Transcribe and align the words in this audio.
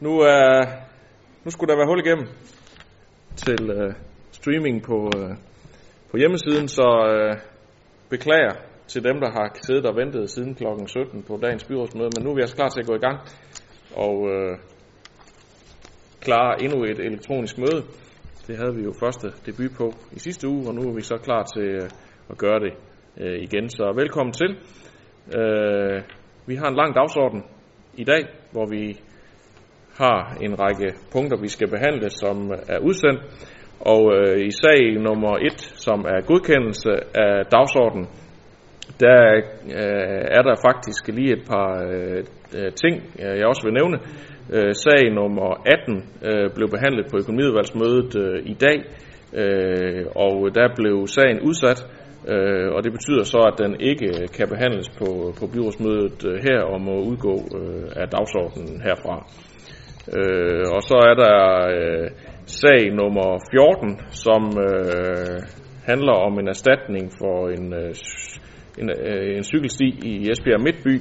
Nu, 0.00 0.20
er, 0.20 0.66
nu 1.44 1.50
skulle 1.50 1.70
der 1.70 1.76
være 1.76 1.86
hul 1.86 2.00
igennem 2.06 2.26
til 3.36 3.70
uh, 3.70 3.92
streaming 4.32 4.82
på, 4.82 4.96
uh, 5.16 5.36
på 6.10 6.16
hjemmesiden, 6.16 6.68
så 6.68 6.88
øh, 7.10 7.36
beklager 8.10 8.54
til 8.86 9.04
dem, 9.04 9.20
der 9.20 9.30
har 9.30 9.56
siddet 9.66 9.86
og 9.86 9.96
ventet 9.96 10.30
siden 10.30 10.54
kl. 10.54 10.64
17 10.86 11.22
på 11.22 11.38
dagens 11.42 11.64
byrådsmøde, 11.64 12.10
men 12.16 12.24
nu 12.24 12.30
er 12.30 12.34
vi 12.34 12.40
altså 12.40 12.56
klar 12.56 12.68
til 12.68 12.80
at 12.80 12.86
gå 12.86 12.94
i 12.94 13.04
gang 13.06 13.18
og 13.96 14.28
øh, 14.30 14.58
klare 16.20 16.62
endnu 16.62 16.84
et 16.84 16.98
elektronisk 16.98 17.58
møde. 17.58 17.82
Det 18.46 18.56
havde 18.56 18.74
vi 18.74 18.82
jo 18.82 18.92
første 19.00 19.28
debut 19.46 19.70
på 19.76 19.92
i 20.12 20.18
sidste 20.18 20.48
uge, 20.48 20.68
og 20.68 20.74
nu 20.74 20.82
er 20.90 20.94
vi 20.94 21.02
så 21.02 21.16
klar 21.16 21.42
til 21.42 21.62
øh, 21.62 21.90
at 22.30 22.38
gøre 22.38 22.60
det 22.60 22.72
øh, 23.16 23.42
igen. 23.42 23.70
Så 23.70 23.92
velkommen 23.96 24.32
til. 24.32 24.50
Øh, 25.38 26.02
vi 26.46 26.54
har 26.56 26.68
en 26.68 26.76
lang 26.76 26.94
dagsorden 26.94 27.42
i 27.94 28.04
dag, 28.04 28.22
hvor 28.52 28.66
vi 28.66 29.00
har 29.98 30.36
en 30.40 30.60
række 30.60 30.88
punkter, 31.12 31.36
vi 31.36 31.48
skal 31.48 31.68
behandle, 31.68 32.10
som 32.10 32.36
er 32.68 32.78
udsendt. 32.78 33.20
Og 33.80 34.02
øh, 34.16 34.46
i 34.46 34.50
sag 34.50 34.80
nummer 35.02 35.36
1, 35.36 35.52
som 35.86 36.00
er 36.00 36.26
godkendelse 36.26 36.92
af 37.14 37.46
dagsordenen, 37.46 38.06
der 39.00 39.20
øh, 39.80 40.24
er 40.38 40.42
der 40.42 40.54
faktisk 40.68 41.08
lige 41.08 41.32
et 41.32 41.44
par 41.52 41.70
øh, 41.90 42.24
øh 42.56 42.72
ting, 42.82 42.94
øh, 43.22 43.38
jeg 43.38 43.46
også 43.46 43.62
vil 43.64 43.78
nævne. 43.80 43.98
Øh, 44.54 44.74
sag 44.74 45.14
nummer 45.14 45.48
18 45.66 46.04
øh, 46.28 46.50
blev 46.56 46.68
behandlet 46.68 47.06
på 47.10 47.16
økonomiudvalgsmødet 47.22 48.12
øh, 48.24 48.38
i 48.52 48.54
dag, 48.66 48.78
øh, 49.42 50.04
og 50.24 50.34
der 50.54 50.68
blev 50.80 51.06
sagen 51.06 51.40
udsat, 51.48 51.80
øh, 52.32 52.68
og 52.74 52.84
det 52.84 52.92
betyder 52.92 53.24
så, 53.24 53.40
at 53.50 53.58
den 53.64 53.80
ikke 53.80 54.10
kan 54.36 54.48
behandles 54.48 54.88
på, 55.00 55.08
på 55.38 55.44
byrådsmødet 55.52 56.18
øh, 56.30 56.34
her 56.46 56.60
og 56.72 56.80
må 56.80 56.94
udgå 57.10 57.34
øh, 57.58 57.86
af 58.02 58.06
dagsordenen 58.08 58.80
herfra. 58.86 59.16
Øh, 60.16 60.64
og 60.76 60.82
så 60.82 60.96
er 61.10 61.14
der 61.24 61.36
øh, 61.76 62.10
sag 62.46 62.80
nummer 63.00 63.28
14, 63.50 64.00
som 64.10 64.42
øh, 64.68 65.38
handler 65.90 66.12
om 66.26 66.38
en 66.38 66.48
erstatning 66.48 67.12
for 67.20 67.48
en, 67.48 67.74
øh, 67.74 67.94
en, 68.80 68.90
øh, 68.90 69.36
en 69.36 69.44
cykelsti 69.44 69.88
i 70.10 70.30
Esbjerg 70.30 70.60
Midtby. 70.60 70.94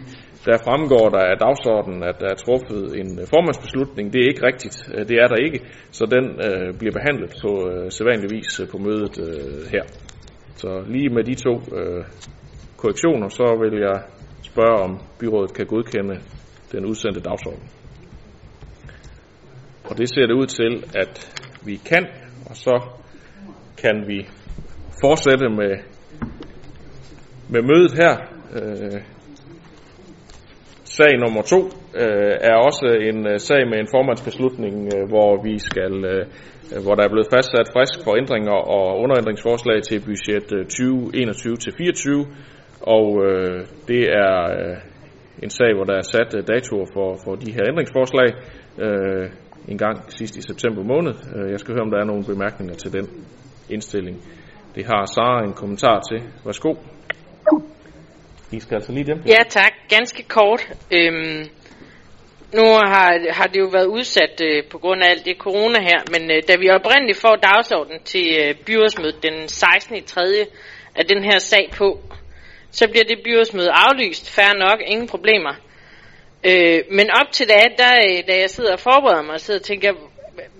Der 0.45 0.57
fremgår 0.67 1.09
der 1.09 1.23
af 1.31 1.37
dagsordenen, 1.45 2.03
at 2.03 2.15
der 2.19 2.29
er 2.33 2.37
truffet 2.45 2.81
en 3.01 3.09
øh, 3.21 3.25
formandsbeslutning. 3.33 4.13
Det 4.13 4.19
er 4.21 4.27
ikke 4.31 4.45
rigtigt. 4.49 4.77
Øh, 4.93 5.07
det 5.09 5.17
er 5.23 5.27
der 5.27 5.39
ikke. 5.45 5.59
Så 5.91 6.03
den 6.15 6.25
øh, 6.47 6.67
bliver 6.79 6.93
behandlet 6.99 7.31
på 7.43 7.51
øh, 7.69 7.91
sædvanlig 7.91 8.29
vis 8.35 8.59
øh, 8.61 8.67
på 8.73 8.77
mødet 8.77 9.15
øh, 9.27 9.61
her. 9.73 9.85
Så 10.61 10.69
lige 10.87 11.09
med 11.09 11.23
de 11.23 11.35
to 11.35 11.53
øh, 11.77 12.03
korrektioner, 12.77 13.29
så 13.29 13.47
vil 13.61 13.79
jeg 13.87 13.97
spørge, 14.51 14.77
om 14.85 14.91
byrådet 15.19 15.53
kan 15.53 15.65
godkende 15.65 16.15
den 16.71 16.85
udsendte 16.85 17.21
dagsorden. 17.29 17.63
Og 19.89 19.97
det 19.97 20.09
ser 20.09 20.25
det 20.27 20.33
ud 20.33 20.47
til, 20.47 20.83
at 20.95 21.13
vi 21.65 21.75
kan, 21.75 22.05
og 22.49 22.55
så 22.55 22.75
kan 23.81 24.03
vi 24.07 24.27
fortsætte 25.01 25.49
med, 25.49 25.73
med 27.49 27.61
mødet 27.61 27.93
her. 28.01 28.13
Øh, 28.57 29.01
sag 30.83 31.11
nummer 31.23 31.41
to 31.41 31.61
øh, 32.01 32.35
er 32.49 32.55
også 32.69 32.87
en 33.09 33.27
øh, 33.31 33.39
sag 33.39 33.61
med 33.71 33.77
en 33.79 33.87
formandsbeslutning, 33.95 34.75
øh, 34.95 35.03
hvor 35.11 35.43
vi 35.43 35.59
skal, 35.69 35.93
øh, 36.11 36.25
hvor 36.83 36.95
der 36.95 37.03
er 37.03 37.13
blevet 37.13 37.33
fastsat 37.33 37.67
frisk 37.75 37.97
for 38.03 38.13
ændringer 38.21 38.57
og 38.77 38.99
underændringsforslag 39.03 39.83
til 39.83 39.99
budget 40.09 40.47
øh, 40.57 40.63
2021-24, 40.65 42.27
og 42.81 43.07
øh, 43.27 43.59
det 43.87 44.03
er 44.25 44.35
øh, 44.57 44.77
en 45.43 45.49
sag, 45.49 45.71
hvor 45.75 45.83
der 45.83 45.95
er 46.01 46.07
sat 46.13 46.35
øh, 46.37 46.43
datoer 46.47 46.87
for, 46.93 47.09
for 47.23 47.35
de 47.35 47.51
her 47.55 47.63
ændringsforslag. 47.71 48.29
Øh, 48.85 49.29
en 49.67 49.77
gang 49.77 50.11
sidst 50.11 50.35
i 50.35 50.41
september 50.41 50.83
måned. 50.83 51.13
Øh, 51.35 51.51
jeg 51.51 51.59
skal 51.59 51.73
høre, 51.73 51.83
om 51.83 51.91
der 51.91 51.99
er 51.99 52.05
nogle 52.05 52.25
bemærkninger 52.25 52.75
til 52.75 52.93
den 52.93 53.09
indstilling. 53.69 54.17
Det 54.75 54.85
har 54.85 55.05
Sara 55.05 55.43
en 55.43 55.53
kommentar 55.53 55.99
til. 56.09 56.21
Værsgo. 56.45 56.73
I 58.51 58.59
skal 58.59 58.75
altså 58.75 58.91
lige 58.91 59.05
dem. 59.05 59.21
Ja, 59.25 59.43
tak. 59.49 59.73
Ganske 59.89 60.23
kort. 60.23 60.61
Øhm, 60.91 61.49
nu 62.53 62.63
har, 62.63 63.33
har 63.33 63.47
det 63.47 63.59
jo 63.59 63.69
været 63.71 63.85
udsat 63.85 64.41
øh, 64.41 64.63
på 64.71 64.77
grund 64.77 65.03
af 65.03 65.09
alt 65.09 65.25
det 65.25 65.37
corona 65.37 65.79
her, 65.81 65.99
men 66.11 66.31
øh, 66.31 66.41
da 66.47 66.55
vi 66.59 66.69
oprindeligt 66.69 67.17
får 67.17 67.35
dagsordenen 67.35 68.03
til 68.03 68.25
øh, 68.41 68.55
byrådsmødet 68.65 69.23
den 69.23 69.47
16. 69.47 69.95
i 69.95 70.01
3. 70.01 70.21
af 70.95 71.05
den 71.05 71.23
her 71.23 71.39
sag 71.39 71.69
på, 71.77 71.99
så 72.71 72.87
bliver 72.91 73.05
det 73.05 73.17
byrådsmøde 73.23 73.71
aflyst. 73.71 74.35
Færre 74.35 74.57
nok, 74.57 74.79
ingen 74.87 75.07
problemer. 75.07 75.53
Øh, 76.43 76.79
men 76.91 77.09
op 77.11 77.31
til 77.31 77.47
det, 77.47 77.55
der, 77.77 78.21
da 78.27 78.39
jeg 78.39 78.49
sidder 78.49 78.73
og 78.73 78.79
forbereder 78.79 79.21
mig, 79.21 79.39
så 79.39 79.59
tænker 79.59 79.87
jeg, 79.87 79.95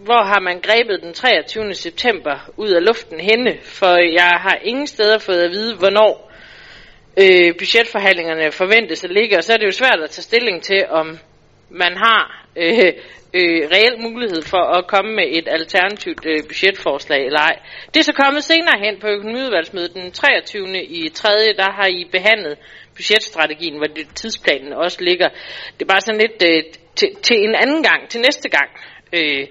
hvor 0.04 0.24
har 0.24 0.40
man 0.40 0.60
grebet 0.60 1.04
den 1.04 1.14
23. 1.14 1.74
september 1.74 2.50
ud 2.58 2.70
af 2.70 2.86
luften 2.86 3.20
henne? 3.20 3.58
For 3.64 4.14
jeg 4.14 4.32
har 4.40 4.58
ingen 4.64 4.88
steder 4.88 5.18
fået 5.18 5.42
at 5.42 5.52
vide, 5.52 5.76
hvornår 5.76 6.32
øh, 7.18 7.58
budgetforhandlingerne 7.60 8.52
forventes 8.52 9.04
at 9.04 9.12
ligge, 9.12 9.38
og 9.38 9.44
så 9.44 9.54
er 9.54 9.58
det 9.58 9.66
jo 9.66 9.72
svært 9.72 10.00
at 10.04 10.10
tage 10.10 10.24
stilling 10.24 10.64
til, 10.64 10.86
om 10.90 11.20
man 11.70 11.98
har 11.98 12.46
øh, 12.56 12.94
øh, 13.34 13.62
reel 13.76 14.00
mulighed 14.00 14.42
for 14.42 14.64
at 14.78 14.88
komme 14.88 15.12
med 15.16 15.28
et 15.32 15.48
alternativt 15.48 16.26
øh, 16.26 16.44
budgetforslag 16.48 17.26
eller 17.26 17.40
ej. 17.40 17.59
Det 17.94 18.00
er 18.00 18.04
så 18.04 18.14
kommet 18.24 18.44
senere 18.44 18.80
hen 18.86 19.00
på 19.00 19.08
økonomiudvalgsmødet 19.08 19.94
den 19.94 20.12
23. 20.12 20.84
i 20.84 21.09
3. 21.09 21.30
der 21.58 21.72
har 21.72 21.88
I 21.88 22.08
behandlet 22.12 22.58
budgetstrategien, 22.97 23.78
hvor 23.78 23.90
det, 23.97 24.08
tidsplanen 24.16 24.74
også 24.74 24.97
ligger. 25.09 25.30
Det 25.75 25.81
er 25.81 25.94
bare 25.94 26.02
sådan 26.02 26.22
lidt 26.25 26.40
øh, 26.50 26.63
til, 26.96 27.09
til 27.28 27.38
en 27.47 27.56
anden 27.63 27.84
gang, 27.90 28.09
til 28.09 28.22
næste 28.22 28.50
gang, 28.58 28.69
øh, 29.18 29.44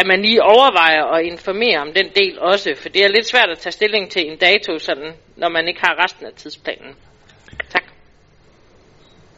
at 0.00 0.06
man 0.06 0.18
lige 0.26 0.42
overvejer 0.42 1.04
at 1.14 1.26
informere 1.32 1.78
om 1.86 1.90
den 1.98 2.08
del 2.20 2.34
også, 2.40 2.70
for 2.76 2.88
det 2.88 3.04
er 3.04 3.08
lidt 3.08 3.26
svært 3.26 3.50
at 3.50 3.58
tage 3.58 3.72
stilling 3.72 4.10
til 4.10 4.22
en 4.30 4.36
dato, 4.46 4.78
sådan, 4.78 5.10
når 5.36 5.48
man 5.48 5.68
ikke 5.68 5.80
har 5.86 5.94
resten 6.04 6.26
af 6.26 6.32
tidsplanen. 6.36 6.92
Tak. 7.68 7.84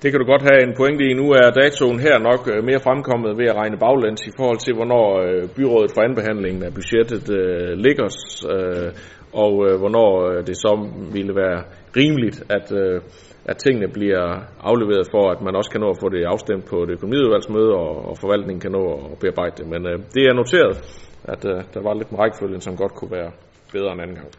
Det 0.02 0.10
kan 0.10 0.20
du 0.20 0.26
godt 0.26 0.42
have 0.42 0.62
en 0.62 0.76
pointe 0.76 1.04
i. 1.10 1.12
Nu 1.14 1.26
er 1.30 1.50
datoen 1.50 2.00
her 2.00 2.18
nok 2.18 2.42
øh, 2.52 2.64
mere 2.64 2.80
fremkommet 2.80 3.38
ved 3.38 3.46
at 3.50 3.56
regne 3.60 3.78
baglæns 3.84 4.22
i 4.26 4.32
forhold 4.38 4.58
til, 4.58 4.74
hvornår 4.74 5.06
øh, 5.24 5.48
byrådet 5.56 5.90
for 5.94 6.02
anbehandlingen 6.08 6.62
af 6.62 6.74
budgettet 6.74 7.24
øh, 7.38 7.72
ligger, 7.86 8.08
øh, 8.54 8.88
og 9.44 9.52
øh, 9.66 9.78
hvornår 9.78 10.10
øh, 10.30 10.46
det 10.46 10.56
så 10.56 10.72
ville 11.12 11.34
være 11.42 11.58
rimeligt, 11.96 12.38
at, 12.56 12.66
øh, 12.82 13.00
at 13.50 13.56
tingene 13.56 13.88
bliver 13.88 14.24
afleveret 14.70 15.06
for, 15.10 15.30
at 15.30 15.40
man 15.46 15.56
også 15.56 15.70
kan 15.70 15.80
nå 15.80 15.90
at 15.90 16.00
få 16.02 16.08
det 16.08 16.24
afstemt 16.24 16.64
på 16.70 16.76
et 16.82 16.90
økonomiudvalgsmøde, 16.90 17.72
og, 17.74 17.92
og 18.08 18.14
forvaltningen 18.22 18.60
kan 18.60 18.72
nå 18.72 18.84
at 19.12 19.18
bearbejde 19.20 19.56
det. 19.58 19.66
Men 19.74 19.86
øh, 19.86 19.98
det 20.14 20.22
er 20.30 20.34
noteret, 20.34 20.76
at 21.24 21.42
øh, 21.52 21.58
der 21.74 21.82
var 21.86 21.94
lidt 21.94 22.12
med 22.12 22.20
rækkefølgen, 22.20 22.60
som 22.60 22.76
godt 22.76 22.94
kunne 22.94 23.12
være 23.18 23.30
bedre 23.72 23.92
en 23.92 24.00
anden 24.00 24.16
gang. 24.16 24.30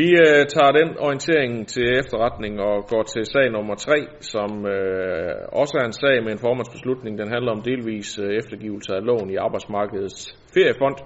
Vi 0.00 0.08
øh, 0.26 0.42
tager 0.54 0.72
den 0.80 0.88
orientering 1.06 1.68
til 1.68 1.86
efterretning 2.00 2.60
og 2.60 2.76
går 2.92 3.02
til 3.02 3.24
sag 3.34 3.50
nummer 3.50 3.74
3, 3.74 4.06
som 4.20 4.66
øh, 4.66 5.34
også 5.62 5.74
er 5.80 5.86
en 5.86 5.98
sag 6.02 6.16
med 6.24 6.32
en 6.32 6.44
formandsbeslutning. 6.46 7.18
Den 7.18 7.28
handler 7.34 7.52
om 7.52 7.62
delvis 7.62 8.18
øh, 8.18 8.30
eftergivelse 8.40 8.90
af 8.94 9.04
lån 9.04 9.30
i 9.30 9.36
arbejdsmarkedets 9.36 10.18
feriefond. 10.54 10.96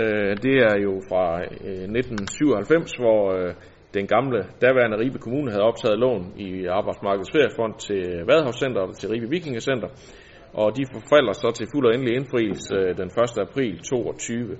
Øh, 0.00 0.32
det 0.44 0.56
er 0.70 0.76
jo 0.86 0.92
fra 1.08 1.24
øh, 1.40 1.84
1997, 2.00 2.92
hvor 3.02 3.20
øh, 3.36 3.54
den 3.94 4.06
gamle 4.06 4.38
daværende 4.64 4.98
Ribe 4.98 5.18
Kommune 5.18 5.50
havde 5.50 5.64
optaget 5.70 5.98
lån 5.98 6.32
i 6.36 6.66
Arbejdsmarkedets 6.66 7.32
Feriefond 7.34 7.74
til 7.86 8.02
Vadehavscenter 8.28 8.80
og 8.80 8.96
til 8.96 9.08
Ribe 9.08 9.28
Vikingecenter, 9.28 9.88
og 10.60 10.76
de 10.76 10.84
forfalder 10.94 11.32
så 11.32 11.48
til 11.58 11.66
fuld 11.72 11.86
og 11.86 11.94
endelig 11.94 12.14
indfrielse 12.16 12.74
øh, 12.76 12.96
den 13.00 13.06
1. 13.06 13.38
april 13.46 13.78
2022. 13.78 14.56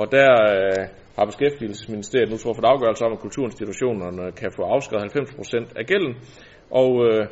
Og 0.00 0.06
der 0.12 0.30
øh, 0.54 0.82
har 1.16 1.24
Beskæftigelsesministeriet 1.24 2.30
nu 2.30 2.36
truffet 2.36 2.64
afgørelse 2.64 3.04
om, 3.04 3.12
at 3.12 3.18
kulturinstitutionerne 3.18 4.32
kan 4.32 4.50
få 4.56 4.62
afskrevet 4.62 5.04
90% 5.04 5.72
af 5.80 5.84
gælden, 5.86 6.14
og 6.70 6.90
øh, 7.06 7.26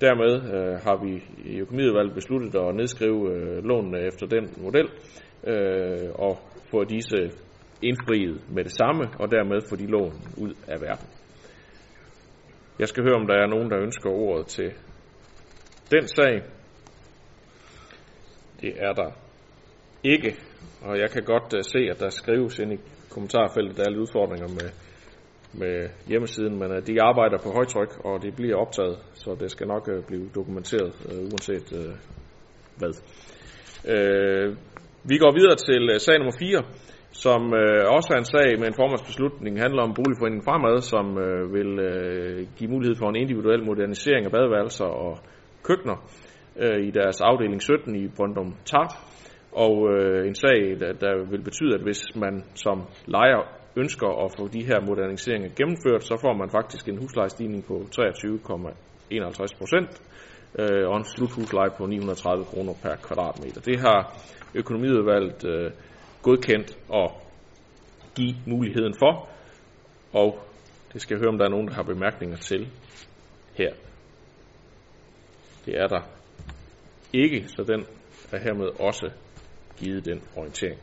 dermed 0.00 0.32
øh, 0.54 0.74
har 0.86 0.96
vi 1.04 1.12
i 1.52 1.60
økonomiudvalget 1.60 2.14
besluttet 2.14 2.54
at 2.54 2.74
nedskrive 2.74 3.22
øh, 3.34 3.64
lånene 3.64 3.98
efter 4.06 4.26
den 4.26 4.44
model, 4.64 4.88
øh, 5.52 6.08
og 6.14 6.38
få 6.70 6.84
disse 6.84 7.18
indfriet 7.82 8.40
med 8.50 8.64
det 8.64 8.72
samme, 8.72 9.04
og 9.20 9.30
dermed 9.30 9.60
få 9.68 9.76
de 9.76 9.86
lån 9.86 10.12
ud 10.36 10.54
af 10.68 10.80
verden. 10.80 11.08
Jeg 12.78 12.88
skal 12.88 13.02
høre, 13.02 13.14
om 13.20 13.26
der 13.26 13.34
er 13.34 13.46
nogen, 13.46 13.70
der 13.70 13.78
ønsker 13.82 14.10
ordet 14.10 14.46
til 14.46 14.72
den 15.90 16.08
sag. 16.08 16.42
Det 18.60 18.72
er 18.76 18.92
der 18.92 19.10
ikke, 20.04 20.36
og 20.82 20.98
jeg 20.98 21.10
kan 21.10 21.22
godt 21.22 21.54
uh, 21.54 21.60
se, 21.62 21.78
at 21.90 22.00
der 22.00 22.08
skrives 22.08 22.58
ind 22.58 22.72
i 22.72 22.78
kommentarfeltet, 23.10 23.76
der 23.76 23.82
er 23.82 23.90
lidt 23.90 24.00
udfordringer 24.00 24.48
med, 24.48 24.70
med 25.52 25.88
hjemmesiden, 26.06 26.58
men 26.58 26.70
uh, 26.70 26.78
de 26.86 27.02
arbejder 27.02 27.38
på 27.42 27.50
højtryk, 27.50 28.04
og 28.04 28.22
det 28.22 28.36
bliver 28.36 28.56
optaget, 28.56 28.98
så 29.14 29.36
det 29.40 29.50
skal 29.50 29.66
nok 29.66 29.88
uh, 29.88 30.04
blive 30.04 30.30
dokumenteret, 30.34 30.92
uh, 31.04 31.18
uanset 31.18 31.72
uh, 31.72 31.94
hvad. 32.78 32.92
Uh, 33.92 34.56
vi 35.10 35.18
går 35.18 35.32
videre 35.38 35.56
til 35.56 35.82
uh, 35.94 35.96
sag 35.98 36.18
nummer 36.18 36.36
4, 36.38 36.62
som 37.10 37.54
øh, 37.54 37.82
også 37.96 38.08
er 38.14 38.18
en 38.18 38.32
sag 38.34 38.58
med 38.60 38.66
en 38.68 38.78
formandsbeslutning, 38.80 39.60
handler 39.60 39.82
om 39.82 39.94
boligforeningen 39.94 40.44
Fremad, 40.44 40.80
som 40.80 41.18
øh, 41.18 41.52
vil 41.56 41.78
øh, 41.78 42.46
give 42.58 42.70
mulighed 42.70 42.96
for 42.96 43.08
en 43.08 43.16
individuel 43.16 43.64
modernisering 43.64 44.26
af 44.26 44.32
badeværelser 44.32 44.84
og 44.84 45.18
køkkener. 45.62 45.96
øh, 46.58 46.86
i 46.88 46.90
deres 46.90 47.20
afdeling 47.20 47.62
17 47.62 47.96
i 47.96 48.08
Brøndum 48.16 48.54
Tart. 48.64 48.92
og 49.52 49.74
øh, 49.92 50.28
en 50.28 50.34
sag, 50.34 50.80
der, 50.80 50.92
der 50.92 51.30
vil 51.30 51.42
betyde, 51.42 51.74
at 51.74 51.82
hvis 51.82 52.02
man 52.16 52.44
som 52.54 52.82
lejer 53.06 53.42
ønsker 53.76 54.24
at 54.24 54.32
få 54.38 54.48
de 54.48 54.64
her 54.64 54.80
moderniseringer 54.80 55.50
gennemført, 55.56 56.04
så 56.04 56.16
får 56.20 56.34
man 56.40 56.50
faktisk 56.50 56.88
en 56.88 56.98
huslejestigning 56.98 57.64
på 57.64 57.74
23,51 57.74 59.58
procent 59.58 60.02
øh, 60.58 60.88
og 60.88 60.96
en 60.96 61.04
sluthusleje 61.04 61.70
på 61.78 61.86
930 61.86 62.44
kroner 62.44 62.72
per 62.82 62.94
kvadratmeter. 63.06 63.60
Det 63.60 63.80
har 63.80 64.00
økonomiudvalget 64.54 65.44
øh, 65.44 65.70
godkendt 66.22 66.78
og 66.88 67.10
give 68.14 68.34
muligheden 68.46 68.94
for, 68.98 69.28
og 70.12 70.38
det 70.92 71.00
skal 71.02 71.14
jeg 71.14 71.20
høre, 71.20 71.32
om 71.32 71.38
der 71.38 71.44
er 71.44 71.50
nogen, 71.50 71.68
der 71.68 71.74
har 71.74 71.82
bemærkninger 71.82 72.36
til 72.36 72.68
her. 73.54 73.72
Det 75.66 75.74
er 75.78 75.86
der 75.86 76.00
ikke, 77.12 77.48
så 77.48 77.62
den 77.62 77.84
er 78.32 78.38
hermed 78.38 78.80
også 78.80 79.10
givet 79.76 80.04
den 80.04 80.22
orientering. 80.36 80.80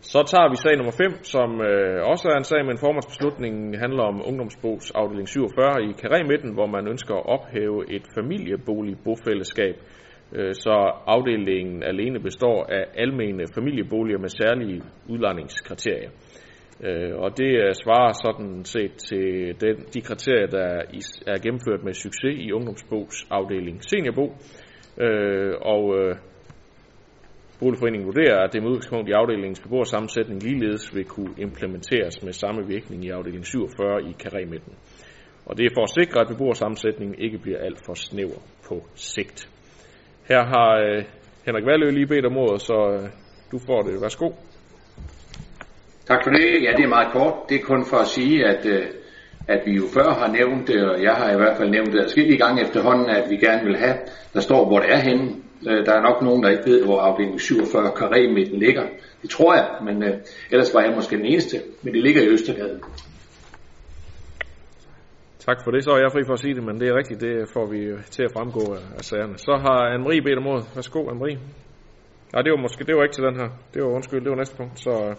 Så 0.00 0.22
tager 0.22 0.50
vi 0.50 0.56
sag 0.56 0.76
nummer 0.76 0.92
5, 0.92 1.24
som 1.24 1.60
øh, 1.60 2.06
også 2.12 2.28
er 2.28 2.36
en 2.36 2.44
sag 2.44 2.64
med 2.64 2.72
en 2.72 2.78
formandsbeslutning. 2.78 3.78
Handler 3.78 4.02
om 4.02 4.22
ungdomsbogs 4.28 4.90
afdeling 4.90 5.28
47 5.28 5.82
i 5.82 5.92
Karemitten, 5.92 6.52
hvor 6.52 6.66
man 6.66 6.88
ønsker 6.88 7.14
at 7.14 7.26
ophæve 7.26 7.90
et 7.96 8.02
familieboligbofællesskab, 8.14 9.74
øh, 9.76 9.97
Øh, 10.32 10.54
så 10.54 10.92
afdelingen 11.06 11.82
alene 11.82 12.20
består 12.20 12.64
af 12.64 12.84
almene 12.94 13.44
familieboliger 13.54 14.18
med 14.18 14.28
særlige 14.28 14.82
udlejningskriterier. 15.08 16.10
Øh, 16.84 17.16
og 17.16 17.38
det 17.38 17.52
øh, 17.64 17.74
svarer 17.74 18.12
sådan 18.24 18.64
set 18.64 18.92
til 18.92 19.56
den, 19.60 19.76
de 19.94 20.00
kriterier, 20.00 20.46
der 20.46 20.66
er 21.26 21.42
gennemført 21.42 21.84
med 21.84 21.92
succes 21.92 22.36
i 22.38 22.52
ungdomsbogs 22.52 23.26
afdeling 23.30 23.84
seniorbo. 23.84 24.26
Øh, 25.00 25.54
og 25.60 25.98
øh, 25.98 26.16
Boligforeningen 27.60 28.06
vurderer, 28.06 28.38
at 28.44 28.52
det 28.52 28.62
med 28.62 28.70
udgangspunkt 28.70 29.08
i 29.08 29.12
afdelingens 29.12 29.60
beboersammensætning 29.60 30.42
ligeledes 30.42 30.94
vil 30.94 31.04
kunne 31.04 31.34
implementeres 31.38 32.22
med 32.22 32.32
samme 32.32 32.66
virkning 32.66 33.04
i 33.04 33.10
afdeling 33.10 33.46
47 33.46 34.02
i 34.10 34.12
Karæmidten. 34.22 34.72
Og 35.46 35.58
det 35.58 35.64
er 35.66 35.70
for 35.74 35.82
at 35.82 35.94
sikre, 36.00 36.20
at 36.20 36.28
beboersammensætningen 36.28 37.18
ikke 37.18 37.38
bliver 37.38 37.58
alt 37.58 37.80
for 37.86 37.94
snæver 37.94 38.40
på 38.68 38.86
sigt. 38.94 39.50
Her 40.28 40.44
har 40.44 40.70
øh, 40.76 41.04
Henrik 41.46 41.66
Valø 41.66 41.90
lige 41.90 42.06
bedt 42.06 42.26
om 42.26 42.36
ordet, 42.36 42.62
så 42.62 42.90
øh, 42.92 43.08
du 43.52 43.58
får 43.58 43.82
det. 43.82 44.02
Værsgo. 44.02 44.30
Tak 46.06 46.20
for 46.24 46.30
det. 46.30 46.62
Ja, 46.62 46.72
det 46.76 46.84
er 46.84 46.88
meget 46.88 47.12
kort. 47.12 47.34
Det 47.48 47.56
er 47.56 47.64
kun 47.64 47.84
for 47.84 47.96
at 47.96 48.06
sige, 48.06 48.46
at, 48.46 48.66
øh, 48.66 48.86
at 49.48 49.60
vi 49.66 49.72
jo 49.72 49.82
før 49.94 50.10
har 50.20 50.32
nævnt 50.32 50.68
det, 50.68 50.84
og 50.90 51.02
jeg 51.02 51.12
har 51.12 51.32
i 51.32 51.36
hvert 51.36 51.56
fald 51.56 51.70
nævnt 51.70 51.92
det 51.92 52.00
adskillige 52.00 52.38
gange 52.38 52.62
efterhånden, 52.62 53.10
at 53.10 53.30
vi 53.30 53.36
gerne 53.36 53.64
vil 53.64 53.76
have, 53.76 53.96
der 54.34 54.40
står, 54.40 54.66
hvor 54.66 54.78
det 54.78 54.92
er 54.92 54.98
henne. 54.98 55.30
Øh, 55.68 55.86
der 55.86 55.92
er 55.92 56.02
nok 56.02 56.22
nogen, 56.22 56.42
der 56.42 56.50
ikke 56.50 56.70
ved, 56.70 56.84
hvor 56.84 57.00
afdeling 57.00 57.40
47 57.40 57.88
karé 57.88 58.32
midten 58.34 58.58
ligger. 58.58 58.82
Det 59.22 59.30
tror 59.30 59.54
jeg, 59.54 59.68
men 59.84 60.02
øh, 60.02 60.14
ellers 60.50 60.74
var 60.74 60.80
jeg 60.80 60.92
måske 60.94 61.16
den 61.16 61.26
eneste. 61.26 61.56
Men 61.82 61.94
det 61.94 62.02
ligger 62.02 62.22
i 62.22 62.28
Østergade. 62.28 62.80
Tak 65.48 65.64
for 65.64 65.70
det, 65.70 65.84
så 65.84 65.90
er 65.90 65.98
jeg 65.98 66.12
fri 66.12 66.22
for 66.26 66.32
at 66.32 66.38
sige 66.44 66.54
det, 66.54 66.64
men 66.68 66.80
det 66.80 66.88
er 66.88 66.96
rigtigt, 67.00 67.20
det 67.20 67.34
får 67.54 67.66
vi 67.74 67.80
til 68.14 68.22
at 68.22 68.32
fremgå 68.36 68.64
af 68.98 69.04
sagerne. 69.10 69.38
Så 69.38 69.52
har 69.64 69.78
Anne-Marie 69.94 70.22
bedt 70.26 70.38
om 70.42 70.46
ordet. 70.52 70.66
Værsgo, 70.74 71.00
Anne-Marie. 71.10 71.38
Nej, 72.32 72.42
det 72.44 72.50
var 72.54 72.60
måske, 72.66 72.84
det 72.84 72.96
var 72.96 73.02
ikke 73.02 73.18
til 73.18 73.28
den 73.28 73.36
her. 73.40 73.48
Det 73.72 73.82
var 73.82 73.90
undskyld, 73.98 74.20
det 74.24 74.30
var 74.30 74.36
næste 74.42 74.56
punkt. 74.56 74.76
Så 74.86 74.92
øh, 75.06 75.14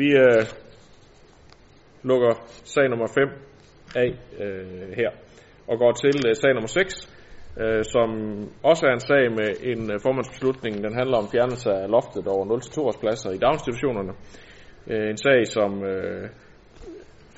vi 0.00 0.08
øh, 0.24 0.42
lukker 2.10 2.32
sag 2.74 2.86
nummer 2.90 3.08
5 3.14 3.28
af 4.04 4.10
øh, 4.44 4.88
her 5.00 5.10
og 5.70 5.78
går 5.82 5.92
til 6.02 6.16
øh, 6.28 6.34
sag 6.42 6.52
nummer 6.54 6.72
6, 6.78 7.14
øh, 7.62 7.84
som 7.94 8.08
også 8.70 8.82
er 8.88 8.92
en 8.98 9.06
sag 9.10 9.24
med 9.38 9.48
en 9.72 9.82
øh, 9.92 9.96
formandsbeslutning. 10.06 10.74
Den 10.86 10.94
handler 11.00 11.16
om 11.22 11.28
fjernelse 11.34 11.70
af 11.80 11.90
loftet 11.96 12.26
over 12.34 12.44
0-2 12.46 12.80
årspladser 12.88 13.30
i 13.30 13.38
daginstitutionerne. 13.44 14.12
Øh, 14.90 15.06
en 15.12 15.20
sag, 15.26 15.40
som 15.56 15.70
øh, 15.92 16.28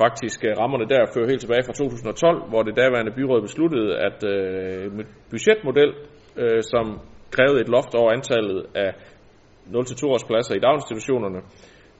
faktisk 0.05 0.39
øh, 0.49 0.53
rammerne 0.61 0.87
der 0.93 1.11
fører 1.15 1.29
helt 1.33 1.43
tilbage 1.45 1.65
fra 1.67 1.73
2012, 1.73 2.49
hvor 2.51 2.63
det 2.63 2.77
daværende 2.83 3.13
byråd 3.19 3.41
besluttede, 3.49 3.89
at 4.09 4.19
øh, 4.33 4.85
budgetmodel, 5.31 5.91
øh, 6.43 6.63
som 6.73 6.87
krævede 7.37 7.61
et 7.65 7.73
loft 7.77 7.93
over 8.01 8.11
antallet 8.17 8.61
af 8.85 8.91
0-2 9.67 10.07
års 10.13 10.25
pladser 10.29 10.55
i 10.55 10.65
daginstitutionerne, 10.67 11.41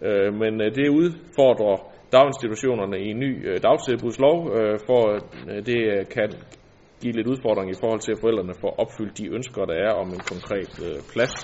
øh, 0.07 0.31
men 0.43 0.53
øh, 0.65 0.69
det 0.79 0.89
udfordrer 1.01 1.77
daginstitutionerne 2.17 2.97
i 3.05 3.09
en 3.15 3.19
ny 3.25 3.31
øh, 3.49 3.57
dagtilbudslov, 3.67 4.37
øh, 4.57 4.79
for 4.89 5.03
øh, 5.13 5.59
det 5.71 5.81
øh, 5.93 6.03
kan 6.17 6.31
give 7.03 7.13
lidt 7.19 7.29
udfordring 7.33 7.69
i 7.71 7.81
forhold 7.83 8.01
til, 8.01 8.13
at 8.13 8.21
forældrene 8.23 8.55
får 8.63 8.73
opfyldt 8.83 9.19
de 9.19 9.27
ønsker, 9.37 9.65
der 9.71 9.77
er 9.87 9.93
om 10.03 10.09
en 10.17 10.25
konkret 10.33 10.73
øh, 10.87 10.99
plads. 11.13 11.35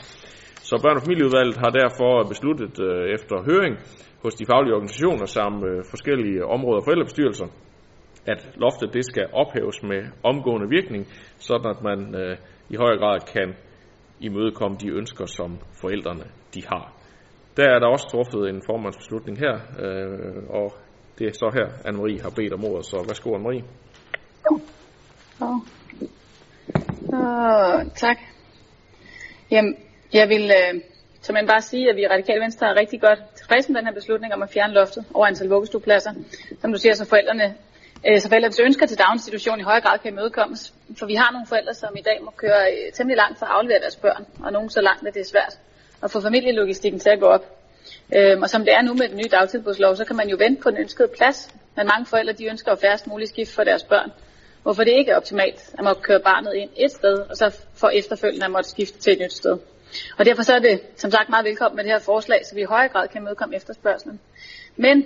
Så 0.68 0.74
børn- 0.84 0.98
og 1.00 1.04
familieudvalget 1.06 1.56
har 1.64 1.72
derfor 1.80 2.12
besluttet 2.32 2.74
øh, 2.88 3.04
efter 3.16 3.36
høring 3.50 3.74
hos 4.22 4.34
de 4.34 4.46
faglige 4.46 4.74
organisationer 4.74 5.26
samt 5.26 5.64
øh, 5.64 5.84
forskellige 5.90 6.46
områder 6.46 6.80
for 6.80 6.84
forældrebestyrelser, 6.84 7.46
at 8.26 8.40
loftet 8.56 8.94
det 8.94 9.04
skal 9.04 9.26
ophæves 9.32 9.82
med 9.82 10.00
omgående 10.22 10.68
virkning, 10.68 11.06
sådan 11.38 11.70
at 11.70 11.82
man 11.82 12.14
øh, 12.20 12.36
i 12.68 12.76
højere 12.76 12.98
grad 12.98 13.18
kan 13.34 13.54
imødekomme 14.20 14.76
de 14.80 14.88
ønsker, 14.88 15.26
som 15.26 15.58
forældrene 15.80 16.24
de 16.54 16.62
har. 16.66 16.92
Der 17.56 17.64
er 17.74 17.78
der 17.78 17.86
også 17.86 18.08
truffet 18.10 18.48
en 18.48 18.62
formandsbeslutning 18.66 19.38
her, 19.38 19.54
øh, 19.84 20.42
og 20.48 20.72
det 21.18 21.26
er 21.26 21.32
så 21.32 21.50
her, 21.54 21.66
Anne-Marie 21.88 22.22
har 22.22 22.32
bedt 22.36 22.52
om 22.52 22.64
ordet, 22.64 22.86
så 22.86 22.96
værsgo 23.08 23.36
Anne-Marie. 23.36 23.64
Oh. 25.40 25.58
Oh, 27.12 27.84
tak. 27.94 28.18
Jamen, 29.50 29.76
jeg 30.12 30.28
vil 30.28 30.50
øh, 30.60 30.80
så 31.28 31.32
man 31.32 31.46
bare 31.46 31.62
sige, 31.62 31.90
at 31.90 31.96
vi 31.96 32.02
i 32.02 32.06
Radikale 32.06 32.40
Venstre 32.40 32.66
er 32.66 32.76
rigtig 32.80 33.00
godt 33.00 33.18
tilfredse 33.36 33.72
med 33.72 33.78
den 33.78 33.86
her 33.86 33.94
beslutning 33.94 34.34
om 34.34 34.42
at 34.42 34.50
fjerne 34.50 34.72
loftet 34.72 35.04
over 35.14 35.26
antal 35.26 35.48
vuggestuepladser. 35.48 36.12
Som 36.60 36.72
du 36.72 36.78
siger, 36.78 36.94
så 36.94 37.04
forældrene 37.04 37.54
øh, 38.06 38.20
så 38.20 38.28
forældrenes 38.28 38.60
ønsker 38.60 38.86
til 38.86 38.98
daginstitution 38.98 39.60
i 39.60 39.62
højere 39.62 39.80
grad 39.80 39.98
kan 39.98 40.12
imødekommes. 40.12 40.74
For 40.98 41.06
vi 41.06 41.14
har 41.14 41.32
nogle 41.32 41.46
forældre, 41.46 41.74
som 41.74 41.96
i 41.96 42.00
dag 42.00 42.18
må 42.22 42.30
køre 42.36 42.62
øh, 42.72 42.92
temmelig 42.92 43.16
langt 43.16 43.38
for 43.38 43.46
at 43.46 43.52
aflevere 43.52 43.80
deres 43.80 43.96
børn, 43.96 44.26
og 44.42 44.52
nogle 44.52 44.70
så 44.70 44.80
langt, 44.80 45.06
at 45.08 45.14
det 45.14 45.20
er 45.20 45.24
svært 45.24 45.58
at 46.02 46.10
få 46.10 46.20
familielogistikken 46.20 47.00
til 47.00 47.10
at 47.10 47.20
gå 47.20 47.26
op. 47.26 47.44
Øhm, 48.16 48.42
og 48.42 48.50
som 48.50 48.64
det 48.64 48.74
er 48.74 48.82
nu 48.82 48.94
med 48.94 49.08
den 49.08 49.16
nye 49.16 49.30
dagtilbudslov, 49.30 49.96
så 49.96 50.04
kan 50.04 50.16
man 50.16 50.28
jo 50.28 50.36
vente 50.40 50.62
på 50.62 50.70
den 50.70 50.78
ønskede 50.78 51.08
plads. 51.18 51.54
Men 51.76 51.86
mange 51.86 52.06
forældre 52.06 52.32
de 52.32 52.44
ønsker 52.46 52.72
at 52.72 52.78
færrest 52.80 53.06
muligt 53.06 53.30
skift 53.30 53.54
for 53.54 53.64
deres 53.64 53.84
børn 53.84 54.10
hvorfor 54.62 54.84
det 54.84 54.94
ikke 54.98 55.10
er 55.10 55.16
optimalt 55.16 55.70
at 55.78 55.84
måtte 55.84 56.02
køre 56.02 56.20
barnet 56.20 56.54
ind 56.54 56.70
et 56.76 56.90
sted, 56.90 57.18
og 57.30 57.36
så 57.36 57.56
for 57.74 57.88
efterfølgende 57.88 58.44
at 58.44 58.50
måtte 58.50 58.70
skifte 58.70 58.98
til 58.98 59.12
et 59.12 59.18
nyt 59.20 59.32
sted. 59.32 59.58
Og 60.18 60.24
derfor 60.24 60.42
så 60.42 60.54
er 60.54 60.58
det 60.58 60.80
som 60.96 61.10
sagt 61.10 61.28
meget 61.28 61.44
velkommen 61.44 61.76
med 61.76 61.84
det 61.84 61.92
her 61.92 61.98
forslag, 61.98 62.46
så 62.46 62.54
vi 62.54 62.60
i 62.60 62.64
højere 62.64 62.88
grad 62.88 63.08
kan 63.08 63.22
mødekomme 63.22 63.56
efterspørgselen. 63.56 64.20
Men 64.76 65.04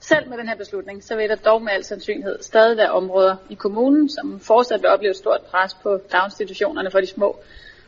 selv 0.00 0.28
med 0.28 0.38
den 0.38 0.48
her 0.48 0.56
beslutning, 0.56 1.04
så 1.04 1.16
vil 1.16 1.28
der 1.28 1.34
dog 1.34 1.62
med 1.62 1.72
al 1.72 1.84
sandsynlighed 1.84 2.42
stadig 2.42 2.76
være 2.76 2.90
områder 2.90 3.36
i 3.50 3.54
kommunen, 3.54 4.10
som 4.10 4.40
fortsat 4.40 4.82
vil 4.82 4.90
opleve 4.90 5.14
stort 5.14 5.40
pres 5.40 5.74
på 5.82 6.00
daginstitutionerne 6.12 6.90
for 6.90 7.00
de 7.00 7.06
små. 7.06 7.38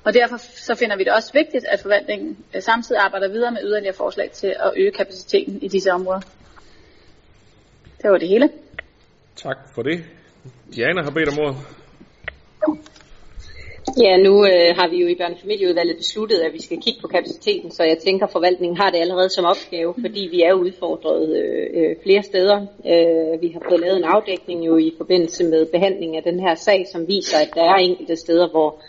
Og 0.04 0.14
derfor 0.14 0.37
så 0.37 0.75
finder 0.75 0.97
vi 0.97 1.04
det 1.04 1.12
også 1.12 1.32
vigtigt, 1.32 1.64
at 1.64 1.80
forvaltningen 1.80 2.38
øh, 2.54 2.62
samtidig 2.62 3.00
arbejder 3.00 3.28
videre 3.28 3.50
med 3.50 3.61
yderligere 3.64 3.94
forslag 3.94 4.30
til 4.30 4.47
at 4.47 4.73
øge 4.76 4.90
kapaciteten 4.90 5.62
i 5.62 5.68
disse 5.68 5.92
områder. 5.92 6.20
Det 8.02 8.11
var 8.11 8.18
det 8.18 8.28
hele. 8.28 8.49
Tak 9.37 9.56
for 9.75 9.82
det. 9.82 10.04
Diana 10.75 11.02
har 11.02 11.11
bedt 11.11 11.28
om 11.28 11.38
ordet. 11.38 11.79
Ja, 13.99 14.16
nu 14.16 14.44
øh, 14.44 14.76
har 14.76 14.88
vi 14.88 14.97
jo 14.97 15.09
i 15.09 15.14
børnefamilieudvalget 15.14 15.97
besluttet, 15.97 16.38
at 16.38 16.52
vi 16.52 16.62
skal 16.62 16.80
kigge 16.82 17.00
på 17.00 17.09
kapaciteten, 17.09 17.70
så 17.70 17.82
jeg 17.85 17.99
tænker, 17.99 18.26
at 18.26 18.32
forvaltningen 18.32 18.76
har 18.76 18.90
det 18.90 18.99
allerede 18.99 19.28
som 19.28 19.44
opgave, 19.44 19.94
fordi 20.00 20.28
vi 20.30 20.42
er 20.42 20.52
udfordret 20.52 21.37
øh, 21.37 21.66
øh, 21.75 21.97
flere 22.02 22.23
steder. 22.23 22.56
Øh, 22.87 23.42
vi 23.42 23.49
har 23.49 23.62
fået 23.68 23.80
lavet 23.80 23.97
en 23.97 24.04
afdækning 24.04 24.66
jo 24.66 24.76
i 24.76 24.92
forbindelse 24.97 25.44
med 25.44 25.66
behandling 25.66 26.16
af 26.16 26.23
den 26.23 26.40
her 26.40 26.54
sag, 26.54 26.87
som 26.92 27.09
viser, 27.09 27.38
at 27.38 27.50
der 27.54 27.62
er 27.62 27.75
enkelte 27.75 28.16
steder, 28.16 28.49
hvor, 28.49 28.80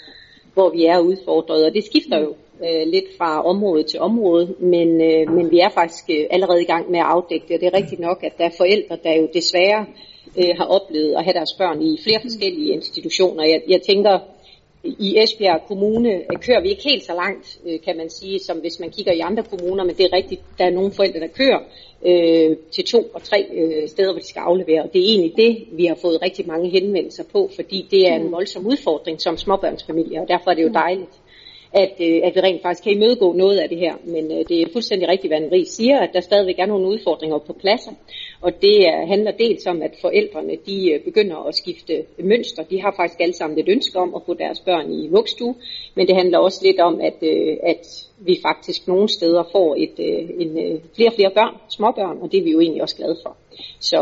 hvor 0.54 0.70
vi 0.70 0.86
er 0.86 1.00
udfordret, 1.00 1.66
og 1.66 1.74
det 1.74 1.84
skifter 1.84 2.20
jo 2.20 2.36
øh, 2.66 2.88
lidt 2.88 3.18
fra 3.18 3.46
område 3.46 3.84
til 3.84 4.00
område, 4.00 4.56
men, 4.60 5.02
øh, 5.02 5.34
men 5.36 5.52
vi 5.52 5.60
er 5.60 5.70
faktisk 5.70 6.06
øh, 6.10 6.26
allerede 6.32 6.62
i 6.62 6.66
gang 6.74 6.92
med 6.92 7.00
at 7.00 7.06
afdække 7.06 7.46
det, 7.48 7.56
og 7.56 7.62
det 7.62 7.68
er 7.68 7.78
rigtigt 7.78 8.02
nok, 8.02 8.24
at 8.24 8.38
der 8.38 8.46
er 8.46 8.58
forældre, 8.58 8.98
der 9.04 9.14
jo 9.14 9.28
desværre 9.34 9.86
øh, 10.38 10.54
har 10.58 10.66
oplevet 10.66 11.14
at 11.18 11.24
have 11.24 11.34
deres 11.34 11.54
børn 11.54 11.82
i 11.82 12.00
flere 12.04 12.20
forskellige 12.22 12.74
institutioner. 12.74 13.44
Jeg, 13.44 13.62
jeg 13.68 13.82
tænker, 13.82 14.20
i 14.84 15.18
Esbjerg 15.24 15.62
Kommune 15.68 16.14
øh, 16.14 16.40
kører 16.42 16.62
vi 16.62 16.70
ikke 16.70 16.84
helt 16.84 17.04
så 17.04 17.14
langt, 17.14 17.60
øh, 17.66 17.80
kan 17.86 17.98
man 17.98 18.10
sige, 18.10 18.40
som 18.40 18.58
hvis 18.58 18.80
man 18.80 18.90
kigger 18.90 19.14
i 19.14 19.20
andre 19.20 19.44
kommuner, 19.44 19.84
men 19.84 19.96
det 19.96 20.06
er 20.06 20.14
rigtigt, 20.14 20.42
der 20.58 20.66
er 20.66 20.70
nogle 20.70 20.92
forældre, 20.92 21.20
der 21.20 21.28
kører 21.28 21.60
øh, 22.06 22.58
til 22.72 22.86
to 22.86 23.12
og 23.14 23.24
tre 23.24 23.46
øh, 23.54 23.88
steder, 23.88 24.12
hvor 24.12 24.20
de 24.20 24.28
skal 24.28 24.40
aflevere. 24.40 24.84
Og 24.84 24.94
det 24.94 25.02
er 25.02 25.06
egentlig 25.06 25.34
det, 25.38 25.68
vi 25.72 25.86
har 25.86 25.96
fået 25.96 26.22
rigtig 26.22 26.48
mange 26.48 26.70
henvendelser 26.70 27.24
på, 27.32 27.50
fordi 27.56 27.88
det 27.92 28.08
er 28.08 28.16
en 28.16 28.26
mm. 28.26 28.32
voldsom 28.32 28.68
udfordring 28.68 29.22
som 29.22 29.38
småbørnsfamilie, 29.38 30.22
og 30.22 30.28
derfor 30.28 30.52
er 30.52 30.56
det 30.56 30.64
jo 30.64 30.68
mm. 30.68 30.74
dejligt, 30.74 31.16
at, 31.74 31.94
øh, 32.00 32.20
at 32.24 32.36
vi 32.36 32.40
rent 32.40 32.62
faktisk 32.62 32.84
kan 32.84 32.94
imødegå 32.94 33.34
noget 33.34 33.58
af 33.58 33.70
det 33.70 33.78
her. 33.78 33.94
Men 34.06 34.32
øh, 34.32 34.46
det 34.50 34.62
er 34.62 34.66
fuldstændig 34.74 35.10
rigtigt, 35.10 35.30
hvad 35.32 35.38
Anne 35.38 35.66
siger, 35.66 36.00
at 36.00 36.10
der 36.14 36.22
stadigvæk 36.22 36.60
er 36.60 36.66
nogle 36.66 36.88
udfordringer 36.88 37.38
på 37.38 37.54
pladser. 37.54 37.92
Og 38.42 38.62
det 38.62 38.86
handler 39.08 39.32
dels 39.32 39.68
om, 39.68 39.82
at 39.82 39.94
forældrene 40.02 40.56
de 40.66 40.92
øh, 40.92 41.04
begynder 41.04 41.48
at 41.48 41.56
skifte 41.56 42.06
mønster. 42.20 42.64
De 42.64 42.82
har 42.82 42.94
faktisk 42.96 43.20
alle 43.20 43.34
sammen 43.34 43.60
et 43.60 43.70
ønske 43.70 44.00
om 44.00 44.16
at 44.16 44.22
få 44.26 44.34
deres 44.34 44.60
børn 44.60 44.92
i 44.92 45.08
vugstue, 45.08 45.56
men 45.96 46.08
det 46.08 46.16
handler 46.16 46.40
også 46.40 46.60
lidt 46.64 46.80
om, 46.80 47.02
at, 47.02 47.18
øh, 47.22 47.58
at 47.64 48.08
vi 48.18 48.40
faktisk 48.48 48.88
nogle 48.88 49.10
steder 49.10 49.44
får 49.52 49.76
et, 49.76 49.96
øh, 50.00 50.30
en, 50.42 50.82
flere 50.96 51.10
og 51.10 51.16
flere 51.16 51.32
børn, 51.34 51.56
småbørn, 51.70 52.18
og 52.22 52.32
det 52.32 52.40
er 52.40 52.44
vi 52.44 52.52
jo 52.52 52.60
egentlig 52.60 52.82
også 52.82 52.96
glade 52.96 53.18
for. 53.24 53.38
Så 53.80 54.00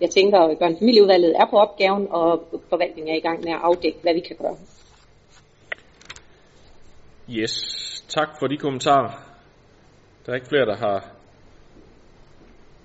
jeg 0.00 0.10
tænker, 0.10 0.38
at 0.38 0.58
børnefamilieudvalget 0.58 1.36
er 1.36 1.46
på 1.50 1.56
opgaven, 1.56 2.06
og 2.10 2.42
forvaltningen 2.68 3.14
er 3.14 3.16
i 3.16 3.20
gang 3.20 3.44
med 3.44 3.52
at 3.52 3.60
afdække, 3.62 3.98
hvad 4.02 4.14
vi 4.14 4.20
kan 4.20 4.36
gøre. 4.36 4.56
Yes, 7.30 7.54
tak 8.08 8.28
for 8.38 8.46
de 8.46 8.56
kommentarer. 8.56 9.12
Der 10.26 10.32
er 10.32 10.36
ikke 10.36 10.48
flere, 10.48 10.66
der 10.66 10.76
har 10.76 11.21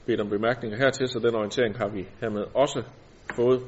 bedt 0.07 0.21
om 0.21 0.29
bemærkninger 0.29 0.77
hertil, 0.77 1.07
så 1.07 1.19
den 1.19 1.35
orientering 1.35 1.77
har 1.77 1.87
vi 1.87 2.07
hermed 2.21 2.45
også 2.53 2.83
fået. 3.35 3.61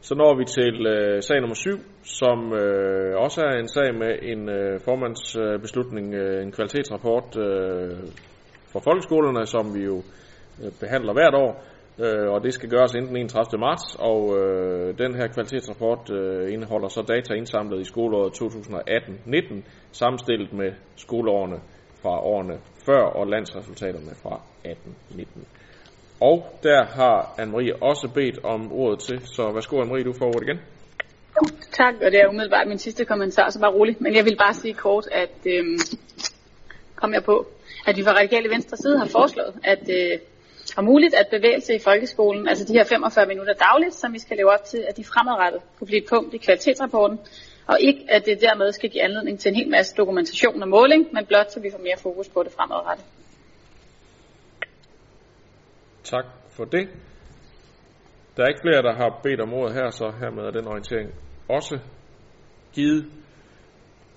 Så 0.00 0.14
når 0.14 0.32
vi 0.38 0.44
til 0.44 0.86
øh, 0.86 1.22
sag 1.22 1.40
nummer 1.40 1.54
7, 1.54 1.70
som 2.02 2.38
øh, 2.52 3.16
også 3.16 3.40
er 3.40 3.54
en 3.58 3.68
sag 3.68 3.94
med 3.94 4.12
en 4.22 4.48
øh, 4.48 4.80
formandsbeslutning, 4.80 6.14
øh, 6.14 6.42
en 6.42 6.52
kvalitetsrapport 6.52 7.36
øh, 7.46 7.98
for 8.72 8.80
folkeskolerne, 8.80 9.46
som 9.46 9.74
vi 9.76 9.82
jo 9.84 9.96
øh, 10.62 10.72
behandler 10.80 11.12
hvert 11.12 11.34
år, 11.34 11.52
øh, 12.04 12.28
og 12.32 12.44
det 12.44 12.54
skal 12.54 12.68
gøres 12.70 12.94
inden 12.94 13.08
den 13.08 13.16
31. 13.16 13.60
marts, 13.60 13.96
og 14.10 14.20
øh, 14.38 14.98
den 14.98 15.14
her 15.14 15.26
kvalitetsrapport 15.26 16.10
øh, 16.10 16.52
indeholder 16.52 16.88
så 16.88 17.02
data 17.14 17.34
indsamlet 17.34 17.80
i 17.80 17.84
skoleåret 17.84 18.32
2018-19, 18.42 19.62
sammenstillet 19.92 20.52
med 20.52 20.70
skoleårene 20.96 21.58
fra 22.02 22.14
årene 22.32 22.56
før 22.86 23.02
og 23.18 23.26
landsresultaterne 23.26 24.14
fra 24.22 24.40
18-19. 24.66 25.53
Og 26.30 26.36
der 26.62 26.84
har 26.84 27.18
Anne-Marie 27.38 27.74
også 27.90 28.08
bedt 28.14 28.44
om 28.44 28.72
ordet 28.72 28.98
til, 29.00 29.26
så 29.26 29.52
værsgo 29.52 29.82
Anne-Marie, 29.82 30.04
du 30.04 30.12
får 30.18 30.26
ordet 30.26 30.42
igen. 30.42 30.60
Jo, 31.36 31.42
tak, 31.72 31.94
og 32.04 32.10
det 32.12 32.20
er 32.20 32.28
umiddelbart 32.28 32.68
min 32.68 32.78
sidste 32.78 33.04
kommentar, 33.04 33.50
så 33.50 33.60
bare 33.60 33.72
rolig. 33.72 33.96
Men 34.00 34.14
jeg 34.14 34.24
vil 34.24 34.36
bare 34.36 34.54
sige 34.54 34.74
kort, 34.74 35.06
at 35.12 35.36
øhm, 35.46 35.78
kom 36.94 37.14
jeg 37.14 37.24
på, 37.24 37.46
at 37.86 37.96
vi 37.96 38.02
fra 38.02 38.12
Radikale 38.12 38.48
Venstre 38.50 38.76
side 38.76 38.98
har 38.98 39.06
foreslået, 39.06 39.54
at 39.64 39.84
øh, 39.98 40.18
er 40.76 40.82
muligt 40.82 41.14
at 41.14 41.26
bevægelse 41.30 41.74
i 41.74 41.78
folkeskolen, 41.78 42.48
altså 42.48 42.64
de 42.64 42.72
her 42.72 42.84
45 42.84 43.26
minutter 43.26 43.54
dagligt, 43.54 43.94
som 43.94 44.12
vi 44.12 44.18
skal 44.18 44.36
leve 44.36 44.52
op 44.52 44.64
til, 44.64 44.84
at 44.88 44.96
de 44.96 45.04
fremadrettet 45.04 45.60
kunne 45.78 45.86
blive 45.86 46.02
et 46.02 46.08
punkt 46.08 46.34
i 46.34 46.38
kvalitetsrapporten, 46.38 47.18
og 47.66 47.76
ikke 47.80 48.06
at 48.08 48.26
det 48.26 48.40
dermed 48.40 48.72
skal 48.72 48.90
give 48.90 49.02
anledning 49.02 49.40
til 49.40 49.48
en 49.48 49.56
hel 49.56 49.68
masse 49.68 49.94
dokumentation 49.96 50.62
og 50.62 50.68
måling, 50.68 51.08
men 51.12 51.26
blot 51.26 51.52
så 51.52 51.60
vi 51.60 51.70
får 51.70 51.82
mere 51.88 51.98
fokus 51.98 52.28
på 52.28 52.42
det 52.42 52.52
fremadrettet. 52.52 53.04
Tak 56.04 56.24
for 56.56 56.64
det. 56.64 56.88
Der 58.36 58.42
er 58.42 58.48
ikke 58.48 58.64
flere, 58.66 58.82
der 58.82 58.94
har 58.94 59.20
bedt 59.22 59.40
om 59.40 59.52
ordet 59.52 59.74
her, 59.74 59.90
så 59.90 60.06
hermed 60.20 60.42
er 60.42 60.50
den 60.50 60.66
orientering 60.66 61.10
også 61.48 61.78
givet. 62.74 63.04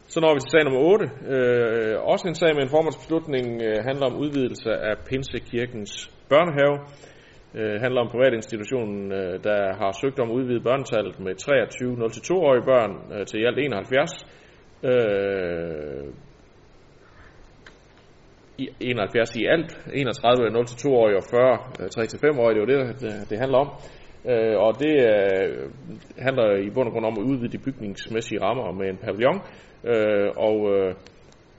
Så 0.07 0.19
når 0.19 0.33
vi 0.33 0.39
til 0.39 0.51
sag 0.51 0.63
nummer 0.63 0.79
8. 0.79 1.05
Øh, 1.33 1.95
også 2.13 2.27
en 2.27 2.35
sag 2.35 2.55
med 2.55 2.63
en 2.63 2.69
formandsbeslutning 2.75 3.45
øh, 3.67 3.77
handler 3.87 4.05
om 4.05 4.15
udvidelse 4.23 4.71
af 4.89 4.95
Pinsekirkens 5.09 5.91
børnehave. 6.29 6.77
Øh, 7.59 7.81
handler 7.83 8.01
om 8.01 8.09
privatinstitutionen, 8.13 9.11
øh, 9.11 9.43
der 9.43 9.59
har 9.81 9.91
søgt 10.01 10.19
om 10.19 10.29
at 10.29 10.35
udvide 10.39 10.61
børnetallet 10.69 11.19
med 11.19 11.35
23 11.35 11.93
0-2-årige 11.93 12.65
børn 12.71 12.91
øh, 13.13 13.25
til 13.25 13.41
i 13.41 13.45
alt 13.45 13.59
71. 13.59 14.25
Øh, 14.83 16.13
71 18.79 19.35
i 19.35 19.45
alt, 19.45 19.79
31 19.93 20.49
0-2-årige 20.49 21.17
og 21.17 21.23
40 21.31 21.57
3-5-årige, 21.95 22.61
øh, 22.61 22.67
det 22.67 22.75
er 22.75 22.79
jo 22.79 22.87
det, 22.87 23.01
det, 23.01 23.29
det 23.29 23.39
handler 23.39 23.57
om. 23.57 23.69
Øh, 24.31 24.57
og 24.65 24.79
det 24.79 24.95
øh, 25.11 25.71
handler 26.17 26.47
i 26.67 26.69
bund 26.69 26.87
og 26.87 26.93
grund 26.93 27.05
om 27.05 27.17
at 27.19 27.23
udvide 27.23 27.51
de 27.57 27.57
bygningsmæssige 27.57 28.41
rammer 28.41 28.71
med 28.71 28.89
en 28.89 28.97
pavillon, 28.97 29.41
øh, 29.83 30.29
og 30.37 30.57
øh, 30.73 30.93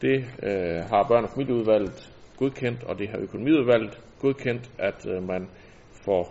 det 0.03 0.19
øh, 0.43 0.81
har 0.91 1.03
børn- 1.09 1.25
og 1.25 1.31
familieudvalget 1.35 2.13
godkendt, 2.39 2.85
og 2.85 2.99
det 2.99 3.09
har 3.09 3.19
økonomiudvalget 3.19 4.01
godkendt, 4.21 4.71
at 4.79 5.07
øh, 5.13 5.23
man 5.23 5.49
får 6.05 6.25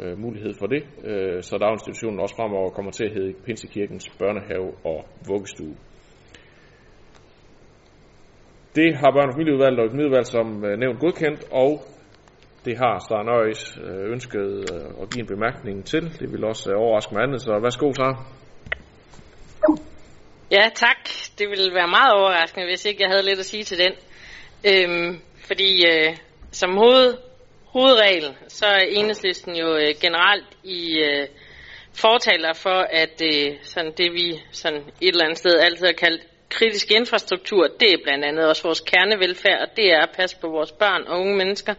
øh, 0.00 0.18
mulighed 0.18 0.54
for 0.58 0.66
det, 0.66 0.82
øh, 1.04 1.42
så 1.42 1.58
daginstitutionen 1.58 2.20
også 2.20 2.36
fremover 2.36 2.70
kommer 2.70 2.90
til 2.90 3.04
at 3.04 3.12
hedde 3.12 3.32
Pinsekirkens 3.44 4.08
børnehave 4.18 4.72
og 4.84 5.04
vuggestue. 5.28 5.76
Det 8.74 8.96
har 8.96 9.10
børn- 9.10 9.28
og 9.28 9.34
familieudvalget 9.34 9.80
og 9.80 9.86
økonomiudvalget 9.86 10.28
som 10.28 10.64
øh, 10.64 10.78
nævnt 10.78 11.00
godkendt, 11.00 11.44
og 11.52 11.70
det 12.64 12.78
har 12.78 12.98
Star 13.06 13.22
Nøjes 13.22 13.78
øh, 13.84 14.12
ønsket 14.12 14.48
øh, 14.72 15.02
at 15.02 15.10
give 15.12 15.20
en 15.20 15.26
bemærkning 15.34 15.84
til. 15.86 16.02
Det 16.20 16.32
vil 16.32 16.44
også 16.44 16.70
øh, 16.70 16.76
overraske 16.78 17.14
mig 17.14 17.22
andet, 17.22 17.42
så 17.42 17.58
værsgo, 17.62 17.92
Sara. 17.92 18.24
Ja, 20.50 20.68
tak. 20.74 21.02
Det 21.38 21.46
ville 21.48 21.74
være 21.74 21.88
meget 21.88 22.12
overraskende, 22.12 22.66
hvis 22.66 22.84
ikke 22.84 23.02
jeg 23.02 23.10
havde 23.10 23.26
lidt 23.26 23.38
at 23.38 23.44
sige 23.44 23.64
til 23.64 23.78
den. 23.78 23.92
Øhm, 24.70 25.20
fordi 25.48 25.70
øh, 25.92 26.16
som 26.50 26.70
hoved, 26.76 27.14
hovedregel, 27.66 28.36
så 28.48 28.66
er 28.66 28.84
enhedslisten 28.88 29.56
jo 29.56 29.68
øh, 29.76 29.94
generelt 30.00 30.50
i 30.64 30.80
øh, 31.08 31.26
fortaler 31.92 32.52
for, 32.52 32.80
at 33.02 33.22
øh, 33.22 33.54
sådan 33.62 33.92
det 33.98 34.12
vi 34.12 34.40
sådan 34.52 34.82
et 35.00 35.08
eller 35.08 35.24
andet 35.24 35.38
sted 35.38 35.58
altid 35.60 35.86
har 35.86 35.92
kaldt 35.92 36.22
kritisk 36.48 36.90
infrastruktur, 36.90 37.66
det 37.80 37.92
er 37.92 37.98
blandt 38.04 38.24
andet 38.24 38.48
også 38.48 38.62
vores 38.62 38.80
kernevelfærd, 38.80 39.60
og 39.60 39.76
det 39.76 39.92
er 39.92 40.00
at 40.00 40.10
passe 40.16 40.36
på 40.40 40.48
vores 40.48 40.72
børn 40.72 41.02
og 41.06 41.20
unge 41.20 41.36
mennesker. 41.36 41.74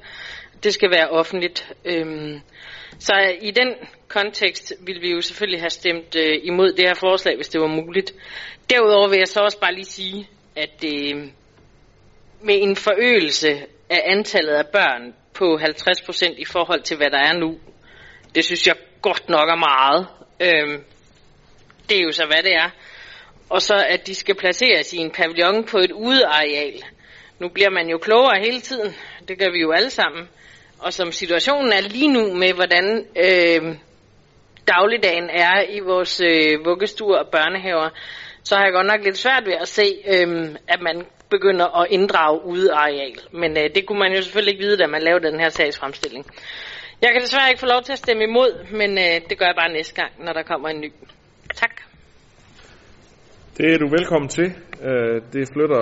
Det 0.64 0.74
skal 0.74 0.92
være 0.92 1.10
offentligt. 1.10 1.74
Øhm, 1.86 2.42
så 3.00 3.36
i 3.42 3.52
den 3.52 3.74
kontekst 4.08 4.74
vil 4.80 5.02
vi 5.02 5.12
jo 5.12 5.22
selvfølgelig 5.22 5.62
have 5.62 5.70
stemt 5.70 6.16
øh, 6.16 6.40
imod 6.44 6.72
det 6.72 6.88
her 6.88 6.94
forslag, 6.94 7.36
hvis 7.36 7.48
det 7.48 7.62
var 7.62 7.68
muligt. 7.68 8.14
Derudover 8.70 9.08
vil 9.08 9.18
jeg 9.18 9.28
så 9.28 9.40
også 9.40 9.60
bare 9.60 9.76
lige 9.76 9.86
sige, 9.86 10.30
at 10.56 10.84
øh, 10.86 11.24
med 12.42 12.62
en 12.62 12.76
forøgelse 12.76 13.50
af 13.90 14.02
antallet 14.06 14.54
af 14.54 14.68
børn 14.68 15.14
på 15.34 15.58
50% 15.62 16.34
i 16.38 16.46
forhold 16.46 16.82
til, 16.82 16.98
hvad 16.98 17.10
der 17.10 17.20
er 17.20 17.34
nu, 17.34 17.60
det 18.36 18.46
synes 18.46 18.68
jeg 18.68 18.76
godt 19.02 19.30
nok 19.30 19.50
er 19.50 19.56
meget. 19.56 20.08
Øh, 20.40 20.80
det 21.90 21.98
er 21.98 22.04
jo 22.04 22.12
så, 22.12 22.26
hvad 22.26 22.44
det 22.44 22.54
er. 22.54 22.70
Og 23.50 23.62
så, 23.62 23.86
at 23.90 24.08
de 24.08 24.16
skal 24.16 24.36
placeres 24.36 24.94
i 24.94 24.98
en 24.98 25.12
pavillon 25.12 25.64
på 25.64 25.78
et 25.78 25.92
udeareal. 25.92 26.84
Nu 27.40 27.50
bliver 27.50 27.70
man 27.70 27.90
jo 27.90 27.98
klogere 27.98 28.40
hele 28.40 28.60
tiden. 28.60 28.96
Det 29.28 29.40
gør 29.40 29.52
vi 29.52 29.62
jo 29.62 29.72
alle 29.72 29.90
sammen. 29.90 30.30
Og 30.80 30.94
som 30.94 31.12
situationen 31.12 31.74
er 31.74 31.82
lige 31.82 32.14
nu 32.14 32.34
med, 32.34 32.54
hvordan 32.54 33.06
øh, 33.16 33.76
dagligdagen 34.68 35.30
er 35.30 35.62
i 35.70 35.80
vores 35.80 36.22
øh, 36.22 36.66
vuggestuer 36.66 37.18
og 37.18 37.28
børnehaver, 37.32 37.90
så 38.44 38.56
har 38.56 38.64
jeg 38.64 38.74
godt 38.74 38.88
nok 38.88 39.04
lidt 39.04 39.18
svært 39.18 39.46
ved 39.46 39.54
at 39.54 39.68
se, 39.68 39.86
øh, 40.08 40.56
at 40.68 40.82
man 40.82 41.06
begynder 41.30 41.82
at 41.82 41.88
inddrage 41.90 42.46
udeareal. 42.46 43.20
Men 43.32 43.58
øh, 43.58 43.64
det 43.76 43.86
kunne 43.86 44.00
man 44.00 44.14
jo 44.14 44.22
selvfølgelig 44.22 44.54
ikke 44.54 44.66
vide, 44.66 44.78
da 44.78 44.88
man 44.88 45.02
lavede 45.02 45.28
den 45.32 45.40
her 45.40 45.50
sagsfremstilling. 45.50 46.26
Jeg 47.02 47.10
kan 47.14 47.22
desværre 47.22 47.50
ikke 47.50 47.60
få 47.60 47.66
lov 47.66 47.82
til 47.84 47.92
at 47.92 47.98
stemme 47.98 48.24
imod, 48.24 48.66
men 48.72 48.98
øh, 48.98 49.30
det 49.30 49.38
gør 49.38 49.46
jeg 49.46 49.56
bare 49.58 49.74
næste 49.74 49.96
gang, 50.02 50.12
når 50.26 50.34
der 50.34 50.44
kommer 50.44 50.70
en 50.70 50.82
ny. 50.82 50.92
Tak. 51.56 51.95
Det 53.58 53.74
er 53.74 53.78
du 53.78 53.88
velkommen 53.98 54.30
til. 54.30 54.50
Øh, 54.90 55.18
det 55.34 55.44
flytter 55.54 55.82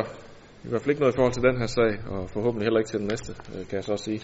i 0.66 0.68
hvert 0.70 0.82
fald 0.82 0.92
ikke 0.94 1.04
noget 1.04 1.14
i 1.16 1.20
forhold 1.20 1.36
til 1.38 1.48
den 1.50 1.58
her 1.62 1.70
sag, 1.78 1.92
og 2.14 2.22
forhåbentlig 2.36 2.66
heller 2.66 2.80
ikke 2.82 2.92
til 2.94 3.02
den 3.04 3.10
næste, 3.14 3.32
øh, 3.54 3.62
kan 3.68 3.76
jeg 3.80 3.88
så 3.92 3.98
sige. 4.08 4.22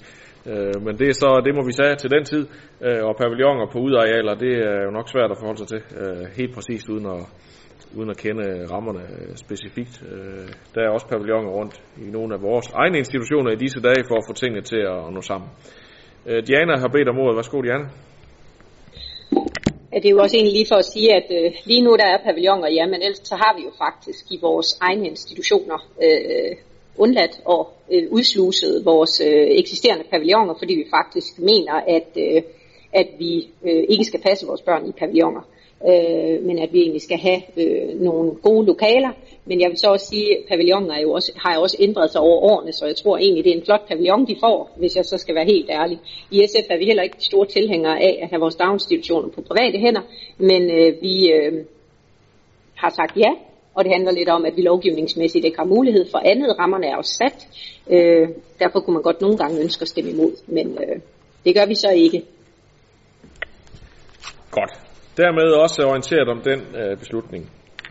Øh, 0.51 0.75
men 0.86 0.94
det 1.00 1.08
er 1.10 1.18
så, 1.24 1.29
det 1.46 1.51
må 1.58 1.62
vi 1.70 1.74
sige 1.79 1.96
til 2.03 2.12
den 2.15 2.24
tid, 2.32 2.44
og 3.08 3.13
pavilloner 3.22 3.65
på 3.74 3.77
udarealer, 3.88 4.34
det 4.46 4.53
er 4.70 4.79
jo 4.88 4.91
nok 4.98 5.08
svært 5.13 5.32
at 5.34 5.39
forholde 5.39 5.60
sig 5.62 5.70
til 5.74 5.82
helt 6.39 6.53
præcist, 6.56 6.86
uden 6.94 7.06
at, 7.15 7.22
uden 7.98 8.10
at 8.13 8.18
kende 8.24 8.46
rammerne 8.74 9.03
specifikt. 9.46 9.94
Der 10.74 10.82
er 10.86 10.89
også 10.96 11.08
pavilloner 11.13 11.51
rundt 11.60 11.75
i 12.06 12.08
nogle 12.18 12.32
af 12.36 12.41
vores 12.41 12.68
egne 12.82 12.98
institutioner 13.03 13.51
i 13.51 13.62
disse 13.65 13.79
dage, 13.88 14.01
for 14.10 14.15
at 14.18 14.27
få 14.29 14.34
tingene 14.41 14.63
til 14.72 14.82
at 14.94 15.01
nå 15.15 15.22
sammen. 15.32 15.50
Diana 16.50 16.74
har 16.84 16.89
bedt 16.96 17.10
om 17.12 17.20
ordet. 17.24 17.36
Værsgo, 17.39 17.62
Diana. 17.62 17.88
Det 19.93 20.05
er 20.05 20.10
jo 20.10 20.19
også 20.19 20.36
egentlig 20.36 20.53
lige 20.53 20.67
for 20.67 20.75
at 20.75 20.86
sige, 20.86 21.13
at 21.13 21.27
øh, 21.31 21.51
lige 21.65 21.81
nu 21.81 21.96
der 21.96 22.05
er 22.05 22.24
pavilloner, 22.24 22.69
ja, 22.69 22.86
men 22.86 23.01
ellers 23.01 23.22
så 23.24 23.36
har 23.36 23.55
vi 23.58 23.63
jo 23.63 23.72
faktisk 23.77 24.31
i 24.31 24.39
vores 24.41 24.77
egne 24.81 25.08
institutioner 25.08 25.77
øh, 26.03 26.55
undladt 26.98 27.41
og 27.46 27.69
øh, 27.91 28.03
udsluset 28.12 28.86
vores 28.86 29.22
øh, 29.22 29.48
eksisterende 29.62 30.03
pavilloner, 30.12 30.53
fordi 30.60 30.74
vi 30.74 30.86
faktisk 30.98 31.39
mener, 31.39 31.74
at, 31.74 32.08
øh, 32.17 32.41
at 32.93 33.08
vi 33.19 33.50
øh, 33.63 33.84
ikke 33.89 34.05
skal 34.05 34.22
passe 34.22 34.48
vores 34.48 34.62
børn 34.62 34.89
i 34.89 34.91
pavilloner. 34.91 35.41
øh, 35.41 35.59
øh, 35.88 36.44
men 36.44 36.60
at 36.60 36.74
vi 36.74 36.80
egentlig 36.80 37.02
skal 37.02 37.18
have 37.18 37.42
øh, 37.58 38.02
nogle 38.02 38.32
gode 38.32 38.66
lokaler. 38.66 39.12
Men 39.46 39.62
jeg 39.62 39.70
vil 39.70 39.78
så 39.78 39.88
også 39.88 40.06
sige, 40.06 40.38
at 40.38 40.44
pavillonen 40.50 40.92
er 40.92 41.02
jo 41.02 41.12
også, 41.12 41.32
har 41.36 41.56
jo 41.56 41.62
også 41.62 41.78
ændret 41.80 42.12
sig 42.12 42.22
over 42.22 42.40
årene, 42.52 42.74
så 42.74 42.86
jeg 42.86 42.96
tror 42.96 43.18
egentlig, 43.18 43.44
det 43.44 43.52
er 43.52 43.58
en 43.58 43.66
flot 43.66 43.88
pavillon, 43.88 44.28
de 44.28 44.36
får, 44.40 44.72
hvis 44.78 44.96
jeg 44.96 45.06
så 45.06 45.18
skal 45.18 45.36
være 45.36 45.46
helt 45.46 45.70
ærlig. 45.70 46.00
I 46.32 46.46
SF 46.48 46.68
er 46.70 46.78
vi 46.78 46.86
heller 46.86 47.04
ikke 47.04 47.18
store 47.20 47.46
tilhængere 47.46 48.00
af 48.00 48.20
at 48.22 48.30
have 48.30 48.40
vores 48.40 48.56
daginstitutioner 48.56 49.30
på 49.30 49.42
private 49.42 49.80
hænder, 49.80 50.02
men 50.38 50.62
øh, 50.72 51.02
vi 51.02 51.32
øh, 51.32 51.66
har 52.76 52.90
sagt 52.90 53.18
ja, 53.18 53.32
og 53.74 53.86
det 53.86 53.94
handler 53.94 54.12
lidt 54.12 54.30
om, 54.30 54.46
at 54.46 54.54
vi 54.58 54.62
lovgivningsmæssigt 54.62 55.46
ikke 55.46 55.58
har 55.58 55.66
mulighed 55.66 56.06
for 56.12 56.22
andet. 56.26 56.60
Rammerne 56.60 56.88
er 56.88 56.96
også 56.96 57.14
sat. 57.14 57.48
Øh, 57.90 58.30
derfor 58.60 58.80
kunne 58.80 58.94
man 58.94 59.04
godt 59.04 59.22
nogle 59.22 59.38
gange 59.38 59.62
ønske 59.62 59.82
at 59.82 59.88
stemme 59.88 60.12
imod, 60.12 60.32
men 60.48 60.68
øh, 60.68 61.02
Det 61.46 61.56
gør 61.56 61.66
vi 61.66 61.76
så 61.76 61.90
ikke. 61.90 62.24
Godt. 64.52 64.88
Dermed 65.24 65.52
også 65.66 65.82
orienteret 65.92 66.30
om 66.30 66.42
den 66.42 66.60
øh, 66.82 66.98
beslutning. 66.98 67.44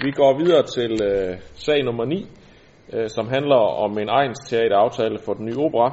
Vi 0.05 0.11
går 0.11 0.39
videre 0.43 0.63
til 0.77 0.93
øh, 1.11 1.37
sag 1.55 1.85
nummer 1.85 2.05
9, 2.05 2.27
øh, 2.93 3.09
som 3.09 3.29
handler 3.29 3.63
om 3.85 3.99
en 3.99 4.09
egensteateraftale 4.09 5.19
for 5.25 5.35
den 5.35 5.45
nye 5.47 5.59
opera. 5.67 5.89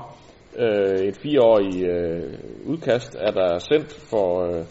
Øh, 0.63 0.99
et 1.09 1.17
fireårig 1.23 1.83
øh, 1.93 2.33
udkast 2.65 3.15
er 3.19 3.31
der 3.31 3.59
sendt 3.69 3.89
for, 4.11 4.27
øh, 4.47 4.63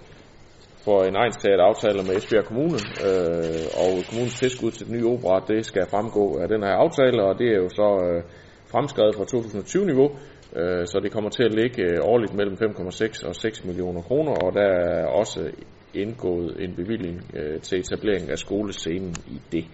for 0.84 0.98
en 1.08 1.16
egensteateraftale 1.16 2.00
med 2.08 2.16
Esbjerg 2.16 2.44
Kommune, 2.44 2.78
øh, 3.08 3.64
og 3.82 3.92
kommunens 4.08 4.38
tilskud 4.42 4.70
til 4.70 4.86
den 4.86 4.94
nye 4.96 5.06
opera, 5.14 5.44
det 5.48 5.66
skal 5.66 5.86
fremgå 5.94 6.24
af 6.42 6.48
den 6.48 6.62
her 6.66 6.74
aftale, 6.84 7.24
og 7.28 7.38
det 7.38 7.48
er 7.54 7.58
jo 7.64 7.68
så 7.80 7.88
øh, 8.06 8.22
fremskrevet 8.72 9.14
fra 9.16 9.24
2020-niveau, 9.34 10.08
øh, 10.58 10.86
så 10.86 10.96
det 11.02 11.12
kommer 11.12 11.30
til 11.30 11.44
at 11.48 11.54
ligge 11.60 11.82
øh, 11.82 11.98
årligt 12.12 12.34
mellem 12.34 12.54
5,6 12.54 13.28
og 13.28 13.34
6 13.34 13.64
millioner 13.64 14.02
kroner, 14.02 14.34
og 14.44 14.54
der 14.58 14.68
er 14.90 15.06
også 15.06 15.40
indgået 15.94 16.64
en 16.64 16.74
bevilling 16.76 17.36
øh, 17.36 17.60
til 17.60 17.78
etablering 17.78 18.30
af 18.30 18.38
skolescenen 18.38 19.14
i 19.26 19.40
det. 19.52 19.64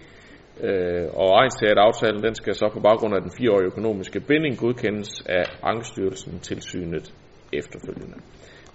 Øh, 0.59 1.07
og 1.13 1.29
Egnsteateraftalen 1.41 2.23
den 2.23 2.35
skal 2.35 2.55
så 2.55 2.69
på 2.73 2.79
baggrund 2.79 3.15
af 3.15 3.21
den 3.21 3.31
fireårige 3.37 3.65
økonomiske 3.65 4.19
binding 4.19 4.57
godkendes 4.57 5.23
af 5.25 5.43
Ankestyrelsen 5.63 6.39
tilsynet 6.39 7.13
efterfølgende. 7.53 8.17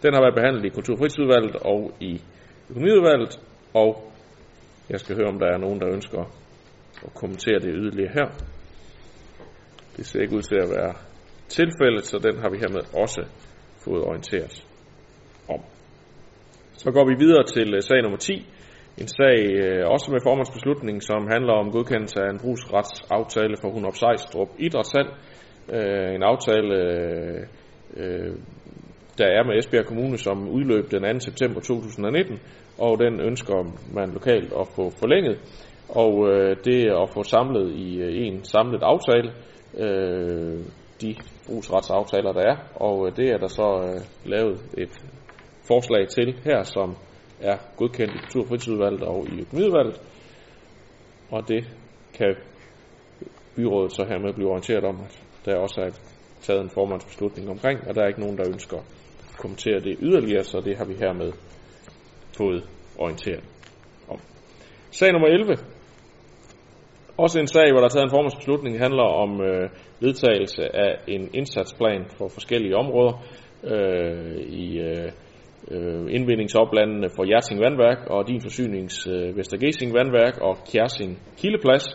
Den 0.03 0.15
har 0.15 0.21
været 0.21 0.35
behandlet 0.35 0.65
i 0.65 0.69
Kulturfritidsudvalget 0.69 1.57
og 1.57 1.93
i 2.01 2.23
Økonomiudvalget, 2.71 3.41
og 3.75 4.13
jeg 4.91 5.01
skal 5.01 5.17
høre, 5.17 5.29
om 5.29 5.39
der 5.39 5.47
er 5.47 5.59
nogen, 5.59 5.81
der 5.81 5.89
ønsker 5.95 6.21
at 7.05 7.15
kommentere 7.15 7.59
det 7.59 7.75
yderligere 7.75 8.13
her. 8.15 8.29
Det 9.97 10.07
ser 10.07 10.21
ikke 10.21 10.37
ud 10.37 10.43
til 10.43 10.59
at 10.63 10.71
være 10.71 10.95
tilfældet, 11.49 12.05
så 12.05 12.19
den 12.19 12.39
har 12.39 12.51
vi 12.51 12.59
hermed 12.59 12.85
også 13.03 13.23
fået 13.85 14.03
orienteret 14.05 14.65
om. 15.49 15.61
Så 16.79 16.91
går 16.91 17.05
vi 17.11 17.15
videre 17.25 17.45
til 17.45 17.75
øh, 17.75 17.83
sag 17.83 18.03
nummer 18.03 18.19
10. 18.19 18.47
En 18.99 19.09
sag 19.09 19.39
øh, 19.63 19.89
også 19.95 20.07
med 20.13 20.21
formandsbeslutning, 20.23 21.03
som 21.03 21.27
handler 21.35 21.53
om 21.53 21.71
godkendelse 21.71 22.21
af 22.21 22.31
en 22.31 22.39
brugsretsaftale 22.39 23.57
for 23.61 23.69
Hunop 23.71 23.97
Sejstrup 23.97 24.49
Idrætshal. 24.59 25.09
Øh, 25.77 26.15
en 26.15 26.23
aftale, 26.23 26.75
der 29.19 29.29
er 29.37 29.45
med 29.45 29.59
Esbjerg 29.59 29.87
Kommune, 29.87 30.19
som 30.19 30.49
udløb 30.49 30.91
den 30.91 31.03
2. 31.03 31.21
september 31.21 31.61
2019, 31.61 32.39
og 32.79 32.99
den 32.99 33.21
ønsker 33.21 33.59
man 33.95 34.11
lokalt 34.11 34.53
at 34.61 34.67
få 34.77 34.91
forlænget. 35.01 35.37
Og 35.89 36.13
det 36.65 36.81
at 37.03 37.11
få 37.15 37.23
samlet 37.23 37.73
i 37.75 38.23
en 38.27 38.45
samlet 38.45 38.83
aftale 38.83 39.31
de 41.03 41.15
brugsretsaftaler, 41.47 42.33
der 42.33 42.41
er, 42.53 42.57
og 42.75 43.17
det 43.17 43.31
er 43.31 43.39
der 43.39 43.47
så 43.47 43.69
lavet 44.25 44.59
et 44.79 45.03
forslag 45.69 46.09
til 46.09 46.41
her, 46.45 46.63
som 46.63 46.97
er 47.41 47.57
godkendt 47.77 48.15
i 48.15 48.19
Kultur- 48.19 48.43
og 48.43 48.49
Fritidsudvalget 48.49 49.03
og 49.03 49.27
i 49.29 49.41
Økonomiudvalget. 49.41 50.01
Og 51.31 51.49
det 51.49 51.65
kan 52.15 52.35
byrådet 53.57 53.93
så 53.93 54.05
hermed 54.09 54.33
blive 54.35 54.49
orienteret 54.49 54.85
om, 54.85 55.01
at 55.01 55.23
der 55.45 55.57
også 55.57 55.81
er 55.81 55.91
taget 56.41 56.63
en 56.63 56.71
formandsbeslutning 56.71 57.51
omkring, 57.51 57.89
og 57.89 57.95
der 57.95 58.03
er 58.03 58.07
ikke 58.07 58.21
nogen, 58.21 58.39
der 58.39 58.49
ønsker 58.49 58.77
at 58.77 59.37
kommentere 59.39 59.81
det 59.81 59.97
yderligere, 60.01 60.45
så 60.45 60.61
det 60.61 60.77
har 60.77 60.85
vi 60.85 60.95
hermed 60.95 61.33
fået 62.37 62.65
orienteret 62.99 63.45
om. 64.09 64.19
Sag 64.91 65.13
nummer 65.13 65.29
11. 65.29 65.57
Også 67.17 67.41
en 67.41 67.47
sag, 67.47 67.73
hvor 67.73 67.81
der 67.81 67.85
er 67.85 67.89
taget 67.89 68.05
en 68.05 68.11
formandsbeslutning, 68.11 68.79
handler 68.79 69.03
om 69.03 69.41
øh, 69.41 69.71
vedtagelse 70.01 70.77
af 70.77 70.99
en 71.07 71.31
indsatsplan 71.35 72.05
for 72.19 72.29
forskellige 72.29 72.77
områder 72.77 73.25
øh, 73.65 74.37
i 74.37 74.79
øh, 74.79 75.13
øh, 75.71 76.07
indvindingsoplandene 76.17 77.09
for 77.17 77.25
Hjerting 77.25 77.61
Vandværk 77.61 77.99
og 78.07 78.29
din 78.29 78.41
forsynings 78.41 79.07
øh, 79.07 79.37
Vestergesing 79.37 79.95
Vandværk 79.95 80.39
og 80.39 80.55
Kjersing 80.73 81.19
Kildeplads. 81.39 81.87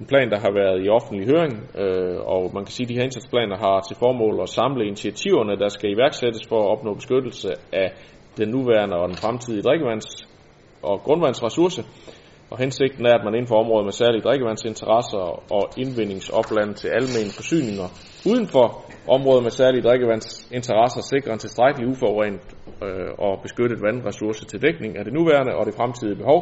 En 0.00 0.06
plan, 0.06 0.30
der 0.30 0.38
har 0.38 0.52
været 0.60 0.84
i 0.84 0.88
offentlig 0.88 1.26
høring, 1.32 1.54
øh, 1.82 2.18
og 2.34 2.50
man 2.54 2.64
kan 2.64 2.72
sige, 2.72 2.84
at 2.84 2.88
de 2.88 2.94
her 2.94 3.02
indsatsplaner 3.02 3.56
har 3.56 3.80
til 3.80 3.96
formål 3.96 4.42
at 4.42 4.48
samle 4.48 4.86
initiativerne, 4.86 5.58
der 5.62 5.68
skal 5.68 5.90
iværksættes 5.90 6.42
for 6.48 6.58
at 6.62 6.70
opnå 6.74 6.94
beskyttelse 6.94 7.48
af 7.72 7.88
den 8.36 8.48
nuværende 8.48 8.96
og 8.96 9.08
den 9.08 9.16
fremtidige 9.16 9.62
drikkevands- 9.68 10.26
og 10.82 11.00
grundvandsressource. 11.00 11.82
Og 12.50 12.58
hensigten 12.58 13.06
er, 13.06 13.14
at 13.18 13.24
man 13.24 13.34
inden 13.34 13.50
for 13.52 13.58
området 13.64 13.86
med 13.88 13.92
særlige 14.02 14.24
drikkevandsinteresser 14.26 15.24
og 15.56 15.64
indvindingsopland 15.82 16.70
til 16.80 16.88
almene 16.98 17.32
forsyninger 17.38 17.88
uden 18.30 18.46
for 18.54 18.66
områder 19.16 19.42
med 19.46 19.50
særlige 19.60 19.82
drikkevandsinteresser 19.88 21.02
sikrer 21.12 21.32
en 21.32 21.44
tilstrækkelig 21.44 21.86
uforurenet 21.92 22.44
øh, 22.86 23.10
og 23.26 23.32
beskyttet 23.42 23.78
vandressource 23.88 24.44
til 24.50 24.62
dækning 24.66 24.92
af 24.98 25.04
det 25.04 25.12
nuværende 25.18 25.52
og 25.58 25.66
det 25.66 25.74
fremtidige 25.78 26.20
behov 26.22 26.40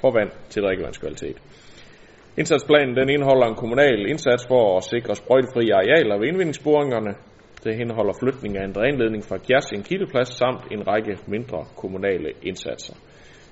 for 0.00 0.10
vand 0.18 0.30
til 0.52 0.62
drikkevandskvalitet. 0.62 1.38
Indsatsplanen 2.40 2.96
den 2.96 3.08
indeholder 3.14 3.46
en 3.46 3.60
kommunal 3.62 4.00
indsats 4.12 4.42
for 4.52 4.76
at 4.76 4.84
sikre 4.92 5.14
sprøjtefri 5.14 5.64
arealer 5.78 6.18
ved 6.18 6.26
indvindingsboringerne. 6.28 7.12
Det 7.64 7.72
indeholder 7.82 8.14
flytning 8.22 8.52
af 8.58 8.64
en 8.64 8.74
drænledning 8.78 9.22
fra 9.28 9.38
Kjersing 9.46 9.84
Kildeplads 9.84 10.30
samt 10.40 10.62
en 10.74 10.82
række 10.90 11.14
mindre 11.34 11.60
kommunale 11.76 12.30
indsatser. 12.42 12.94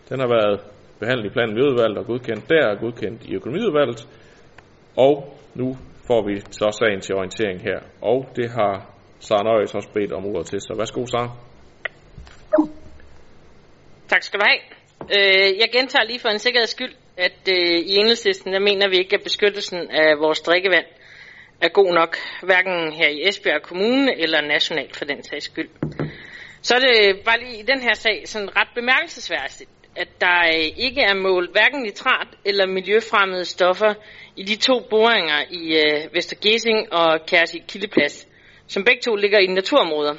Den 0.09 0.21
har 0.21 0.29
været 0.37 0.61
behandlet 1.01 1.27
i 1.27 1.33
planen 1.33 1.57
ved 1.57 1.63
udvalget 1.63 1.99
og 1.99 2.07
godkendt 2.07 2.49
der 2.49 2.67
og 2.67 2.79
godkendt 2.79 3.21
i 3.25 3.35
økonomiudvalget. 3.35 4.09
Og 4.97 5.39
nu 5.55 5.77
får 6.07 6.27
vi 6.29 6.41
så 6.41 6.69
sagen 6.81 7.01
til 7.01 7.15
orientering 7.15 7.61
her. 7.61 7.79
Og 8.03 8.29
det 8.37 8.51
har 8.51 8.75
Sara 9.21 9.43
Nøjes 9.43 9.75
også 9.75 9.89
bedt 9.95 10.13
om 10.13 10.27
ordet 10.27 10.47
til, 10.47 10.61
så 10.61 10.75
værsgo 10.79 11.07
Sara. 11.07 11.31
Tak 14.09 14.23
skal 14.23 14.41
du 14.41 14.45
have. 14.51 14.61
Øh, 15.17 15.59
jeg 15.61 15.69
gentager 15.73 16.05
lige 16.05 16.21
for 16.21 16.29
en 16.29 16.39
sikkerheds 16.39 16.71
skyld, 16.71 16.95
at 17.17 17.41
øh, 17.51 17.79
i 17.91 17.97
enhedslisten, 17.97 18.53
der 18.53 18.59
mener 18.61 18.89
vi 18.89 18.97
ikke, 18.97 19.17
at 19.17 19.23
beskyttelsen 19.23 19.79
af 19.91 20.19
vores 20.19 20.41
drikkevand 20.41 20.87
er 21.61 21.69
god 21.69 21.95
nok, 21.95 22.17
hverken 22.43 22.93
her 22.93 23.09
i 23.09 23.29
Esbjerg 23.29 23.63
Kommune 23.63 24.21
eller 24.23 24.41
nationalt 24.41 24.97
for 24.97 25.05
den 25.05 25.23
sags 25.23 25.45
skyld. 25.45 25.69
Så 26.63 26.75
er 26.75 26.79
det 26.79 27.25
bare 27.25 27.41
lige 27.41 27.59
i 27.59 27.63
den 27.63 27.81
her 27.81 27.95
sag 27.95 28.23
sådan 28.25 28.57
ret 28.57 28.69
bemærkelsesværdigt, 28.75 29.71
at 29.99 30.09
der 30.21 30.41
øh, 30.55 30.85
ikke 30.87 31.01
er 31.01 31.15
målt 31.15 31.51
hverken 31.53 31.83
nitrat 31.83 32.29
eller 32.45 32.67
miljøfremmede 32.67 33.45
stoffer 33.45 33.95
i 34.37 34.43
de 34.43 34.57
to 34.57 34.87
boringer 34.91 35.41
i 35.51 35.77
øh, 35.77 36.15
Vestergesing 36.15 36.93
og 36.93 37.27
Kærsi 37.27 37.59
Kildeplads, 37.69 38.29
som 38.67 38.85
begge 38.85 39.01
to 39.03 39.17
ligger 39.17 39.39
i 39.39 39.47
naturområder 39.47 40.15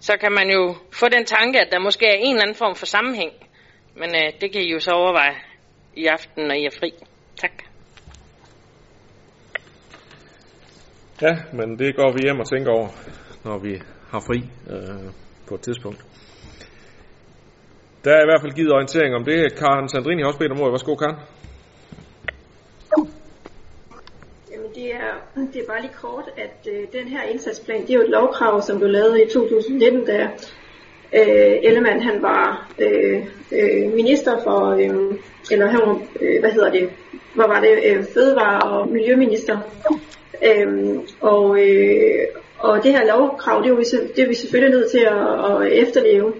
så 0.00 0.16
kan 0.20 0.32
man 0.32 0.50
jo 0.50 0.74
få 0.92 1.08
den 1.08 1.24
tanke, 1.24 1.60
at 1.60 1.68
der 1.72 1.78
måske 1.78 2.06
er 2.06 2.18
en 2.18 2.34
eller 2.34 2.42
anden 2.42 2.56
form 2.56 2.74
for 2.74 2.86
sammenhæng. 2.86 3.32
Men 3.96 4.10
øh, 4.14 4.40
det 4.40 4.52
kan 4.52 4.60
I 4.62 4.72
jo 4.72 4.80
så 4.80 4.90
overveje 4.90 5.36
i 5.96 6.06
aften, 6.06 6.44
når 6.44 6.54
I 6.54 6.64
er 6.64 6.76
fri. 6.80 6.92
Tak. 7.36 7.52
Ja, 11.22 11.36
men 11.52 11.78
det 11.78 11.96
går 11.96 12.12
vi 12.12 12.18
hjem 12.22 12.40
og 12.40 12.48
tænker 12.48 12.70
over, 12.72 12.88
når 13.44 13.58
vi 13.58 13.82
har 14.10 14.20
fri 14.20 14.38
øh, 14.70 15.12
på 15.48 15.54
et 15.54 15.60
tidspunkt. 15.60 16.09
Der 18.04 18.10
er 18.12 18.22
i 18.22 18.24
hvert 18.24 18.40
fald 18.40 18.52
givet 18.52 18.72
orientering 18.72 19.14
om 19.14 19.24
det. 19.24 19.54
Karen 19.58 19.88
Sandrini 19.88 20.22
har 20.22 20.28
også 20.28 20.38
bedt 20.38 20.52
om 20.52 20.60
ordet. 20.60 20.72
Værsgo, 20.72 20.94
Karen. 20.94 21.16
det 24.74 24.92
er, 24.92 25.40
det 25.52 25.62
er 25.62 25.66
bare 25.66 25.80
lige 25.80 25.92
kort, 26.02 26.24
at 26.36 26.72
øh, 26.72 27.00
den 27.00 27.08
her 27.08 27.22
indsatsplan, 27.22 27.82
det 27.82 27.90
er 27.90 27.94
jo 27.94 28.00
et 28.02 28.10
lovkrav, 28.10 28.62
som 28.62 28.78
blev 28.78 28.90
lavet 28.90 29.20
i 29.20 29.32
2019, 29.32 30.04
da 30.04 30.28
øh, 31.12 31.56
Ellemann 31.62 32.02
han 32.02 32.22
var 32.22 32.70
øh, 32.78 33.26
øh, 33.52 33.94
minister 33.94 34.42
for, 34.42 34.70
øh, 34.70 35.18
eller 35.50 35.66
han 35.66 35.80
var, 35.80 36.02
øh, 36.20 36.40
hvad 36.40 36.50
hedder 36.50 36.70
det, 36.70 36.90
hvor 37.34 37.46
var 37.46 37.60
det, 37.60 37.78
øh, 37.86 38.04
fødevare- 38.04 38.70
og 38.70 38.88
miljøminister. 38.88 39.58
Øh, 40.44 40.98
og, 41.20 41.68
øh, 41.68 42.26
og 42.58 42.82
det 42.82 42.92
her 42.92 43.06
lovkrav, 43.06 43.62
det 43.62 43.70
er, 43.70 43.76
vi, 43.76 43.84
det 44.16 44.24
er 44.24 44.28
vi 44.28 44.34
selvfølgelig 44.34 44.78
nødt 44.78 44.90
til 44.90 44.98
at, 44.98 45.62
at 45.62 45.72
efterleve. 45.72 46.32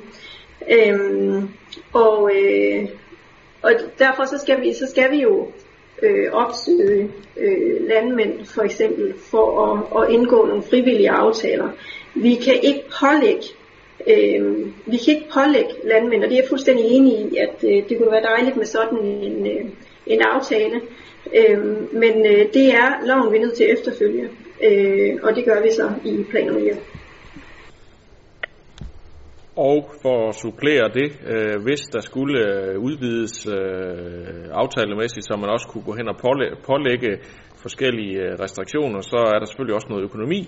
Øhm, 0.68 1.49
og, 1.92 2.31
øh, 2.37 2.88
og 3.62 3.73
derfor 3.99 4.25
så 4.25 4.38
skal 4.38 4.61
vi, 4.61 4.73
så 4.73 4.87
skal 4.90 5.11
vi 5.11 5.23
jo 5.23 5.49
øh, 6.03 6.33
opsøge 6.33 7.11
øh, 7.37 7.88
landmænd 7.88 8.46
for 8.46 8.62
eksempel 8.62 9.14
for 9.31 9.66
at, 9.66 10.03
at 10.03 10.14
indgå 10.14 10.46
nogle 10.46 10.62
frivillige 10.62 11.11
aftaler. 11.11 11.68
Vi 12.14 12.35
kan 12.35 12.55
ikke 12.62 12.83
pålægge 13.01 13.44
øh, 14.07 14.66
vi 14.87 14.96
kan 14.96 15.14
ikke 15.14 15.29
pålægge 15.35 15.70
landmænd, 15.85 16.25
og 16.25 16.31
det 16.31 16.37
er 16.37 16.40
jeg 16.42 16.49
fuldstændig 16.49 16.85
enig 16.85 17.12
i, 17.12 17.37
at 17.37 17.64
øh, 17.64 17.88
det 17.88 17.99
kunne 17.99 18.12
være 18.12 18.23
dejligt 18.23 18.57
med 18.57 18.66
sådan 18.66 18.99
en, 18.99 19.46
øh, 19.46 19.64
en 20.07 20.20
aftale. 20.23 20.81
Øh, 21.37 21.59
men 21.92 22.27
øh, 22.27 22.53
det 22.55 22.75
er 22.75 23.07
loven, 23.07 23.33
vi 23.33 23.37
er 23.37 23.40
nødt 23.40 23.55
til 23.55 23.64
at 23.64 23.79
efterfølge, 23.79 24.29
øh, 24.64 25.16
og 25.23 25.37
det 25.37 25.44
gør 25.44 25.62
vi 25.62 25.70
så 25.70 25.90
i 26.05 26.25
planerne. 26.31 26.77
Og 29.57 29.91
for 30.03 30.29
at 30.29 30.35
supplere 30.35 30.89
det, 30.99 31.09
øh, 31.33 31.63
hvis 31.63 31.81
der 31.95 32.01
skulle 32.01 32.39
øh, 32.49 32.79
udvides 32.79 33.47
øh, 33.47 34.45
aftalemæssigt, 34.63 35.27
så 35.27 35.37
man 35.37 35.51
også 35.51 35.69
kunne 35.69 35.85
gå 35.85 35.95
hen 36.01 36.09
og 36.09 36.17
pålægge, 36.27 36.57
pålægge 36.71 37.13
forskellige 37.65 38.17
øh, 38.25 38.33
restriktioner, 38.45 39.01
så 39.01 39.19
er 39.33 39.39
der 39.39 39.47
selvfølgelig 39.47 39.75
også 39.75 39.91
noget 39.91 40.05
økonomi 40.05 40.41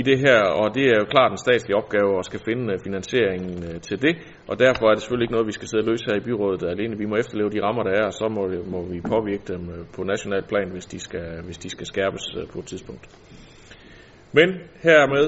i 0.00 0.02
det 0.02 0.18
her, 0.18 0.40
og 0.60 0.74
det 0.74 0.84
er 0.92 0.96
jo 1.02 1.06
klart 1.14 1.30
en 1.32 1.44
statslig 1.46 1.76
opgave 1.76 2.18
at 2.18 2.24
skal 2.24 2.40
finde 2.48 2.72
øh, 2.72 2.78
finansieringen 2.86 3.80
til 3.80 4.02
det, 4.02 4.14
og 4.50 4.58
derfor 4.58 4.84
er 4.86 4.94
det 4.94 5.02
selvfølgelig 5.02 5.26
ikke 5.26 5.36
noget, 5.36 5.50
vi 5.52 5.58
skal 5.58 5.68
sidde 5.68 5.82
og 5.84 5.88
løse 5.90 6.04
her 6.08 6.16
i 6.20 6.26
byrådet 6.28 6.62
alene. 6.74 6.98
Vi 7.02 7.06
må 7.10 7.16
efterleve 7.16 7.50
de 7.50 7.62
rammer, 7.66 7.82
der 7.82 7.94
er, 8.00 8.06
og 8.10 8.12
så 8.20 8.26
må, 8.36 8.42
må 8.74 8.80
vi 8.92 9.00
påvirke 9.14 9.46
dem 9.52 9.62
på 9.94 10.00
national 10.02 10.42
plan, 10.50 10.68
hvis 10.74 10.86
de, 10.86 10.98
skal, 11.00 11.28
hvis 11.44 11.58
de 11.58 11.70
skal 11.70 11.86
skærpes 11.86 12.24
på 12.52 12.58
et 12.58 12.66
tidspunkt. 12.66 13.04
Men 14.32 14.48
hermed 14.82 15.26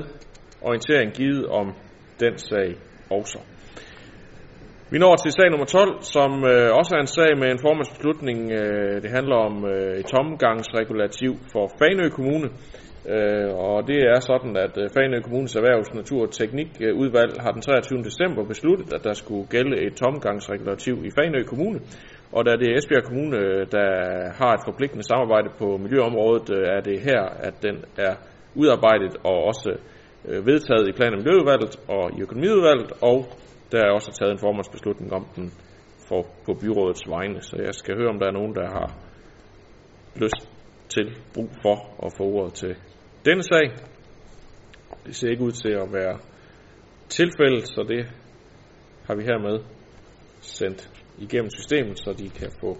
orientering 0.60 1.12
givet 1.12 1.46
om 1.46 1.66
den 2.20 2.38
sag 2.38 2.68
også. 3.10 3.38
Vi 4.92 4.98
når 4.98 5.16
til 5.16 5.32
sag 5.32 5.50
nummer 5.50 5.66
12, 5.66 6.02
som 6.16 6.30
øh, 6.52 6.68
også 6.80 6.90
er 6.96 7.00
en 7.00 7.14
sag 7.18 7.30
med 7.40 7.48
en 7.50 7.64
formandsbeslutning. 7.66 8.38
Øh, 8.52 9.02
det 9.02 9.10
handler 9.10 9.36
om 9.48 9.54
øh, 9.72 9.98
et 10.00 10.06
tomgangsregulativ 10.14 11.32
for 11.52 11.64
Fanø 11.78 12.08
Kommune. 12.08 12.48
Øh, 13.14 13.48
og 13.68 13.76
det 13.88 13.98
er 14.12 14.20
sådan, 14.30 14.56
at 14.56 14.74
øh, 14.82 14.86
Fanø 14.96 15.20
Kommunes 15.20 15.56
Erhvervs-, 15.56 15.94
Natur- 15.94 16.26
og 16.26 16.32
Teknikudvalg 16.32 17.32
har 17.44 17.52
den 17.56 17.62
23. 17.62 18.02
december 18.08 18.42
besluttet, 18.52 18.92
at 18.96 19.04
der 19.04 19.12
skulle 19.12 19.46
gælde 19.54 19.74
et 19.86 19.94
tomgangsregulativ 19.94 20.94
i 21.08 21.10
Fanø 21.18 21.42
Kommune. 21.42 21.80
Og 22.32 22.40
da 22.46 22.50
det 22.60 22.66
er 22.68 22.76
Esbjerg 22.78 23.04
Kommune, 23.04 23.36
øh, 23.36 23.66
der 23.76 23.88
har 24.40 24.52
et 24.54 24.62
forpligtende 24.68 25.04
samarbejde 25.12 25.48
på 25.58 25.66
miljøområdet, 25.84 26.46
øh, 26.56 26.62
er 26.76 26.80
det 26.80 27.00
her, 27.08 27.22
at 27.48 27.54
den 27.62 27.76
er 28.06 28.14
udarbejdet 28.54 29.16
og 29.24 29.36
også 29.50 29.70
øh, 29.72 29.78
Øh, 30.28 30.46
vedtaget 30.46 30.88
i 30.88 30.92
plan- 30.92 31.12
og 31.12 31.18
miljøudvalget 31.18 31.74
og 31.88 32.18
i 32.18 32.22
økonomiudvalget, 32.22 32.92
og 33.02 33.26
der 33.72 33.78
er 33.86 33.90
også 33.90 34.12
taget 34.12 34.32
en 34.32 34.38
formandsbeslutning 34.38 35.12
om 35.12 35.26
den 35.36 35.52
for, 36.08 36.22
på 36.46 36.54
byrådets 36.60 37.08
vegne, 37.08 37.42
så 37.42 37.56
jeg 37.56 37.74
skal 37.74 37.96
høre, 37.96 38.08
om 38.08 38.18
der 38.18 38.26
er 38.26 38.38
nogen, 38.40 38.54
der 38.54 38.66
har 38.78 38.88
lyst 40.16 40.40
til 40.88 41.06
brug 41.34 41.50
for 41.62 41.76
at 42.06 42.12
få 42.16 42.22
ordet 42.22 42.54
til 42.54 42.76
denne 43.24 43.42
sag. 43.42 43.66
Det 45.06 45.16
ser 45.16 45.30
ikke 45.30 45.42
ud 45.42 45.52
til 45.52 45.72
at 45.72 45.92
være 45.92 46.18
tilfældet, 47.08 47.68
så 47.68 47.84
det 47.88 48.06
har 49.06 49.14
vi 49.14 49.22
hermed 49.22 49.58
sendt 50.40 50.90
igennem 51.18 51.50
systemet, 51.50 51.98
så 51.98 52.12
de 52.18 52.28
kan 52.28 52.50
få 52.60 52.78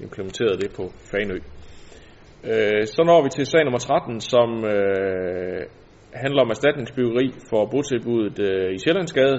implementeret 0.00 0.60
det 0.62 0.70
på 0.76 0.84
Fanø. 1.10 1.38
Øh, 2.44 2.86
så 2.86 3.02
når 3.06 3.22
vi 3.22 3.28
til 3.28 3.46
sag 3.46 3.64
nummer 3.64 3.78
13, 3.78 4.20
som 4.20 4.64
øh, 4.64 5.62
handler 6.24 6.42
om 6.42 6.50
erstatningsbyggeri 6.50 7.26
for 7.50 7.60
botilbuddet 7.72 8.38
øh, 8.48 8.74
i 8.74 8.78
Sjællandsgade 8.78 9.38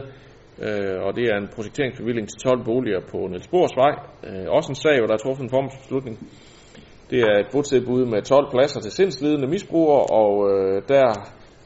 øh, 0.65 0.97
og 1.05 1.15
det 1.15 1.25
er 1.31 1.37
en 1.37 1.49
projekteringsbevilling 1.55 2.29
til 2.29 2.39
12 2.39 2.65
boliger 2.65 3.01
på 3.11 3.17
Niels 3.27 3.47
Bohrs 3.47 3.75
Vej. 3.81 3.93
Øh, 4.27 4.45
også 4.57 4.69
en 4.71 4.75
sag, 4.75 4.97
hvor 4.97 5.07
der 5.07 5.13
er 5.13 5.23
truffet 5.25 5.43
en 5.43 5.53
formålsbeslutning. 5.55 6.15
Det 7.09 7.19
er 7.29 7.35
et 7.39 7.49
botilbud 7.51 8.05
med 8.05 8.21
12 8.21 8.51
pladser 8.51 8.79
til 8.81 8.91
sindslidende 8.91 9.47
misbrugere, 9.47 10.03
og 10.21 10.31
øh, 10.51 10.81
der 10.87 11.07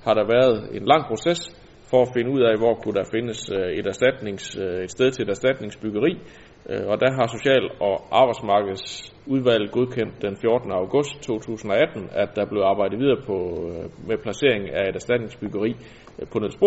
har 0.06 0.14
der 0.14 0.26
været 0.36 0.76
en 0.78 0.86
lang 0.86 1.04
proces 1.10 1.40
for 1.90 2.02
at 2.02 2.12
finde 2.16 2.30
ud 2.36 2.42
af, 2.42 2.58
hvor 2.58 2.74
kunne 2.74 2.98
der 3.00 3.12
findes 3.16 3.40
øh, 3.58 3.70
et, 3.80 3.88
erstatnings, 3.88 4.58
øh, 4.64 4.84
et 4.84 4.92
sted 4.92 5.12
til 5.12 5.24
et 5.24 5.30
erstatningsbyggeri. 5.30 6.14
Øh, 6.70 6.88
og 6.88 7.00
der 7.00 7.12
har 7.12 7.28
Social- 7.28 7.72
og 7.80 7.96
Arbejdsmarkedsudvalget 8.12 9.72
godkendt 9.72 10.22
den 10.22 10.38
14. 10.38 10.72
august 10.72 11.22
2018, 11.22 12.10
at 12.12 12.30
der 12.36 12.46
blev 12.46 12.62
arbejdet 12.62 13.00
videre 13.00 13.22
på, 13.26 13.38
øh, 13.70 14.08
med 14.08 14.18
placering 14.18 14.70
af 14.70 14.90
et 14.90 14.96
erstatningsbyggeri 14.96 15.76
øh, 16.20 16.28
på 16.32 16.40
Niels 16.40 16.58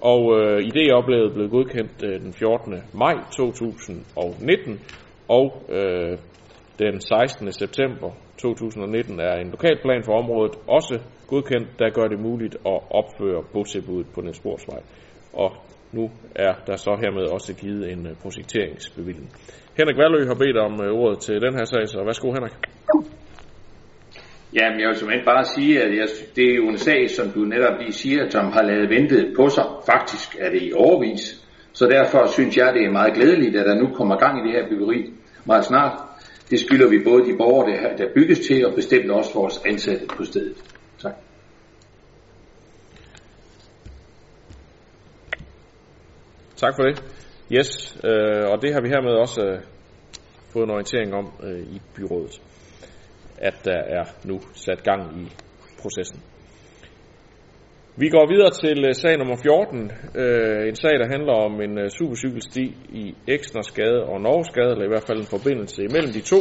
Og 0.00 0.20
øh, 0.40 0.58
idéoplægget 0.70 1.34
blev 1.34 1.48
godkendt 1.50 2.02
øh, 2.04 2.20
den 2.20 2.32
14. 2.32 2.74
maj 2.94 3.14
2019, 3.36 4.80
og 5.28 5.62
øh, 5.68 6.18
den 6.78 7.00
16. 7.00 7.52
september 7.52 8.10
2019 8.38 9.20
er 9.20 9.34
en 9.34 9.50
lokalplan 9.50 10.02
for 10.04 10.12
området 10.12 10.54
også 10.66 11.00
godkendt, 11.26 11.68
der 11.78 11.90
gør 11.90 12.06
det 12.08 12.20
muligt 12.20 12.54
at 12.54 12.80
opføre 12.90 13.42
botilbuddet 13.52 14.06
på 14.14 14.20
Nielsborgsvej. 14.20 14.80
Og 15.32 15.52
nu 15.92 16.10
er 16.34 16.54
der 16.66 16.76
så 16.76 16.96
hermed 17.02 17.22
også 17.22 17.54
givet 17.54 17.92
en 17.92 18.06
øh, 18.06 18.12
projekteringsbevilling. 18.22 19.28
Henrik 19.78 19.96
Valø 19.96 20.26
har 20.26 20.34
bedt 20.34 20.56
om 20.56 20.72
øh, 20.84 20.92
ordet 20.92 21.18
til 21.20 21.34
den 21.34 21.54
her 21.54 21.64
sag, 21.64 21.88
så 21.88 22.04
værsgo 22.04 22.32
Henrik. 22.32 22.52
Jamen, 24.54 24.80
jeg 24.80 24.88
vil 24.88 24.96
simpelthen 24.96 25.24
bare 25.24 25.44
sige, 25.44 25.82
at 25.82 25.96
jeg, 25.96 26.08
det 26.36 26.50
er 26.50 26.54
jo 26.54 26.68
en 26.68 26.78
sag, 26.78 27.10
som 27.10 27.30
du 27.30 27.40
netop 27.40 27.78
lige 27.80 27.92
siger, 27.92 28.28
som 28.30 28.52
har 28.52 28.62
lavet 28.62 28.90
ventet 28.90 29.32
på 29.36 29.48
sig. 29.48 29.64
Faktisk 29.86 30.36
er 30.40 30.50
det 30.50 30.62
i 30.62 30.72
overvis. 30.72 31.44
Så 31.72 31.86
derfor 31.86 32.26
synes 32.26 32.56
jeg, 32.56 32.74
det 32.74 32.84
er 32.84 32.90
meget 32.90 33.14
glædeligt, 33.14 33.56
at 33.56 33.66
der 33.66 33.74
nu 33.74 33.94
kommer 33.94 34.16
gang 34.16 34.34
i 34.38 34.42
det 34.46 34.52
her 34.56 34.68
byggeri 34.68 35.12
meget 35.44 35.64
snart. 35.64 35.98
Det 36.50 36.60
skylder 36.60 36.88
vi 36.88 36.98
både 37.04 37.22
de 37.32 37.36
borgere, 37.38 37.96
der 37.98 38.06
bygges 38.14 38.38
til, 38.38 38.66
og 38.66 38.74
bestemt 38.74 39.10
også 39.10 39.34
vores 39.34 39.60
ansatte 39.66 40.06
på 40.16 40.24
stedet. 40.24 40.77
Tak. 46.60 46.74
For 46.76 46.82
det. 46.82 46.96
Yes, 47.52 47.98
øh, 48.04 48.44
og 48.50 48.62
det 48.62 48.72
har 48.74 48.80
vi 48.80 48.88
hermed 48.88 49.14
også 49.24 49.40
øh, 49.42 49.60
fået 50.52 50.64
en 50.64 50.70
orientering 50.70 51.14
om 51.14 51.26
øh, 51.42 51.60
i 51.60 51.80
byrådet 51.96 52.40
at 53.40 53.54
der 53.64 53.80
er 53.98 54.04
nu 54.24 54.40
sat 54.54 54.82
gang 54.82 55.22
i 55.22 55.26
processen. 55.82 56.20
Vi 57.96 58.08
går 58.08 58.26
videre 58.32 58.50
til 58.50 58.84
øh, 58.84 58.94
sag 58.94 59.18
nummer 59.18 59.36
14, 59.42 59.92
øh, 60.14 60.68
en 60.68 60.76
sag, 60.76 60.94
der 60.98 61.08
handler 61.14 61.32
om 61.32 61.60
en 61.60 61.78
øh, 61.78 61.90
supercykelsti 61.90 62.76
i 62.88 63.14
Eksnersgade 63.26 64.02
og 64.04 64.20
Norgesgade, 64.20 64.70
eller 64.70 64.84
i 64.84 64.92
hvert 64.92 65.06
fald 65.06 65.18
en 65.18 65.34
forbindelse 65.36 65.82
imellem 65.82 66.12
de 66.12 66.20
to, 66.20 66.40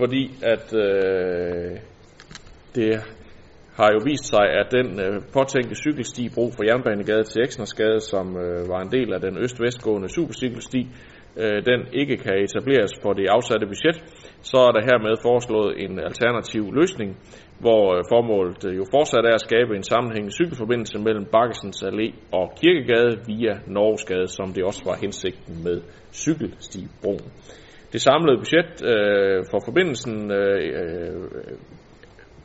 fordi 0.00 0.22
at 0.42 0.66
øh, 0.84 1.78
det 2.74 2.90
har 3.78 3.88
jo 3.94 4.00
vist 4.04 4.26
sig, 4.34 4.46
at 4.60 4.68
den 4.78 4.88
øh, 5.04 5.14
påtænkte 5.36 5.74
cykelsti 5.84 6.24
brug 6.36 6.50
for 6.56 6.64
Jernbanegade 6.68 7.24
til 7.24 7.42
Eksnersgade, 7.42 8.00
som 8.00 8.26
øh, 8.36 8.68
var 8.72 8.80
en 8.82 8.92
del 8.96 9.12
af 9.12 9.20
den 9.20 9.38
øst-vestgående 9.44 10.08
supercykelsti, 10.08 10.82
øh, 11.42 11.58
den 11.70 11.80
ikke 11.92 12.16
kan 12.16 12.36
etableres 12.46 12.92
for 13.02 13.12
det 13.12 13.26
afsatte 13.36 13.66
budget, 13.66 13.96
så 14.50 14.58
er 14.68 14.72
der 14.72 14.82
hermed 14.90 15.16
foreslået 15.28 15.72
en 15.84 15.98
alternativ 15.98 16.64
løsning, 16.80 17.10
hvor 17.64 17.84
øh, 17.94 18.00
formålet 18.12 18.60
øh, 18.68 18.76
jo 18.76 18.84
fortsat 18.94 19.24
er 19.30 19.34
at 19.34 19.46
skabe 19.48 19.76
en 19.76 19.90
sammenhængende 19.92 20.36
cykelforbindelse 20.38 20.98
mellem 20.98 21.24
Bakkesens 21.34 21.82
Allé 21.88 22.08
og 22.38 22.46
Kirkegade 22.60 23.12
via 23.26 23.54
Norgesgade, 23.66 24.28
som 24.28 24.52
det 24.54 24.64
også 24.64 24.82
var 24.90 24.96
hensigten 25.04 25.54
med 25.66 25.78
cykelstibroen. 26.12 27.28
Det 27.92 28.00
samlede 28.00 28.38
budget 28.42 28.70
øh, 28.92 29.38
for 29.50 29.60
forbindelsen 29.66 30.32
øh, 30.32 30.58
øh 30.80 31.14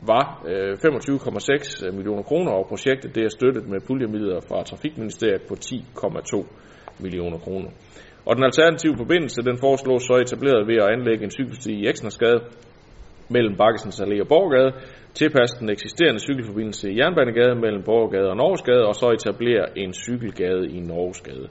var 0.01 0.43
øh, 0.47 0.73
25,6 0.73 1.91
millioner 1.91 2.23
kroner, 2.23 2.51
og 2.51 2.67
projektet 2.67 3.15
det 3.15 3.23
er 3.23 3.29
støttet 3.29 3.67
med 3.69 3.79
puljemidler 3.87 4.39
fra 4.47 4.63
Trafikministeriet 4.63 5.41
på 5.47 5.55
10,2 5.65 6.45
millioner 6.99 7.37
kroner. 7.37 7.69
Og 8.25 8.35
den 8.35 8.43
alternative 8.43 8.95
forbindelse, 8.97 9.41
den 9.41 9.57
foreslås 9.57 10.03
så 10.03 10.13
etableret 10.13 10.67
ved 10.67 10.77
at 10.83 10.89
anlægge 10.95 11.23
en 11.23 11.31
cykelsti 11.31 11.73
i 11.73 11.87
Eksnersgade 11.87 12.39
mellem 13.29 13.55
Bakkesens 13.57 14.01
Allé 14.01 14.21
og 14.21 14.27
Borgade, 14.27 14.71
tilpasse 15.13 15.59
den 15.59 15.69
eksisterende 15.69 16.19
cykelforbindelse 16.19 16.91
i 16.91 16.97
Jernbanegade 16.99 17.55
mellem 17.55 17.83
Borgade 17.83 18.29
og 18.29 18.37
Norgesgade, 18.37 18.85
og 18.85 18.95
så 18.95 19.07
etablere 19.09 19.77
en 19.77 19.93
cykelgade 19.93 20.69
i 20.69 20.79
Norgesgade. 20.79 21.47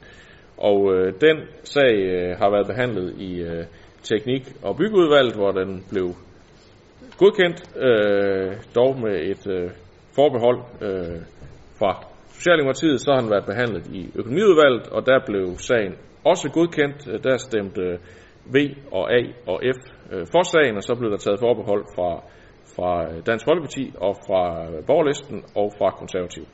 Og 0.57 0.95
øh, 0.95 1.13
den 1.21 1.37
sag 1.65 1.95
øh, 1.95 2.37
har 2.41 2.51
været 2.51 2.67
behandlet 2.67 3.15
i 3.19 3.41
øh, 3.41 3.65
teknik- 4.03 4.53
og 4.63 4.77
byggeudvalget, 4.77 5.35
hvor 5.35 5.51
den 5.51 5.85
blev 5.91 6.09
godkendt, 7.19 7.61
øh, 7.87 8.51
dog 8.75 9.01
med 9.05 9.15
et 9.33 9.45
øh, 9.57 9.71
forbehold 10.17 10.61
øh, 10.87 11.21
fra 11.79 11.93
Socialdemokratiet, 12.39 13.01
så 13.01 13.11
har 13.13 13.21
den 13.21 13.31
været 13.31 13.47
behandlet 13.47 13.87
i 14.01 14.03
økonomiudvalget, 14.15 14.89
og 14.89 15.07
der 15.07 15.19
blev 15.27 15.47
sagen 15.71 15.95
også 16.25 16.51
godkendt. 16.59 17.09
Øh, 17.11 17.23
der 17.25 17.37
stemte 17.37 17.83
øh, 17.83 17.99
V 18.55 18.57
og 18.93 19.05
A 19.19 19.21
og 19.53 19.59
F 19.77 19.81
øh, 20.13 20.27
for 20.33 20.43
sagen, 20.43 20.77
og 20.77 20.83
så 20.83 20.95
blev 20.99 21.11
der 21.11 21.17
taget 21.17 21.41
forbehold 21.41 21.85
fra, 21.95 22.11
fra 22.75 22.91
øh, 23.09 23.27
Dansk 23.27 23.45
Folkeparti 23.45 23.85
og 24.07 24.13
fra 24.27 24.43
borgerlisten 24.87 25.39
og 25.55 25.73
fra 25.79 25.91
konservativ. 25.91 26.45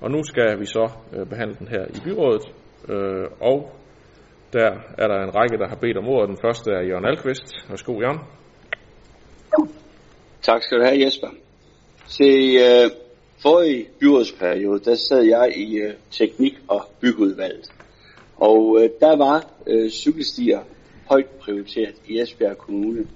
Og 0.00 0.10
nu 0.10 0.20
skal 0.22 0.60
vi 0.60 0.66
så 0.66 0.84
øh, 1.14 1.26
behandle 1.26 1.56
den 1.60 1.68
her 1.68 1.84
i 1.96 1.98
byrådet, 2.04 2.44
og 3.40 3.58
der 4.52 4.70
er 4.98 5.06
der 5.08 5.18
en 5.22 5.34
række, 5.34 5.56
der 5.58 5.68
har 5.68 5.76
bedt 5.76 5.96
om 5.96 6.08
ordet. 6.08 6.28
Den 6.28 6.38
første 6.44 6.70
er 6.70 6.82
Jørgen 6.82 7.04
Alkvist. 7.04 7.70
Værsgo, 7.70 8.00
Jørgen. 8.00 8.20
Tak 10.44 10.62
skal 10.62 10.78
du 10.78 10.84
have, 10.84 11.00
Jesper. 11.00 11.28
Se, 12.06 12.24
øh, 12.24 12.90
forrige 13.42 13.88
byrådsperiode, 14.00 14.80
der 14.84 14.94
sad 14.94 15.22
jeg 15.22 15.52
i 15.56 15.76
øh, 15.76 15.94
teknik- 16.10 16.58
og 16.68 16.82
byggeudvalget. 17.00 17.72
Og 18.36 18.78
øh, 18.80 18.90
der 19.00 19.16
var 19.16 19.50
øh, 19.66 19.90
cykelstier 19.90 20.60
højt 21.08 21.26
prioriteret 21.26 21.94
i 22.08 22.20
Esbjerg 22.20 22.58
Kommune. 22.58 23.06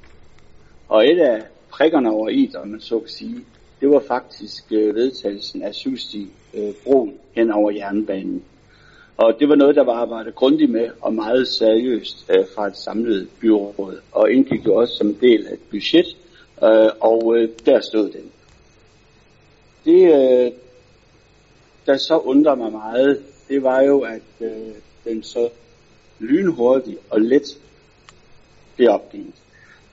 Og 0.89 1.07
et 1.07 1.19
af 1.19 1.43
prikkerne 1.71 2.11
over 2.11 2.29
i, 2.29 2.51
om 2.57 2.69
man 2.69 2.81
så 2.81 2.99
kan 2.99 3.09
sige, 3.09 3.45
det 3.81 3.91
var 3.91 4.03
faktisk 4.09 4.65
øh, 4.71 4.95
vedtagelsen 4.95 5.63
af 5.63 5.75
cykelsti 5.75 6.31
øh, 6.55 6.73
broen 6.85 7.15
hen 7.33 7.51
over 7.51 7.71
jernbanen. 7.71 8.45
Og 9.17 9.35
det 9.41 9.49
var 9.49 9.55
noget, 9.55 9.77
der 9.77 9.85
var 9.85 9.95
arbejdet 9.95 10.35
grundigt 10.35 10.71
med 10.71 10.91
og 11.01 11.15
meget 11.15 11.49
seriøst 11.49 12.31
øh, 12.31 12.45
fra 12.55 12.67
et 12.67 12.77
samlet 12.77 13.29
byråd. 13.41 14.01
Og 14.13 14.31
indgik 14.31 14.67
jo 14.67 14.75
også 14.75 14.95
som 14.95 15.15
del 15.15 15.47
af 15.47 15.53
et 15.53 15.61
budget 15.71 16.17
Øh, 16.63 16.91
og 17.01 17.37
øh, 17.37 17.49
der 17.67 17.81
stod 17.81 18.11
den. 18.11 18.31
Det, 19.85 20.03
øh, 20.03 20.53
der 21.87 21.97
så 21.97 22.19
undrer 22.19 22.55
mig 22.55 22.73
meget, 22.73 23.23
det 23.49 23.63
var 23.63 23.81
jo, 23.81 24.01
at 24.01 24.23
øh, 24.41 24.75
den 25.05 25.23
så 25.23 25.49
lynhurtigt 26.19 26.99
og 27.11 27.21
let 27.21 27.59
blev 28.77 28.89
opgivet. 28.91 29.35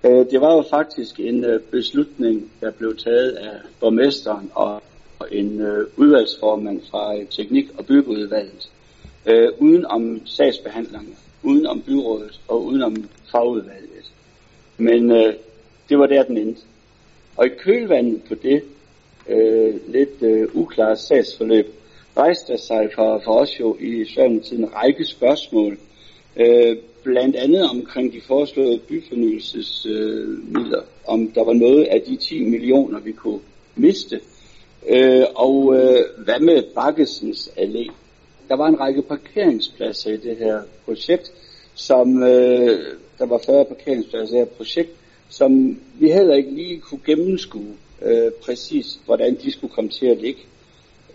Øh, 0.04 0.26
det 0.32 0.42
var 0.42 0.56
jo 0.56 0.64
faktisk 0.70 1.20
en 1.20 1.44
øh, 1.44 1.60
beslutning, 1.62 2.52
der 2.62 2.72
blev 2.72 2.98
taget 2.98 3.32
af 3.32 3.58
borgmesteren 3.80 4.52
og 4.54 4.82
en 5.32 5.62
øh, 5.62 5.88
udvalgsformand 5.98 6.82
fra 6.92 7.18
øh, 7.18 7.26
Teknik- 7.30 7.78
og 7.78 7.86
Byggeudvalget, 7.86 8.70
øh, 9.26 9.50
uden 9.60 9.86
om 9.86 10.22
sagsbehandlerne, 10.26 11.16
uden 11.44 11.66
om 11.66 11.82
byrådet 11.82 12.40
og 12.48 12.66
uden 12.66 12.82
om 12.82 13.10
fagudvalget. 13.32 14.12
Men 14.78 15.12
øh, 15.12 15.34
det 15.90 16.00
var 16.00 16.06
der, 16.06 16.24
den 16.24 16.38
endte. 16.38 16.62
Og 17.38 17.46
i 17.46 17.50
kølvandet 17.50 18.22
på 18.28 18.36
det 18.36 18.64
øh, 19.30 19.76
lidt 19.88 20.22
øh, 20.22 20.48
uklare 20.54 20.96
sagsforløb, 20.96 21.74
rejste 22.18 22.54
der 22.54 22.60
sig 22.60 22.90
for, 22.96 23.22
for 23.24 23.40
os 23.40 23.60
jo 23.60 23.78
i 23.80 24.06
Socialdemokratiet 24.06 24.60
en 24.60 24.74
række 24.74 25.06
spørgsmål, 25.06 25.78
øh, 26.36 26.78
blandt 27.04 27.36
andet 27.36 27.70
omkring 27.70 28.14
de 28.14 28.22
foreslåede 28.22 28.80
byfornyelsesmidler, 28.80 30.80
øh, 30.80 30.86
om 31.06 31.32
der 31.32 31.44
var 31.44 31.54
noget 31.54 31.84
af 31.84 32.02
de 32.02 32.16
10 32.16 32.44
millioner, 32.44 33.00
vi 33.00 33.12
kunne 33.12 33.40
miste. 33.76 34.20
Øh, 34.90 35.26
og 35.36 35.76
øh, 35.76 36.00
hvad 36.18 36.40
med 36.40 36.64
Bakkesens 36.76 37.52
Allé? 37.58 37.92
Der 38.50 38.56
var 38.56 38.68
en 38.68 38.80
række 38.80 39.02
parkeringspladser 39.02 40.12
i 40.12 40.18
det 40.18 40.38
her 40.38 40.62
projekt, 40.86 41.32
som 41.74 42.24
øh, 42.24 42.80
der 43.18 43.26
var 43.26 43.42
40 43.46 43.66
parkeringspladser 43.66 44.36
i 44.36 44.40
det 44.40 44.48
her 44.48 44.56
projekt, 44.56 44.92
som 45.30 45.80
vi 46.00 46.12
heller 46.12 46.36
ikke 46.36 46.52
lige 46.52 46.80
kunne 46.80 47.02
gennemskue 47.06 47.74
øh, 48.02 48.32
præcis, 48.44 49.00
hvordan 49.06 49.36
de 49.44 49.52
skulle 49.52 49.74
komme 49.74 49.90
til 49.90 50.06
at 50.06 50.22
ligge. 50.22 50.42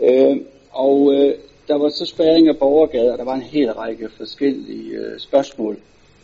Øh, 0.02 0.36
og 0.70 1.14
øh, 1.14 1.34
der 1.68 1.78
var 1.78 1.88
så 1.88 2.06
spæring 2.06 2.48
af 2.48 2.58
borgergader, 2.58 3.12
og 3.12 3.18
der 3.18 3.24
var 3.24 3.34
en 3.34 3.42
hel 3.42 3.72
række 3.72 4.08
forskellige 4.16 4.90
øh, 4.90 5.18
spørgsmål, 5.18 5.76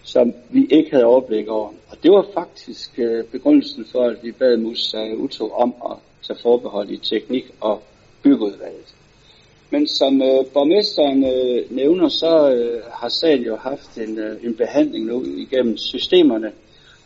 som 0.03 0.35
vi 0.51 0.67
ikke 0.71 0.91
havde 0.91 1.05
overblik 1.05 1.49
over. 1.49 1.69
Og 1.89 1.97
det 2.03 2.11
var 2.11 2.27
faktisk 2.35 2.99
øh, 2.99 3.25
begrundelsen 3.25 3.85
for, 3.93 4.03
at 4.03 4.17
vi 4.23 4.33
bad 4.33 4.57
Musa 4.57 5.13
Uto 5.13 5.51
om 5.51 5.75
at 5.91 5.97
tage 6.27 6.39
forbehold 6.43 6.91
i 6.91 6.97
teknik- 6.97 7.55
og 7.61 7.83
byggeudvalget. 8.23 8.95
Men 9.71 9.89
som 9.89 10.23
øh, 10.23 10.47
borgmesteren 10.53 11.25
øh, 11.25 11.77
nævner, 11.77 12.09
så 12.09 12.51
øh, 12.53 12.83
har 12.93 13.09
sagen 13.09 13.43
jo 13.43 13.57
haft 13.57 13.99
en, 13.99 14.19
øh, 14.19 14.45
en 14.45 14.55
behandling 14.55 15.07
nu 15.07 15.25
igennem 15.25 15.77
systemerne. 15.77 16.53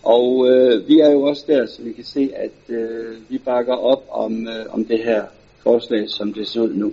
Og 0.03 0.49
øh, 0.49 0.89
vi 0.89 1.01
er 1.01 1.11
jo 1.11 1.23
også 1.23 1.45
der, 1.47 1.67
så 1.67 1.83
vi 1.83 1.93
kan 1.93 2.05
se, 2.05 2.31
at 2.37 2.75
øh, 2.75 3.17
vi 3.29 3.39
bakker 3.39 3.75
op 3.75 4.05
om, 4.11 4.49
øh, 4.49 4.67
om 4.71 4.85
det 4.85 4.99
her 4.99 5.25
forslag, 5.63 6.11
som 6.11 6.33
det 6.33 6.49
ser 6.49 6.61
ud 6.61 6.75
nu. 6.75 6.93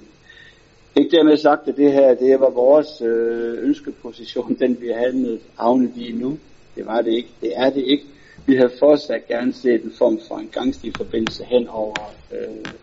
Ikke 0.95 1.17
dermed 1.17 1.37
sagt, 1.37 1.67
at 1.67 1.77
det 1.77 1.91
her 1.91 2.15
det 2.15 2.39
var 2.39 2.49
vores 2.49 3.01
øh, 3.01 3.63
ønskeposition, 3.63 4.57
den 4.59 4.77
vi 4.81 4.87
havde 4.87 5.39
havnet 5.59 5.91
i 5.95 6.11
nu. 6.11 6.37
Det 6.75 6.85
var 6.85 7.01
det 7.01 7.11
ikke. 7.11 7.29
Det 7.41 7.51
er 7.55 7.69
det 7.69 7.83
ikke. 7.85 8.03
Vi 8.45 8.55
havde 8.55 8.71
fortsat 8.79 9.27
gerne 9.27 9.53
set 9.53 9.83
en 9.83 9.91
form 9.97 10.19
for 10.27 10.35
en 10.35 10.49
gangstiforbindelse 10.51 11.43
hen 11.43 11.67
over 11.67 12.13
øh, 12.31 12.73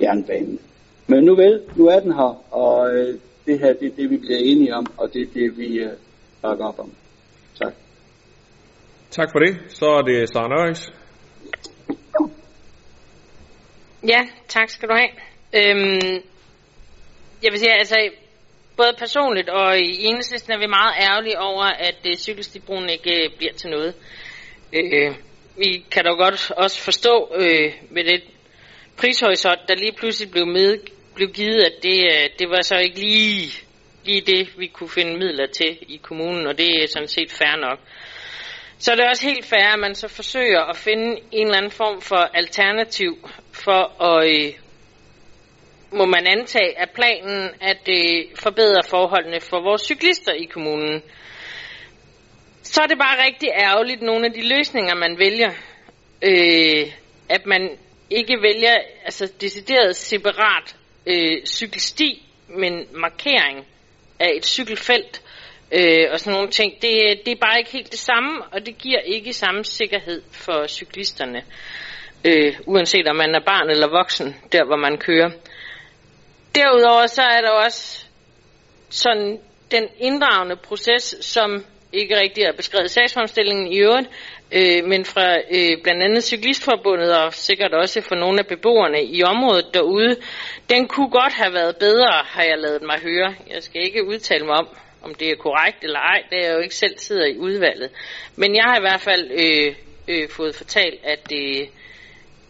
jernbanen. 0.00 0.58
Men 1.06 1.24
nu 1.24 1.34
vel, 1.34 1.60
nu 1.76 1.86
er 1.86 2.00
den 2.00 2.12
her, 2.12 2.54
og 2.54 2.94
øh, 2.94 3.18
det 3.46 3.58
her 3.58 3.72
det 3.72 3.86
er 3.86 3.96
det, 3.96 4.10
vi 4.10 4.16
bliver 4.16 4.38
enige 4.38 4.74
om, 4.74 4.86
og 4.96 5.12
det 5.12 5.22
er 5.22 5.26
det, 5.34 5.58
vi 5.58 5.78
øh, 5.78 5.92
bakker 6.42 6.64
op 6.64 6.78
om. 6.78 6.90
Tak. 9.12 9.28
For 9.32 9.38
det. 9.38 9.56
Så 9.68 9.86
er 9.86 10.02
det 10.02 10.28
Sara 10.28 10.48
Nørriks. 10.48 10.92
Ja, 14.08 14.20
tak 14.48 14.70
skal 14.70 14.88
du 14.88 14.94
have. 14.94 15.10
Øhm, 15.52 16.22
jeg 17.42 17.52
vil 17.52 17.58
sige, 17.58 17.72
altså, 17.72 18.10
både 18.76 18.92
personligt 18.98 19.48
og 19.48 19.78
i 19.78 20.04
enhedslisten 20.04 20.52
er 20.52 20.58
vi 20.58 20.66
meget 20.66 20.94
ærgerlige 21.00 21.40
over, 21.40 21.64
at 21.64 21.96
øh, 22.06 22.16
cykelstibroen 22.16 22.88
ikke 22.90 23.24
øh, 23.24 23.36
bliver 23.36 23.52
til 23.52 23.70
noget. 23.70 23.94
Øh, 24.72 25.14
vi 25.56 25.84
kan 25.90 26.04
dog 26.04 26.16
godt 26.18 26.50
også 26.50 26.80
forstå 26.80 27.32
øh, 27.34 27.72
med 27.90 28.04
det 28.04 28.22
prishorisont, 28.96 29.60
der 29.68 29.74
lige 29.74 29.92
pludselig 29.92 30.30
blev, 30.30 30.46
med, 30.46 30.78
blev 31.14 31.28
givet, 31.28 31.62
at 31.62 31.82
det, 31.82 31.98
øh, 32.12 32.28
det 32.38 32.50
var 32.50 32.62
så 32.62 32.76
ikke 32.76 33.00
lige, 33.00 33.52
lige 34.04 34.20
det, 34.20 34.48
vi 34.58 34.66
kunne 34.66 34.90
finde 34.90 35.18
midler 35.18 35.46
til 35.46 35.78
i 35.80 35.96
kommunen, 36.02 36.46
og 36.46 36.58
det 36.58 36.66
er 36.82 36.86
sådan 36.88 37.08
set 37.08 37.30
fair 37.32 37.56
nok. 37.56 37.78
Så 38.82 38.92
er 38.92 38.96
det 38.96 39.08
også 39.08 39.26
helt 39.28 39.46
fair, 39.46 39.72
at 39.72 39.78
man 39.78 39.94
så 39.94 40.08
forsøger 40.08 40.60
at 40.60 40.76
finde 40.76 41.20
en 41.32 41.46
eller 41.46 41.58
anden 41.58 41.70
form 41.70 42.00
for 42.00 42.16
alternativ 42.16 43.28
for 43.52 44.02
at, 44.02 44.30
øh, 44.30 44.52
må 45.92 46.04
man 46.04 46.26
antage, 46.26 46.78
at 46.78 46.90
planen 46.90 47.50
at 47.60 47.76
det 47.86 48.26
forbedrer 48.34 48.82
forholdene 48.82 49.40
for 49.40 49.60
vores 49.60 49.82
cyklister 49.82 50.32
i 50.32 50.44
kommunen. 50.44 51.02
Så 52.62 52.82
er 52.82 52.86
det 52.86 52.98
bare 52.98 53.24
rigtig 53.26 53.48
ærgerligt, 53.54 54.02
nogle 54.02 54.26
af 54.26 54.32
de 54.32 54.56
løsninger, 54.56 54.94
man 54.94 55.18
vælger, 55.18 55.52
øh, 56.22 56.92
at 57.28 57.46
man 57.46 57.70
ikke 58.10 58.42
vælger 58.42 58.74
altså 59.04 59.32
decideret 59.40 59.96
separat 59.96 60.76
øh, 61.06 61.44
cykelsti, 61.46 62.26
men 62.48 62.86
markering 62.92 63.66
af 64.20 64.32
et 64.36 64.44
cykelfelt 64.44 65.21
øh, 65.72 66.08
og 66.12 66.20
sådan 66.20 66.32
nogle 66.32 66.50
ting. 66.50 66.72
Det, 66.82 67.20
det 67.24 67.32
er 67.32 67.40
bare 67.40 67.58
ikke 67.58 67.72
helt 67.72 67.90
det 67.90 67.98
samme, 67.98 68.42
og 68.52 68.66
det 68.66 68.78
giver 68.78 69.00
ikke 69.00 69.32
samme 69.32 69.64
sikkerhed 69.64 70.22
for 70.32 70.66
cyklisterne, 70.66 71.42
øh, 72.24 72.54
uanset 72.66 73.08
om 73.08 73.16
man 73.16 73.34
er 73.34 73.44
barn 73.46 73.70
eller 73.70 73.88
voksen, 73.88 74.36
der 74.52 74.64
hvor 74.64 74.76
man 74.76 74.98
kører. 74.98 75.30
Derudover 76.54 77.06
så 77.06 77.22
er 77.22 77.40
der 77.40 77.50
også 77.50 78.06
sådan 78.90 79.38
den 79.70 79.88
inddragende 79.98 80.56
proces, 80.56 81.16
som 81.20 81.64
ikke 81.92 82.20
rigtig 82.20 82.44
er 82.44 82.52
beskrevet 82.52 82.84
i 82.84 82.88
sagsfremstillingen 82.88 83.72
i 83.72 83.78
øvrigt, 83.78 84.08
øh, 84.52 84.84
men 84.84 85.04
fra 85.04 85.36
øh, 85.36 85.82
blandt 85.82 86.02
andet 86.02 86.24
Cyklistforbundet 86.24 87.16
og 87.16 87.34
sikkert 87.34 87.74
også 87.74 88.00
for 88.00 88.14
nogle 88.14 88.38
af 88.38 88.46
beboerne 88.46 89.04
i 89.04 89.22
området 89.22 89.74
derude, 89.74 90.16
den 90.70 90.88
kunne 90.88 91.10
godt 91.10 91.32
have 91.32 91.52
været 91.52 91.76
bedre, 91.76 92.12
har 92.26 92.42
jeg 92.42 92.58
lavet 92.58 92.82
mig 92.82 92.98
høre. 93.00 93.34
Jeg 93.50 93.62
skal 93.62 93.82
ikke 93.82 94.06
udtale 94.06 94.46
mig 94.46 94.54
om, 94.54 94.68
om 95.02 95.14
det 95.14 95.30
er 95.30 95.36
korrekt 95.36 95.84
eller 95.84 95.98
ej, 95.98 96.22
det 96.30 96.38
er 96.38 96.46
jeg 96.46 96.54
jo 96.54 96.60
ikke 96.60 96.74
selv 96.74 96.98
sidder 96.98 97.26
i 97.26 97.38
udvalget. 97.38 97.90
Men 98.36 98.56
jeg 98.56 98.64
har 98.64 98.76
i 98.76 98.80
hvert 98.80 99.00
fald 99.00 99.30
øh, 99.30 99.74
øh, 100.08 100.28
fået 100.28 100.54
fortalt, 100.54 101.00
at 101.04 101.30
det, 101.30 101.68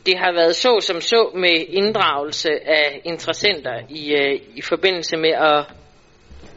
det 0.06 0.18
har 0.18 0.32
været 0.32 0.56
så 0.56 0.80
som 0.80 1.00
så 1.00 1.30
med 1.34 1.66
inddragelse 1.68 2.50
af 2.66 3.00
interessenter 3.04 3.80
i, 3.88 4.14
øh, 4.14 4.40
i 4.54 4.62
forbindelse 4.62 5.16
med 5.16 5.30
at, 5.30 5.64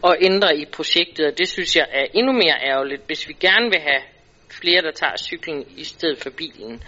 at 0.04 0.18
ændre 0.22 0.58
i 0.58 0.66
projektet, 0.66 1.26
og 1.26 1.38
det 1.38 1.48
synes 1.48 1.76
jeg 1.76 1.88
er 1.92 2.06
endnu 2.14 2.34
mere 2.34 2.58
ærgerligt, 2.64 3.02
hvis 3.06 3.28
vi 3.28 3.34
gerne 3.40 3.70
vil 3.72 3.80
have 3.80 4.02
flere, 4.50 4.82
der 4.82 4.92
tager 4.92 5.18
cyklen 5.18 5.66
i 5.78 5.84
stedet 5.84 6.18
for 6.18 6.30
bilen. 6.30 6.84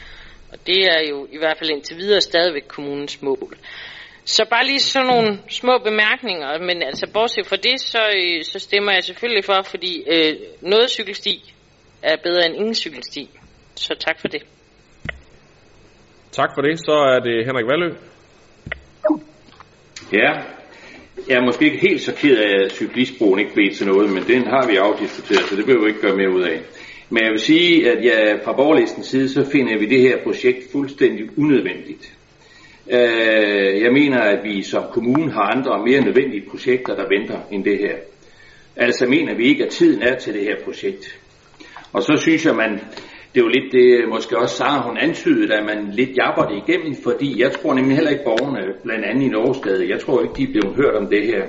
Og 0.51 0.67
det 0.67 0.85
er 0.85 1.09
jo 1.09 1.27
i 1.31 1.37
hvert 1.37 1.57
fald 1.57 1.69
indtil 1.69 1.97
videre 1.97 2.21
stadigvæk 2.21 2.63
kommunens 2.67 3.21
mål. 3.21 3.57
Så 4.27 4.45
bare 4.49 4.65
lige 4.65 4.79
sådan 4.79 5.07
nogle 5.07 5.39
små 5.49 5.77
bemærkninger, 5.83 6.59
men 6.59 6.81
altså 6.81 7.07
bortset 7.13 7.47
fra 7.47 7.55
det, 7.55 7.81
så, 7.81 8.01
øh, 8.15 8.43
så 8.43 8.59
stemmer 8.59 8.91
jeg 8.91 9.03
selvfølgelig 9.03 9.45
for, 9.45 9.61
fordi 9.61 10.03
øh, 10.13 10.35
noget 10.61 10.89
cykelsti 10.89 11.53
er 12.01 12.15
bedre 12.23 12.45
end 12.45 12.55
ingen 12.55 12.75
cykelsti. 12.75 13.29
Så 13.75 13.95
tak 13.99 14.19
for 14.19 14.27
det. 14.27 14.41
Tak 16.31 16.49
for 16.55 16.61
det. 16.61 16.79
Så 16.79 16.91
er 16.91 17.19
det 17.19 17.45
Henrik 17.45 17.65
Valø. 17.71 17.89
Ja, 20.13 20.31
jeg 21.29 21.37
er 21.37 21.45
måske 21.45 21.65
ikke 21.65 21.87
helt 21.89 22.01
så 22.01 22.15
ked 22.15 22.37
af, 22.37 22.65
at 22.65 22.71
cyklistbroen 22.71 23.39
ikke 23.39 23.53
blev 23.53 23.73
til 23.73 23.87
noget, 23.87 24.09
men 24.09 24.23
den 24.23 24.47
har 24.47 24.67
vi 24.67 24.75
afdiskuteret, 24.75 25.45
så 25.49 25.55
det 25.55 25.65
behøver 25.65 25.83
vi 25.83 25.89
ikke 25.89 26.01
gøre 26.01 26.15
mere 26.15 26.29
ud 26.29 26.43
af. 26.43 26.59
Men 27.09 27.23
jeg 27.23 27.31
vil 27.31 27.39
sige, 27.39 27.91
at 27.91 28.05
jeg, 28.05 28.39
fra 28.43 28.53
borgerlistens 28.53 29.07
side, 29.07 29.29
så 29.29 29.49
finder 29.51 29.79
vi 29.79 29.85
det 29.85 30.01
her 30.01 30.23
projekt 30.23 30.71
fuldstændig 30.71 31.37
unødvendigt. 31.37 32.16
Øh, 32.91 33.81
jeg 33.81 33.91
mener, 33.93 34.19
at 34.19 34.39
vi 34.43 34.63
som 34.63 34.83
kommune 34.91 35.31
har 35.31 35.41
andre 35.41 35.71
og 35.71 35.83
mere 35.87 36.01
nødvendige 36.01 36.49
projekter, 36.49 36.95
der 36.95 37.07
venter 37.07 37.39
end 37.51 37.63
det 37.63 37.77
her. 37.77 37.95
Altså 38.75 39.05
mener 39.05 39.35
vi 39.35 39.45
ikke, 39.45 39.63
at 39.65 39.69
tiden 39.69 40.01
er 40.01 40.15
til 40.15 40.33
det 40.33 40.41
her 40.41 40.55
projekt. 40.65 41.19
Og 41.93 42.03
så 42.03 42.17
synes 42.17 42.45
jeg, 42.45 42.55
man 42.55 42.79
det 43.37 43.43
er 43.43 43.45
jo 43.45 43.51
lidt 43.59 43.71
det, 43.71 44.09
måske 44.09 44.37
også 44.37 44.55
Sara 44.55 44.87
hun 44.87 44.97
antydede, 44.97 45.53
at 45.53 45.65
man 45.65 45.91
lidt 45.93 46.09
jabber 46.17 46.45
det 46.45 46.63
igennem, 46.67 46.95
fordi 47.03 47.41
jeg 47.41 47.51
tror 47.51 47.73
nemlig 47.73 47.95
heller 47.95 48.11
ikke 48.11 48.23
borgerne, 48.23 48.73
blandt 48.83 49.05
andet 49.05 49.25
i 49.25 49.29
Norgesgade, 49.29 49.89
jeg 49.89 49.99
tror 49.99 50.21
ikke, 50.21 50.33
de 50.37 50.43
er 50.43 50.51
blevet 50.51 50.75
hørt 50.75 50.95
om 50.95 51.07
det 51.07 51.25
her. 51.25 51.43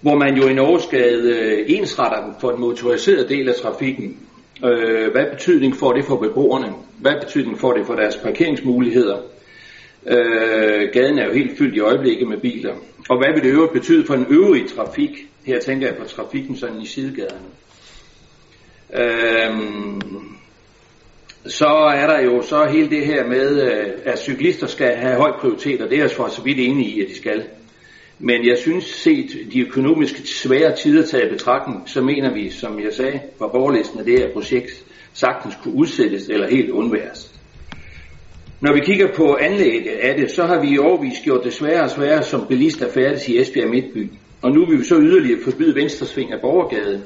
Hvor 0.00 0.14
man 0.14 0.36
jo 0.36 0.48
i 0.48 0.54
Norgesgade 0.54 1.38
øh, 1.38 1.64
ensretter 1.68 2.24
den 2.24 2.34
for 2.40 2.50
en 2.50 2.60
motoriseret 2.60 3.28
del 3.28 3.48
af 3.48 3.54
trafikken. 3.54 4.16
Øh, 4.64 5.12
hvad 5.12 5.26
betydning 5.30 5.76
får 5.76 5.92
det 5.92 6.04
for 6.04 6.16
beboerne? 6.16 6.72
Hvad 7.00 7.14
betydning 7.20 7.58
får 7.58 7.72
det 7.72 7.86
for 7.86 7.94
deres 7.94 8.16
parkeringsmuligheder? 8.16 9.16
Øh, 10.06 10.92
gaden 10.92 11.18
er 11.18 11.26
jo 11.26 11.32
helt 11.32 11.58
fyldt 11.58 11.74
i 11.74 11.80
øjeblikket 11.80 12.28
med 12.28 12.38
biler. 12.38 12.74
Og 13.08 13.18
hvad 13.18 13.34
vil 13.34 13.42
det 13.42 13.54
øvrigt 13.54 13.72
betyde 13.72 14.06
for 14.06 14.16
den 14.16 14.26
øvrige 14.30 14.68
trafik? 14.68 15.10
Her 15.44 15.60
tænker 15.60 15.86
jeg 15.86 15.96
på 15.96 16.04
trafikken 16.04 16.56
sådan 16.56 16.80
i 16.80 16.86
sidegaderne. 16.86 17.46
Øh, 18.94 19.56
så 21.46 21.66
er 21.94 22.06
der 22.06 22.20
jo 22.20 22.42
så 22.42 22.64
hele 22.64 22.90
det 22.90 23.06
her 23.06 23.26
med, 23.26 23.62
øh, 23.62 23.90
at 24.04 24.18
cyklister 24.18 24.66
skal 24.66 24.96
have 24.96 25.16
høj 25.16 25.32
prioritet, 25.40 25.80
og 25.80 25.90
det 25.90 25.98
er 25.98 26.02
jeg 26.02 26.10
for 26.10 26.28
så 26.28 26.42
vidt 26.42 26.58
enig 26.58 26.86
i, 26.86 27.02
at 27.02 27.08
de 27.08 27.16
skal. 27.16 27.44
Men 28.18 28.46
jeg 28.46 28.58
synes, 28.58 28.84
set 28.84 29.46
de 29.52 29.60
økonomiske 29.60 30.28
svære 30.28 30.76
tider 30.76 31.06
taget 31.06 31.26
i 31.26 31.32
betragtning, 31.32 31.88
så 31.88 32.00
mener 32.00 32.34
vi, 32.34 32.50
som 32.50 32.80
jeg 32.80 32.92
sagde 32.92 33.20
fra 33.38 33.48
borgerlisten, 33.48 34.00
at 34.00 34.06
det 34.06 34.18
her 34.18 34.32
projekt 34.32 34.84
sagtens 35.12 35.54
kunne 35.62 35.74
udsættes 35.74 36.28
eller 36.28 36.50
helt 36.50 36.70
undværes. 36.70 37.31
Når 38.62 38.74
vi 38.74 38.80
kigger 38.80 39.08
på 39.16 39.36
anlægget 39.40 39.92
af 39.92 40.16
det, 40.16 40.30
så 40.30 40.46
har 40.46 40.60
vi 40.60 40.68
i 40.68 40.78
årvis 40.78 41.20
gjort 41.24 41.44
det 41.44 41.52
sværere 41.52 41.82
og 41.82 41.90
sværere 41.90 42.22
som 42.22 42.46
bilist 42.46 42.82
at 42.82 42.92
færdes 42.92 43.28
i 43.28 43.40
Esbjerg 43.40 43.70
Midtby. 43.70 44.10
Og 44.42 44.50
nu 44.50 44.66
vil 44.66 44.78
vi 44.78 44.84
så 44.84 44.96
yderligere 44.96 45.40
forbyde 45.44 45.74
venstresving 45.74 46.32
af 46.32 46.40
Borgergade, 46.40 47.02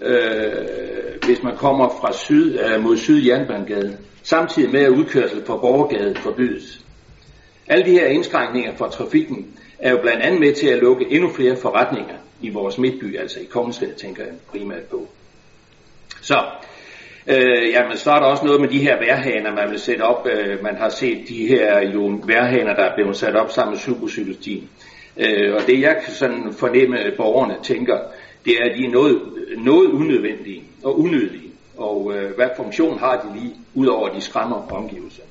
øh, 0.00 1.26
hvis 1.26 1.42
man 1.42 1.56
kommer 1.56 1.88
fra 1.88 2.12
syd, 2.12 2.58
øh, 2.58 2.82
mod 2.82 2.96
syd 2.96 3.26
Jernbanegade, 3.26 3.98
samtidig 4.22 4.72
med 4.72 4.80
at 4.80 4.88
udkørsel 4.90 5.44
fra 5.46 5.56
Borgergade 5.56 6.14
forbydes. 6.14 6.84
Alle 7.66 7.84
de 7.84 7.90
her 7.90 8.06
indskrænkninger 8.06 8.76
for 8.76 8.88
trafikken 8.88 9.46
er 9.78 9.90
jo 9.90 9.98
blandt 10.02 10.22
andet 10.22 10.40
med 10.40 10.54
til 10.54 10.66
at 10.66 10.78
lukke 10.78 11.06
endnu 11.10 11.28
flere 11.32 11.56
forretninger 11.56 12.16
i 12.40 12.48
vores 12.48 12.78
midtby, 12.78 13.18
altså 13.18 13.40
i 13.40 13.44
Kongensgade, 13.44 13.94
tænker 13.94 14.24
jeg 14.24 14.32
primært 14.50 14.82
på. 14.90 15.08
Så, 16.22 16.44
øh, 17.28 17.70
jamen, 17.70 17.96
så 17.96 18.10
er 18.10 18.18
der 18.18 18.26
også 18.26 18.44
noget 18.44 18.60
med 18.60 18.68
de 18.68 18.78
her 18.78 18.98
værhaner, 18.98 19.54
man 19.54 19.70
vil 19.70 19.78
sætte 19.78 20.02
op. 20.02 20.26
Øh, 20.26 20.62
man 20.62 20.76
har 20.76 20.88
set 20.88 21.28
de 21.28 21.46
her 21.46 21.90
jo 21.94 22.20
værhaner, 22.24 22.74
der 22.74 22.82
er 22.82 22.94
blevet 22.94 23.16
sat 23.16 23.36
op 23.36 23.50
sammen 23.50 23.72
med 23.72 23.78
supercykelstien. 23.78 24.68
Øh, 25.16 25.54
og 25.54 25.60
det 25.66 25.80
jeg 25.80 26.00
kan 26.04 26.12
sådan 26.12 26.52
fornemme, 26.52 26.98
at 26.98 27.14
borgerne 27.16 27.56
tænker, 27.62 27.98
det 28.44 28.52
er, 28.52 28.70
at 28.70 28.78
de 28.78 28.84
er 28.84 28.90
noget, 28.90 29.22
noget 29.58 29.86
unødvendige 29.90 30.62
og 30.84 31.00
unødige. 31.00 31.50
Og 31.76 32.12
øh, 32.16 32.34
hvad 32.36 32.48
funktion 32.56 32.98
har 32.98 33.16
de 33.20 33.40
lige, 33.40 33.54
udover 33.74 34.08
at 34.08 34.14
de 34.16 34.20
skræmmer 34.20 34.72
omgivelser. 34.72 35.22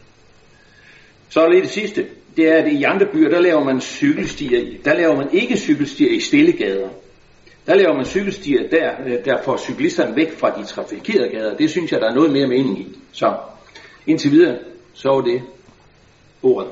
Så 1.29 1.41
er 1.41 1.49
det 1.49 1.63
det 1.63 1.71
sidste. 1.71 2.05
Det 2.37 2.47
er, 2.47 2.63
at 2.63 2.71
i 2.71 2.83
andre 2.83 3.05
byer, 3.05 3.29
der 3.29 3.39
laver 3.39 3.63
man 3.63 3.81
cykelstier. 3.81 4.65
Der 4.85 4.93
laver 4.93 5.15
man 5.15 5.27
ikke 5.33 5.57
cykelstier 5.57 6.11
i 6.11 6.19
stillegader. 6.19 6.89
Der 7.67 7.75
laver 7.75 7.93
man 7.95 8.05
cykelstier 8.05 8.69
der, 8.69 8.91
øh, 9.05 9.25
der 9.25 9.41
får 9.43 9.57
cyklisterne 9.57 10.15
væk 10.15 10.31
fra 10.31 10.49
de 10.59 10.65
trafikerede 10.65 11.29
gader. 11.29 11.55
Det 11.55 11.69
synes 11.69 11.91
jeg, 11.91 12.01
der 12.01 12.09
er 12.09 12.15
noget 12.15 12.31
mere 12.31 12.47
mening 12.47 12.79
i. 12.79 12.87
Så 13.11 13.35
indtil 14.07 14.31
videre, 14.31 14.57
så 14.93 15.09
er 15.09 15.21
det 15.21 15.41
ordet. 16.43 16.69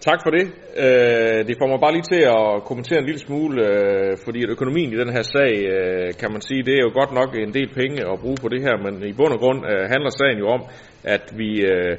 Tak 0.00 0.20
for 0.24 0.30
det. 0.30 0.44
Øh, 0.84 1.40
det 1.48 1.56
får 1.60 1.68
mig 1.72 1.80
bare 1.80 1.92
lige 1.96 2.10
til 2.12 2.22
at 2.36 2.64
kommentere 2.68 2.98
en 2.98 3.08
lille 3.10 3.22
smule, 3.26 3.56
øh, 3.68 4.16
fordi 4.24 4.42
at 4.42 4.50
økonomien 4.56 4.92
i 4.92 5.00
den 5.02 5.10
her 5.16 5.22
sag, 5.22 5.52
øh, 5.74 6.08
kan 6.20 6.30
man 6.34 6.40
sige, 6.48 6.62
det 6.68 6.74
er 6.74 6.84
jo 6.86 6.92
godt 7.00 7.12
nok 7.20 7.30
en 7.34 7.54
del 7.58 7.68
penge 7.80 7.98
at 8.12 8.20
bruge 8.22 8.38
på 8.42 8.48
det 8.48 8.60
her, 8.66 8.74
men 8.84 8.94
i 9.10 9.12
bund 9.12 9.32
og 9.36 9.40
grund 9.42 9.60
øh, 9.70 9.82
handler 9.92 10.12
sagen 10.20 10.38
jo 10.38 10.48
om, 10.56 10.62
at 11.04 11.24
vi 11.40 11.48
øh, 11.72 11.96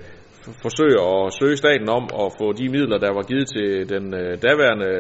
forsøger 0.65 1.03
at 1.25 1.33
søge 1.39 1.57
staten 1.63 1.89
om 1.89 2.03
at 2.23 2.27
få 2.39 2.47
de 2.59 2.69
midler, 2.69 2.97
der 2.97 3.11
var 3.17 3.23
givet 3.29 3.47
til 3.55 3.89
den 3.93 4.05
øh, 4.13 4.31
daværende 4.45 4.91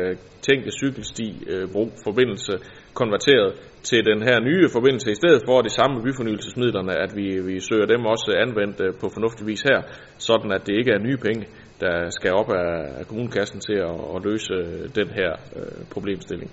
tænkte 0.47 0.71
cykelsti 0.81 1.27
øh, 1.51 1.65
bro 1.73 1.83
forbindelse 2.03 2.53
konverteret 2.93 3.53
til 3.83 4.05
den 4.11 4.19
her 4.27 4.37
nye 4.39 4.69
forbindelse, 4.69 5.11
i 5.11 5.19
stedet 5.21 5.41
for 5.47 5.61
de 5.61 5.69
samme 5.79 6.03
byfornyelsesmidlerne, 6.05 6.93
at 7.03 7.11
vi, 7.19 7.27
vi 7.49 7.59
søger 7.59 7.85
dem 7.93 8.01
også 8.05 8.29
anvendt 8.43 8.77
øh, 8.85 8.93
på 9.01 9.09
fornuftig 9.15 9.47
vis 9.47 9.61
her, 9.61 9.79
sådan 10.17 10.51
at 10.51 10.61
det 10.67 10.73
ikke 10.79 10.91
er 10.91 11.05
nye 11.07 11.19
penge, 11.27 11.45
der 11.83 12.09
skal 12.09 12.31
op 12.41 12.49
af, 12.51 12.99
af 12.99 13.05
kommunekassen 13.07 13.59
til 13.59 13.77
at, 13.89 13.97
at 14.15 14.19
løse 14.27 14.53
øh, 14.53 14.89
den 14.99 15.09
her 15.19 15.31
øh, 15.55 15.81
problemstilling. 15.93 16.51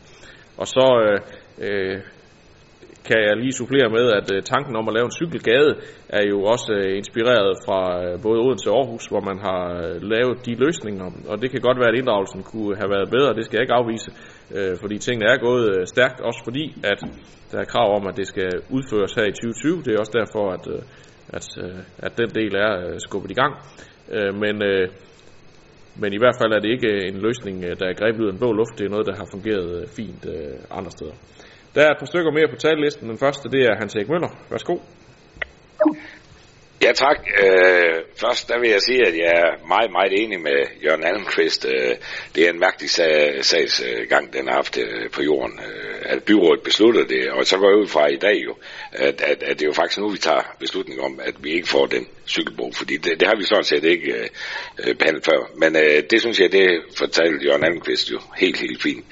Og 0.57 0.67
så 0.67 0.87
øh, 1.05 1.19
øh, 1.67 1.99
kan 3.09 3.19
jeg 3.27 3.37
lige 3.37 3.53
supplere 3.61 3.89
med, 3.97 4.07
at 4.19 4.29
øh, 4.35 4.43
tanken 4.43 4.77
om 4.77 4.89
at 4.89 4.95
lave 4.95 5.07
en 5.11 5.19
cykelgade 5.21 5.73
er 6.09 6.25
jo 6.33 6.39
også 6.55 6.73
øh, 6.73 6.97
inspireret 7.01 7.53
fra 7.67 7.81
øh, 8.05 8.23
både 8.27 8.39
Odense 8.45 8.71
og 8.71 8.77
Aarhus, 8.79 9.07
hvor 9.13 9.23
man 9.31 9.39
har 9.49 9.61
lavet 10.13 10.47
de 10.47 10.55
løsninger. 10.65 11.07
Og 11.31 11.43
det 11.43 11.51
kan 11.51 11.61
godt 11.61 11.79
være, 11.81 11.93
at 11.93 11.99
inddragelsen 12.01 12.43
kunne 12.43 12.77
have 12.81 12.91
været 12.95 13.09
bedre, 13.17 13.35
det 13.39 13.45
skal 13.45 13.57
jeg 13.57 13.65
ikke 13.67 13.81
afvise, 13.81 14.11
fordi 14.83 14.97
tingene 14.99 15.27
er 15.33 15.39
gået 15.49 15.89
stærkt, 15.89 16.21
også 16.21 16.41
fordi, 16.45 16.65
at 16.93 17.01
der 17.53 17.59
er 17.61 17.65
krav 17.75 17.89
om, 17.99 18.07
at 18.07 18.17
det 18.17 18.27
skal 18.27 18.51
udføres 18.77 19.13
her 19.19 19.27
i 19.33 19.33
2020. 19.33 19.83
Det 19.85 19.93
er 19.95 19.99
også 19.99 20.17
derfor, 20.21 20.45
at, 20.57 20.65
at, 21.37 21.47
at 22.07 22.13
den 22.21 22.31
del 22.39 22.53
er 22.55 22.99
skubbet 23.07 23.31
i 23.31 23.39
gang. 23.43 23.55
Men 24.43 24.57
men 26.03 26.13
i 26.13 26.19
hvert 26.19 26.37
fald 26.41 26.53
er 26.53 26.61
det 26.61 26.71
ikke 26.77 26.93
en 27.09 27.19
løsning, 27.27 27.63
der 27.81 27.87
er 27.87 28.01
grebet 28.01 28.21
ud 28.21 28.29
af 28.29 28.33
en 28.33 28.39
blå 28.39 28.53
luft. 28.53 28.79
Det 28.79 28.85
er 28.85 28.95
noget, 28.95 29.07
der 29.07 29.17
har 29.17 29.29
fungeret 29.35 29.89
fint 29.97 30.27
andre 30.71 30.91
steder. 30.91 31.15
Der 31.75 31.83
er 31.87 31.91
et 31.91 31.99
par 31.99 32.07
stykker 32.07 32.31
mere 32.31 32.49
på 32.49 32.57
tallisten. 32.57 33.09
Den 33.09 33.19
første, 33.19 33.49
det 33.51 33.63
er 33.67 33.77
Hans 33.79 33.95
Erik 33.95 34.09
Møller. 34.09 34.29
Værsgo. 34.51 34.79
Ja 36.83 36.93
tak. 36.93 37.19
Øh, 37.45 38.01
først 38.21 38.49
der 38.49 38.59
vil 38.61 38.71
jeg 38.71 38.81
sige, 38.81 39.07
at 39.09 39.17
jeg 39.17 39.33
er 39.45 39.67
meget, 39.69 39.91
meget 39.91 40.13
enig 40.23 40.41
med 40.41 40.61
Jørgen 40.85 41.05
Almqvist. 41.05 41.67
Øh, 41.69 41.97
det 42.35 42.47
er 42.47 42.51
en 42.51 42.59
mærkelig 42.59 42.91
sag, 42.91 43.45
sagsgang, 43.45 44.33
den 44.33 44.49
har 44.49 44.55
haft 44.55 44.79
øh, 44.79 45.11
på 45.11 45.23
jorden. 45.23 45.61
Øh, 45.69 45.95
at 46.05 46.25
byrådet 46.25 46.63
beslutter 46.63 47.05
det, 47.05 47.31
og 47.31 47.47
så 47.47 47.59
går 47.59 47.71
jeg 47.71 47.79
ud 47.79 47.87
fra 47.87 48.07
i 48.07 48.17
dag 48.17 48.37
jo, 48.45 48.55
at, 48.93 49.21
at, 49.21 49.43
at 49.43 49.59
det 49.59 49.63
er 49.63 49.67
jo 49.67 49.73
faktisk 49.73 49.99
nu, 49.99 50.09
vi 50.09 50.19
tager 50.19 50.55
beslutning 50.59 51.01
om, 51.01 51.21
at 51.23 51.35
vi 51.41 51.51
ikke 51.51 51.69
får 51.69 51.87
den 51.87 52.07
cykelbro, 52.27 52.73
fordi 52.73 52.97
det, 52.97 53.21
det 53.21 53.29
har 53.29 53.37
vi 53.37 53.45
sådan 53.45 53.65
set 53.65 53.85
ikke 53.85 54.13
øh, 54.79 54.95
behandlet 54.95 55.25
før. 55.25 55.51
Men 55.57 55.77
øh, 55.77 56.03
det 56.11 56.21
synes 56.21 56.41
jeg, 56.41 56.53
det 56.53 56.83
fortalte 56.99 57.47
Jørgen 57.47 57.65
Almqvist 57.65 58.11
jo 58.11 58.19
helt, 58.37 58.59
helt 58.61 58.83
fint. 58.83 59.05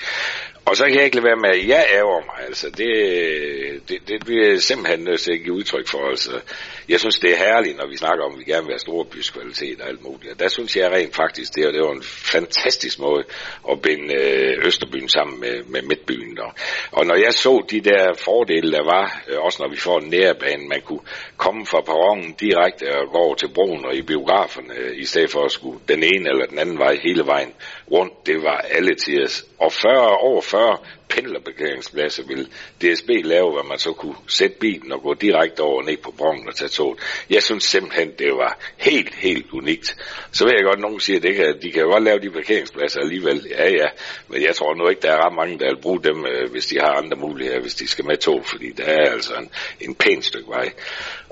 Og 0.65 0.77
så 0.77 0.85
kan 0.85 0.95
jeg 0.95 1.05
ikke 1.05 1.17
lade 1.17 1.27
være 1.27 1.37
med, 1.37 1.51
at 1.51 1.69
jeg 1.69 1.87
ærger 1.95 2.21
mig. 2.21 2.47
Altså, 2.47 2.71
det, 2.71 3.89
det, 3.89 4.09
det 4.09 4.25
bliver 4.25 4.49
jeg 4.49 4.63
simpelthen 4.63 5.05
nødt 5.05 5.21
til 5.21 5.33
at 5.33 5.43
give 5.43 5.55
udtryk 5.55 5.89
for. 5.89 6.09
Altså, 6.09 6.41
jeg 6.89 7.01
synes, 7.01 7.19
det 7.19 7.31
er 7.33 7.37
herligt, 7.37 7.77
når 7.77 7.87
vi 7.87 7.97
snakker 7.97 8.25
om, 8.25 8.33
at 8.33 8.39
vi 8.39 8.45
gerne 8.45 8.67
vil 8.67 8.73
have 8.73 8.79
store 8.89 9.05
byskvalitet 9.05 9.81
og 9.81 9.89
alt 9.89 10.03
muligt. 10.03 10.33
Og 10.33 10.39
der 10.39 10.49
synes 10.49 10.77
jeg 10.77 10.91
rent 10.91 11.17
faktisk, 11.17 11.55
det, 11.55 11.67
og 11.67 11.73
det 11.73 11.81
var 11.81 11.93
en 11.93 12.03
fantastisk 12.03 12.99
måde 12.99 13.25
at 13.71 13.83
binde 13.83 14.15
øh, 14.15 14.67
Østerbyen 14.67 15.09
sammen 15.09 15.41
med, 15.41 15.63
med 15.65 15.83
Midtbyen. 15.83 16.39
Og, 16.39 16.53
og 16.93 17.07
når 17.07 17.17
jeg 17.17 17.33
så 17.33 17.65
de 17.71 17.81
der 17.81 18.15
fordele, 18.25 18.73
der 18.73 18.85
var, 18.85 19.23
øh, 19.29 19.39
også 19.39 19.63
når 19.63 19.71
vi 19.71 19.77
får 19.77 19.99
en 19.99 20.11
nærbane, 20.11 20.69
man 20.69 20.81
kunne 20.81 21.05
komme 21.37 21.67
fra 21.67 21.81
perronen 21.81 22.33
direkte 22.33 22.85
og 22.99 23.11
gå 23.13 23.19
over 23.19 23.35
til 23.35 23.49
broen 23.55 23.85
og 23.85 23.95
i 23.95 24.03
biograferne, 24.03 24.75
øh, 24.75 24.97
i 24.97 25.05
stedet 25.05 25.31
for 25.31 25.45
at 25.45 25.53
skulle 25.53 25.81
den 25.89 26.03
ene 26.03 26.29
eller 26.29 26.47
den 26.47 26.59
anden 26.59 26.79
vej 26.79 26.99
hele 27.03 27.27
vejen 27.27 27.53
rundt. 27.93 28.27
Det 28.27 28.43
var 28.43 28.59
alle 28.59 28.93
os. 29.25 29.45
Og 29.59 29.73
40, 29.73 30.17
over 30.29 30.41
40 30.41 30.79
pendlerparkeringspladser 31.15 32.23
vil 32.27 32.49
DSB 32.81 33.09
lave, 33.25 33.51
hvor 33.51 33.63
man 33.63 33.79
så 33.79 33.93
kunne 33.93 34.17
sætte 34.29 34.57
bilen 34.61 34.93
og 34.93 35.03
gå 35.03 35.15
direkte 35.15 35.61
over 35.61 35.83
ned 35.83 35.97
på 35.97 36.11
broen 36.19 36.49
og 36.49 36.55
tage 36.55 36.69
toget. 36.69 36.99
Jeg 37.31 37.43
synes 37.43 37.65
simpelthen, 37.65 38.11
det 38.19 38.33
var 38.33 38.59
helt, 38.77 39.15
helt 39.15 39.47
unikt. 39.53 39.97
Så 40.33 40.45
ved 40.45 40.53
jeg 40.53 40.65
godt, 40.65 40.77
at 40.77 40.81
nogen 40.81 41.01
siger, 41.01 41.17
at 41.17 41.23
det 41.23 41.35
kan, 41.35 41.59
de 41.63 41.73
kan 41.73 41.85
godt 41.85 42.05
lave 42.05 42.21
de 42.21 42.31
parkeringspladser 42.31 43.01
alligevel. 43.01 43.47
Ja, 43.51 43.71
ja, 43.71 43.89
men 44.29 44.43
jeg 44.43 44.55
tror 44.55 44.75
nu 44.75 44.89
ikke, 44.89 45.03
der 45.03 45.13
er 45.13 45.27
ret 45.27 45.35
mange, 45.35 45.59
der 45.59 45.69
vil 45.75 45.83
bruge 45.83 46.03
dem, 46.03 46.27
øh, 46.27 46.51
hvis 46.51 46.67
de 46.67 46.79
har 46.79 46.93
andre 46.93 47.17
muligheder, 47.17 47.61
hvis 47.61 47.75
de 47.75 47.89
skal 47.89 48.05
med 48.05 48.17
tog, 48.17 48.47
fordi 48.47 48.73
der 48.73 48.85
er 48.85 49.11
altså 49.11 49.35
en, 49.35 49.51
en 49.81 49.95
pæn 49.95 50.23
stykke 50.23 50.49
vej. 50.49 50.73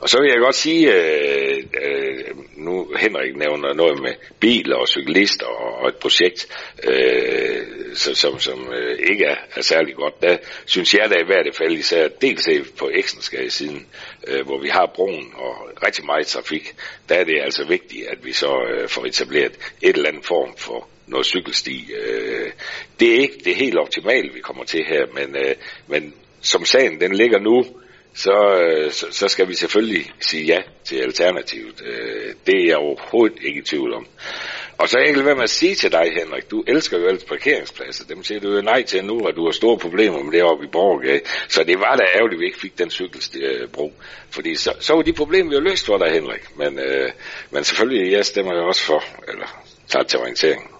Og 0.01 0.09
så 0.09 0.21
vil 0.21 0.31
jeg 0.31 0.39
godt 0.39 0.55
sige, 0.55 0.95
øh, 0.95 1.65
øh, 1.85 2.25
nu 2.57 2.93
Henrik 2.99 3.37
nævner 3.37 3.75
noget 3.75 4.03
med 4.03 4.13
biler 4.41 4.77
og 4.77 4.89
cyklister 4.89 5.47
og, 5.47 5.73
og 5.81 5.89
et 5.89 5.97
projekt, 5.97 6.49
øh, 6.85 7.67
som, 7.95 8.39
som 8.39 8.73
øh, 8.73 8.99
ikke 9.11 9.25
er, 9.25 9.37
er 9.57 9.61
særlig 9.61 9.95
godt. 9.95 10.23
Der 10.23 10.37
synes 10.67 10.95
jeg 10.95 11.11
da 11.11 11.15
i 11.15 11.27
hvert 11.27 11.57
fald 11.57 11.73
især 11.73 12.09
dels 12.09 12.49
på 12.79 12.91
Eksenskade 12.95 13.51
siden, 13.51 13.87
øh, 14.29 14.47
hvor 14.47 14.59
vi 14.63 14.69
har 14.69 14.93
broen 14.95 15.33
og 15.35 15.55
rigtig 15.87 16.05
meget 16.05 16.27
trafik, 16.27 16.75
der 17.09 17.15
er 17.15 17.25
det 17.25 17.41
altså 17.45 17.65
vigtigt, 17.69 18.07
at 18.07 18.25
vi 18.25 18.33
så 18.33 18.53
øh, 18.73 18.89
får 18.89 19.05
etableret 19.05 19.53
et 19.83 19.97
eller 19.97 20.09
andet 20.09 20.25
form 20.25 20.57
for 20.57 20.89
noget 21.07 21.27
cykelsti. 21.27 21.91
Øh, 22.03 22.51
det 23.01 23.15
er 23.15 23.21
ikke 23.21 23.41
det 23.45 23.55
helt 23.55 23.79
optimale, 23.79 24.33
vi 24.33 24.41
kommer 24.41 24.65
til 24.65 24.85
her, 24.85 25.07
men, 25.15 25.37
øh, 25.37 25.55
men 25.87 26.15
som 26.41 26.65
sagen 26.65 27.01
den 27.01 27.15
ligger 27.15 27.39
nu, 27.39 27.65
så, 28.15 28.61
øh, 28.63 28.93
så, 28.93 29.07
så 29.11 29.29
skal 29.29 29.49
vi 29.49 29.55
selvfølgelig 29.55 30.13
sige 30.21 30.45
ja 30.45 30.59
til 30.85 30.97
alternativet. 30.97 31.83
Øh, 31.87 32.35
det 32.47 32.63
er 32.63 32.67
jeg 32.67 32.77
overhovedet 32.77 33.39
ikke 33.43 33.61
i 33.61 33.63
tvivl 33.63 33.95
om. 33.95 34.07
Og 34.79 34.89
så 34.89 34.99
er 34.99 35.03
jeg 35.03 35.09
ikke 35.09 35.23
med 35.23 35.43
at 35.43 35.51
sige 35.51 35.75
til 35.75 35.93
dig, 35.93 36.13
Henrik, 36.19 36.51
du 36.51 36.65
elsker 36.67 36.99
jo 36.99 37.07
altid 37.07 37.27
parkeringspladser. 37.27 38.05
Dem 38.07 38.25
siger 38.25 38.41
du 38.41 38.55
jo 38.55 38.63
nej 38.63 38.83
til 38.83 39.05
nu, 39.05 39.21
og 39.21 39.37
du 39.37 39.45
har 39.45 39.53
store 39.53 39.79
problemer 39.79 40.23
med 40.23 40.33
det 40.33 40.43
oppe 40.43 40.65
i 40.65 40.69
Borgergade. 40.73 41.21
Så 41.49 41.65
det 41.65 41.79
var 41.79 41.97
da 41.97 42.03
ærgerligt, 42.15 42.39
at 42.39 42.41
vi 42.41 42.47
ikke 42.47 42.61
fik 42.61 42.79
den 42.79 42.91
cykelbro. 42.91 43.93
Fordi 44.31 44.55
så, 44.55 44.73
så 44.81 44.95
var 44.95 45.03
de 45.03 45.13
problemer 45.13 45.55
jo 45.55 45.61
løst 45.61 45.87
for 45.87 45.99
dig, 45.99 46.13
Henrik. 46.13 46.57
Men, 46.57 46.79
øh, 46.79 47.11
men 47.51 47.65
selvfølgelig, 47.65 48.13
jeg 48.13 48.27
stemmer 48.27 48.55
jo 48.55 48.67
også 48.67 48.83
for, 48.83 49.05
eller 49.29 49.65
tager 49.89 50.05
til 50.05 50.19
orientering. 50.19 50.80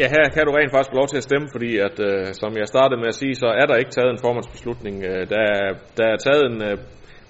Ja, 0.00 0.06
her 0.16 0.24
kan 0.34 0.46
du 0.46 0.52
rent 0.52 0.72
faktisk 0.74 0.92
få 0.92 0.96
lov 1.00 1.08
til 1.08 1.20
at 1.22 1.28
stemme, 1.28 1.48
fordi 1.54 1.70
at, 1.88 1.96
øh, 2.08 2.26
som 2.40 2.50
jeg 2.60 2.66
startede 2.74 3.00
med 3.00 3.08
at 3.12 3.20
sige, 3.22 3.34
så 3.34 3.48
er 3.60 3.66
der 3.66 3.76
ikke 3.76 3.90
taget 3.96 4.10
en 4.12 4.24
formandsbeslutning. 4.26 4.96
Øh, 5.10 5.22
der, 5.32 5.42
er, 5.54 5.66
der 5.98 6.06
er 6.12 6.16
taget 6.26 6.44
en 6.52 6.62
øh, 6.68 6.76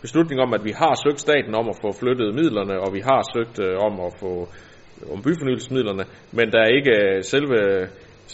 beslutning 0.04 0.38
om, 0.44 0.50
at 0.54 0.64
vi 0.68 0.72
har 0.82 0.94
søgt 1.04 1.20
staten 1.20 1.54
om 1.60 1.66
at 1.72 1.76
få 1.82 1.88
flyttet 2.00 2.34
midlerne, 2.40 2.74
og 2.84 2.90
vi 2.96 3.00
har 3.10 3.20
søgt 3.34 3.56
øh, 3.66 3.74
om 3.86 3.94
at 4.06 4.12
få 4.22 4.32
øh, 4.40 5.12
om 5.12 5.22
byfornyelsesmidlerne, 5.26 6.04
men 6.38 6.46
der 6.52 6.60
er 6.66 6.70
ikke 6.78 6.94
øh, 7.02 7.22
selve, 7.32 7.58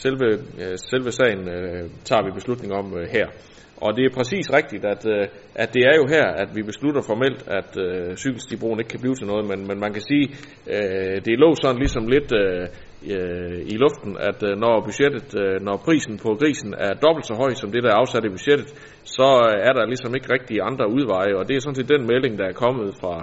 selve, 0.03 0.29
øh, 0.63 0.75
selve 0.91 1.11
sagen, 1.21 1.43
øh, 1.57 1.83
tager 2.09 2.23
vi 2.27 2.31
beslutning 2.39 2.71
om 2.81 2.87
øh, 2.99 3.05
her. 3.17 3.27
Og 3.85 3.97
det 3.97 4.05
er 4.05 4.17
præcis 4.19 4.47
rigtigt, 4.59 4.85
at, 4.85 5.03
øh, 5.15 5.27
at 5.55 5.75
det 5.75 5.83
er 5.91 5.95
jo 6.01 6.05
her, 6.15 6.27
at 6.43 6.49
vi 6.57 6.63
beslutter 6.63 7.03
formelt, 7.11 7.41
at 7.59 7.71
øh, 7.85 8.17
cykelstibroen 8.17 8.79
ikke 8.81 8.93
kan 8.95 9.01
blive 9.01 9.15
til 9.15 9.27
noget, 9.27 9.45
men, 9.51 9.61
men 9.69 9.79
man 9.85 9.93
kan 9.93 10.03
sige, 10.11 10.27
øh, 10.75 11.17
det 11.27 11.39
lå 11.43 11.51
sådan 11.63 11.81
ligesom 11.85 12.05
lidt 12.15 12.31
øh, 12.43 12.65
øh, 13.15 13.59
i 13.73 13.77
luften, 13.85 14.13
at 14.29 14.39
øh, 14.49 14.53
når 14.65 14.75
budgettet, 14.87 15.29
øh, 15.43 15.57
når 15.67 15.77
prisen 15.87 16.15
på 16.25 16.31
grisen 16.41 16.75
er 16.87 16.93
dobbelt 17.05 17.27
så 17.27 17.35
høj 17.43 17.53
som 17.55 17.71
det, 17.73 17.83
der 17.83 17.91
er 17.91 18.01
afsat 18.03 18.25
i 18.25 18.35
budgettet, 18.37 18.69
så 19.17 19.29
øh, 19.47 19.67
er 19.69 19.73
der 19.77 19.85
ligesom 19.93 20.15
ikke 20.15 20.33
rigtig 20.37 20.57
andre 20.71 20.87
udveje, 20.97 21.33
og 21.39 21.43
det 21.49 21.55
er 21.57 21.61
sådan 21.61 21.79
set 21.79 21.95
den 21.95 22.07
melding, 22.11 22.39
der 22.39 22.47
er 22.49 22.61
kommet 22.65 22.89
fra, 23.01 23.15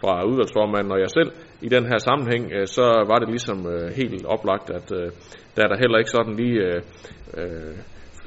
fra 0.00 0.12
udvalgsformanden. 0.30 0.92
Og 0.92 1.00
jeg 1.04 1.10
selv 1.18 1.30
i 1.66 1.68
den 1.68 1.84
her 1.90 1.98
sammenhæng, 1.98 2.44
øh, 2.56 2.66
så 2.66 2.86
var 3.10 3.18
det 3.18 3.28
ligesom 3.36 3.58
øh, 3.74 3.86
helt 4.00 4.26
oplagt, 4.34 4.70
at 4.78 4.88
øh, 4.98 5.08
der 5.54 5.62
er 5.64 5.68
der 5.70 5.78
heller 5.82 5.98
ikke 5.98 6.10
sådan 6.16 6.34
lige 6.42 6.58
øh, 6.68 6.80
øh, 7.40 7.76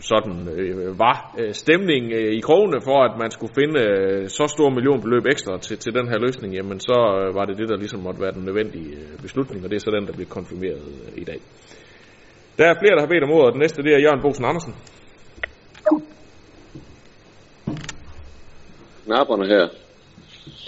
sådan 0.02 0.48
øh, 0.58 1.00
var 1.00 1.36
øh, 1.40 1.54
stemning 1.54 2.12
øh, 2.12 2.34
i 2.34 2.40
krogene 2.40 2.82
for, 2.82 3.04
at 3.04 3.14
man 3.20 3.32
skulle 3.32 3.54
finde 3.60 3.80
øh, 3.80 4.30
så 4.30 4.48
store 4.48 4.72
millionbeløb 4.72 5.26
ekstra 5.26 5.58
til, 5.58 5.78
til 5.78 5.94
den 5.94 6.08
her 6.08 6.20
løsning, 6.20 6.54
jamen 6.54 6.80
så 6.80 6.98
øh, 7.20 7.36
var 7.36 7.46
det 7.46 7.58
det, 7.58 7.70
der 7.70 7.78
ligesom 7.78 8.00
måtte 8.00 8.22
være 8.22 8.32
den 8.32 8.44
nødvendige 8.46 8.92
øh, 8.96 9.22
beslutning, 9.22 9.64
og 9.64 9.70
det 9.70 9.76
er 9.76 9.80
så 9.80 9.92
den, 9.92 10.08
der 10.08 10.14
bliver 10.14 10.30
konfirmeret 10.30 10.82
øh, 11.06 11.22
i 11.22 11.24
dag. 11.24 11.40
Der 12.58 12.66
er 12.66 12.76
flere, 12.82 12.96
der 12.96 13.00
har 13.00 13.08
bedt 13.08 13.24
om 13.24 13.32
ordet. 13.32 13.54
Den 13.54 13.62
næste, 13.62 13.84
det 13.84 13.94
er 13.94 14.00
Jørgen 14.00 14.22
Bosen 14.22 14.46
Andersen. 14.46 14.74
Knapperne 19.06 19.46
her. 19.54 19.66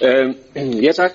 Øh, 0.05 0.27
ja 0.86 0.91
tak. 0.91 1.11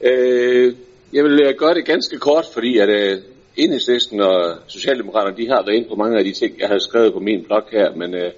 Øh, 0.00 0.74
jeg 1.12 1.24
vil 1.24 1.40
øh, 1.46 1.54
gøre 1.58 1.74
det 1.74 1.86
ganske 1.86 2.18
kort, 2.18 2.44
fordi 2.54 2.78
at 2.78 2.88
øh, 2.88 3.18
Enhedslisten 3.56 4.20
og 4.20 4.56
Socialdemokraterne, 4.66 5.36
de 5.36 5.48
har 5.48 5.62
været 5.66 5.76
inde 5.76 5.88
på 5.88 5.94
mange 5.94 6.18
af 6.18 6.24
de 6.24 6.32
ting, 6.32 6.60
jeg 6.60 6.68
har 6.68 6.78
skrevet 6.78 7.12
på 7.12 7.20
min 7.20 7.44
blog 7.44 7.62
her, 7.72 7.94
men 7.94 8.14
øh, 8.14 8.30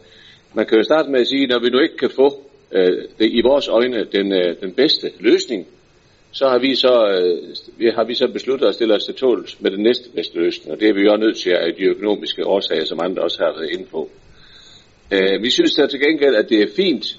man 0.54 0.66
kan 0.66 0.78
jo 0.78 0.84
starte 0.84 1.10
med 1.10 1.20
at 1.20 1.26
sige, 1.26 1.46
når 1.46 1.58
vi 1.58 1.70
nu 1.70 1.78
ikke 1.78 1.96
kan 1.96 2.10
få 2.10 2.42
øh, 2.72 3.02
det, 3.18 3.30
i 3.30 3.40
vores 3.40 3.68
øjne 3.68 4.04
den, 4.04 4.32
øh, 4.32 4.60
den 4.60 4.72
bedste 4.72 5.10
løsning, 5.20 5.66
så 6.32 6.48
har 6.48 6.58
vi 6.58 6.74
så, 6.74 6.94
øh, 7.80 7.94
har 7.94 8.04
vi 8.04 8.14
så 8.14 8.28
besluttet 8.28 8.66
at 8.66 8.74
stille 8.74 8.94
os 8.94 9.04
til 9.04 9.14
tåls 9.14 9.60
med 9.60 9.70
den 9.70 9.82
næste 9.82 10.10
bedste 10.14 10.36
løsning, 10.38 10.72
og 10.72 10.80
det 10.80 10.88
er 10.88 10.94
vi 10.94 11.00
jo 11.00 11.16
nødt 11.16 11.36
til 11.36 11.50
af 11.50 11.74
de 11.74 11.84
økonomiske 11.84 12.46
årsager, 12.46 12.84
som 12.84 13.00
andre 13.02 13.22
også 13.22 13.38
har 13.38 13.52
været 13.58 13.70
inde 13.70 13.84
på. 13.84 14.10
Øh, 15.12 15.42
vi 15.42 15.50
synes 15.50 15.74
der 15.74 15.86
til 15.86 16.00
gengæld, 16.00 16.34
at 16.36 16.48
det 16.48 16.60
er 16.62 16.74
fint, 16.76 17.18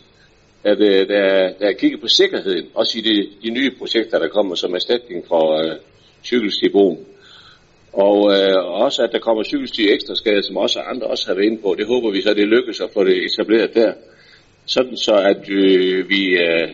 at 0.63 0.79
øh, 0.79 1.07
der, 1.07 1.53
der 1.59 1.67
er 1.67 1.73
kigget 1.73 2.01
på 2.01 2.07
sikkerheden, 2.07 2.65
også 2.73 2.97
i 2.99 3.01
de, 3.01 3.29
de 3.43 3.49
nye 3.49 3.71
projekter, 3.79 4.19
der 4.19 4.27
kommer 4.27 4.55
som 4.55 4.73
erstatning 4.73 5.25
for 5.27 5.63
øh, 5.63 5.75
cykelstibon. 6.23 7.05
Og 8.05 8.17
øh, 8.35 8.57
også 8.85 9.03
at 9.03 9.11
der 9.11 9.19
kommer 9.19 9.43
cykelsti 9.43 9.93
ekstra 9.93 10.15
skade, 10.15 10.43
som 10.43 10.57
også 10.57 10.79
andre 10.79 11.07
også 11.07 11.27
har 11.27 11.35
været 11.35 11.45
inde 11.45 11.61
på. 11.61 11.75
Det 11.77 11.87
håber 11.87 12.11
vi 12.11 12.21
så, 12.21 12.33
det 12.33 12.47
lykkes 12.47 12.81
at 12.81 12.89
få 12.93 13.03
det 13.03 13.25
etableret 13.25 13.73
der. 13.73 13.93
Sådan 14.65 14.97
så, 14.97 15.15
at 15.31 15.49
øh, 15.49 16.09
vi, 16.09 16.21
øh, 16.45 16.69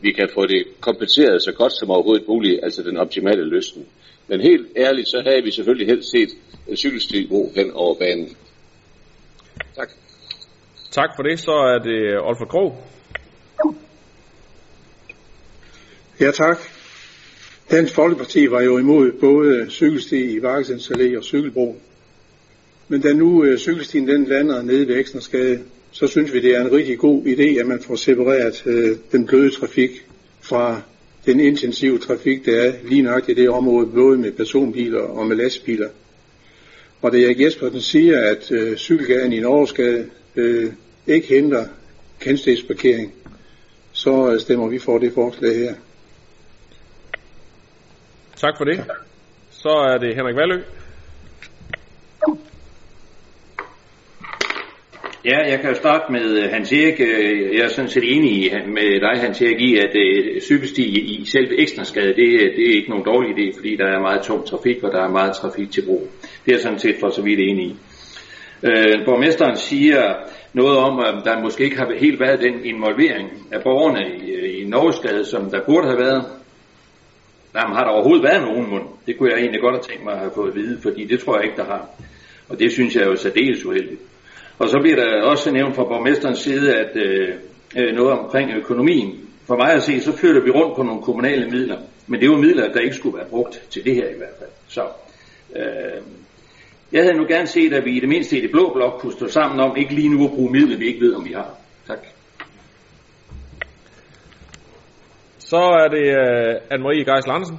vi 0.00 0.12
kan 0.12 0.28
få 0.34 0.46
det 0.46 0.62
kompenseret 0.80 1.42
så 1.42 1.52
godt 1.52 1.72
som 1.72 1.90
overhovedet 1.90 2.28
muligt, 2.28 2.60
altså 2.62 2.82
den 2.82 2.96
optimale 2.96 3.44
løsning. 3.44 3.86
Men 4.28 4.40
helt 4.40 4.66
ærligt, 4.76 5.08
så 5.08 5.22
havde 5.26 5.42
vi 5.42 5.50
selvfølgelig 5.50 5.86
helst 5.86 6.10
set 6.10 6.30
en 6.68 6.76
cykelsti 6.76 7.28
hen 7.56 7.70
over 7.72 7.94
banen. 7.94 8.36
Tak. 9.76 9.90
Tak 10.90 11.10
for 11.16 11.22
det. 11.22 11.40
Så 11.40 11.52
er 11.52 11.78
det 11.78 12.20
Olfer 12.20 12.44
Krog. 12.44 12.84
Ja, 16.20 16.30
tak. 16.30 16.77
Dansk 17.70 17.94
Folkeparti 17.94 18.50
var 18.50 18.60
jo 18.60 18.78
imod 18.78 19.12
både 19.12 19.66
cykelsti 19.70 20.24
i 20.24 20.42
Varkesens 20.42 20.90
Allé 20.90 21.16
og 21.16 21.24
cykelbro. 21.24 21.76
Men 22.88 23.00
da 23.00 23.12
nu 23.12 23.44
øh, 23.44 23.58
cykelstien 23.58 24.08
den 24.08 24.24
lander 24.24 24.62
nede 24.62 24.88
ved 24.88 24.96
Eksnerskade, 24.96 25.60
så 25.90 26.06
synes 26.06 26.32
vi, 26.32 26.40
det 26.40 26.56
er 26.56 26.60
en 26.60 26.72
rigtig 26.72 26.98
god 26.98 27.24
idé, 27.24 27.60
at 27.60 27.66
man 27.66 27.80
får 27.80 27.96
separeret 27.96 28.62
øh, 28.66 28.96
den 29.12 29.26
bløde 29.26 29.50
trafik 29.50 30.06
fra 30.40 30.80
den 31.26 31.40
intensive 31.40 31.98
trafik, 31.98 32.46
der 32.46 32.62
er 32.62 32.72
lige 32.84 33.02
nok 33.02 33.28
i 33.28 33.34
det 33.34 33.48
område, 33.48 33.86
både 33.86 34.18
med 34.18 34.32
personbiler 34.32 35.00
og 35.00 35.26
med 35.26 35.36
lastbiler. 35.36 35.88
Og 37.02 37.12
da 37.12 37.18
Erik 37.18 37.40
Jespersen 37.40 37.80
siger, 37.80 38.20
at 38.20 38.52
øh, 38.52 38.76
cykelgaden 38.76 39.32
i 39.32 39.40
Norgesgade 39.40 40.06
øh, 40.36 40.72
ikke 41.06 41.28
hindrer 41.28 41.66
kendstedsparkering, 42.20 43.12
så 43.92 44.32
øh, 44.32 44.40
stemmer 44.40 44.68
vi 44.68 44.78
for 44.78 44.98
det 44.98 45.12
forslag 45.12 45.56
her. 45.56 45.74
Tak 48.40 48.56
for 48.56 48.64
det. 48.64 48.84
Så 49.50 49.68
er 49.68 49.98
det 49.98 50.14
Henrik 50.16 50.36
Valø. 50.36 50.62
Ja, 55.24 55.38
jeg 55.50 55.60
kan 55.60 55.70
jo 55.70 55.74
starte 55.74 56.12
med 56.12 56.42
øh, 56.42 56.50
Hans 56.50 56.72
Erik. 56.72 57.00
Øh, 57.00 57.56
jeg 57.56 57.64
er 57.64 57.68
sådan 57.68 57.88
set 57.90 58.16
enig 58.16 58.52
med 58.66 59.00
dig, 59.00 59.20
Hans 59.20 59.42
Erik, 59.42 59.60
i, 59.60 59.78
at 59.78 59.96
øh, 59.96 60.40
cykelsti 60.40 60.82
i 60.82 61.24
selve 61.24 61.60
ekstraskade, 61.60 62.14
det, 62.14 62.28
øh, 62.40 62.56
det 62.56 62.70
er 62.70 62.74
ikke 62.76 62.90
nogen 62.90 63.04
dårlig 63.04 63.30
idé, 63.30 63.58
fordi 63.58 63.76
der 63.76 63.86
er 63.86 64.00
meget 64.00 64.22
tung 64.22 64.46
trafik, 64.46 64.82
og 64.82 64.92
der 64.92 65.02
er 65.04 65.08
meget 65.08 65.32
trafik 65.36 65.70
til 65.70 65.82
brug. 65.86 66.08
Det 66.46 66.54
er 66.54 66.58
sådan 66.58 66.78
set 66.78 66.96
for 67.00 67.10
så 67.10 67.22
vidt 67.22 67.40
enig 67.40 67.66
i. 67.66 67.76
Øh, 68.62 69.04
borgmesteren 69.04 69.56
siger 69.56 70.14
noget 70.52 70.78
om, 70.78 70.98
at 70.98 71.24
der 71.24 71.42
måske 71.42 71.64
ikke 71.64 71.76
har 71.76 71.94
helt 71.98 72.20
været 72.20 72.40
den 72.40 72.64
involvering 72.64 73.28
af 73.52 73.62
borgerne 73.62 74.04
i, 74.26 74.60
i 74.60 74.64
Norgesgade, 74.64 75.24
som 75.24 75.50
der 75.50 75.60
burde 75.66 75.86
have 75.86 76.00
været. 76.00 76.37
Jamen, 77.54 77.76
har 77.76 77.84
der 77.84 77.90
overhovedet 77.90 78.24
været 78.24 78.42
nogen 78.42 78.70
mund? 78.70 78.84
Det 79.06 79.18
kunne 79.18 79.30
jeg 79.30 79.38
egentlig 79.38 79.60
godt 79.60 79.74
have 79.74 79.82
tænkt 79.82 80.04
mig 80.04 80.12
at 80.12 80.18
have 80.18 80.32
fået 80.34 80.48
at 80.48 80.56
vide, 80.56 80.80
fordi 80.82 81.04
det 81.04 81.20
tror 81.20 81.36
jeg 81.36 81.44
ikke, 81.44 81.56
der 81.56 81.64
har. 81.64 81.88
Og 82.48 82.58
det 82.58 82.72
synes 82.72 82.94
jeg 82.94 83.02
er 83.02 83.08
jo 83.08 83.16
særdeles 83.16 83.64
uheldigt. 83.64 84.00
Og 84.58 84.68
så 84.68 84.78
bliver 84.80 84.96
der 84.96 85.22
også 85.22 85.50
nævnt 85.50 85.76
fra 85.76 85.84
borgmesterens 85.84 86.38
side, 86.38 86.76
at 86.76 86.96
øh, 86.96 87.28
øh, 87.76 87.94
noget 87.94 88.12
omkring 88.18 88.50
økonomien. 88.56 89.28
For 89.46 89.56
mig 89.56 89.72
at 89.72 89.82
se, 89.82 90.00
så 90.00 90.16
flytter 90.16 90.42
vi 90.42 90.50
rundt 90.50 90.76
på 90.76 90.82
nogle 90.82 91.02
kommunale 91.02 91.50
midler. 91.50 91.78
Men 92.06 92.20
det 92.20 92.30
var 92.30 92.36
midler, 92.36 92.72
der 92.72 92.80
ikke 92.80 92.96
skulle 92.96 93.16
være 93.16 93.28
brugt 93.28 93.62
til 93.70 93.84
det 93.84 93.94
her 93.94 94.08
i 94.08 94.16
hvert 94.16 94.36
fald. 94.38 94.50
Så 94.68 94.82
øh, 95.56 96.02
jeg 96.92 97.02
havde 97.02 97.16
nu 97.16 97.24
gerne 97.28 97.46
set, 97.46 97.72
at 97.72 97.84
vi 97.84 97.96
i 97.96 98.00
det 98.00 98.08
mindste 98.08 98.38
i 98.38 98.40
det 98.40 98.50
blå 98.50 98.72
blok 98.74 99.00
kunne 99.00 99.12
stå 99.12 99.28
sammen 99.28 99.60
om, 99.60 99.76
ikke 99.76 99.94
lige 99.94 100.08
nu 100.08 100.24
at 100.24 100.30
bruge 100.30 100.52
midler, 100.52 100.78
vi 100.78 100.86
ikke 100.86 101.00
ved, 101.00 101.14
om 101.14 101.24
vi 101.24 101.32
har. 101.32 101.54
Tak. 101.86 102.06
Så 105.52 105.62
er 105.82 105.88
det 105.96 106.06
uh, 106.22 106.52
Anne-Marie 106.72 107.04
Geisel 107.08 107.30
Andersen. 107.36 107.58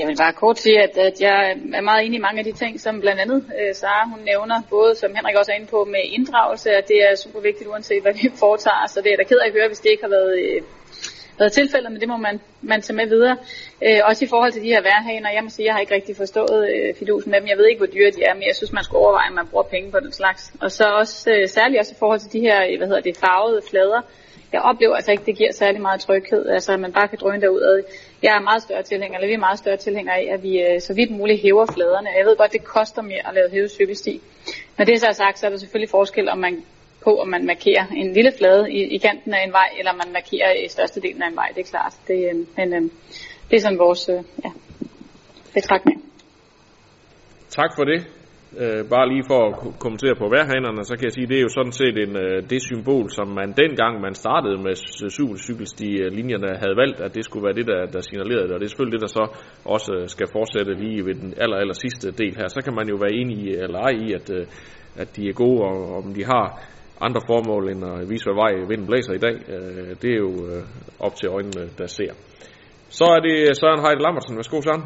Jeg 0.00 0.06
vil 0.08 0.16
bare 0.24 0.32
kort 0.32 0.58
sige, 0.58 0.78
at, 0.86 0.94
at 1.08 1.16
jeg 1.20 1.38
er 1.78 1.80
meget 1.80 2.06
enig 2.06 2.16
i 2.18 2.26
mange 2.26 2.38
af 2.38 2.44
de 2.44 2.52
ting, 2.52 2.80
som 2.80 3.00
blandt 3.00 3.20
andet 3.20 3.40
uh, 3.58 3.72
Sara 3.80 4.08
hun 4.12 4.20
nævner, 4.30 4.56
både 4.70 4.94
som 4.94 5.14
Henrik 5.16 5.36
også 5.38 5.52
er 5.52 5.56
inde 5.56 5.70
på 5.76 5.84
med 5.84 6.02
inddragelse, 6.16 6.70
at 6.70 6.88
det 6.88 6.98
er 7.08 7.14
super 7.24 7.40
vigtigt 7.40 7.70
uanset 7.70 8.02
hvad 8.02 8.14
vi 8.20 8.24
foretager, 8.44 8.86
så 8.88 8.98
det 9.04 9.10
er 9.12 9.16
da 9.16 9.22
ked 9.22 9.38
af 9.38 9.46
at 9.46 9.52
høre, 9.52 9.68
hvis 9.68 9.82
det 9.84 9.90
ikke 9.90 10.04
har 10.06 10.14
været, 10.18 10.32
uh, 10.44 10.60
været 11.40 11.52
tilfældet, 11.52 11.92
men 11.92 12.00
det 12.00 12.08
må 12.08 12.16
man, 12.16 12.36
man 12.72 12.80
tage 12.82 12.96
med 13.00 13.08
videre. 13.14 13.36
Uh, 13.86 14.00
også 14.08 14.24
i 14.24 14.28
forhold 14.32 14.52
til 14.52 14.62
de 14.62 14.72
her 14.74 14.82
værhaner, 14.90 15.30
jeg 15.36 15.44
må 15.44 15.50
sige, 15.50 15.66
jeg 15.66 15.74
har 15.74 15.80
ikke 15.84 15.94
rigtig 15.98 16.16
forstået 16.22 16.60
uh, 16.74 16.88
fidusen 16.98 17.30
med 17.30 17.40
dem. 17.40 17.48
Jeg 17.52 17.58
ved 17.58 17.66
ikke, 17.68 17.82
hvor 17.82 17.92
dyre 17.96 18.10
de 18.16 18.22
er, 18.28 18.34
men 18.34 18.46
jeg 18.48 18.56
synes, 18.56 18.72
man 18.72 18.84
skulle 18.84 19.02
overveje, 19.04 19.30
at 19.30 19.38
man 19.40 19.50
bruger 19.50 19.72
penge 19.74 19.88
på 19.94 20.00
den 20.04 20.12
slags. 20.20 20.42
Og 20.64 20.70
så 20.78 20.84
også 21.00 21.16
uh, 21.34 21.44
særligt 21.56 21.80
også 21.82 21.92
i 21.96 22.00
forhold 22.02 22.20
til 22.20 22.32
de 22.36 22.40
her, 22.46 22.58
hvad 22.78 22.88
hedder 22.90 23.06
det, 23.08 23.16
farvede 23.24 23.62
flader, 23.70 24.02
jeg 24.52 24.60
oplever 24.60 24.94
altså 24.94 25.10
ikke, 25.10 25.24
det 25.26 25.36
giver 25.36 25.52
særlig 25.52 25.80
meget 25.80 26.00
tryghed, 26.00 26.48
altså 26.48 26.72
at 26.72 26.80
man 26.80 26.92
bare 26.92 27.08
kan 27.08 27.18
drøne 27.20 27.40
derudad. 27.40 27.82
Jeg 28.22 28.36
er 28.36 28.40
meget 28.40 28.62
større 28.62 28.82
tilhænger, 28.82 29.18
eller 29.18 29.28
vi 29.28 29.34
er 29.34 29.38
meget 29.48 29.58
større 29.58 29.76
tilhænger 29.76 30.12
af, 30.12 30.28
at 30.32 30.42
vi 30.42 30.52
øh, 30.62 30.80
så 30.80 30.94
vidt 30.94 31.10
muligt 31.10 31.42
hæver 31.42 31.66
fladerne. 31.66 32.08
Jeg 32.18 32.26
ved 32.26 32.36
godt, 32.36 32.52
det 32.52 32.64
koster 32.64 33.02
mere 33.02 33.28
at 33.28 33.34
lave 33.34 33.50
hævet 33.50 33.70
cykelsti. 33.70 34.20
Når 34.78 34.84
det 34.84 35.00
så 35.00 35.06
er 35.06 35.12
sagt, 35.12 35.38
så 35.38 35.46
er 35.46 35.50
der 35.50 35.56
selvfølgelig 35.56 35.90
forskel 35.90 36.28
om 36.28 36.38
man, 36.38 36.64
på, 37.04 37.20
om 37.20 37.28
man 37.28 37.46
markerer 37.46 37.86
en 37.86 38.12
lille 38.12 38.32
flade 38.38 38.72
i, 38.72 38.80
i 38.94 38.98
kanten 38.98 39.34
af 39.34 39.44
en 39.46 39.52
vej, 39.52 39.68
eller 39.78 39.92
man 39.92 40.12
markerer 40.12 40.52
i 40.64 40.68
størstedelen 40.68 41.22
af 41.22 41.28
en 41.28 41.36
vej, 41.36 41.48
det 41.54 41.60
er 41.60 41.70
klart. 41.70 41.94
Det, 42.08 42.30
øh, 42.30 42.46
men 42.56 42.74
øh, 42.74 42.82
det 43.50 43.56
er 43.56 43.60
sådan 43.60 43.78
vores 43.78 44.08
øh, 44.08 44.22
ja, 44.44 44.50
betragtning. 45.54 46.04
Tak 47.50 47.70
for 47.76 47.84
det. 47.84 48.17
Øh, 48.56 48.82
bare 48.94 49.08
lige 49.12 49.24
for 49.30 49.40
at 49.48 49.54
kommentere 49.84 50.16
på 50.22 50.26
værhanerne, 50.36 50.84
så 50.84 50.94
kan 50.96 51.04
jeg 51.04 51.12
sige, 51.12 51.26
at 51.26 51.32
det 51.32 51.38
er 51.38 51.46
jo 51.48 51.56
sådan 51.58 51.76
set 51.80 51.96
en, 52.04 52.14
øh, 52.24 52.50
det 52.50 52.62
symbol, 52.62 53.10
som 53.10 53.28
man 53.40 53.48
dengang 53.62 54.00
man 54.00 54.14
startede 54.14 54.58
med 54.66 54.74
supercykelsti-linjerne 55.18 56.50
øh, 56.52 56.60
havde 56.62 56.76
valgt, 56.82 57.00
at 57.06 57.14
det 57.14 57.24
skulle 57.24 57.44
være 57.46 57.58
det, 57.60 57.66
der, 57.66 57.80
der 57.94 58.00
signalerede 58.00 58.46
det. 58.48 58.54
Og 58.54 58.60
det 58.60 58.66
er 58.66 58.72
selvfølgelig 58.72 58.96
det, 59.00 59.06
der 59.06 59.12
så 59.20 59.24
også 59.74 59.90
øh, 59.98 60.08
skal 60.14 60.28
fortsætte 60.36 60.72
lige 60.82 61.06
ved 61.06 61.14
den 61.14 61.34
aller, 61.42 61.56
aller 61.62 61.78
sidste 61.84 62.06
del 62.20 62.34
her. 62.40 62.48
Så 62.48 62.60
kan 62.64 62.74
man 62.78 62.88
jo 62.92 62.96
være 63.04 63.14
enig 63.20 63.36
i, 63.44 63.46
eller 63.64 63.80
ej 63.88 63.94
i, 64.04 64.06
at, 64.18 64.26
øh, 64.36 64.44
at 65.02 65.08
de 65.16 65.22
er 65.28 65.36
gode, 65.42 65.60
og 65.68 65.76
om 66.00 66.14
de 66.18 66.24
har 66.24 66.46
andre 67.06 67.20
formål 67.30 67.64
end 67.72 67.82
at 67.92 68.10
vise, 68.10 68.24
hvad 68.26 68.38
vej 68.44 68.52
vinden 68.70 68.86
blæser 68.86 69.12
i 69.12 69.22
dag. 69.26 69.36
Øh, 69.54 69.90
det 70.02 70.10
er 70.16 70.20
jo 70.26 70.32
øh, 70.50 70.62
op 71.06 71.14
til 71.20 71.28
øjnene, 71.36 71.64
der 71.78 71.86
ser. 71.86 72.12
Så 72.98 73.04
er 73.16 73.20
det 73.26 73.56
Søren 73.60 73.80
Heide 73.84 74.02
Lammersen. 74.02 74.36
Værsgo, 74.36 74.60
Søren. 74.60 74.84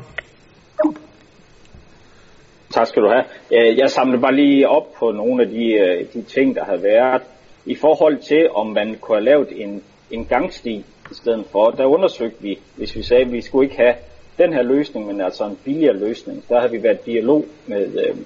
Tak 2.73 2.87
skal 2.87 3.03
du 3.03 3.09
have. 3.09 3.25
Øh, 3.53 3.79
jeg 3.79 3.91
samler 3.91 4.21
bare 4.21 4.35
lige 4.35 4.69
op 4.69 4.93
på 4.99 5.11
nogle 5.11 5.43
af 5.43 5.49
de, 5.49 5.73
øh, 5.73 6.07
de 6.15 6.23
ting, 6.23 6.55
der 6.55 6.65
har 6.65 6.77
været. 6.77 7.23
I 7.67 7.75
forhold 7.75 8.19
til, 8.19 8.51
om 8.51 8.67
man 8.67 8.97
kunne 9.01 9.17
have 9.17 9.25
lavet 9.25 9.49
en, 9.63 9.83
en 10.11 10.25
gangsti 10.25 10.75
i 11.11 11.15
stedet 11.15 11.45
for, 11.53 11.71
der 11.71 11.85
undersøgte 11.85 12.43
vi, 12.43 12.59
hvis 12.77 12.97
vi 12.97 13.03
sagde, 13.03 13.23
at 13.23 13.33
vi 13.33 13.41
skulle 13.41 13.65
ikke 13.65 13.77
have 13.77 13.95
den 14.39 14.53
her 14.53 14.63
løsning, 14.63 15.07
men 15.07 15.21
altså 15.21 15.45
en 15.45 15.59
billigere 15.65 15.97
løsning. 15.97 16.45
Der 16.49 16.61
har 16.61 16.69
vi 16.69 16.83
været 16.83 17.07
dialog 17.07 17.45
med, 17.67 18.07
øh, 18.07 18.17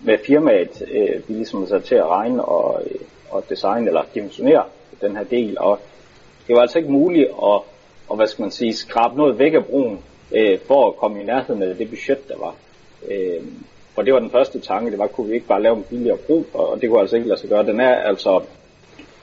med 0.00 0.18
firmaet, 0.26 0.82
vi 1.28 1.34
ligesom 1.34 1.66
sat 1.66 1.84
til 1.84 1.94
at 1.94 2.06
regne 2.06 2.44
og, 2.44 2.82
og 3.30 3.44
designe 3.48 3.86
eller 3.86 4.02
dimensionere 4.14 4.64
den 5.00 5.16
her 5.16 5.24
del, 5.24 5.56
og 5.58 5.78
det 6.46 6.54
var 6.54 6.60
altså 6.60 6.78
ikke 6.78 6.92
muligt 6.92 7.28
at, 7.28 7.60
og 8.08 8.16
hvad 8.16 8.26
skal 8.26 8.42
man 8.42 8.50
sige, 8.50 8.72
skrabe 8.72 9.16
noget 9.16 9.38
væk 9.38 9.54
af 9.54 9.64
broen, 9.64 9.98
øh, 10.32 10.58
for 10.66 10.88
at 10.88 10.96
komme 10.96 11.20
i 11.22 11.24
nærheden 11.24 11.62
af 11.62 11.76
det 11.76 11.88
budget, 11.88 12.28
der 12.28 12.38
var. 12.38 12.54
Øh, 13.10 13.42
og 13.96 14.06
det 14.06 14.14
var 14.14 14.20
den 14.20 14.30
første 14.30 14.60
tanke, 14.60 14.90
det 14.90 14.98
var, 14.98 15.06
kunne 15.06 15.28
vi 15.28 15.34
ikke 15.34 15.46
bare 15.46 15.62
lave 15.62 15.76
en 15.76 15.84
billigere 15.90 16.16
bro, 16.16 16.44
og 16.54 16.80
det 16.80 16.90
kunne 16.90 17.00
altså 17.00 17.16
ikke 17.16 17.28
lade 17.28 17.40
sig 17.40 17.48
gøre. 17.48 17.66
Den 17.66 17.80
er 17.80 17.94
altså 17.94 18.42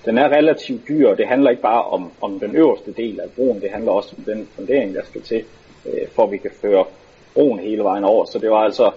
den 0.05 0.17
er 0.17 0.29
relativt 0.29 0.87
dyr, 0.87 1.09
og 1.09 1.17
det 1.17 1.27
handler 1.27 1.49
ikke 1.49 1.61
bare 1.61 1.83
om, 1.83 2.11
om 2.21 2.39
den 2.39 2.55
øverste 2.55 2.91
del 2.91 3.19
af 3.19 3.29
broen, 3.35 3.61
det 3.61 3.71
handler 3.71 3.91
også 3.91 4.15
om 4.17 4.23
den 4.23 4.47
fundering, 4.55 4.95
der 4.95 5.01
skal 5.05 5.21
til, 5.21 5.43
øh, 5.85 6.07
for 6.11 6.23
at 6.23 6.31
vi 6.31 6.37
kan 6.37 6.51
føre 6.61 6.85
broen 7.33 7.59
hele 7.59 7.83
vejen 7.83 8.03
over. 8.03 8.25
Så 8.25 8.39
det 8.39 8.49
var 8.49 8.57
altså 8.57 8.91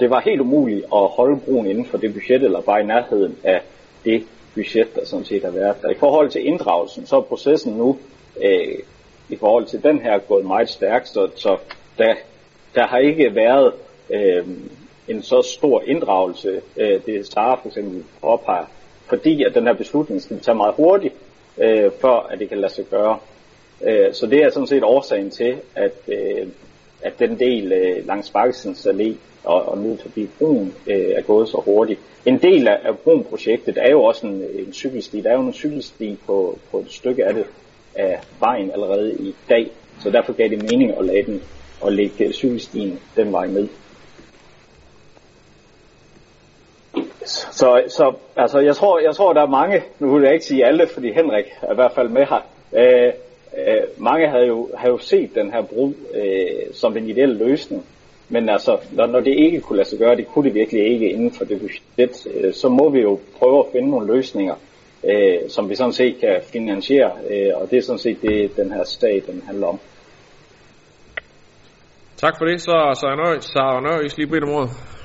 det 0.00 0.10
var 0.10 0.20
helt 0.20 0.40
umuligt 0.40 0.84
at 0.84 1.08
holde 1.08 1.40
broen 1.40 1.66
inden 1.66 1.86
for 1.86 1.98
det 1.98 2.14
budget, 2.14 2.42
eller 2.42 2.60
bare 2.60 2.80
i 2.80 2.86
nærheden 2.86 3.36
af 3.44 3.62
det 4.04 4.22
budget, 4.54 4.94
der 4.94 5.04
sådan 5.04 5.24
set 5.24 5.44
har 5.44 5.50
været 5.50 5.76
Og 5.84 5.92
I 5.92 5.94
forhold 5.94 6.30
til 6.30 6.46
inddragelsen, 6.46 7.06
så 7.06 7.16
er 7.16 7.20
processen 7.20 7.72
nu 7.72 7.98
øh, 8.44 8.78
i 9.28 9.36
forhold 9.36 9.66
til 9.66 9.82
den 9.82 10.00
her 10.00 10.18
gået 10.18 10.46
meget 10.46 10.68
stærkt, 10.68 11.08
så, 11.08 11.28
så 11.36 11.56
der, 11.98 12.14
der 12.74 12.86
har 12.86 12.98
ikke 12.98 13.34
været 13.34 13.72
øh, 14.12 14.46
en 15.08 15.22
så 15.22 15.42
stor 15.42 15.82
inddragelse, 15.86 16.60
øh, 16.76 17.00
det 17.06 17.26
Sara 17.26 17.54
for 17.54 17.68
eksempel 17.68 18.04
oppeger, 18.22 18.64
fordi 19.06 19.44
at 19.44 19.54
den 19.54 19.66
her 19.66 19.74
beslutning 19.74 20.22
skal 20.22 20.40
tage 20.40 20.54
meget 20.54 20.74
hurtigt, 20.74 21.14
øh, 21.58 21.90
før 22.00 22.28
at 22.30 22.38
det 22.38 22.48
kan 22.48 22.58
lade 22.58 22.72
sig 22.72 22.84
gøre. 22.84 23.18
Øh, 23.82 24.14
så 24.14 24.26
det 24.26 24.38
er 24.38 24.50
sådan 24.50 24.66
set 24.66 24.84
årsagen 24.84 25.30
til, 25.30 25.56
at, 25.74 25.92
øh, 26.08 26.46
at 27.02 27.18
den 27.18 27.38
del 27.38 27.72
øh, 27.72 28.06
langs 28.06 28.30
Bakkesens 28.30 28.86
Allé 28.86 29.12
og, 29.44 29.62
og 29.62 29.78
ned 29.78 29.98
forbi 29.98 30.28
broen 30.38 30.74
øh, 30.86 31.10
er 31.10 31.22
gået 31.22 31.48
så 31.48 31.62
hurtigt. 31.64 32.00
En 32.26 32.38
del 32.38 32.68
af, 32.68 32.78
af 32.84 32.98
broen-projektet 32.98 33.78
er 33.78 33.90
jo 33.90 34.02
også 34.02 34.26
en, 34.26 34.44
en 34.54 34.72
cykelsti. 34.72 35.20
Der 35.20 35.30
er 35.30 35.34
jo 35.34 35.46
en 35.46 35.52
cykelsti 35.52 36.18
på, 36.26 36.58
på 36.70 36.78
et 36.78 36.92
stykke 36.92 37.26
af 37.26 37.34
det 37.34 37.44
af 37.94 38.20
vejen 38.40 38.70
allerede 38.70 39.14
i 39.14 39.34
dag, 39.48 39.70
så 40.00 40.10
derfor 40.10 40.32
gav 40.32 40.48
det 40.48 40.70
mening 40.70 40.98
at 40.98 41.04
lade 41.04 41.22
den 41.22 41.42
og 41.80 41.92
lægge 41.92 42.32
cykelstien 42.32 42.98
den 43.16 43.32
vej 43.32 43.46
ned. 43.46 43.68
Så, 47.26 47.82
så 47.88 48.14
altså, 48.36 48.58
jeg, 48.58 48.76
tror, 48.76 49.00
jeg 49.00 49.14
tror, 49.14 49.32
der 49.32 49.42
er 49.42 49.46
mange, 49.46 49.82
nu 49.98 50.14
vil 50.14 50.22
jeg 50.22 50.32
ikke 50.32 50.44
sige 50.44 50.66
alle, 50.66 50.86
fordi 50.86 51.12
Henrik 51.12 51.44
er 51.62 51.72
i 51.72 51.74
hvert 51.74 51.92
fald 51.92 52.08
med 52.08 52.26
her, 52.26 52.46
øh, 52.72 53.12
øh, 53.58 53.82
mange 53.96 54.28
havde 54.28 54.46
jo, 54.46 54.68
havde 54.76 54.92
jo 54.92 54.98
set 54.98 55.34
den 55.34 55.52
her 55.52 55.62
brug 55.62 55.94
øh, 56.14 56.74
som 56.74 56.94
den 56.94 57.08
ideelle 57.08 57.38
løsning, 57.46 57.86
men 58.28 58.48
altså, 58.48 58.78
når, 58.92 59.06
når 59.06 59.20
det 59.20 59.34
ikke 59.38 59.60
kunne 59.60 59.76
lade 59.76 59.88
sig 59.88 59.98
gøre, 59.98 60.16
det 60.16 60.26
kunne 60.26 60.44
det 60.44 60.54
virkelig 60.54 60.92
ikke 60.92 61.10
inden 61.10 61.32
for 61.32 61.44
det 61.44 61.60
budget, 61.60 62.26
øh, 62.34 62.54
så 62.54 62.68
må 62.68 62.90
vi 62.90 63.00
jo 63.00 63.18
prøve 63.38 63.58
at 63.58 63.72
finde 63.72 63.90
nogle 63.90 64.16
løsninger, 64.16 64.54
øh, 65.04 65.38
som 65.48 65.70
vi 65.70 65.74
sådan 65.74 65.92
set 65.92 66.20
kan 66.20 66.40
finansiere, 66.52 67.12
øh, 67.30 67.50
og 67.54 67.70
det 67.70 67.78
er 67.78 67.82
sådan 67.82 67.98
set 67.98 68.22
det, 68.22 68.56
den 68.56 68.72
her 68.72 68.84
stat, 68.84 69.26
den 69.26 69.42
handler 69.46 69.66
om. 69.66 69.78
Tak 72.16 72.34
for 72.38 72.44
det. 72.44 72.60
Så 72.60 72.70
er 72.70 72.94
Sara 72.94 73.16
Nøj, 73.16 73.40
Sara 73.40 74.02
lige 74.16 74.26
bedt 74.26 74.44
om 74.44 74.50
ordet. 74.50 74.99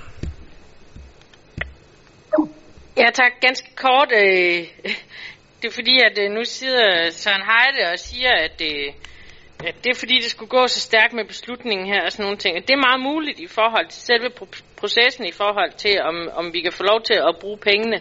Ja, 2.97 3.09
tak. 3.13 3.31
Ganske 3.41 3.75
kort. 3.75 4.11
Øh, 4.11 4.67
det 5.61 5.67
er 5.67 5.71
fordi, 5.71 5.99
at 5.99 6.17
øh, 6.17 6.31
nu 6.31 6.43
sidder 6.43 7.09
Søren 7.11 7.41
Heide 7.41 7.91
og 7.91 7.99
siger, 7.99 8.31
at, 8.31 8.61
øh, 8.61 8.93
at 9.67 9.75
det 9.83 9.89
er 9.89 9.95
fordi, 9.95 10.15
det 10.15 10.31
skulle 10.31 10.49
gå 10.49 10.67
så 10.67 10.79
stærkt 10.79 11.13
med 11.13 11.25
beslutningen 11.25 11.87
her 11.87 12.01
og 12.05 12.11
sådan 12.11 12.23
nogle 12.23 12.37
ting. 12.37 12.57
Og 12.57 12.61
det 12.67 12.73
er 12.73 12.87
meget 12.87 12.99
muligt 12.99 13.39
i 13.39 13.47
forhold 13.47 13.87
til 13.89 14.01
selve 14.01 14.29
processen, 14.77 15.25
i 15.25 15.31
forhold 15.31 15.71
til, 15.71 16.01
om, 16.01 16.29
om 16.33 16.53
vi 16.53 16.61
kan 16.61 16.71
få 16.71 16.83
lov 16.83 17.01
til 17.01 17.13
at 17.13 17.35
bruge 17.41 17.57
pengene 17.57 17.99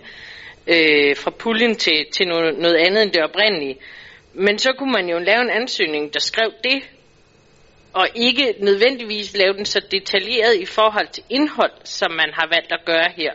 øh, 0.67 1.17
fra 1.17 1.31
puljen 1.31 1.75
til, 1.75 2.07
til 2.13 2.27
noget, 2.29 2.59
noget 2.59 2.77
andet 2.77 3.03
end 3.03 3.13
det 3.13 3.23
oprindelige. 3.23 3.79
Men 4.33 4.59
så 4.59 4.73
kunne 4.79 4.93
man 4.93 5.09
jo 5.09 5.19
lave 5.19 5.43
en 5.43 5.51
ansøgning, 5.51 6.15
der 6.15 6.21
skrev 6.21 6.53
det, 6.65 6.83
og 7.93 8.09
ikke 8.15 8.55
nødvendigvis 8.59 9.37
lave 9.37 9.55
den 9.55 9.65
så 9.65 9.81
detaljeret 9.91 10.55
i 10.57 10.67
forhold 10.67 11.09
til 11.09 11.25
indhold, 11.31 11.73
som 11.85 12.11
man 12.11 12.31
har 12.33 12.47
valgt 12.47 12.73
at 12.73 12.85
gøre 12.85 13.11
her 13.17 13.33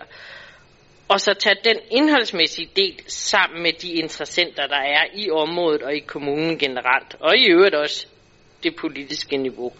og 1.10 1.22
så 1.22 1.34
tage 1.34 1.56
den 1.64 1.78
indholdsmæssige 1.92 2.70
del 2.76 3.00
sammen 3.08 3.64
med 3.64 3.74
de 3.74 3.94
interessenter, 3.94 4.68
der 4.68 4.80
er 4.80 5.06
i 5.14 5.30
området 5.30 5.84
og 5.84 5.96
i 5.96 6.00
kommunen 6.00 6.58
generelt, 6.58 7.16
og 7.20 7.38
i 7.38 7.52
øvrigt 7.52 7.76
også 7.76 8.08
det 8.64 8.76
politiske 8.76 9.38
niveau. 9.38 9.74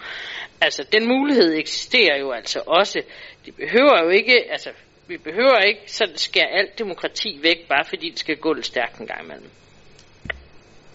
Altså, 0.62 0.84
den 0.92 1.08
mulighed 1.08 1.54
eksisterer 1.54 2.18
jo 2.20 2.32
altså 2.32 2.62
også. 2.66 3.02
Det 3.46 3.56
behøver 3.56 4.04
jo 4.04 4.10
ikke, 4.10 4.52
altså, 4.52 4.70
vi 5.08 5.18
behøver 5.18 5.60
ikke 5.60 5.82
sådan 5.86 6.18
skære 6.18 6.50
alt 6.50 6.80
demokrati 6.80 7.40
væk, 7.44 7.68
bare 7.68 7.86
fordi 7.86 8.10
det 8.10 8.20
skal 8.20 8.38
gå 8.38 8.54
lidt 8.54 8.66
stærkt 8.66 8.98
en 8.98 9.08
gang 9.08 9.24
imellem. 9.24 9.50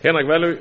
Henrik 0.02 0.28
Valø. 0.28 0.56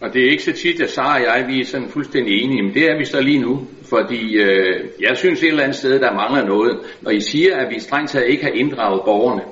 Og 0.00 0.14
det 0.14 0.24
er 0.24 0.30
ikke 0.30 0.42
så 0.42 0.52
tit, 0.52 0.80
at 0.80 0.90
Sara 0.90 1.14
og 1.14 1.20
jeg 1.20 1.44
vi 1.48 1.60
er 1.60 1.64
sådan 1.64 1.88
fuldstændig 1.88 2.42
enige, 2.42 2.62
men 2.62 2.74
det 2.74 2.84
er 2.90 2.98
vi 2.98 3.04
så 3.04 3.20
lige 3.20 3.38
nu. 3.38 3.66
Fordi 3.88 4.36
øh, 4.36 4.80
jeg 5.00 5.16
synes 5.16 5.42
et 5.42 5.48
eller 5.48 5.62
andet 5.62 5.76
sted, 5.76 6.00
der 6.00 6.14
mangler 6.14 6.44
noget. 6.46 6.78
Når 7.02 7.10
I 7.10 7.20
siger, 7.20 7.56
at 7.56 7.74
vi 7.74 7.80
strengt 7.80 8.10
taget 8.10 8.28
ikke 8.28 8.44
har 8.44 8.50
inddraget 8.50 9.02
borgerne, 9.04 9.42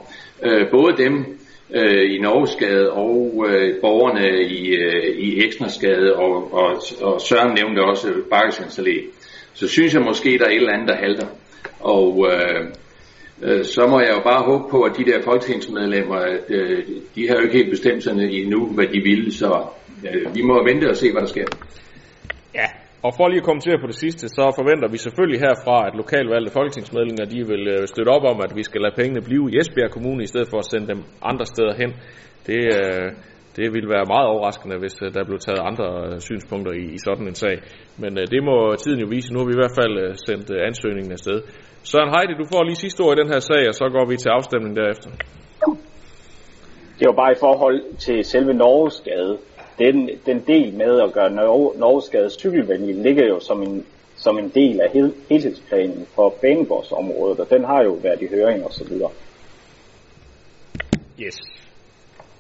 øh, 0.45 0.71
både 0.71 0.97
dem 0.97 1.39
øh, 1.75 2.15
i 2.15 2.19
Norgesgade 2.19 2.91
og 2.91 3.47
øh, 3.49 3.81
borgerne 3.81 4.43
i, 4.49 4.69
øh, 4.69 5.17
i 5.19 5.45
Eksnersgade, 5.45 6.17
og, 6.17 6.55
og, 6.55 6.83
og 7.03 7.21
Søren 7.21 7.55
nævnte 7.55 7.81
også 7.81 8.13
Bakkesens 8.31 8.81
så 9.55 9.69
synes 9.69 9.95
jeg 9.95 10.03
måske, 10.03 10.39
der 10.39 10.45
er 10.45 10.51
et 10.51 10.57
eller 10.57 10.73
andet, 10.73 10.89
der 10.89 10.97
halter. 10.97 11.27
Og 11.81 12.29
øh, 12.33 12.67
øh, 13.43 13.65
så 13.65 13.87
må 13.87 14.01
jeg 14.01 14.11
jo 14.11 14.23
bare 14.23 14.43
håbe 14.45 14.65
på, 14.71 14.83
at 14.83 14.97
de 14.99 15.05
der 15.05 15.23
folketingsmedlemmer, 15.23 16.21
øh, 16.49 16.85
de 17.15 17.29
har 17.29 17.35
jo 17.35 17.43
ikke 17.43 17.57
helt 17.57 17.71
bestemt 17.71 18.03
sig 18.03 18.13
endnu, 18.13 18.67
hvad 18.67 18.87
de 18.87 19.01
ville, 19.01 19.33
så 19.33 19.65
øh, 20.09 20.35
vi 20.37 20.43
må 20.43 20.55
vente 20.69 20.87
og 20.93 20.97
se, 20.97 21.07
hvad 21.13 21.23
der 21.25 21.33
sker. 21.35 21.47
Ja, 22.61 22.69
og 23.07 23.11
for 23.17 23.29
lige 23.29 23.43
at 23.43 23.49
kommentere 23.51 23.79
på 23.83 23.89
det 23.93 23.99
sidste, 24.05 24.25
så 24.29 24.45
forventer 24.59 24.89
vi 24.95 24.99
selvfølgelig 25.07 25.41
herfra, 25.47 25.77
at 25.89 25.95
lokalvalgte 26.03 26.53
folketingsmedlemmer 26.59 27.27
de 27.35 27.41
vil 27.53 27.65
øh, 27.75 27.83
støtte 27.93 28.11
op 28.17 28.25
om, 28.33 28.39
at 28.47 28.53
vi 28.59 28.63
skal 28.69 28.81
lade 28.85 28.99
pengene 29.01 29.23
blive 29.29 29.45
i 29.51 29.57
Esbjerg 29.61 29.91
Kommune, 29.97 30.23
i 30.23 30.31
stedet 30.33 30.49
for 30.51 30.59
at 30.63 30.69
sende 30.73 30.87
dem 30.93 31.01
andre 31.31 31.47
steder 31.53 31.75
hen. 31.83 31.91
Det, 32.49 32.61
øh, 32.79 33.07
det 33.59 33.67
ville 33.75 33.89
være 33.95 34.11
meget 34.15 34.29
overraskende, 34.33 34.77
hvis 34.83 34.97
øh, 35.05 35.09
der 35.17 35.25
blev 35.29 35.39
taget 35.47 35.63
andre 35.71 35.89
synspunkter 36.29 36.73
i, 36.83 36.85
i 36.97 36.99
sådan 37.07 37.27
en 37.33 37.39
sag. 37.45 37.57
Men 38.03 38.13
det 38.33 38.41
må 38.49 38.57
tiden 38.85 39.01
jo 39.05 39.09
vise. 39.15 39.33
Nu 39.33 39.39
har 39.41 39.49
vi 39.51 39.57
i 39.57 39.63
hvert 39.63 39.79
fald 39.81 39.97
sendt 40.27 40.47
ansøgningen 40.71 41.13
afsted. 41.19 41.39
Søren 41.91 42.11
Heidi, 42.15 42.33
du 42.43 42.47
får 42.53 42.63
lige 42.65 42.85
sidste 42.85 43.01
ord 43.05 43.15
i 43.17 43.21
den 43.23 43.33
her 43.33 43.41
sag, 43.51 43.63
og 43.71 43.75
så 43.81 43.87
går 43.97 44.05
vi 44.11 44.17
til 44.17 44.31
afstemning 44.39 44.73
derefter. 44.81 45.11
Det 46.99 47.05
var 47.11 47.17
bare 47.23 47.33
i 47.37 47.41
forhold 47.47 47.79
til 48.07 48.25
selve 48.25 48.53
Norgesgade 48.53 49.39
den, 49.79 50.11
den 50.27 50.41
del 50.47 50.75
med 50.75 51.01
at 51.01 51.13
gøre 51.13 51.31
Norgeskade 51.31 52.31
cykelvenlig 52.31 52.95
ligger 52.95 53.27
jo 53.27 53.41
som 53.41 53.63
en, 53.63 53.87
som 54.17 54.39
en 54.39 54.49
del 54.49 54.81
af 54.81 54.91
hel, 54.93 55.15
helhedsplanen 55.31 56.07
for 56.15 56.35
banegårdsområdet, 56.41 57.41
og 57.41 57.51
den 57.51 57.65
har 57.65 57.83
jo 57.83 57.93
været 58.03 58.23
i 58.23 58.27
høring 58.35 58.65
og 58.65 58.73
så 58.73 58.85
videre. 58.89 59.11
Yes. 61.21 61.37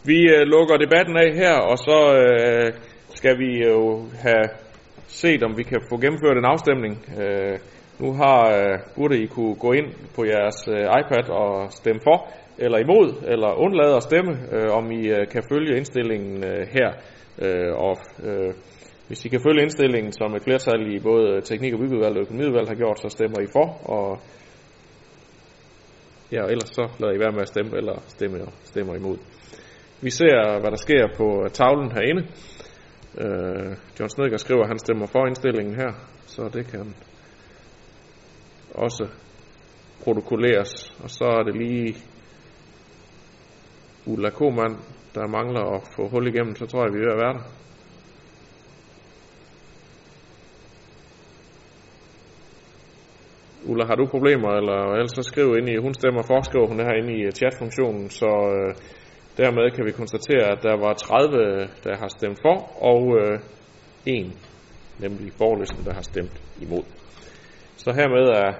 Vi 0.04 0.18
øh, 0.34 0.42
lukker 0.46 0.76
debatten 0.76 1.16
af 1.16 1.34
her, 1.34 1.54
og 1.54 1.78
så 1.78 1.98
øh, 2.16 2.72
skal 3.14 3.38
vi 3.38 3.64
jo 3.64 4.04
have 4.20 4.44
set, 5.06 5.42
om 5.42 5.56
vi 5.56 5.62
kan 5.62 5.80
få 5.88 5.96
gennemført 6.00 6.36
en 6.36 6.44
afstemning. 6.44 6.94
Øh, 7.20 7.58
nu 7.98 8.12
har, 8.12 8.40
øh, 8.56 8.78
burde 8.96 9.22
I 9.22 9.26
kunne 9.26 9.54
gå 9.54 9.72
ind 9.72 9.88
på 10.16 10.24
jeres 10.24 10.68
øh, 10.68 10.84
iPad 11.00 11.30
og 11.30 11.72
stemme 11.72 12.00
for, 12.04 12.28
eller 12.58 12.78
imod, 12.78 13.14
eller 13.26 13.60
undlade 13.64 13.96
at 13.96 14.02
stemme, 14.02 14.32
øh, 14.52 14.70
om 14.78 14.90
I 14.90 15.08
øh, 15.08 15.28
kan 15.28 15.42
følge 15.48 15.76
indstillingen 15.76 16.44
øh, 16.44 16.66
her. 16.72 16.90
Øh, 17.38 17.74
og 17.74 17.96
øh, 18.22 18.54
hvis 19.06 19.24
I 19.24 19.28
kan 19.28 19.40
følge 19.46 19.62
indstillingen, 19.62 20.12
som 20.12 20.34
et 20.34 20.42
flertal 20.42 20.94
i 20.94 21.00
både 21.00 21.40
teknik- 21.40 21.72
og 21.74 21.80
byggeudvalg 21.80 22.16
og 22.16 22.22
økonomiudvalg 22.22 22.68
har 22.68 22.74
gjort, 22.74 23.00
så 23.00 23.08
stemmer 23.08 23.40
I 23.40 23.46
for, 23.56 23.66
og 23.96 24.20
ja, 26.32 26.42
og 26.42 26.50
ellers 26.50 26.68
så 26.68 26.84
lader 27.00 27.14
I 27.14 27.18
være 27.18 27.32
med 27.32 27.40
at 27.40 27.48
stemme, 27.48 27.76
eller 27.76 27.96
stemmer, 28.06 28.38
stemmer 28.64 28.94
imod. 28.94 29.18
Vi 30.00 30.10
ser, 30.10 30.60
hvad 30.60 30.70
der 30.70 30.76
sker 30.76 31.04
på 31.16 31.48
tavlen 31.52 31.92
herinde. 31.92 32.22
Øh, 33.18 33.76
John 34.00 34.10
Snedgaard 34.10 34.38
skriver, 34.38 34.62
at 34.62 34.68
han 34.68 34.78
stemmer 34.78 35.06
for 35.06 35.26
indstillingen 35.26 35.74
her, 35.74 35.92
så 36.26 36.50
det 36.52 36.66
kan 36.66 36.94
også 38.74 39.08
protokolleres. 40.04 40.72
Og 41.02 41.10
så 41.10 41.24
er 41.24 41.42
det 41.42 41.56
lige 41.56 41.96
Ulla 44.06 44.30
Koman, 44.30 44.76
der 45.14 45.26
mangler 45.26 45.64
at 45.76 45.82
få 45.96 46.08
hul 46.08 46.26
igennem, 46.26 46.54
så 46.56 46.66
tror 46.66 46.84
jeg, 46.84 46.92
vi 46.92 46.98
er 46.98 47.04
ved 47.04 47.12
at 47.12 47.18
være 47.18 47.32
der. 47.32 47.44
Ulla, 53.64 53.84
har 53.86 53.94
du 53.94 54.06
problemer, 54.06 54.50
eller 54.50 54.78
ellers 54.92 55.10
så 55.14 55.22
skriv 55.22 55.56
ind 55.58 55.68
i, 55.68 55.76
hun 55.76 55.94
stemmer 55.94 56.22
for, 56.22 56.42
skriver 56.42 56.66
hun 56.66 56.80
her 56.80 56.92
inde 56.92 57.12
i 57.18 57.22
øh, 57.22 57.32
chatfunktionen, 57.32 58.10
så 58.10 58.26
øh, 58.26 58.74
dermed 59.36 59.70
kan 59.70 59.84
vi 59.84 59.92
konstatere, 59.92 60.44
at 60.52 60.62
der 60.62 60.76
var 60.76 60.92
30, 60.92 61.68
der 61.84 61.96
har 61.96 62.08
stemt 62.08 62.38
for, 62.42 62.56
og 62.90 63.02
øh, 63.20 63.38
en, 64.06 64.32
nemlig 64.98 65.32
borgerlisten, 65.38 65.84
der 65.84 65.94
har 65.94 66.02
stemt 66.02 66.42
imod. 66.60 66.84
Så 67.76 67.92
hermed 67.92 68.26
er 68.44 68.52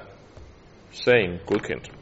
sagen 0.91 1.39
godkendt. 1.47 2.02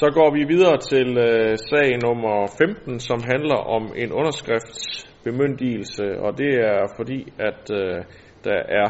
Så 0.00 0.06
går 0.10 0.30
vi 0.36 0.42
videre 0.54 0.78
til 0.92 1.08
øh, 1.28 1.58
sag 1.70 1.88
nummer 2.06 2.36
15, 2.58 3.00
som 3.00 3.20
handler 3.32 3.60
om 3.76 3.92
en 3.96 4.12
underskriftsbemyndigelse, 4.12 6.04
og 6.24 6.38
det 6.38 6.52
er 6.70 6.80
fordi, 6.98 7.32
at 7.38 7.62
øh, 7.80 8.04
der 8.44 8.60
er 8.82 8.88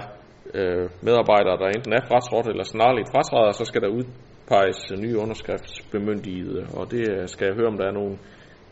øh, 0.55 0.91
medarbejdere, 1.03 1.57
der 1.63 1.67
enten 1.77 1.93
er 1.93 2.07
fratrådt 2.09 2.47
eller 2.47 2.65
snarligt 2.65 3.09
fratræder, 3.13 3.53
så 3.53 3.65
skal 3.65 3.83
der 3.83 3.89
udpeges 3.89 4.81
nye 5.05 5.19
underskriftsbemyndigede, 5.19 6.67
og 6.79 6.91
det 6.91 7.11
øh, 7.13 7.29
skal 7.29 7.47
jeg 7.47 7.55
høre, 7.55 7.73
om 7.73 7.79
der 7.79 7.87
er 7.87 7.99
nogle 8.01 8.19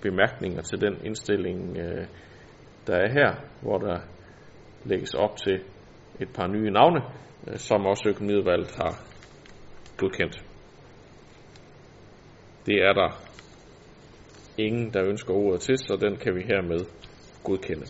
bemærkninger 0.02 0.62
til 0.62 0.80
den 0.80 0.94
indstilling, 1.04 1.76
øh, 1.78 2.04
der 2.86 2.96
er 2.96 3.10
her, 3.18 3.30
hvor 3.62 3.78
der 3.78 3.98
lægges 4.84 5.14
op 5.14 5.36
til 5.36 5.56
et 6.20 6.28
par 6.36 6.46
nye 6.46 6.70
navne, 6.70 7.00
øh, 7.48 7.56
som 7.56 7.86
også 7.86 8.04
økonomiudvalget 8.08 8.76
har 8.80 8.92
godkendt. 9.96 10.53
Det 12.66 12.74
er 12.74 12.92
der 12.92 13.10
ingen, 14.58 14.90
der 14.94 15.04
ønsker 15.04 15.34
ordet 15.34 15.60
til, 15.60 15.78
så 15.78 15.96
den 16.00 16.16
kan 16.16 16.34
vi 16.34 16.42
hermed 16.42 16.80
godkende. 17.44 17.86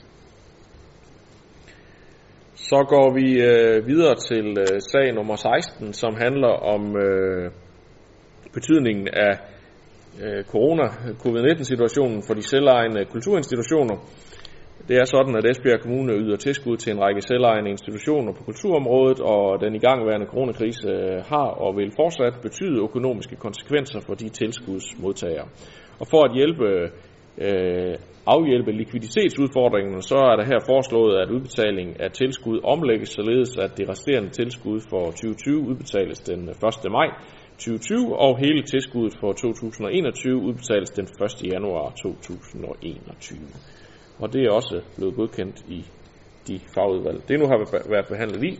Så 2.54 2.84
går 2.88 3.14
vi 3.14 3.26
øh, 3.42 3.86
videre 3.86 4.14
til 4.28 4.46
øh, 4.58 4.80
sag 4.92 5.14
nummer 5.14 5.36
16, 5.36 5.92
som 5.92 6.14
handler 6.14 6.48
om 6.48 6.96
øh, 6.96 7.50
betydningen 8.52 9.08
af 9.08 9.38
øh, 10.22 10.44
corona-covid-19-situationen 10.44 12.22
for 12.26 12.34
de 12.34 12.42
selvejende 12.42 13.04
kulturinstitutioner. 13.04 13.96
Det 14.88 14.96
er 14.96 15.04
sådan, 15.04 15.36
at 15.36 15.50
Esbjerg 15.50 15.80
Kommune 15.80 16.12
yder 16.12 16.36
tilskud 16.36 16.76
til 16.76 16.92
en 16.92 17.00
række 17.00 17.22
selvejende 17.22 17.70
institutioner 17.70 18.32
på 18.32 18.42
kulturområdet, 18.44 19.20
og 19.20 19.60
den 19.60 19.74
igangværende 19.74 20.26
coronakrise 20.26 20.88
øh, 20.88 21.24
har 21.32 21.48
og 21.64 21.76
vil 21.76 21.92
fortsat 22.00 22.34
betyde 22.42 22.82
økonomiske 22.88 23.36
konsekvenser 23.36 24.00
for 24.06 24.14
de 24.14 24.28
tilskudsmodtagere. 24.28 25.48
Og 26.00 26.06
for 26.10 26.20
at 26.26 26.34
hjælpe 26.34 26.68
øh, 27.46 27.94
afhjælpe 28.26 28.72
likviditetsudfordringen, 28.72 30.02
så 30.02 30.16
er 30.30 30.36
der 30.36 30.44
her 30.52 30.60
foreslået, 30.70 31.14
at 31.22 31.30
udbetaling 31.30 32.00
af 32.00 32.10
tilskud 32.10 32.60
omlægges 32.64 33.08
således, 33.08 33.56
at 33.64 33.78
det 33.78 33.88
resterende 33.88 34.30
tilskud 34.30 34.80
for 34.90 35.04
2020 35.10 35.60
udbetales 35.70 36.18
den 36.20 36.40
1. 36.48 36.92
maj 36.98 37.08
2020, 37.58 38.18
og 38.18 38.38
hele 38.38 38.62
tilskuddet 38.62 39.14
for 39.20 39.32
2021 39.32 40.36
udbetales 40.48 40.90
den 40.90 41.04
1. 41.04 41.52
januar 41.52 41.90
2021 42.02 43.38
og 44.18 44.32
det 44.32 44.44
er 44.44 44.50
også 44.50 44.82
blevet 44.96 45.14
godkendt 45.14 45.64
i 45.68 45.84
de 46.48 46.60
fagudvalg. 46.74 47.28
Det 47.28 47.40
nu 47.40 47.46
har 47.46 47.88
været 47.88 48.06
behandlet 48.08 48.44
i, 48.44 48.58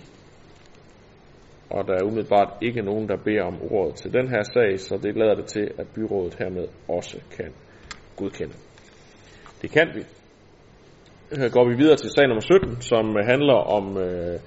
og 1.71 1.87
der 1.89 1.95
er 1.95 2.05
umiddelbart 2.05 2.53
ikke 2.63 2.83
nogen, 2.83 3.09
der 3.09 3.17
beder 3.17 3.43
om 3.43 3.59
ordet 3.71 3.95
til 3.95 4.13
den 4.13 4.29
her 4.29 4.43
sag, 4.43 4.81
så 4.81 4.99
det 5.03 5.17
lader 5.17 5.35
det 5.35 5.47
til, 5.47 5.71
at 5.79 5.87
byrådet 5.95 6.35
hermed 6.35 6.69
også 6.89 7.21
kan 7.37 7.53
godkende. 8.17 8.55
Det 9.63 9.71
kan 9.71 9.89
vi. 9.95 10.03
Her 11.37 11.49
går 11.49 11.69
vi 11.69 11.75
videre 11.77 11.97
til 11.97 12.11
sag 12.11 12.29
nummer 12.29 12.41
17, 12.41 12.81
som 12.81 13.17
handler 13.27 13.55
om 13.55 13.97
øh, 13.97 14.39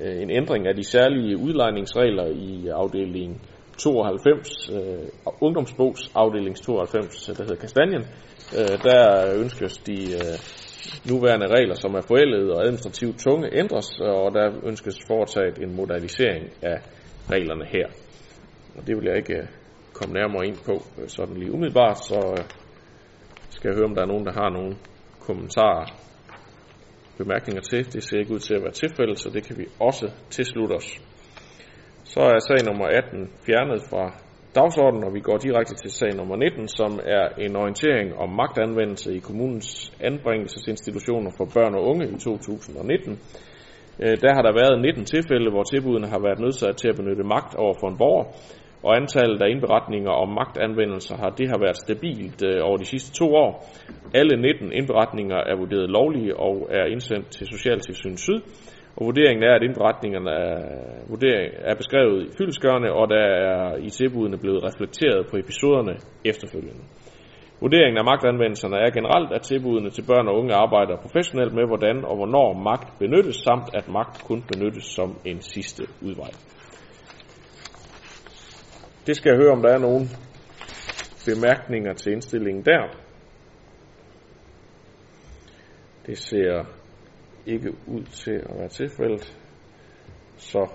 øh, 0.00 0.22
en 0.22 0.30
ændring 0.30 0.66
af 0.66 0.74
de 0.76 0.84
særlige 0.84 1.36
udlejningsregler 1.36 2.26
i 2.26 2.68
afdelingen 2.68 3.40
92, 3.82 4.70
øh, 4.70 5.08
ungdomsbogs 5.40 6.00
afdelings 6.14 6.60
92, 6.60 7.28
øh, 7.28 7.36
der 7.36 7.42
hedder 7.42 7.56
Kastanjen, 7.56 8.04
Øh, 8.58 8.82
der 8.82 9.34
ønskes 9.42 9.78
de 9.78 9.98
øh, 10.12 10.36
nuværende 11.10 11.46
regler, 11.46 11.74
som 11.74 11.94
er 11.94 12.00
forældet 12.00 12.52
og 12.52 12.62
administrativt 12.62 13.18
tunge, 13.18 13.58
ændres, 13.58 14.00
og 14.00 14.34
der 14.34 14.46
ønskes 14.64 14.96
foretaget 15.06 15.58
en 15.58 15.76
modernisering 15.76 16.44
af 16.62 16.78
reglerne 17.30 17.64
her. 17.64 17.86
Og 18.76 18.86
det 18.86 18.96
vil 18.96 19.04
jeg 19.04 19.16
ikke 19.16 19.36
øh, 19.36 19.46
komme 19.92 20.14
nærmere 20.14 20.46
ind 20.46 20.56
på 20.66 20.74
øh, 20.98 21.08
sådan 21.08 21.36
lige 21.36 21.52
umiddelbart, 21.52 21.98
så 22.04 22.34
øh, 22.38 22.44
skal 23.50 23.68
jeg 23.68 23.76
høre, 23.76 23.88
om 23.88 23.94
der 23.94 24.02
er 24.02 24.06
nogen, 24.12 24.26
der 24.26 24.32
har 24.32 24.50
nogle 24.50 24.76
kommentarer, 25.20 25.86
bemærkninger 27.18 27.60
til. 27.60 27.92
Det 27.92 28.02
ser 28.04 28.18
ikke 28.18 28.34
ud 28.34 28.38
til 28.38 28.54
at 28.54 28.62
være 28.62 28.72
tilfældet, 28.72 29.18
så 29.18 29.30
det 29.30 29.44
kan 29.44 29.58
vi 29.58 29.66
også 29.80 30.10
tilslutte 30.30 30.72
os. 30.72 31.00
Så 32.14 32.20
er 32.20 32.38
sag 32.48 32.60
nummer 32.68 32.86
18 32.86 33.30
fjernet 33.46 33.80
fra 33.90 34.04
dagsordenen, 34.58 35.04
og 35.08 35.14
vi 35.14 35.20
går 35.28 35.36
direkte 35.46 35.74
til 35.74 35.90
sag 35.90 36.12
nummer 36.16 36.36
19, 36.36 36.68
som 36.68 36.92
er 37.18 37.24
en 37.44 37.56
orientering 37.56 38.08
om 38.22 38.28
magtanvendelse 38.42 39.08
i 39.16 39.20
kommunens 39.28 39.92
anbringelsesinstitutioner 40.00 41.30
for 41.38 41.46
børn 41.56 41.74
og 41.78 41.82
unge 41.90 42.04
i 42.14 42.16
2019. 42.18 43.18
Øh, 44.02 44.14
der 44.24 44.30
har 44.36 44.42
der 44.42 44.52
været 44.62 44.82
19 44.82 45.04
tilfælde, 45.04 45.50
hvor 45.50 45.62
tilbudene 45.62 46.08
har 46.14 46.20
været 46.26 46.38
nødsat 46.44 46.76
til 46.76 46.88
at 46.88 46.96
benytte 47.00 47.24
magt 47.34 47.52
over 47.64 47.74
for 47.80 47.88
en 47.88 47.98
borger, 48.02 48.26
og 48.86 48.96
antallet 49.00 49.42
af 49.42 49.48
indberetninger 49.54 50.12
om 50.22 50.28
magtanvendelser 50.40 51.16
har 51.22 51.30
det 51.38 51.48
har 51.52 51.60
været 51.64 51.78
stabilt 51.86 52.40
øh, 52.48 52.58
over 52.68 52.76
de 52.76 52.90
sidste 52.92 53.10
to 53.20 53.26
år. 53.44 53.52
Alle 54.14 54.34
19 54.36 54.72
indberetninger 54.72 55.40
er 55.50 55.56
vurderet 55.62 55.90
lovlige 55.98 56.36
og 56.36 56.54
er 56.78 56.84
indsendt 56.94 57.26
til 57.36 57.46
Socialtilsyn 57.54 58.16
Syd, 58.16 58.40
og 58.96 59.06
vurderingen 59.06 59.42
er, 59.42 59.54
at 59.54 59.62
indberetningerne 59.62 60.30
er, 60.30 60.58
vurdering, 61.08 61.52
er 61.58 61.74
beskrevet 61.74 62.22
i 62.22 62.36
fyldskørende, 62.38 62.92
og 62.92 63.08
der 63.08 63.16
er 63.16 63.76
i 63.76 63.90
tilbudene 63.90 64.38
blevet 64.38 64.64
reflekteret 64.64 65.26
på 65.30 65.36
episoderne 65.36 65.94
efterfølgende. 66.24 66.84
Vurderingen 67.60 67.98
af 67.98 68.04
magtanvendelserne 68.04 68.76
er 68.76 68.90
generelt, 68.90 69.32
at 69.32 69.42
tilbudene 69.42 69.90
til 69.90 70.04
børn 70.06 70.28
og 70.28 70.34
unge 70.38 70.54
arbejder 70.54 70.96
professionelt 70.96 71.54
med, 71.54 71.66
hvordan 71.66 72.04
og 72.04 72.16
hvornår 72.16 72.52
magt 72.52 72.98
benyttes, 72.98 73.36
samt 73.36 73.68
at 73.74 73.88
magt 73.88 74.24
kun 74.24 74.42
benyttes 74.52 74.84
som 74.84 75.18
en 75.24 75.40
sidste 75.40 75.82
udvej. 76.02 76.30
Det 79.06 79.16
skal 79.16 79.30
jeg 79.30 79.38
høre, 79.42 79.52
om 79.52 79.62
der 79.62 79.72
er 79.72 79.78
nogen 79.78 80.08
bemærkninger 81.26 81.92
til 81.92 82.12
indstillingen 82.12 82.64
der. 82.64 82.82
Det 86.06 86.18
ser 86.18 86.64
ikke 87.52 87.70
ud 87.86 88.02
til 88.02 88.36
at 88.50 88.58
være 88.58 88.68
tilfældet. 88.68 89.36
Så 90.36 90.68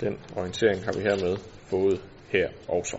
den 0.00 0.18
orientering 0.36 0.84
har 0.84 0.92
vi 0.96 1.02
hermed 1.02 1.36
fået 1.70 2.00
her 2.32 2.48
også. 2.68 2.96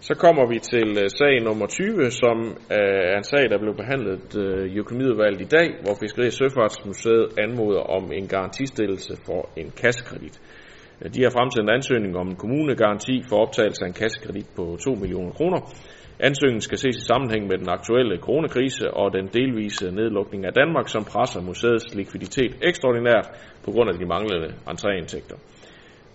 Så 0.00 0.14
kommer 0.14 0.46
vi 0.52 0.58
til 0.58 0.88
øh, 1.02 1.10
sag 1.18 1.42
nummer 1.42 1.66
20, 1.66 2.10
som 2.10 2.36
øh, 2.76 3.12
er 3.12 3.16
en 3.16 3.24
sag, 3.24 3.50
der 3.50 3.58
blev 3.58 3.74
behandlet 3.76 4.36
øh, 4.42 4.72
i 4.72 4.78
økonomiudvalget 4.78 5.40
i 5.40 5.50
dag, 5.58 5.68
hvor 5.82 5.94
Fiskeri- 6.02 6.26
og 6.26 6.32
Søfartsmuseet 6.32 7.26
anmoder 7.38 7.80
om 7.80 8.12
en 8.12 8.26
garantistillelse 8.28 9.16
for 9.26 9.48
en 9.56 9.70
kassekredit. 9.82 10.40
De 11.14 11.22
har 11.22 11.30
fremsendt 11.30 11.70
en 11.70 11.74
ansøgning 11.74 12.16
om 12.16 12.28
en 12.28 12.36
kommunegaranti 12.36 13.22
for 13.28 13.36
optagelse 13.36 13.84
af 13.84 13.88
en 13.88 13.94
kassekredit 14.02 14.46
på 14.56 14.76
2 14.84 14.94
millioner 14.94 15.32
kroner. 15.32 15.60
Ansøgningen 16.28 16.60
skal 16.60 16.78
ses 16.78 16.96
i 16.96 17.06
sammenhæng 17.10 17.46
med 17.46 17.58
den 17.58 17.68
aktuelle 17.68 18.18
coronakrise 18.18 18.90
og 18.90 19.12
den 19.12 19.26
delvise 19.26 19.90
nedlukning 19.90 20.46
af 20.46 20.52
Danmark, 20.52 20.88
som 20.88 21.04
presser 21.04 21.40
museets 21.40 21.94
likviditet 21.94 22.52
ekstraordinært 22.62 23.26
på 23.64 23.70
grund 23.70 23.90
af 23.90 23.98
de 23.98 24.06
manglende 24.06 24.50
entréindtægter. 24.72 25.38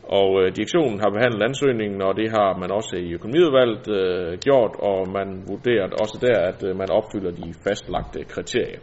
Og 0.03 0.29
øh, 0.41 0.55
direktionen 0.55 0.99
har 0.99 1.09
behandlet 1.09 1.43
ansøgningen, 1.43 2.01
og 2.01 2.15
det 2.15 2.29
har 2.31 2.57
man 2.61 2.71
også 2.71 2.95
i 2.95 3.13
økonomiudvalget 3.13 3.85
øh, 3.99 4.37
gjort, 4.45 4.73
og 4.89 5.09
man 5.17 5.27
vurderer 5.47 5.87
også 6.03 6.17
der, 6.21 6.37
at 6.49 6.59
øh, 6.67 6.77
man 6.81 6.89
opfylder 6.89 7.31
de 7.31 7.53
fastlagte 7.63 8.23
kriterier. 8.23 8.79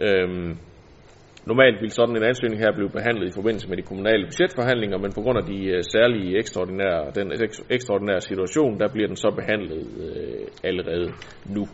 Øhm, 0.00 0.58
Normalt 1.46 1.80
ville 1.80 1.98
sådan 1.98 2.16
en 2.16 2.28
ansøgning 2.30 2.60
her 2.64 2.72
blive 2.78 2.90
behandlet 2.98 3.26
i 3.28 3.36
forbindelse 3.38 3.68
med 3.68 3.76
de 3.76 3.88
kommunale 3.90 4.24
budgetforhandlinger, 4.26 4.98
men 4.98 5.12
på 5.16 5.20
grund 5.24 5.38
af 5.38 5.46
de 5.52 5.58
øh, 5.74 5.82
særlige 5.94 6.38
ekstraordinære, 6.38 7.10
den 7.18 7.26
ekstraordinære 7.76 8.20
situation, 8.20 8.78
der 8.80 8.88
bliver 8.94 9.06
den 9.06 9.16
så 9.16 9.30
behandlet 9.40 9.82
øh, 10.04 10.46
allerede 10.68 11.08
nu. 11.56 11.64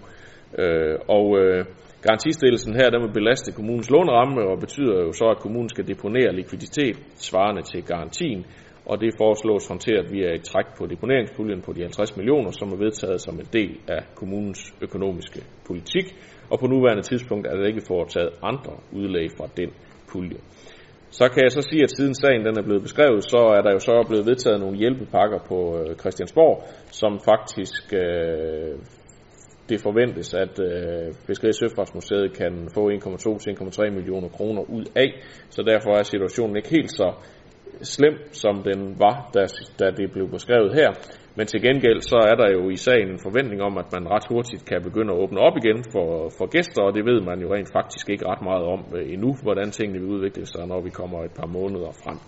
Øh, 0.59 0.97
og 1.09 1.27
øh, 1.41 1.65
garantistillelsen 2.07 2.75
her, 2.75 2.91
den 2.91 3.03
vil 3.03 3.13
belaste 3.19 3.53
kommunens 3.53 3.91
låneramme 3.91 4.41
og 4.51 4.61
betyder 4.61 4.97
jo 5.07 5.13
så, 5.13 5.27
at 5.35 5.43
kommunen 5.45 5.69
skal 5.69 5.89
deponere 5.89 6.37
likviditet 6.41 6.97
svarende 7.29 7.63
til 7.63 7.83
garantien, 7.83 8.47
og 8.87 9.01
det 9.01 9.11
foreslås 9.19 9.69
håndteret 9.69 10.13
via 10.13 10.29
et 10.35 10.45
træk 10.51 10.69
på 10.79 10.87
deponeringspuljen 10.87 11.63
på 11.63 11.73
de 11.73 11.81
50 11.81 12.17
millioner, 12.17 12.51
som 12.51 12.73
er 12.73 12.77
vedtaget 12.77 13.21
som 13.21 13.35
en 13.41 13.49
del 13.53 13.73
af 13.89 14.03
kommunens 14.15 14.75
økonomiske 14.83 15.41
politik 15.67 16.07
og 16.51 16.59
på 16.59 16.67
nuværende 16.67 17.03
tidspunkt 17.03 17.47
er 17.47 17.57
der 17.57 17.67
ikke 17.67 17.83
foretaget 17.87 18.31
andre 18.43 18.73
udlæg 18.93 19.29
fra 19.37 19.49
den 19.57 19.71
pulje. 20.13 20.39
Så 21.11 21.29
kan 21.29 21.43
jeg 21.43 21.53
så 21.53 21.63
sige, 21.63 21.83
at 21.83 21.97
siden 21.97 22.15
sagen 22.15 22.45
den 22.45 22.59
er 22.59 22.63
blevet 22.63 22.83
beskrevet, 22.83 23.25
så 23.25 23.41
er 23.57 23.63
der 23.63 23.73
jo 23.73 23.79
så 23.79 24.05
blevet 24.09 24.27
vedtaget 24.27 24.61
nogle 24.61 24.79
hjælpepakker 24.79 25.39
på 25.49 25.59
øh, 25.79 25.97
Christiansborg, 25.97 26.63
som 26.91 27.21
faktisk 27.31 27.95
øh, 27.95 28.79
det 29.69 29.81
forventes, 29.81 30.35
at 30.35 30.61
øh, 30.61 31.15
Fiskeri- 31.27 31.49
og 31.49 31.55
Søfartsmuseet 31.55 32.33
kan 32.41 32.69
få 32.75 32.91
1,2-1,3 32.91 33.91
millioner 33.91 34.29
kroner 34.29 34.63
ud 34.63 34.85
af. 34.97 35.11
Så 35.51 35.63
derfor 35.63 35.91
er 35.99 36.03
situationen 36.03 36.57
ikke 36.57 36.71
helt 36.71 36.91
så 36.91 37.13
slem, 37.83 38.15
som 38.33 38.63
den 38.63 38.81
var, 38.99 39.31
da, 39.35 39.47
da 39.81 39.91
det 39.91 40.13
blev 40.13 40.31
beskrevet 40.31 40.75
her. 40.75 40.91
Men 41.37 41.47
til 41.47 41.63
gengæld 41.63 42.01
så 42.01 42.17
er 42.31 42.35
der 42.35 42.49
jo 42.57 42.71
i 42.71 42.77
sagen 42.77 43.09
en 43.09 43.25
forventning 43.27 43.63
om, 43.63 43.79
at 43.79 43.93
man 43.93 44.09
ret 44.15 44.27
hurtigt 44.31 44.65
kan 44.69 44.83
begynde 44.83 45.13
at 45.13 45.19
åbne 45.19 45.41
op 45.41 45.57
igen 45.63 45.85
for, 45.93 46.09
for 46.39 46.47
gæster, 46.47 46.83
og 46.83 46.95
det 46.95 47.05
ved 47.05 47.21
man 47.21 47.41
jo 47.41 47.55
rent 47.55 47.71
faktisk 47.73 48.11
ikke 48.11 48.27
ret 48.27 48.43
meget 48.43 48.65
om 48.75 48.81
øh, 48.97 49.13
endnu, 49.13 49.31
hvordan 49.43 49.71
tingene 49.71 50.01
vil 50.01 50.09
udvikle 50.15 50.47
sig, 50.47 50.67
når 50.67 50.81
vi 50.81 50.91
kommer 50.91 51.19
et 51.25 51.35
par 51.41 51.47
måneder 51.47 51.93
frem. 52.05 52.19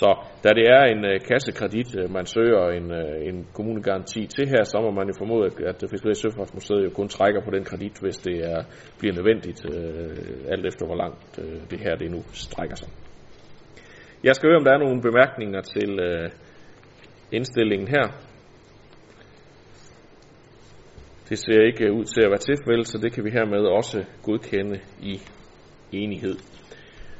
Så 0.00 0.08
da 0.44 0.48
det 0.58 0.66
er 0.76 0.84
en 0.94 1.04
øh, 1.04 1.20
kassekredit, 1.30 1.90
øh, 2.00 2.10
man 2.10 2.26
søger 2.26 2.62
en, 2.78 2.86
øh, 2.92 3.28
en 3.28 3.46
kommunegaranti 3.56 4.26
til 4.26 4.48
her, 4.48 4.64
så 4.64 4.78
må 4.84 4.90
man 4.90 5.06
jo 5.06 5.14
formode, 5.18 5.46
at, 5.46 5.56
at 5.60 5.90
Fiskeri- 5.90 6.10
og 6.10 6.16
Søfartsmuseet 6.16 6.84
jo 6.84 6.90
kun 6.90 7.08
trækker 7.08 7.40
på 7.44 7.50
den 7.50 7.64
kredit, 7.64 7.96
hvis 8.00 8.16
det 8.16 8.36
er, 8.52 8.60
bliver 8.98 9.14
nødvendigt, 9.14 9.60
øh, 9.74 10.52
alt 10.52 10.66
efter 10.66 10.86
hvor 10.86 10.96
langt 10.96 11.38
øh, 11.42 11.60
det 11.70 11.80
her 11.80 11.94
det 11.96 12.10
nu 12.10 12.20
strækker 12.32 12.76
sig. 12.76 12.88
Jeg 14.24 14.34
skal 14.34 14.48
høre, 14.48 14.58
om 14.58 14.64
der 14.64 14.72
er 14.72 14.78
nogle 14.78 15.02
bemærkninger 15.02 15.60
til 15.60 15.90
øh, 16.00 16.30
indstillingen 17.32 17.88
her. 17.88 18.06
Det 21.28 21.38
ser 21.38 21.60
ikke 21.70 21.92
ud 21.92 22.04
til 22.04 22.22
at 22.22 22.30
være 22.30 22.46
tilfældet, 22.50 22.86
så 22.86 22.98
det 23.02 23.12
kan 23.12 23.24
vi 23.24 23.30
hermed 23.30 23.64
også 23.78 24.04
godkende 24.22 24.80
i 25.02 25.20
enighed. 25.92 26.36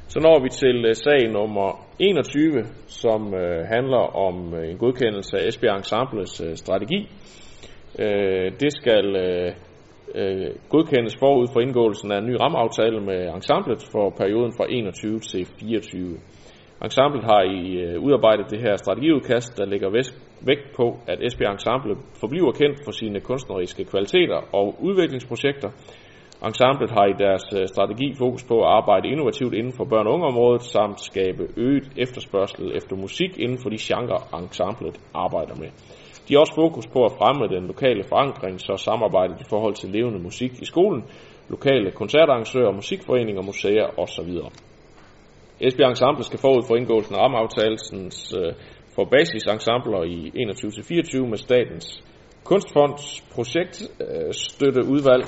Så 0.09 0.21
når 0.21 0.43
vi 0.43 0.49
til 0.49 0.85
øh, 0.89 0.95
sag 0.95 1.33
nummer 1.33 1.69
21, 1.99 2.65
som 2.87 3.35
øh, 3.35 3.67
handler 3.75 4.05
om 4.27 4.55
øh, 4.55 4.71
en 4.71 4.79
godkendelse 4.79 5.39
af 5.39 5.47
Esbjerg 5.49 5.77
Ensembles 5.77 6.41
øh, 6.41 6.57
strategi. 6.57 7.01
Øh, 7.99 8.53
det 8.63 8.73
skal 8.81 9.07
øh, 9.17 9.53
øh, 10.15 10.51
godkendes 10.69 11.17
forud 11.19 11.47
for 11.53 11.61
indgåelsen 11.61 12.13
af 12.13 12.19
en 12.19 12.27
ny 12.27 12.37
rammeaftale 12.41 13.01
med 13.01 13.21
ensemblet 13.37 13.83
for 13.93 14.11
perioden 14.21 14.53
fra 14.59 14.67
21 14.69 15.21
til 15.21 15.47
24. 15.47 16.19
Ensemblet 16.85 17.25
har 17.25 17.43
i 17.43 17.61
øh, 17.85 18.01
udarbejdet 18.05 18.47
det 18.51 18.61
her 18.61 18.77
strategiudkast, 18.77 19.59
der 19.59 19.65
lægger 19.67 19.91
vægt 20.41 20.77
på, 20.77 20.99
at 21.07 21.23
Esbjerg 21.23 21.53
Ensemble 21.53 21.97
forbliver 22.21 22.53
kendt 22.53 22.79
for 22.85 22.93
sine 22.93 23.21
kunstneriske 23.21 23.85
kvaliteter 23.85 24.41
og 24.53 24.77
udviklingsprojekter. 24.81 25.71
Ensemblet 26.47 26.91
har 26.91 27.07
i 27.07 27.15
deres 27.25 27.45
øh, 27.59 27.69
strategi 27.69 28.15
fokus 28.19 28.45
på 28.45 28.57
at 28.61 28.69
arbejde 28.69 29.09
innovativt 29.09 29.55
inden 29.55 29.73
for 29.73 29.85
børn- 29.85 30.07
og 30.07 30.15
ungeområdet, 30.15 30.63
samt 30.63 31.01
skabe 31.01 31.43
øget 31.57 31.89
efterspørgsel 31.97 32.77
efter 32.77 32.97
musik 32.97 33.39
inden 33.39 33.59
for 33.59 33.69
de 33.71 33.77
genrer, 33.81 34.21
ensemblet 34.39 35.01
arbejder 35.15 35.55
med. 35.55 35.69
De 36.29 36.35
har 36.35 36.41
også 36.41 36.55
fokus 36.55 36.87
på 36.87 37.05
at 37.05 37.13
fremme 37.19 37.49
den 37.57 37.67
lokale 37.67 38.05
forankring, 38.05 38.61
så 38.61 38.77
samarbejdet 38.77 39.41
i 39.41 39.49
forhold 39.49 39.75
til 39.75 39.91
levende 39.91 40.19
musik 40.19 40.53
i 40.63 40.65
skolen, 40.65 41.05
lokale 41.49 41.91
koncertarrangører, 41.91 42.73
musikforeninger, 42.73 43.43
museer 43.43 43.87
osv. 43.99 44.31
Esbjerg 45.61 45.91
Ensemble 45.91 46.25
skal 46.25 46.39
forud 46.39 46.63
for 46.69 46.77
indgåelsen 46.77 47.15
af 47.15 47.19
rammeaftalens 47.19 48.35
øh, 48.39 48.53
for 48.95 49.05
basisensembler 49.05 50.03
i 50.05 50.19
21-24 50.31 51.27
med 51.33 51.37
statens 51.37 52.05
kunstfonds 52.45 53.21
projektstøtteudvalg 53.35 55.25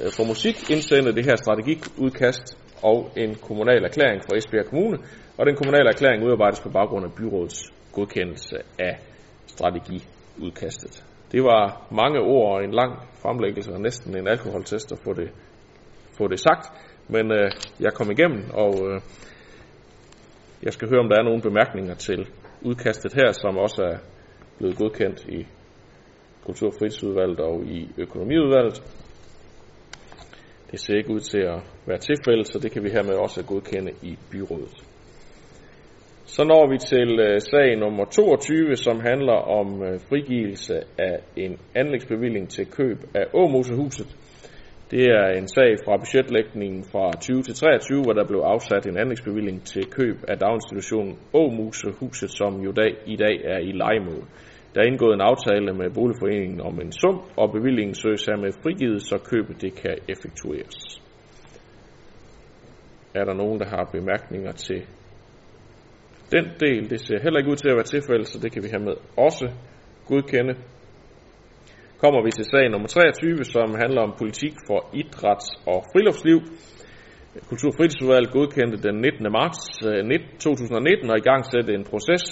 øh, 0.00 0.06
øh, 0.06 0.10
for 0.16 0.24
musik 0.24 0.70
indsende 0.70 1.14
det 1.16 1.24
her 1.24 1.36
strategiudkast 1.36 2.58
og 2.82 3.10
en 3.16 3.34
kommunal 3.34 3.84
erklæring 3.84 4.22
fra 4.22 4.36
Esbjerg 4.36 4.66
Kommune, 4.66 4.98
og 5.38 5.46
den 5.46 5.56
kommunale 5.56 5.88
erklæring 5.88 6.24
udarbejdes 6.24 6.60
på 6.60 6.68
baggrund 6.68 7.04
af 7.04 7.12
byrådets 7.12 7.72
godkendelse 7.92 8.56
af 8.78 8.98
strategiudkastet. 9.46 11.04
Det 11.32 11.42
var 11.42 11.86
mange 11.90 12.20
ord 12.20 12.54
og 12.54 12.64
en 12.64 12.74
lang 12.74 12.92
fremlæggelse 13.22 13.72
og 13.72 13.80
næsten 13.80 14.16
en 14.16 14.28
alkoholtest 14.28 14.92
at 14.92 14.98
få 15.04 15.12
det, 15.12 15.30
få 16.18 16.28
det 16.28 16.40
sagt, 16.40 16.64
men 17.08 17.32
øh, 17.32 17.50
jeg 17.80 17.92
kom 17.94 18.10
igennem, 18.10 18.42
og 18.54 18.72
øh, 18.88 19.00
jeg 20.62 20.72
skal 20.72 20.88
høre, 20.88 21.00
om 21.00 21.08
der 21.08 21.18
er 21.18 21.22
nogle 21.22 21.42
bemærkninger 21.42 21.94
til 21.94 22.28
udkastet 22.66 23.12
her, 23.14 23.32
som 23.32 23.58
også 23.58 23.82
er 23.82 23.98
blevet 24.58 24.76
godkendt 24.76 25.28
i 25.28 25.46
Kultur- 26.46 26.66
og 26.68 26.74
fritidsudvalget 26.78 27.40
og 27.40 27.64
i 27.64 27.90
økonomiudvalget. 27.98 28.82
Det 30.70 30.80
ser 30.80 30.96
ikke 30.96 31.10
ud 31.10 31.20
til 31.20 31.38
at 31.38 31.60
være 31.86 31.98
tilfældet, 31.98 32.46
så 32.46 32.58
det 32.58 32.70
kan 32.72 32.84
vi 32.84 32.90
hermed 32.90 33.14
også 33.14 33.44
godkende 33.44 33.92
i 34.02 34.18
byrådet. 34.30 34.76
Så 36.24 36.44
når 36.44 36.70
vi 36.70 36.78
til 36.78 37.20
øh, 37.20 37.40
sag 37.40 37.78
nummer 37.78 38.04
22, 38.04 38.76
som 38.76 39.00
handler 39.00 39.38
om 39.60 39.82
øh, 39.82 40.00
frigivelse 40.08 40.74
af 40.98 41.16
en 41.36 41.58
anlægsbevilling 41.74 42.48
til 42.48 42.66
køb 42.66 42.98
af 43.14 43.24
Åmosehuset. 43.34 44.16
Det 44.90 45.04
er 45.04 45.26
en 45.40 45.48
sag 45.48 45.70
fra 45.84 45.96
budgetlægningen 45.96 46.84
fra 46.92 47.04
20 47.20 47.42
til 47.42 47.54
23, 47.54 48.02
hvor 48.02 48.12
der 48.12 48.26
blev 48.26 48.40
afsat 48.40 48.86
en 48.86 48.98
anlægsbevilling 48.98 49.64
til 49.64 49.84
køb 49.90 50.16
af 50.28 50.38
daginstitutionen 50.38 51.18
Åmusehuset, 51.32 52.30
som 52.30 52.60
jo 52.66 52.72
dag, 52.72 52.92
i 53.06 53.16
dag 53.16 53.36
er 53.44 53.58
i 53.58 53.72
legemål. 53.72 54.24
Der 54.74 54.80
er 54.80 54.86
indgået 54.86 55.14
en 55.14 55.20
aftale 55.20 55.72
med 55.80 55.90
boligforeningen 55.94 56.60
om 56.60 56.80
en 56.80 56.92
sum, 56.92 57.16
og 57.36 57.52
bevillingen 57.52 57.94
søges 57.94 58.26
hermed 58.26 58.52
frigivet, 58.62 59.02
så 59.02 59.16
købet 59.30 59.62
det 59.62 59.74
kan 59.74 59.96
effektueres. 60.08 60.78
Er 63.14 63.24
der 63.24 63.34
nogen, 63.34 63.60
der 63.60 63.68
har 63.68 63.84
bemærkninger 63.92 64.52
til 64.52 64.80
den 66.32 66.44
del? 66.60 66.90
Det 66.90 67.00
ser 67.00 67.18
heller 67.22 67.38
ikke 67.38 67.50
ud 67.50 67.56
til 67.56 67.68
at 67.68 67.76
være 67.76 67.92
tilfældet, 67.94 68.26
så 68.26 68.38
det 68.42 68.52
kan 68.52 68.62
vi 68.62 68.68
hermed 68.68 68.96
også 69.16 69.46
godkende. 70.06 70.54
Kommer 72.02 72.20
vi 72.26 72.30
til 72.30 72.44
sag 72.52 72.70
nummer 72.70 72.88
23, 72.88 73.44
som 73.44 73.68
handler 73.82 74.00
om 74.06 74.12
politik 74.22 74.54
for 74.68 74.78
idræts- 75.00 75.56
og 75.72 75.78
friluftsliv. 75.92 76.38
Kultur- 77.50 77.72
og 77.72 77.76
fritidsudvalget 77.78 78.30
godkendte 78.36 78.78
den 78.86 78.96
19. 79.00 79.32
marts 79.38 79.62
øh, 79.88 80.20
2019 80.38 81.10
og 81.12 81.16
i 81.18 81.26
gang 81.28 81.40
sætte 81.52 81.70
en 81.78 81.84
proces, 81.92 82.24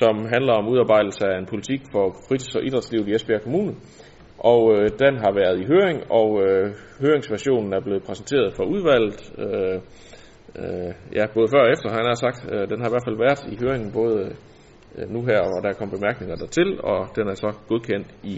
som 0.00 0.14
handler 0.34 0.54
om 0.60 0.68
udarbejdelse 0.72 1.24
af 1.32 1.36
en 1.38 1.46
politik 1.52 1.80
for 1.92 2.04
fritids- 2.28 2.56
og 2.58 2.62
idrætslivet 2.68 3.08
i 3.08 3.14
Esbjerg 3.14 3.42
Kommune. 3.46 3.72
Og 4.52 4.60
øh, 4.74 4.86
den 5.04 5.14
har 5.24 5.32
været 5.40 5.56
i 5.62 5.68
høring, 5.72 5.98
og 6.20 6.28
øh, 6.44 6.66
høringsversionen 7.02 7.72
er 7.72 7.82
blevet 7.86 8.02
præsenteret 8.08 8.50
for 8.56 8.64
udvalget. 8.74 9.20
Øh, 9.44 9.76
øh, 10.60 10.92
ja, 11.18 11.24
både 11.36 11.48
før 11.54 11.62
og 11.66 11.70
efter, 11.74 11.88
han 11.98 12.06
har 12.10 12.18
sagt. 12.24 12.40
Øh, 12.52 12.64
den 12.70 12.78
har 12.80 12.88
i 12.88 12.94
hvert 12.94 13.06
fald 13.08 13.22
været 13.26 13.40
i 13.54 13.56
høringen 13.62 13.90
både 14.00 14.16
øh, 14.96 15.06
nu 15.14 15.20
her, 15.30 15.40
og 15.52 15.58
der 15.64 15.78
kom 15.78 15.90
bemærkninger 15.96 16.36
dertil, 16.42 16.70
og 16.90 17.00
den 17.16 17.26
er 17.32 17.36
så 17.44 17.50
godkendt 17.70 18.10
i 18.34 18.36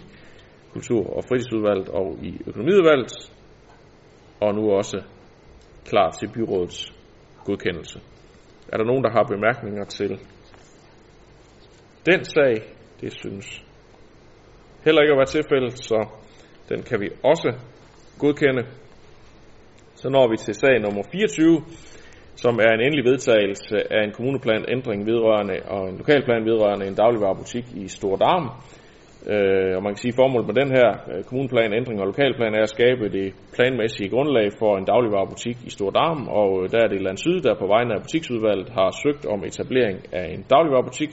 Kultur- 0.73 1.17
og 1.17 1.25
fritidsudvalget 1.29 1.89
og 1.89 2.19
i 2.23 2.41
økonomiudvalget, 2.47 3.33
og 4.41 4.55
nu 4.55 4.71
også 4.71 5.03
klar 5.85 6.11
til 6.11 6.29
byrådets 6.35 6.93
godkendelse. 7.45 8.01
Er 8.73 8.77
der 8.77 8.85
nogen, 8.85 9.05
der 9.05 9.11
har 9.11 9.23
bemærkninger 9.23 9.85
til 9.85 10.11
den 12.07 12.25
sag? 12.25 12.55
Det 13.01 13.13
synes 13.13 13.65
heller 14.85 15.03
ikke 15.03 15.13
at 15.13 15.19
være 15.19 15.35
tilfældet, 15.37 15.73
så 15.73 16.09
den 16.69 16.83
kan 16.83 17.01
vi 17.01 17.09
også 17.23 17.51
godkende. 18.19 18.63
Så 19.95 20.09
når 20.09 20.31
vi 20.31 20.37
til 20.37 20.55
sag 20.55 20.81
nummer 20.81 21.03
24, 21.13 21.63
som 22.37 22.55
er 22.59 22.71
en 22.75 22.81
endelig 22.81 23.05
vedtagelse 23.05 23.93
af 23.93 24.05
en 24.05 24.13
kommuneplan 24.13 24.65
ændring 24.69 25.07
vedrørende 25.07 25.57
og 25.67 25.89
en 25.89 25.97
lokalplan 25.97 26.45
vedrørende 26.45 26.87
en 26.87 26.95
dagligvarerbutik 26.95 27.65
i 27.75 27.89
Stor 27.89 28.17
Darm. 28.17 28.47
Øh, 29.27 29.77
og 29.77 29.83
man 29.83 29.93
kan 29.93 30.03
sige, 30.03 30.15
at 30.15 30.21
formålet 30.23 30.47
med 30.47 30.57
den 30.63 30.71
her 30.77 30.89
øh, 31.11 31.25
kommuneplan, 31.25 31.73
ændring 31.73 32.01
og 32.01 32.07
lokalplan 32.07 32.55
er 32.55 32.63
at 32.63 32.75
skabe 32.77 33.05
det 33.09 33.35
planmæssige 33.55 34.09
grundlag 34.09 34.49
for 34.59 34.77
en 34.77 34.85
dagligvarerbutik 34.85 35.57
i 35.67 35.71
Stor 35.71 35.91
Darm, 35.91 36.29
og 36.29 36.51
øh, 36.63 36.71
der 36.73 36.79
er 36.85 36.89
det 36.89 37.03
Land 37.03 37.19
Syd, 37.19 37.41
der 37.41 37.55
på 37.55 37.67
vegne 37.67 37.95
af 37.95 38.01
butiksudvalget 38.03 38.69
har 38.69 38.91
søgt 39.03 39.27
om 39.27 39.45
etablering 39.45 39.99
af 40.13 40.27
en 40.35 40.43
dagligvarerbutik, 40.51 41.11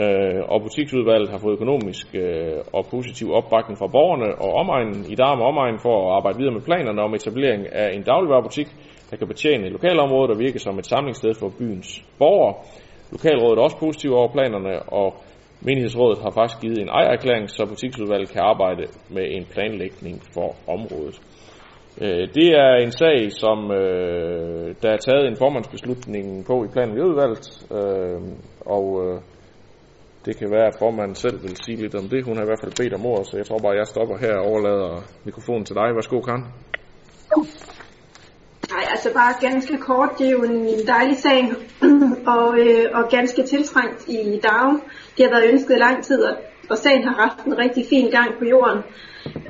øh, 0.00 0.40
og 0.52 0.62
butiksudvalget 0.62 1.28
har 1.30 1.38
fået 1.38 1.56
økonomisk 1.58 2.06
øh, 2.14 2.58
og 2.72 2.86
positiv 2.90 3.26
opbakning 3.38 3.78
fra 3.78 3.92
borgerne 3.96 4.30
og 4.44 4.50
omegnen 4.62 5.00
i 5.12 5.14
Darm 5.14 5.40
og 5.40 5.46
omegnen 5.46 5.80
for 5.86 5.94
at 6.06 6.16
arbejde 6.16 6.38
videre 6.38 6.54
med 6.54 6.62
planerne 6.68 7.02
om 7.02 7.14
etablering 7.14 7.62
af 7.72 7.88
en 7.96 8.02
dagligvarerbutik, 8.02 8.68
der 9.10 9.16
kan 9.16 9.28
betjene 9.28 9.68
lokalområdet 9.68 10.30
og 10.30 10.38
virke 10.38 10.58
som 10.58 10.78
et 10.78 10.86
samlingssted 10.86 11.34
for 11.40 11.48
byens 11.58 12.04
borgere. 12.18 12.54
Lokalrådet 13.12 13.58
er 13.58 13.62
også 13.62 13.78
positiv 13.78 14.10
over 14.12 14.32
planerne, 14.32 14.82
og 14.82 15.08
Menighedsrådet 15.60 16.18
har 16.22 16.30
faktisk 16.30 16.60
givet 16.60 16.78
en 16.78 16.88
ejererklæring, 16.88 17.50
så 17.50 17.66
butiksudvalget 17.66 18.30
kan 18.30 18.42
arbejde 18.42 18.84
med 19.10 19.24
en 19.36 19.44
planlægning 19.44 20.22
for 20.34 20.56
området. 20.66 21.20
Øh, 22.00 22.28
det 22.34 22.48
er 22.64 22.74
en 22.84 22.92
sag, 22.92 23.32
som 23.32 23.70
øh, 23.70 24.74
der 24.82 24.90
er 24.90 24.96
taget 24.96 25.26
en 25.28 25.36
formandsbeslutning 25.36 26.46
på 26.46 26.64
i 26.64 26.68
planen 26.72 27.02
udvalget, 27.02 27.46
øh, 27.78 28.20
og 28.60 28.86
øh, 29.04 29.20
det 30.24 30.36
kan 30.36 30.50
være, 30.50 30.66
at 30.66 30.76
formanden 30.78 31.14
selv 31.14 31.42
vil 31.42 31.56
sige 31.64 31.76
lidt 31.76 31.94
om 31.94 32.08
det. 32.08 32.24
Hun 32.24 32.36
har 32.36 32.44
i 32.44 32.50
hvert 32.50 32.62
fald 32.62 32.76
bedt 32.80 32.94
om 32.94 33.06
ordet, 33.06 33.26
så 33.26 33.36
jeg 33.36 33.46
tror 33.46 33.58
bare, 33.58 33.72
at 33.72 33.78
jeg 33.78 33.86
stopper 33.86 34.16
her 34.18 34.34
og 34.38 34.46
overlader 34.50 35.02
mikrofonen 35.24 35.64
til 35.64 35.74
dig. 35.74 35.88
Værsgo, 35.94 36.20
Karen. 36.20 36.44
Nej, 38.78 38.86
altså 38.90 39.12
bare 39.12 39.34
ganske 39.50 39.78
kort, 39.78 40.10
det 40.18 40.26
er 40.26 40.30
jo 40.30 40.42
en 40.42 40.86
dejlig 40.86 41.16
sag, 41.16 41.52
og, 42.36 42.58
øh, 42.58 42.84
og 42.94 43.08
ganske 43.10 43.42
tiltrængt 43.42 44.08
i 44.08 44.40
dag. 44.42 44.72
Det 45.16 45.26
har 45.26 45.30
været 45.30 45.52
ønsket 45.52 45.74
i 45.74 45.78
lang 45.78 46.04
tid, 46.04 46.22
og, 46.22 46.36
og 46.70 46.78
sagen 46.78 47.04
har 47.04 47.14
haft 47.14 47.46
en 47.46 47.58
rigtig 47.58 47.86
fin 47.90 48.10
gang 48.10 48.38
på 48.38 48.44
jorden. 48.44 48.78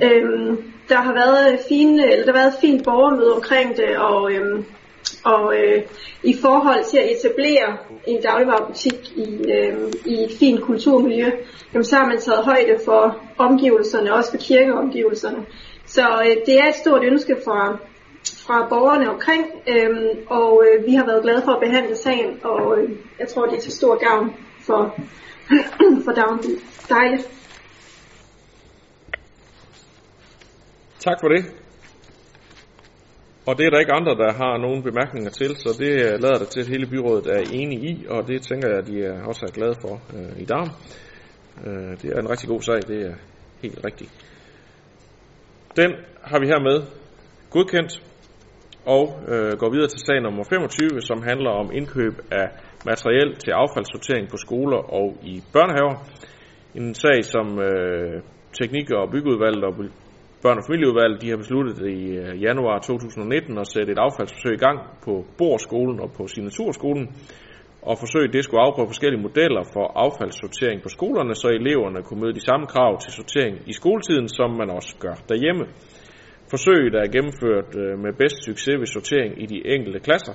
Øhm, 0.02 0.62
der 0.88 0.96
har 0.96 1.12
været 1.12 1.58
fine, 1.68 2.12
eller 2.12 2.24
der 2.24 2.32
har 2.32 2.40
været 2.40 2.54
fint 2.60 2.84
borgermøde 2.84 3.34
omkring 3.34 3.76
det, 3.76 3.98
og, 3.98 4.32
øhm, 4.32 4.64
og 5.24 5.54
øh, 5.56 5.82
i 6.22 6.36
forhold 6.42 6.84
til 6.84 6.98
at 6.98 7.10
etablere 7.10 7.76
en 8.06 8.22
dagligvarerbutik 8.22 9.12
i, 9.16 9.50
øh, 9.52 9.92
i 10.06 10.14
et 10.24 10.30
fint 10.38 10.62
kulturmiljø, 10.62 11.30
jamen, 11.74 11.84
så 11.84 11.96
har 11.96 12.06
man 12.06 12.20
taget 12.20 12.44
højde 12.44 12.78
for 12.84 13.16
omgivelserne, 13.38 14.14
også 14.14 14.30
for 14.30 14.38
kirkeomgivelserne. 14.38 15.46
Så 15.86 16.02
øh, 16.26 16.36
det 16.46 16.58
er 16.58 16.68
et 16.68 16.74
stort 16.74 17.04
ønske 17.04 17.36
fra, 17.44 17.78
fra 18.46 18.68
borgerne 18.68 19.10
omkring, 19.10 19.44
øh, 19.66 19.90
og 20.26 20.64
øh, 20.66 20.86
vi 20.86 20.94
har 20.94 21.06
været 21.06 21.22
glade 21.22 21.42
for 21.44 21.52
at 21.52 21.60
behandle 21.60 21.96
sagen, 21.96 22.40
og 22.44 22.78
øh, 22.78 22.90
jeg 23.18 23.28
tror, 23.28 23.46
det 23.46 23.56
er 23.56 23.60
til 23.60 23.72
stor 23.72 23.94
gavn 24.08 24.34
for, 24.60 24.94
for 26.04 26.12
Downby. 26.12 26.52
Dejligt. 26.88 27.28
Tak 30.98 31.16
for 31.20 31.28
det. 31.28 31.44
Og 33.46 33.58
det 33.58 33.66
er 33.66 33.70
der 33.70 33.78
ikke 33.78 33.92
andre, 33.92 34.14
der 34.14 34.32
har 34.32 34.58
nogen 34.58 34.82
bemærkninger 34.82 35.30
til, 35.30 35.56
så 35.56 35.76
det 35.78 35.90
øh, 35.90 36.20
lader 36.20 36.38
det 36.38 36.48
til, 36.48 36.60
at 36.60 36.66
hele 36.66 36.86
byrådet 36.86 37.26
er 37.26 37.38
enige 37.52 37.80
i, 37.90 38.06
og 38.08 38.28
det 38.28 38.42
tænker 38.42 38.68
jeg, 38.68 38.78
at 38.78 38.86
de 38.86 39.04
er 39.04 39.24
også 39.24 39.46
er 39.46 39.50
glade 39.50 39.74
for 39.80 40.00
øh, 40.16 40.42
i 40.42 40.44
dag. 40.44 40.66
Øh, 41.66 42.02
det 42.02 42.12
er 42.12 42.20
en 42.20 42.30
rigtig 42.30 42.48
god 42.48 42.62
sag, 42.62 42.76
det 42.88 43.06
er 43.06 43.14
helt 43.62 43.80
rigtigt. 43.84 44.10
Den 45.76 45.92
har 46.22 46.38
vi 46.40 46.46
hermed 46.46 46.82
godkendt 47.50 47.92
og 48.96 49.04
øh, 49.32 49.52
går 49.60 49.70
videre 49.74 49.88
til 49.88 50.00
sag 50.06 50.22
nummer 50.22 50.44
25, 50.44 51.00
som 51.00 51.18
handler 51.30 51.50
om 51.50 51.70
indkøb 51.78 52.14
af 52.30 52.46
materiel 52.90 53.30
til 53.44 53.50
affaldssortering 53.50 54.26
på 54.30 54.36
skoler 54.36 54.80
og 54.98 55.08
i 55.22 55.34
børnehaver. 55.52 55.94
En 56.74 56.94
sag, 56.94 57.24
som 57.24 57.46
øh, 57.68 58.22
Teknik- 58.60 58.90
og 58.90 59.10
Byggeudvalget 59.12 59.64
og 59.64 59.72
Børne- 60.44 60.60
og 60.62 60.66
Familieudvalget 60.68 61.22
de 61.22 61.30
har 61.30 61.36
besluttet 61.44 61.76
i 61.98 62.02
øh, 62.22 62.42
januar 62.42 62.78
2019 62.78 63.58
at 63.58 63.66
sætte 63.74 63.92
et 63.92 63.98
affaldsforsøg 64.06 64.54
i 64.54 64.64
gang 64.66 64.78
på 65.04 65.12
Borskolen 65.38 66.00
og 66.00 66.10
på 66.16 66.22
Signaturskolen. 66.26 67.06
Og 67.82 67.94
forsøget 67.98 68.32
det 68.32 68.44
skulle 68.44 68.62
afprøve 68.66 68.92
forskellige 68.92 69.22
modeller 69.26 69.64
for 69.74 69.86
affaldssortering 70.04 70.82
på 70.82 70.88
skolerne, 70.88 71.34
så 71.34 71.48
eleverne 71.48 72.02
kunne 72.02 72.20
møde 72.22 72.34
de 72.38 72.46
samme 72.48 72.66
krav 72.66 72.92
til 73.00 73.12
sortering 73.12 73.54
i 73.66 73.72
skoletiden, 73.72 74.28
som 74.28 74.50
man 74.60 74.70
også 74.70 74.92
gør 75.04 75.16
derhjemme. 75.28 75.64
Forsøget 76.50 76.94
er 76.94 77.12
gennemført 77.14 77.70
øh, 77.82 77.98
med 78.04 78.12
bedst 78.20 78.44
succes 78.44 78.78
ved 78.80 78.86
sortering 78.86 79.42
i 79.42 79.46
de 79.46 79.58
enkelte 79.74 80.00
klasser, 80.06 80.34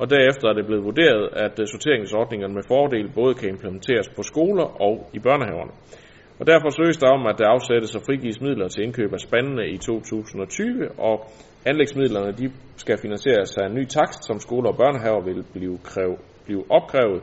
og 0.00 0.10
derefter 0.10 0.46
er 0.48 0.56
det 0.58 0.66
blevet 0.66 0.84
vurderet, 0.84 1.24
at 1.44 1.54
øh, 1.60 1.66
sorteringsordningerne 1.66 2.54
med 2.54 2.64
fordel 2.68 3.06
både 3.14 3.34
kan 3.34 3.48
implementeres 3.48 4.08
på 4.16 4.22
skoler 4.22 4.68
og 4.86 4.94
i 5.16 5.18
børnehaverne. 5.18 5.72
Og 6.38 6.46
derfor 6.46 6.70
søges 6.70 6.96
der 6.96 7.08
om, 7.08 7.26
at 7.26 7.38
der 7.38 7.46
afsættes 7.48 7.94
og 7.94 8.02
frigives 8.06 8.40
midler 8.40 8.68
til 8.68 8.84
indkøb 8.84 9.12
af 9.12 9.20
spandene 9.20 9.68
i 9.68 9.76
2020, 9.76 10.90
og 10.98 11.16
anlægsmidlerne 11.64 12.32
de 12.32 12.52
skal 12.76 12.98
finansieres 12.98 13.56
af 13.56 13.66
en 13.66 13.74
ny 13.74 13.84
takst, 13.86 14.26
som 14.26 14.40
skoler 14.40 14.70
og 14.70 14.76
børnehaver 14.76 15.22
vil 15.24 15.44
blive, 15.52 15.78
kræv, 15.84 16.18
blive 16.44 16.64
opkrævet 16.70 17.22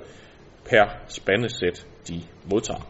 per 0.70 0.86
spandesæt, 1.08 1.88
de 2.10 2.18
modtager. 2.52 2.86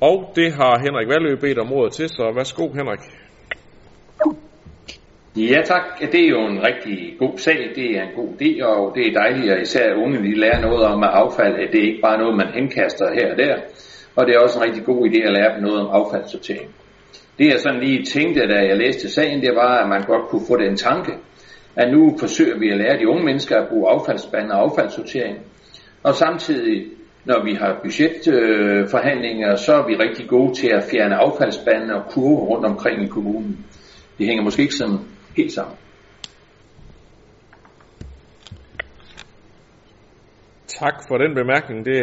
Og 0.00 0.32
det 0.36 0.52
har 0.52 0.74
Henrik 0.84 1.08
Valø 1.08 1.36
bedt 1.40 1.58
om 1.58 1.72
ordet 1.72 1.92
til, 1.92 2.08
så 2.08 2.32
værsgo 2.36 2.66
Henrik. 2.72 3.19
Ja 5.36 5.62
tak, 5.64 5.82
det 6.12 6.24
er 6.24 6.28
jo 6.28 6.46
en 6.46 6.62
rigtig 6.66 7.16
god 7.18 7.38
sag, 7.38 7.70
det 7.74 7.98
er 7.98 8.02
en 8.02 8.14
god 8.16 8.28
idé, 8.42 8.64
og 8.64 8.92
det 8.94 9.06
er 9.06 9.20
dejligt, 9.20 9.52
at 9.52 9.62
især 9.62 9.94
unge 9.94 10.18
de 10.18 10.34
lærer 10.34 10.60
noget 10.60 10.84
om 10.84 11.02
at 11.02 11.10
affald, 11.12 11.54
at 11.54 11.72
det 11.72 11.80
er 11.80 11.88
ikke 11.88 12.00
bare 12.02 12.18
noget, 12.18 12.36
man 12.36 12.46
henkaster 12.54 13.14
her 13.14 13.30
og 13.32 13.38
der, 13.38 13.56
og 14.16 14.26
det 14.26 14.34
er 14.34 14.40
også 14.40 14.58
en 14.58 14.64
rigtig 14.64 14.84
god 14.84 15.08
idé 15.08 15.26
at 15.26 15.32
lære 15.32 15.54
dem 15.54 15.62
noget 15.62 15.80
om 15.80 15.88
affaldssortering. 16.00 16.70
Det 17.38 17.46
jeg 17.46 17.60
sådan 17.60 17.80
lige 17.80 18.04
tænkte, 18.04 18.48
da 18.48 18.54
jeg 18.54 18.76
læste 18.76 19.08
sagen, 19.08 19.40
det 19.40 19.54
var, 19.54 19.82
at 19.82 19.88
man 19.88 20.02
godt 20.02 20.28
kunne 20.28 20.46
få 20.48 20.56
den 20.56 20.76
tanke, 20.76 21.12
at 21.76 21.92
nu 21.92 22.16
forsøger 22.18 22.58
vi 22.58 22.68
at 22.70 22.78
lære 22.78 22.98
de 22.98 23.08
unge 23.08 23.24
mennesker 23.24 23.56
at 23.56 23.68
bruge 23.68 23.90
affaldsspand 23.90 24.50
og 24.50 24.60
affaldssortering, 24.60 25.38
og 26.02 26.14
samtidig 26.14 26.86
når 27.24 27.44
vi 27.44 27.54
har 27.54 27.80
budgetforhandlinger, 27.82 29.56
så 29.56 29.72
er 29.74 29.86
vi 29.86 29.94
rigtig 29.94 30.28
gode 30.28 30.54
til 30.54 30.68
at 30.68 30.84
fjerne 30.90 31.14
affaldsspande 31.14 31.94
og 31.94 32.02
kurve 32.10 32.36
rundt 32.36 32.66
omkring 32.66 33.04
i 33.04 33.06
kommunen. 33.06 33.66
Det 34.20 34.28
hænger 34.28 34.44
måske 34.44 34.62
ikke 34.62 34.74
sådan 34.74 34.98
helt 35.36 35.52
sammen. 35.52 35.76
Tak 40.66 40.94
for 41.08 41.16
den 41.18 41.34
bemærkning. 41.34 41.84
Det 41.84 42.00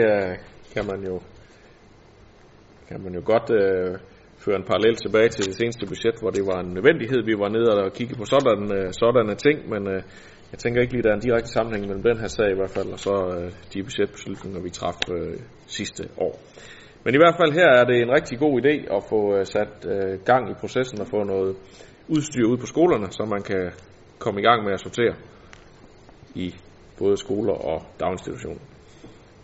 kan 0.74 0.86
man 0.86 0.99
jo 1.09 1.22
kan 2.89 3.01
man 3.03 3.13
jo 3.13 3.22
godt 3.26 3.49
øh, 3.61 3.99
føre 4.38 4.55
en 4.55 4.68
parallel 4.72 4.95
tilbage 4.95 5.30
til 5.30 5.45
det 5.45 5.55
seneste 5.55 5.86
budget, 5.86 6.15
hvor 6.22 6.30
det 6.30 6.43
var 6.51 6.59
en 6.59 6.74
nødvendighed. 6.78 7.20
Vi 7.24 7.36
var 7.43 7.49
nede 7.49 7.70
og 7.84 7.93
kigge 7.93 8.15
på 8.15 8.26
sådan, 8.26 8.63
øh, 8.78 8.88
sådanne 8.99 9.36
ting, 9.36 9.57
men 9.70 9.82
øh, 9.93 10.01
jeg 10.51 10.59
tænker 10.59 10.82
ikke 10.82 10.93
lige, 10.93 11.03
der 11.03 11.11
er 11.11 11.20
en 11.20 11.28
direkte 11.28 11.49
sammenhæng 11.55 11.86
mellem 11.88 12.03
den 12.09 12.18
her 12.22 12.28
sag 12.28 12.49
i 12.51 12.57
hvert 12.59 12.76
fald, 12.78 12.89
og 12.95 12.99
så 12.99 13.15
øh, 13.36 13.51
de 13.74 13.84
budgetbeslutninger, 13.84 14.59
vi 14.61 14.70
traf 14.70 14.99
øh, 15.18 15.38
sidste 15.78 16.03
år. 16.18 16.34
Men 17.03 17.11
i 17.15 17.22
hvert 17.22 17.38
fald 17.39 17.51
her 17.59 17.70
er 17.80 17.86
det 17.89 17.97
en 18.01 18.11
rigtig 18.18 18.39
god 18.39 18.53
idé 18.61 18.76
at 18.95 19.01
få 19.11 19.20
øh, 19.36 19.45
sat 19.45 19.74
øh, 19.93 20.13
gang 20.30 20.43
i 20.51 20.59
processen 20.61 21.01
og 21.01 21.07
få 21.07 21.24
noget 21.24 21.55
udstyr 22.09 22.45
ud 22.45 22.57
på 22.57 22.65
skolerne, 22.65 23.07
så 23.11 23.25
man 23.25 23.43
kan 23.43 23.71
komme 24.19 24.41
i 24.41 24.43
gang 24.43 24.63
med 24.63 24.73
at 24.73 24.79
sortere 24.79 25.15
i 26.35 26.55
både 26.99 27.17
skoler 27.17 27.53
og 27.53 27.81
daginstitutioner. 27.99 28.61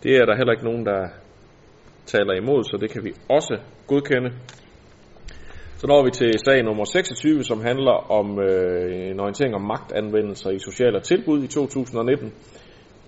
Det 0.02 0.16
er 0.16 0.24
der 0.24 0.36
heller 0.36 0.52
ikke 0.52 0.64
nogen, 0.64 0.86
der 0.86 1.08
taler 2.06 2.34
imod, 2.34 2.64
så 2.64 2.76
det 2.80 2.90
kan 2.90 3.04
vi 3.04 3.12
også 3.28 3.58
godkende. 3.86 4.30
Så 5.76 5.86
når 5.86 6.04
vi 6.04 6.10
til 6.10 6.38
sag 6.46 6.62
nummer 6.62 6.84
26, 6.84 7.42
som 7.42 7.60
handler 7.60 8.10
om 8.18 8.40
øh, 8.40 9.10
en 9.10 9.20
orientering 9.20 9.54
om 9.54 9.62
magtanvendelser 9.62 10.50
i 10.50 10.58
sociale 10.58 11.00
tilbud 11.00 11.42
i 11.42 11.46
2019. 11.46 12.32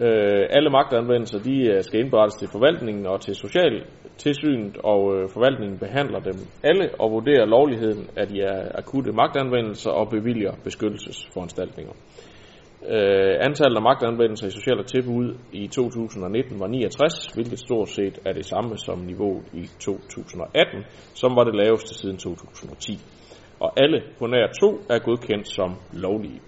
Øh, 0.00 0.46
alle 0.50 0.70
magtanvendelser 0.70 1.38
de 1.38 1.56
øh, 1.72 1.84
skal 1.84 2.00
indberettes 2.00 2.36
til 2.36 2.48
forvaltningen 2.48 3.06
og 3.06 3.20
til 3.20 3.34
social, 3.34 3.84
Tilsynet 4.18 4.76
og 4.76 5.16
øh, 5.16 5.28
forvaltningen 5.28 5.78
behandler 5.78 6.20
dem 6.20 6.34
alle 6.62 6.90
og 6.98 7.10
vurderer 7.10 7.44
lovligheden 7.44 8.10
af 8.16 8.26
de 8.28 8.48
akutte 8.80 9.12
magtanvendelser 9.12 9.90
og 9.90 10.10
bevilger 10.10 10.52
beskyttelsesforanstaltninger. 10.64 11.92
Øh, 12.88 13.34
antallet 13.40 13.76
af 13.76 13.82
magtanvendelser 13.82 14.46
i 14.46 14.50
sociale 14.50 14.84
tilbud 14.84 15.34
i 15.52 15.66
2019 15.66 16.60
var 16.60 16.66
69, 16.66 17.26
hvilket 17.34 17.58
stort 17.58 17.88
set 17.88 18.18
er 18.24 18.32
det 18.32 18.46
samme 18.46 18.78
som 18.78 18.98
niveauet 18.98 19.44
i 19.52 19.68
2018, 19.80 20.84
som 21.14 21.36
var 21.36 21.44
det 21.44 21.54
laveste 21.54 21.94
siden 21.94 22.16
2010. 22.16 22.98
Og 23.60 23.72
alle 23.76 24.02
på 24.18 24.26
nær 24.26 24.46
to 24.60 24.80
er 24.90 24.98
godkendt 24.98 25.48
som 25.48 25.70
lovlige. 25.92 26.40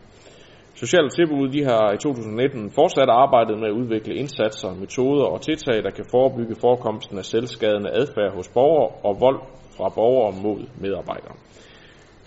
Sociale 0.83 1.11
tilbud 1.11 1.49
de 1.49 1.65
har 1.65 1.93
i 1.93 1.97
2019 1.97 2.71
fortsat 2.71 3.09
arbejdet 3.09 3.59
med 3.59 3.69
at 3.69 3.79
udvikle 3.81 4.15
indsatser, 4.15 4.75
metoder 4.75 5.25
og 5.25 5.41
tiltag, 5.41 5.79
der 5.87 5.91
kan 5.91 6.07
forebygge 6.11 6.57
forekomsten 6.61 7.19
af 7.19 7.25
selvskadende 7.25 7.91
adfærd 8.01 8.33
hos 8.37 8.49
borgere 8.49 8.89
og 9.09 9.21
vold 9.21 9.41
fra 9.77 9.89
borgere 9.89 10.33
mod 10.45 10.61
medarbejdere. 10.85 11.35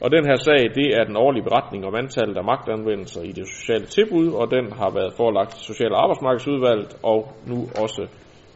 Og 0.03 0.11
den 0.11 0.23
her 0.29 0.37
sag, 0.47 0.61
det 0.79 0.87
er 0.97 1.03
den 1.03 1.17
årlige 1.17 1.43
beretning 1.43 1.85
om 1.85 1.95
antallet 1.95 2.37
af 2.37 2.43
magtanvendelser 2.43 3.21
i 3.21 3.31
det 3.31 3.47
sociale 3.47 3.85
tilbud, 3.85 4.27
og 4.39 4.51
den 4.55 4.65
har 4.79 4.89
været 4.97 5.13
forelagt 5.17 5.53
Social- 5.53 5.93
og 5.93 6.03
Arbejdsmarkedsudvalget, 6.03 6.91
og 7.03 7.19
nu 7.47 7.57
også 7.83 8.03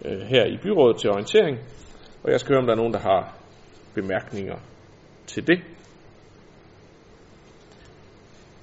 øh, 0.05 0.19
her 0.31 0.45
i 0.45 0.57
byrådet 0.63 0.97
til 0.97 1.09
orientering. 1.09 1.57
Og 2.23 2.31
jeg 2.31 2.39
skal 2.39 2.51
høre, 2.53 2.61
om 2.63 2.67
der 2.67 2.73
er 2.73 2.81
nogen, 2.83 2.93
der 2.93 3.03
har 3.11 3.21
bemærkninger 3.95 4.57
til 5.27 5.47
det. 5.47 5.59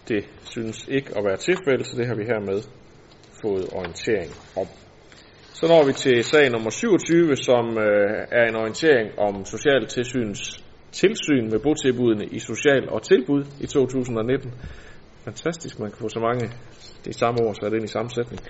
Det 0.09 0.25
synes 0.45 0.89
ikke 0.89 1.11
at 1.17 1.25
være 1.25 1.37
tilfældet, 1.37 1.87
så 1.87 1.97
det 1.97 2.07
har 2.07 2.15
vi 2.15 2.25
hermed 2.25 2.63
fået 3.43 3.67
orientering 3.73 4.33
om. 4.57 4.67
Så 5.59 5.65
når 5.69 5.87
vi 5.87 5.93
til 5.93 6.25
sag 6.25 6.51
nummer 6.51 6.71
27, 6.71 7.37
som 7.37 7.79
øh, 7.79 8.39
er 8.39 8.45
en 8.49 8.57
orientering 8.57 9.19
om 9.19 9.45
Socialtilsynets 9.45 10.65
tilsyn 10.93 11.51
med 11.53 11.59
botilbudene 11.67 12.27
i 12.27 12.39
social 12.39 12.89
og 12.89 13.03
tilbud 13.03 13.43
i 13.61 13.67
2019. 13.67 14.53
Fantastisk, 15.25 15.79
man 15.79 15.91
kan 15.91 15.99
få 15.99 16.09
så 16.09 16.21
mange 16.21 16.45
det 17.05 17.15
samme 17.15 17.39
ord 17.45 17.55
sat 17.55 17.73
ind 17.73 17.85
i 17.85 17.95
sammensætning. 17.97 18.41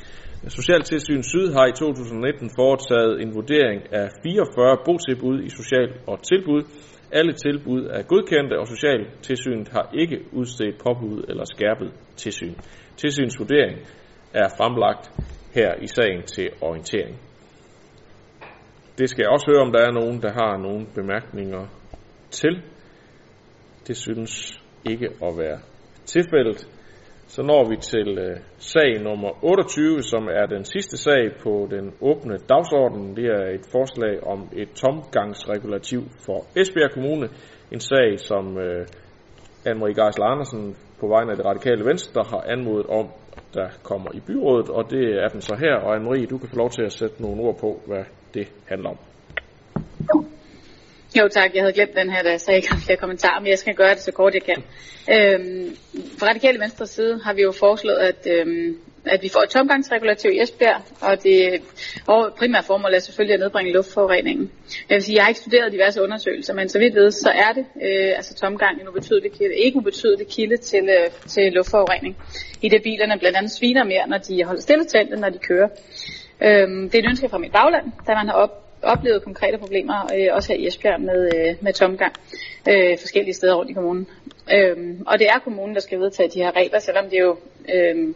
Socialtilsyn 0.49 1.23
Syd 1.23 1.47
har 1.57 1.67
i 1.67 1.73
2019 1.73 2.51
foretaget 2.61 3.23
en 3.23 3.35
vurdering 3.35 3.81
af 3.93 4.07
44 4.23 4.77
botilbud 4.87 5.37
i 5.49 5.51
social 5.61 5.89
og 6.07 6.17
tilbud. 6.31 6.63
Alle 7.13 7.33
tilbud 7.33 7.83
er 7.87 8.03
godkendte, 8.03 8.59
og 8.59 8.67
Socialtilsynet 8.67 9.69
har 9.69 9.91
ikke 9.95 10.19
udstedt 10.33 10.77
påbud 10.87 11.25
eller 11.29 11.45
skærpet 11.45 11.93
tilsyn. 12.17 12.55
Tilsynsvurdering 12.97 13.79
er 14.35 14.49
fremlagt 14.57 15.11
her 15.55 15.75
i 15.83 15.87
sagen 15.87 16.23
til 16.23 16.51
orientering. 16.61 17.17
Det 18.99 19.11
skal 19.11 19.23
jeg 19.23 19.31
også 19.31 19.47
høre, 19.51 19.63
om 19.67 19.73
der 19.73 19.81
er 19.81 19.93
nogen, 19.93 20.23
der 20.23 20.33
har 20.33 20.57
nogle 20.57 20.87
bemærkninger 20.95 21.67
til. 22.31 22.63
Det 23.87 23.97
synes 23.97 24.63
ikke 24.91 25.09
at 25.23 25.33
være 25.39 25.59
tilfældet. 26.05 26.69
Så 27.35 27.43
når 27.43 27.69
vi 27.71 27.77
til 27.77 28.19
øh, 28.19 28.37
sag 28.59 29.03
nummer 29.03 29.45
28, 29.45 30.03
som 30.03 30.29
er 30.41 30.47
den 30.47 30.65
sidste 30.65 30.97
sag 30.97 31.23
på 31.43 31.69
den 31.71 31.87
åbne 32.01 32.37
dagsorden. 32.53 33.17
Det 33.17 33.27
er 33.27 33.47
et 33.59 33.67
forslag 33.73 34.15
om 34.33 34.49
et 34.57 34.71
tomgangsregulativ 34.83 36.01
for 36.27 36.39
Esbjerg 36.61 36.93
Kommune. 36.93 37.29
En 37.75 37.81
sag, 37.81 38.09
som 38.21 38.59
øh, 38.59 38.87
Anne-Marie 39.69 39.97
Geisler 40.01 40.27
Andersen 40.33 40.77
på 41.01 41.07
vegne 41.09 41.31
af 41.31 41.37
det 41.37 41.47
radikale 41.47 41.85
venstre 41.85 42.23
har 42.33 42.43
anmodet 42.55 42.87
om, 42.87 43.07
der 43.55 43.69
kommer 43.83 44.11
i 44.15 44.21
byrådet, 44.21 44.69
og 44.69 44.91
det 44.91 45.05
er 45.23 45.29
den 45.29 45.41
så 45.41 45.55
her. 45.65 45.75
Og 45.85 45.97
Anne-Marie, 45.97 46.27
du 46.27 46.39
kan 46.39 46.49
få 46.49 46.57
lov 46.57 46.71
til 46.71 46.83
at 46.83 46.93
sætte 46.93 47.23
nogle 47.23 47.43
ord 47.43 47.59
på, 47.61 47.81
hvad 47.87 48.05
det 48.35 48.47
handler 48.67 48.91
om. 48.91 48.99
Jo 51.19 51.29
tak, 51.29 51.55
jeg 51.55 51.63
havde 51.63 51.73
glemt 51.73 51.97
den 51.97 52.11
her, 52.11 52.23
da 52.23 52.31
jeg 52.31 52.41
sagde 52.41 52.57
ikke 52.57 52.77
flere 52.85 52.97
kommentarer, 52.97 53.41
men 53.41 53.51
jeg 53.51 53.59
skal 53.59 53.75
gøre 53.75 53.95
det 53.95 54.03
så 54.03 54.13
kort 54.13 54.35
jeg 54.35 54.43
kan. 54.43 54.63
Øhm, 55.15 55.77
fra 56.19 56.27
radikale 56.27 56.61
venstre 56.61 56.87
side 56.87 57.21
har 57.25 57.33
vi 57.35 57.43
jo 57.43 57.53
foreslået, 57.53 57.97
at, 57.97 58.27
øhm, 58.27 58.79
at 59.05 59.23
vi 59.23 59.29
får 59.29 59.43
et 59.43 59.51
tomgangsregulativ 59.51 60.31
i 60.31 60.43
Esbjerg, 60.43 60.83
og 61.01 61.23
det 61.23 61.63
og 62.07 62.35
primære 62.39 62.63
formål 62.63 62.95
er 62.95 62.99
selvfølgelig 62.99 63.35
at 63.35 63.41
nedbringe 63.41 63.73
luftforureningen. 63.73 64.51
Jeg 64.89 64.95
vil 64.95 65.03
sige, 65.03 65.17
jeg 65.17 65.25
har 65.25 65.29
ikke 65.29 65.41
studeret 65.41 65.73
diverse 65.73 66.03
undersøgelser, 66.03 66.55
men 66.55 66.69
så 66.69 66.79
vidt 66.79 66.95
ved, 66.95 67.11
så 67.11 67.31
er 67.35 67.53
det 67.53 67.65
øh, 67.83 68.13
altså 68.17 68.35
tomgang 68.35 68.81
en 68.81 68.89
ubetydelig 68.89 69.33
kilde, 69.33 69.55
ikke 69.55 69.77
ubetydelig 69.77 70.27
kilde 70.29 70.57
til, 70.57 70.89
øh, 70.89 71.11
til 71.27 71.53
luftforurening. 71.53 72.17
I 72.63 72.69
det 72.69 72.83
bilerne 72.83 73.19
blandt 73.19 73.37
andet 73.37 73.53
sviner 73.53 73.85
mere, 73.85 74.09
når 74.09 74.19
de 74.19 74.45
holder 74.45 74.61
stille 74.61 74.85
tændt, 74.85 75.21
når 75.21 75.29
de 75.29 75.39
kører. 75.39 75.69
Øhm, 76.43 76.91
det 76.91 76.95
er 76.95 77.03
et 77.03 77.09
ønske 77.09 77.29
fra 77.29 77.39
mit 77.39 77.53
bagland, 77.53 77.87
da 78.07 78.15
man 78.15 78.27
har 78.29 78.35
op, 78.35 78.72
oplevet 78.83 79.25
konkrete 79.25 79.59
problemer, 79.59 80.13
øh, 80.17 80.29
også 80.33 80.53
her 80.53 80.61
i 80.61 80.67
Esbjerg, 80.67 81.01
med, 81.01 81.31
øh, 81.37 81.55
med 81.61 81.73
tomgang 81.73 82.13
øh, 82.69 82.99
forskellige 82.99 83.35
steder 83.35 83.55
rundt 83.55 83.71
i 83.71 83.75
kommunen. 83.75 84.07
Øh, 84.53 84.77
og 85.07 85.19
det 85.19 85.27
er 85.27 85.39
kommunen, 85.39 85.75
der 85.75 85.81
skal 85.81 86.01
vedtage 86.01 86.29
de 86.29 86.39
her 86.39 86.57
regler, 86.57 86.79
selvom 86.79 87.05
det 87.11 87.19
jo 87.19 87.37
øh, 87.75 88.15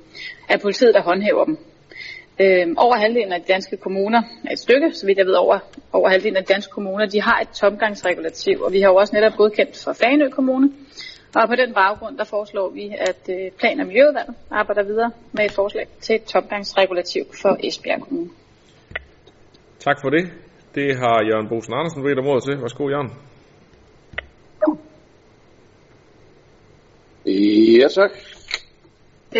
er 0.48 0.58
politiet, 0.58 0.94
der 0.94 1.02
håndhæver 1.02 1.44
dem. 1.44 1.58
Øh, 2.40 2.66
over 2.76 2.96
halvdelen 2.96 3.32
af 3.32 3.40
de 3.40 3.52
danske 3.52 3.76
kommuner, 3.76 4.22
et 4.52 4.58
stykke, 4.58 4.92
så 4.92 5.06
vidt 5.06 5.18
jeg 5.18 5.26
ved, 5.26 5.34
over, 5.34 5.58
over 5.92 6.08
halvdelen 6.08 6.36
af 6.36 6.44
de 6.44 6.52
danske 6.52 6.72
kommuner, 6.72 7.06
de 7.06 7.20
har 7.20 7.40
et 7.40 7.48
tomgangsregulativ, 7.48 8.60
og 8.62 8.72
vi 8.72 8.80
har 8.80 8.88
jo 8.88 8.96
også 8.96 9.14
netop 9.14 9.36
godkendt 9.36 9.76
for 9.84 9.92
Faneø 9.92 10.28
Kommune. 10.28 10.72
Og 11.34 11.48
på 11.48 11.54
den 11.54 11.74
baggrund, 11.74 12.18
der 12.18 12.24
foreslår 12.24 12.70
vi, 12.70 12.94
at 13.00 13.30
øh, 13.30 13.50
Plan- 13.58 13.80
og 13.80 13.86
Miljøudvalget 13.86 14.34
arbejder 14.50 14.82
videre 14.82 15.10
med 15.32 15.44
et 15.44 15.52
forslag 15.52 15.86
til 16.00 16.14
et 16.14 16.24
tomgangsregulativ 16.24 17.24
for 17.42 17.56
Esbjerg 17.60 18.00
Kommune. 18.00 18.30
Tak 19.78 20.00
for 20.00 20.10
det. 20.10 20.30
Det 20.76 20.96
har 21.02 21.16
Jørgen 21.28 21.48
Bosen 21.48 21.74
Andersen 21.74 22.02
bedt 22.02 22.18
om 22.18 22.26
ordet 22.26 22.44
til. 22.44 22.60
Værsgo, 22.62 22.88
Jørgen. 22.94 23.12
Ja, 27.80 27.88
tak. 27.98 28.12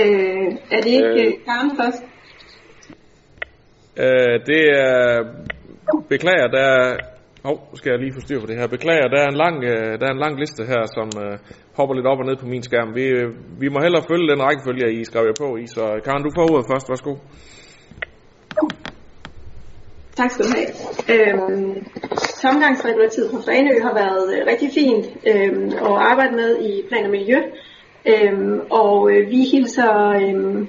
Øh, 0.00 0.46
er 0.74 0.80
det 0.84 0.92
ikke 1.00 1.22
øh, 1.26 1.32
Karen 1.46 1.70
først? 1.80 2.02
Øh, 4.04 4.36
det 4.50 4.62
er... 4.84 4.94
Beklager, 6.08 6.48
der 6.56 6.64
er... 6.76 6.96
Hov, 7.44 7.54
oh, 7.54 7.76
skal 7.78 7.90
jeg 7.90 7.98
lige 8.00 8.14
få 8.14 8.20
styr 8.20 8.40
på 8.40 8.46
det 8.46 8.56
her. 8.58 8.66
Beklager, 8.66 9.08
der 9.08 9.20
er 9.24 9.28
en 9.28 9.40
lang, 9.44 9.56
øh, 9.64 9.92
der 10.00 10.06
er 10.06 10.14
en 10.14 10.24
lang 10.24 10.34
liste 10.40 10.62
her, 10.72 10.82
som 10.96 11.08
øh, 11.24 11.38
hopper 11.76 11.94
lidt 11.94 12.06
op 12.06 12.18
og 12.18 12.26
ned 12.26 12.36
på 12.36 12.46
min 12.46 12.62
skærm. 12.62 12.94
Vi, 12.94 13.04
øh, 13.18 13.28
vi 13.62 13.68
må 13.68 13.78
hellere 13.84 14.08
følge 14.10 14.30
den 14.32 14.42
rækkefølge, 14.46 15.00
I 15.00 15.04
skrev 15.04 15.24
jer 15.30 15.38
på 15.44 15.48
i. 15.56 15.66
Så 15.66 15.82
Karen, 16.04 16.22
du 16.26 16.30
får 16.36 16.46
ordet 16.52 16.66
først. 16.72 16.88
Værsgo. 16.90 17.14
Tak 20.16 20.30
skal 20.30 20.44
du 20.44 20.50
have. 20.56 20.68
Øhm, 21.14 21.84
tomgangsregulativet 22.42 23.30
på 23.30 23.42
Fanø 23.42 23.82
har 23.82 23.94
været 23.94 24.34
øh, 24.36 24.46
rigtig 24.46 24.70
fint 24.74 25.06
øhm, 25.26 25.68
at 25.68 25.96
arbejde 26.10 26.36
med 26.36 26.60
i 26.60 26.82
plan 26.88 27.04
og 27.04 27.10
miljø. 27.10 27.38
Øhm, 28.06 28.60
og 28.70 29.10
øh, 29.12 29.30
vi 29.30 29.44
hilser 29.44 30.08
øhm, 30.08 30.68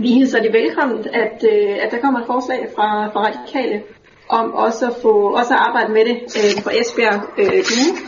vi 0.00 0.08
hilser 0.08 0.42
det 0.42 0.52
velkommen, 0.52 1.06
at, 1.12 1.44
øh, 1.52 1.76
at 1.82 1.90
der 1.90 2.00
kommer 2.00 2.20
et 2.20 2.26
forslag 2.26 2.68
fra, 2.74 3.08
fra 3.12 3.20
radikale 3.26 3.82
om 4.28 4.52
også 4.54 4.86
at 4.86 4.96
få 5.02 5.32
også 5.36 5.54
at 5.54 5.60
arbejde 5.68 5.92
med 5.92 6.04
det 6.04 6.16
øh, 6.38 6.64
på 6.64 6.70
Esbjerg 6.80 7.20
øh, 7.38 7.62
Kommune. 7.68 7.98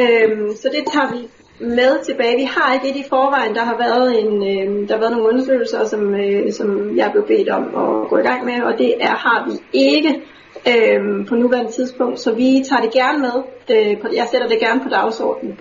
Øhm, 0.00 0.56
så 0.56 0.68
det 0.72 0.84
tager 0.92 1.12
vi 1.12 1.28
med 1.58 2.04
tilbage. 2.04 2.36
Vi 2.36 2.42
har 2.42 2.74
ikke 2.74 2.90
et 2.90 3.04
i 3.06 3.08
forvejen. 3.08 3.54
Der 3.54 3.64
har 3.64 3.76
været, 3.78 4.20
en, 4.20 4.42
øh, 4.42 4.88
der 4.88 4.94
har 4.94 5.00
været 5.00 5.12
nogle 5.12 5.28
undersøgelser, 5.28 5.84
som, 5.84 6.14
øh, 6.14 6.52
som 6.52 6.96
jeg 6.96 7.10
blev 7.12 7.26
bedt 7.26 7.48
om 7.48 7.64
at 7.64 8.08
gå 8.08 8.16
i 8.16 8.22
gang 8.22 8.44
med, 8.44 8.62
og 8.62 8.78
det 8.78 9.04
er, 9.04 9.14
har 9.14 9.48
vi 9.48 9.52
ikke 9.72 10.22
øh, 10.72 11.26
på 11.26 11.34
nuværende 11.34 11.72
tidspunkt. 11.72 12.20
Så 12.20 12.34
vi 12.34 12.64
tager 12.68 12.82
det 12.82 12.92
gerne 12.92 13.18
med. 13.18 13.36
Øh, 13.70 14.00
på, 14.00 14.08
jeg 14.14 14.26
sætter 14.30 14.48
det 14.48 14.60
gerne 14.60 14.80
på 14.80 14.88
dagsordenen. 14.88 15.60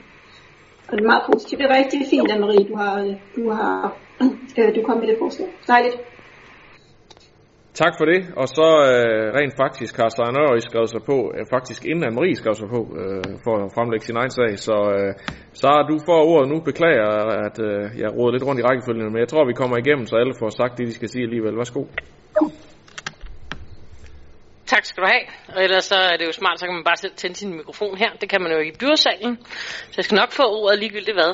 Og 0.88 0.98
det 0.98 1.04
er 1.04 1.08
meget 1.08 1.24
positivt. 1.34 1.62
Det 1.62 1.72
er 1.72 1.78
rigtig 1.78 2.02
fint, 2.10 2.32
Anne-Marie, 2.32 2.70
du 2.70 2.76
har, 2.76 3.00
øh, 3.00 3.14
du 3.36 3.50
har 3.50 3.96
øh, 4.58 4.76
du 4.76 4.82
kom 4.82 4.98
med 4.98 5.08
det 5.08 5.16
forslag. 5.20 5.48
Dejligt. 5.68 5.98
Tak 7.82 7.94
for 7.98 8.06
det. 8.06 8.22
Og 8.42 8.48
så 8.58 8.68
øh, 8.92 9.26
rent 9.38 9.56
faktisk 9.64 9.94
har 10.02 10.10
Søren 10.10 10.38
Ørøj 10.42 10.60
skrevet 10.60 10.90
sig 10.90 11.02
på, 11.12 11.18
øh, 11.36 11.42
faktisk 11.56 11.82
inden 11.90 12.04
Anne-Marie 12.08 12.36
skrev 12.42 12.56
sig 12.62 12.70
på, 12.76 12.82
øh, 13.02 13.24
for 13.46 13.54
at 13.66 13.72
fremlægge 13.76 14.06
sin 14.06 14.18
egen 14.22 14.34
sag. 14.38 14.52
Så, 14.68 14.78
øh, 14.96 15.12
Sara, 15.60 15.88
du 15.92 15.96
får 16.08 16.22
ordet 16.32 16.48
nu. 16.52 16.58
Beklager, 16.70 17.10
at 17.48 17.58
øh, 17.70 17.84
jeg 18.02 18.10
råder 18.18 18.32
lidt 18.34 18.46
rundt 18.48 18.60
i 18.62 18.66
rækkefølgen, 18.68 19.14
men 19.14 19.22
jeg 19.24 19.30
tror, 19.32 19.52
vi 19.52 19.60
kommer 19.62 19.78
igennem, 19.78 20.06
så 20.06 20.16
alle 20.16 20.34
får 20.42 20.50
sagt 20.60 20.78
det, 20.78 20.88
de 20.88 20.94
skal 21.00 21.10
sige 21.10 21.24
alligevel. 21.28 21.58
Værsgo. 21.58 21.82
Tak 24.74 24.86
skal 24.86 25.04
du 25.04 25.08
have. 25.16 25.26
Og 25.56 25.64
ellers 25.64 25.86
så 25.86 25.96
er 26.12 26.18
det 26.18 26.26
jo 26.26 26.32
smart, 26.32 26.60
så 26.60 26.66
kan 26.66 26.76
man 26.76 26.84
bare 26.84 27.10
tænde 27.22 27.36
sin 27.36 27.52
mikrofon 27.60 27.98
her. 27.98 28.12
Det 28.22 28.30
kan 28.30 28.42
man 28.42 28.52
jo 28.52 28.60
i 28.60 28.72
byrådsalen. 28.80 29.38
Så 29.92 29.96
jeg 29.98 30.06
skal 30.06 30.16
nok 30.16 30.32
få 30.32 30.46
ordet 30.62 30.80
ligegyldigt 30.80 31.18
hvad. 31.20 31.32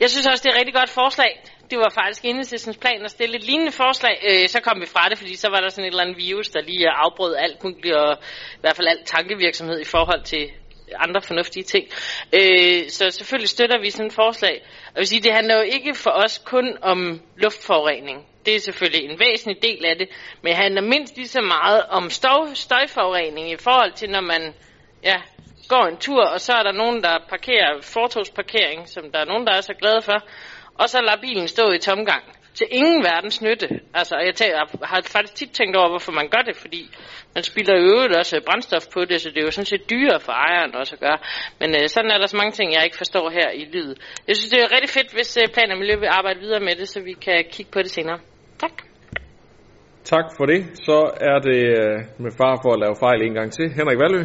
Jeg 0.00 0.08
synes 0.10 0.26
også, 0.26 0.42
det 0.42 0.48
er 0.48 0.54
et 0.54 0.60
rigtig 0.60 0.74
godt 0.74 0.90
forslag. 0.90 1.32
Det 1.72 1.80
var 1.80 1.90
faktisk 1.90 2.24
enhedslæsens 2.24 2.76
plan 2.76 3.04
at 3.04 3.10
stille 3.10 3.36
et 3.36 3.44
lignende 3.44 3.72
forslag. 3.72 4.16
Øh, 4.30 4.48
så 4.48 4.60
kom 4.60 4.80
vi 4.80 4.86
fra 4.86 5.08
det, 5.08 5.18
fordi 5.18 5.36
så 5.36 5.48
var 5.48 5.60
der 5.60 5.68
sådan 5.68 5.84
et 5.84 5.88
eller 5.88 6.02
andet 6.02 6.16
virus, 6.16 6.48
der 6.48 6.60
lige 6.62 6.90
afbrød 6.90 7.34
alt 7.36 7.64
muligt, 7.64 7.94
og 7.94 8.16
i 8.56 8.60
hvert 8.60 8.76
fald 8.76 8.88
alt 8.88 9.06
tankevirksomhed 9.06 9.80
i 9.80 9.84
forhold 9.84 10.22
til 10.22 10.50
andre 10.96 11.20
fornuftige 11.22 11.62
ting. 11.62 11.84
Øh, 12.32 12.88
så 12.88 13.10
selvfølgelig 13.10 13.48
støtter 13.48 13.78
vi 13.80 13.90
sådan 13.90 14.06
et 14.06 14.12
forslag. 14.12 14.62
Og 14.86 14.94
jeg 14.94 15.00
vil 15.00 15.06
sige, 15.06 15.22
det 15.22 15.34
handler 15.34 15.56
jo 15.56 15.62
ikke 15.62 15.94
for 15.94 16.10
os 16.10 16.42
kun 16.46 16.76
om 16.82 17.20
luftforurening. 17.36 18.26
Det 18.46 18.56
er 18.56 18.60
selvfølgelig 18.60 19.10
en 19.10 19.20
væsentlig 19.20 19.62
del 19.62 19.84
af 19.84 19.96
det, 19.98 20.08
men 20.42 20.50
det 20.50 20.56
handler 20.56 20.82
mindst 20.82 21.16
lige 21.16 21.28
så 21.28 21.40
meget 21.40 21.82
om 21.82 22.10
støj, 22.10 22.54
støjforurening 22.54 23.50
i 23.50 23.56
forhold 23.56 23.92
til, 23.92 24.10
når 24.10 24.20
man 24.20 24.54
ja, 25.04 25.16
går 25.68 25.86
en 25.86 25.96
tur, 25.96 26.24
og 26.24 26.40
så 26.40 26.52
er 26.52 26.62
der 26.62 26.72
nogen, 26.72 27.02
der 27.02 27.18
parkerer 27.28 27.80
fortogsparkering, 27.82 28.88
som 28.88 29.12
der 29.12 29.18
er 29.18 29.24
nogen, 29.24 29.46
der 29.46 29.52
er 29.52 29.60
så 29.60 29.74
glade 29.80 30.02
for, 30.02 30.18
og 30.80 30.88
så 30.88 31.00
lader 31.00 31.20
bilen 31.20 31.48
stå 31.48 31.70
i 31.72 31.78
tomgang 31.78 32.24
til 32.54 32.66
ingen 32.70 33.02
verdens 33.02 33.42
nytte. 33.42 33.68
Altså, 33.94 34.14
jeg, 34.26 34.34
tænker, 34.34 34.54
jeg 34.56 34.66
har 34.82 35.00
faktisk 35.16 35.34
tit 35.34 35.50
tænkt 35.50 35.76
over, 35.76 35.88
hvorfor 35.88 36.12
man 36.12 36.28
gør 36.28 36.42
det, 36.48 36.56
fordi 36.56 36.82
man 37.34 37.42
spilder 37.50 37.74
jo 37.78 37.84
øvrigt 37.94 38.16
også 38.16 38.40
brændstof 38.46 38.84
på 38.94 39.00
det, 39.04 39.20
så 39.20 39.28
det 39.30 39.38
er 39.40 39.46
jo 39.48 39.50
sådan 39.50 39.72
set 39.72 39.90
dyrere 39.90 40.20
for 40.20 40.32
ejeren 40.32 40.74
også 40.74 40.94
at 40.96 41.00
gøre. 41.00 41.18
Men 41.60 41.70
øh, 41.74 41.88
sådan 41.88 42.10
er 42.10 42.18
der 42.18 42.26
så 42.26 42.36
mange 42.36 42.52
ting, 42.52 42.72
jeg 42.72 42.84
ikke 42.84 42.96
forstår 42.96 43.30
her 43.30 43.48
i 43.50 43.64
lydet. 43.74 43.96
Jeg 44.28 44.36
synes, 44.36 44.50
det 44.50 44.60
er 44.62 44.72
rigtig 44.74 44.90
fedt, 44.90 45.12
hvis 45.16 45.36
øh, 45.36 45.48
Plan 45.54 45.70
og 45.70 45.78
Miljø 45.78 45.96
vil 45.96 46.10
arbejde 46.18 46.40
videre 46.40 46.60
med 46.60 46.74
det, 46.80 46.88
så 46.88 47.00
vi 47.00 47.12
kan 47.12 47.44
kigge 47.52 47.72
på 47.72 47.78
det 47.82 47.90
senere. 47.90 48.18
Tak. 48.58 48.76
Tak 50.04 50.26
for 50.36 50.46
det. 50.46 50.60
Så 50.86 50.98
er 51.30 51.38
det 51.48 51.60
øh, 51.80 51.96
med 52.24 52.32
far 52.40 52.54
for 52.62 52.70
at 52.72 52.80
lave 52.84 52.96
fejl 53.04 53.22
en 53.22 53.34
gang 53.34 53.52
til. 53.52 53.66
Henrik 53.78 53.98
Valø. 53.98 54.22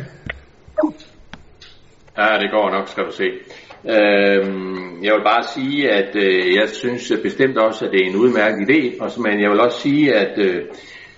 Ja, 2.18 2.40
det 2.42 2.52
går 2.52 2.70
nok, 2.70 2.88
skal 2.88 3.04
du 3.06 3.12
se. 3.12 3.28
Øhm, 3.86 5.04
jeg 5.04 5.14
vil 5.14 5.24
bare 5.24 5.44
sige, 5.44 5.92
at 5.92 6.16
øh, 6.16 6.56
jeg 6.56 6.70
synes 6.70 7.14
bestemt 7.24 7.58
også, 7.58 7.86
at 7.86 7.92
det 7.92 8.02
er 8.02 8.10
en 8.10 8.16
udmærket 8.16 8.70
idé, 8.70 9.04
og, 9.04 9.12
men 9.22 9.42
jeg 9.42 9.52
vil 9.52 9.60
også 9.60 9.82
sige, 9.82 10.16
at 10.16 10.38
øh, 10.38 10.62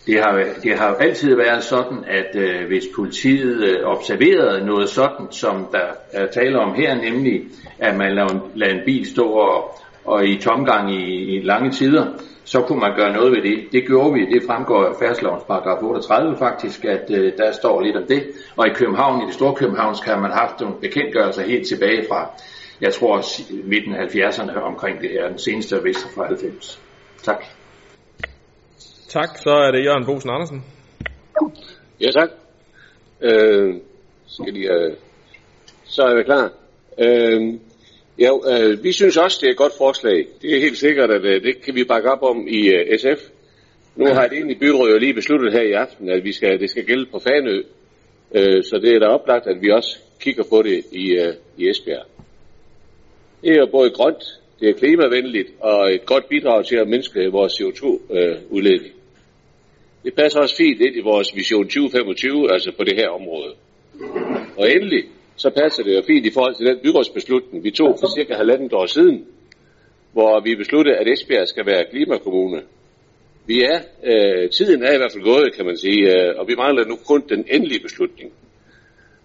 det, 0.08 0.20
har, 0.20 0.44
det 0.64 0.78
har 0.78 0.96
altid 0.96 1.36
været 1.36 1.64
sådan, 1.64 1.98
at 2.08 2.36
øh, 2.36 2.68
hvis 2.68 2.84
politiet 2.96 3.64
øh, 3.64 3.86
observerede 3.86 4.66
noget 4.66 4.90
sådan, 4.90 5.32
som 5.32 5.68
der 5.72 5.88
er 6.14 6.28
tale 6.28 6.60
om 6.60 6.74
her, 6.76 6.96
nemlig 6.96 7.42
at 7.80 7.98
man 7.98 8.16
lader, 8.16 8.50
lader 8.56 8.74
en 8.74 8.82
bil 8.86 9.06
stå 9.12 9.24
og, 9.24 9.80
og 10.06 10.28
i 10.28 10.38
tomgang 10.38 10.96
i, 10.96 11.36
i 11.36 11.42
lange 11.44 11.72
tider, 11.72 12.06
så 12.52 12.62
kunne 12.62 12.80
man 12.80 12.96
gøre 12.96 13.14
noget 13.14 13.32
ved 13.32 13.42
det. 13.50 13.72
Det 13.72 13.84
gjorde 13.88 14.14
vi, 14.14 14.22
det 14.34 14.42
fremgår 14.48 14.86
af 14.86 14.96
færdslovens 15.00 15.44
paragraf 15.44 15.84
38 15.84 16.38
faktisk, 16.38 16.86
at 16.86 17.06
øh, 17.12 17.38
der 17.38 17.52
står 17.52 17.82
lidt 17.82 17.98
om 17.98 18.06
det. 18.08 18.24
Og 18.58 18.68
i 18.68 18.74
København, 18.74 19.22
i 19.22 19.26
det 19.26 19.34
store 19.34 19.56
København, 19.56 19.96
kan 20.06 20.22
man 20.22 20.32
haft 20.32 20.60
nogle 20.60 20.76
bekendtgørelser 20.82 21.44
helt 21.44 21.68
tilbage 21.68 22.06
fra, 22.10 22.32
jeg 22.82 22.94
tror, 22.94 23.22
midten 23.64 23.94
af 23.96 24.06
70'erne 24.06 24.60
omkring 24.60 25.02
det 25.02 25.10
her, 25.10 25.30
den 25.30 25.40
seneste 25.40 25.76
er 25.76 25.82
vist 25.82 26.14
fra 26.16 26.26
90. 26.26 26.82
Tak. 27.24 27.44
Tak, 29.10 29.30
så 29.38 29.50
er 29.50 29.72
det 29.72 29.86
Jørgen 29.86 30.06
Bosen 30.06 30.30
Andersen. 30.30 30.64
Ja, 32.02 32.12
tak. 32.12 32.30
Øh, 33.22 33.76
skal 34.28 34.54
lige, 34.54 34.72
øh, 34.74 34.94
så 35.84 36.02
er 36.02 36.16
vi 36.16 36.24
klar. 36.24 36.52
Øh, 37.00 37.60
Ja, 38.20 38.32
øh, 38.54 38.84
vi 38.84 38.92
synes 38.92 39.18
også, 39.18 39.38
det 39.42 39.48
er 39.48 39.52
et 39.52 39.58
godt 39.58 39.74
forslag. 39.78 40.28
Det 40.42 40.56
er 40.56 40.60
helt 40.60 40.78
sikkert, 40.78 41.12
at 41.12 41.26
øh, 41.26 41.44
det 41.44 41.62
kan 41.62 41.76
vi 41.76 41.84
bakke 41.84 42.12
op 42.12 42.24
om 42.24 42.48
i 42.48 42.68
øh, 42.68 43.00
SF. 43.00 43.22
Nu 43.96 44.06
har 44.06 44.28
det 44.28 44.38
egentlig 44.38 44.60
byrådet 44.60 44.94
jo 44.94 44.98
lige 44.98 45.14
besluttet 45.14 45.54
her 45.54 45.62
i 45.62 45.72
aften, 45.72 46.10
at 46.10 46.24
vi 46.24 46.32
skal, 46.32 46.60
det 46.60 46.70
skal 46.70 46.86
gælde 46.86 47.06
på 47.06 47.20
Fanø. 47.20 47.64
Øh, 48.36 48.64
så 48.64 48.80
det 48.84 48.96
er 48.96 49.00
da 49.00 49.06
oplagt, 49.06 49.48
at 49.48 49.62
vi 49.62 49.72
også 49.72 49.98
kigger 50.20 50.44
på 50.50 50.62
det 50.62 50.84
i, 50.92 51.12
øh, 51.12 51.34
i 51.58 51.70
Esbjerg. 51.70 52.06
Det 53.42 53.52
er 53.52 53.60
jo 53.60 53.68
både 53.72 53.90
grønt, 53.90 54.24
det 54.60 54.70
er 54.70 54.74
klimavenligt 54.74 55.50
og 55.60 55.94
et 55.94 56.06
godt 56.06 56.30
bidrag 56.30 56.66
til 56.66 56.76
at 56.76 56.88
mindske 56.88 57.32
vores 57.32 57.54
CO2-udledning. 57.54 58.94
Øh, 58.94 59.00
det 60.04 60.14
passer 60.14 60.40
også 60.40 60.56
fint 60.56 60.82
ind 60.82 60.96
i 60.96 61.02
vores 61.02 61.36
vision 61.36 61.64
2025, 61.64 62.54
altså 62.54 62.72
på 62.78 62.84
det 62.84 62.96
her 62.96 63.10
område. 63.10 63.54
Og 64.58 64.72
endelig, 64.72 65.04
så 65.44 65.50
passer 65.50 65.84
det 65.84 65.96
jo 65.96 66.02
fint 66.12 66.26
i 66.26 66.32
forhold 66.36 66.56
til 66.56 66.66
den 66.66 66.80
byrådsbeslutning, 66.84 67.64
vi 67.64 67.72
tog 67.72 67.92
for 68.00 68.08
cirka 68.18 68.34
halvandet 68.34 68.74
år 68.74 68.86
siden, 68.86 69.18
hvor 70.14 70.40
vi 70.46 70.56
besluttede, 70.56 70.98
at 70.98 71.08
Esbjerg 71.14 71.48
skal 71.48 71.66
være 71.66 71.90
klimakommune. 71.92 72.62
Vi 73.46 73.58
er, 73.74 73.80
øh, 74.12 74.50
tiden 74.50 74.84
er 74.84 74.94
i 74.94 74.98
hvert 74.98 75.14
fald 75.14 75.24
gået, 75.24 75.56
kan 75.56 75.66
man 75.66 75.78
sige, 75.78 76.02
øh, 76.14 76.40
og 76.40 76.48
vi 76.48 76.56
mangler 76.56 76.86
nu 76.86 76.96
kun 77.08 77.22
den 77.30 77.46
endelige 77.56 77.84
beslutning. 77.88 78.30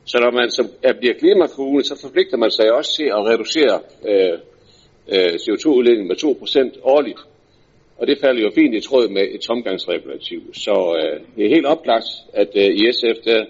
Så 0.04 0.16
når 0.18 0.30
man 0.40 0.50
som 0.50 0.66
bliver 1.00 1.14
klimakommune, 1.14 1.84
så 1.84 1.94
forpligter 2.04 2.36
man 2.36 2.50
sig 2.50 2.72
også 2.72 2.90
til 2.98 3.08
at 3.16 3.26
reducere 3.30 3.76
øh, 4.10 4.38
øh, 5.14 5.34
CO2-udledningen 5.44 6.08
med 6.08 6.16
2% 6.16 6.80
årligt. 6.82 7.20
Og 7.98 8.06
det 8.06 8.18
falder 8.20 8.42
jo 8.42 8.50
fint 8.54 8.74
i 8.74 8.80
tråd 8.80 9.08
med 9.08 9.24
et 9.34 9.40
tomgangsregulativ. 9.40 10.40
Så 10.54 10.74
øh, 10.98 11.20
det 11.36 11.44
er 11.44 11.54
helt 11.56 11.66
oplagt, 11.66 12.08
at 12.32 12.50
øh, 12.56 12.70
i 12.80 12.92
SF 12.92 13.18
der 13.24 13.44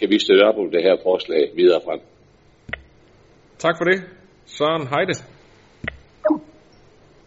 kan 0.00 0.10
vi 0.10 0.18
støtte 0.18 0.42
op 0.42 0.58
om 0.58 0.70
det 0.70 0.82
her 0.82 0.96
forslag 1.02 1.50
videre 1.54 1.80
frem. 1.84 2.00
Tak 3.58 3.74
for 3.78 3.84
det. 3.84 4.02
Søren 4.46 4.86
Heide. 4.86 5.14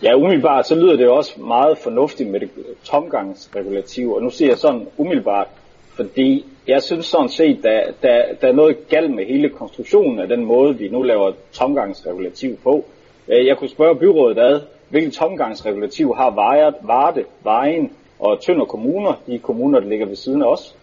Ja, 0.03 0.15
umiddelbart 0.15 0.67
så 0.67 0.75
lyder 0.75 0.95
det 0.95 1.09
også 1.09 1.41
meget 1.41 1.77
fornuftigt 1.77 2.29
med 2.29 2.39
det 2.39 2.49
tomgangsregulativ, 2.83 4.11
og 4.11 4.21
nu 4.21 4.29
siger 4.29 4.49
jeg 4.49 4.57
sådan 4.57 4.87
umiddelbart, 4.97 5.47
fordi 5.95 6.45
jeg 6.67 6.81
synes 6.81 7.05
sådan 7.05 7.29
set, 7.29 7.63
der, 7.63 7.81
der, 8.01 8.33
der 8.41 8.47
er 8.47 8.53
noget 8.53 8.87
galt 8.89 9.11
med 9.11 9.25
hele 9.25 9.49
konstruktionen 9.49 10.19
af 10.19 10.27
den 10.27 10.45
måde, 10.45 10.77
vi 10.77 10.87
nu 10.89 11.01
laver 11.01 11.31
tomgangsregulativ 11.51 12.57
på. 12.63 12.85
Øh, 13.27 13.45
jeg 13.45 13.57
kunne 13.57 13.69
spørge 13.69 13.95
byrådet 13.95 14.37
ad, 14.37 14.61
hvilket 14.89 15.13
tomgangsregulativ 15.13 16.15
har 16.15 16.31
Vejet, 16.35 16.75
Varde, 16.81 17.23
Vejen 17.43 17.91
og 18.19 18.41
Tønder 18.41 18.65
kommuner, 18.65 19.21
de 19.27 19.39
kommuner, 19.39 19.79
der 19.79 19.87
ligger 19.87 20.05
ved 20.05 20.15
siden 20.15 20.41
af 20.41 20.47
os. 20.47 20.75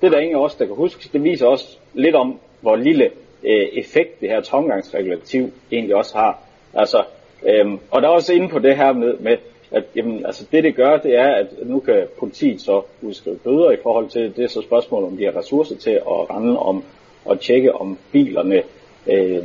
Det 0.00 0.06
er 0.06 0.10
der 0.10 0.18
ingen 0.18 0.36
af 0.36 0.44
os, 0.44 0.54
der 0.54 0.66
kan 0.66 0.74
huske. 0.74 1.08
Det 1.12 1.24
viser 1.24 1.46
også 1.46 1.78
lidt 1.94 2.14
om, 2.14 2.38
hvor 2.60 2.76
lille 2.76 3.04
øh, 3.44 3.68
effekt 3.72 4.20
det 4.20 4.28
her 4.28 4.40
tomgangsregulativ 4.40 5.50
egentlig 5.72 5.96
også 5.96 6.18
har. 6.18 6.42
Altså, 6.74 7.04
øhm, 7.46 7.78
og 7.90 8.02
der 8.02 8.08
er 8.08 8.12
også 8.12 8.34
inde 8.34 8.48
på 8.48 8.58
det 8.58 8.76
her 8.76 8.92
med, 8.92 9.14
med 9.18 9.36
at 9.70 9.84
jamen, 9.96 10.26
altså 10.26 10.46
det 10.52 10.64
det 10.64 10.74
gør, 10.74 10.96
det 10.96 11.14
er, 11.14 11.34
at 11.34 11.46
nu 11.62 11.80
kan 11.80 12.06
politiet 12.18 12.60
så 12.60 12.82
udskrive 13.02 13.36
bøder 13.36 13.70
i 13.70 13.76
forhold 13.82 14.08
til, 14.08 14.36
det 14.36 14.44
er 14.44 14.48
så 14.48 14.62
spørgsmålet, 14.62 15.08
om 15.08 15.16
de 15.16 15.24
har 15.24 15.36
ressourcer 15.36 15.76
til 15.76 15.90
at 15.90 16.30
rende 16.30 16.58
om 16.58 16.84
og 17.24 17.40
tjekke, 17.40 17.74
om 17.74 17.98
bilerne 18.12 18.62
øh, 19.06 19.44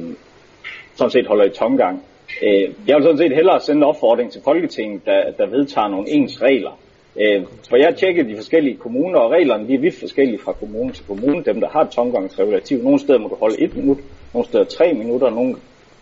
sådan 0.95 1.11
set 1.11 1.27
holder 1.27 1.45
i 1.45 1.49
tomgang. 1.49 2.03
Øh, 2.43 2.69
jeg 2.87 2.95
vil 2.95 3.03
sådan 3.03 3.17
set 3.17 3.35
hellere 3.35 3.59
sende 3.59 3.77
en 3.77 3.83
opfordring 3.83 4.31
til 4.31 4.41
Folketinget, 4.43 5.05
der, 5.05 5.31
der 5.31 5.45
vedtager 5.45 5.87
nogle 5.87 6.09
ens 6.09 6.41
regler. 6.41 6.79
Øh, 7.21 7.43
for 7.69 7.77
jeg 7.77 7.95
tjekker 7.95 8.23
de 8.23 8.35
forskellige 8.35 8.77
kommuner, 8.77 9.19
og 9.19 9.31
reglerne 9.31 9.67
de 9.67 9.73
er 9.73 9.79
vidt 9.79 9.99
forskellige 9.99 10.39
fra 10.39 10.53
kommune 10.53 10.91
til 10.91 11.05
kommune. 11.05 11.43
Dem, 11.43 11.59
der 11.59 11.69
har 11.69 11.81
et 11.81 11.89
tomgangsregulativ. 11.89 12.83
Nogle 12.83 12.99
steder 12.99 13.19
må 13.19 13.27
du 13.27 13.35
holde 13.35 13.61
et 13.61 13.75
minut, 13.75 13.97
nogle 14.33 14.47
steder 14.47 14.63
tre 14.63 14.93
minutter, 14.93 15.29
nogle 15.29 15.55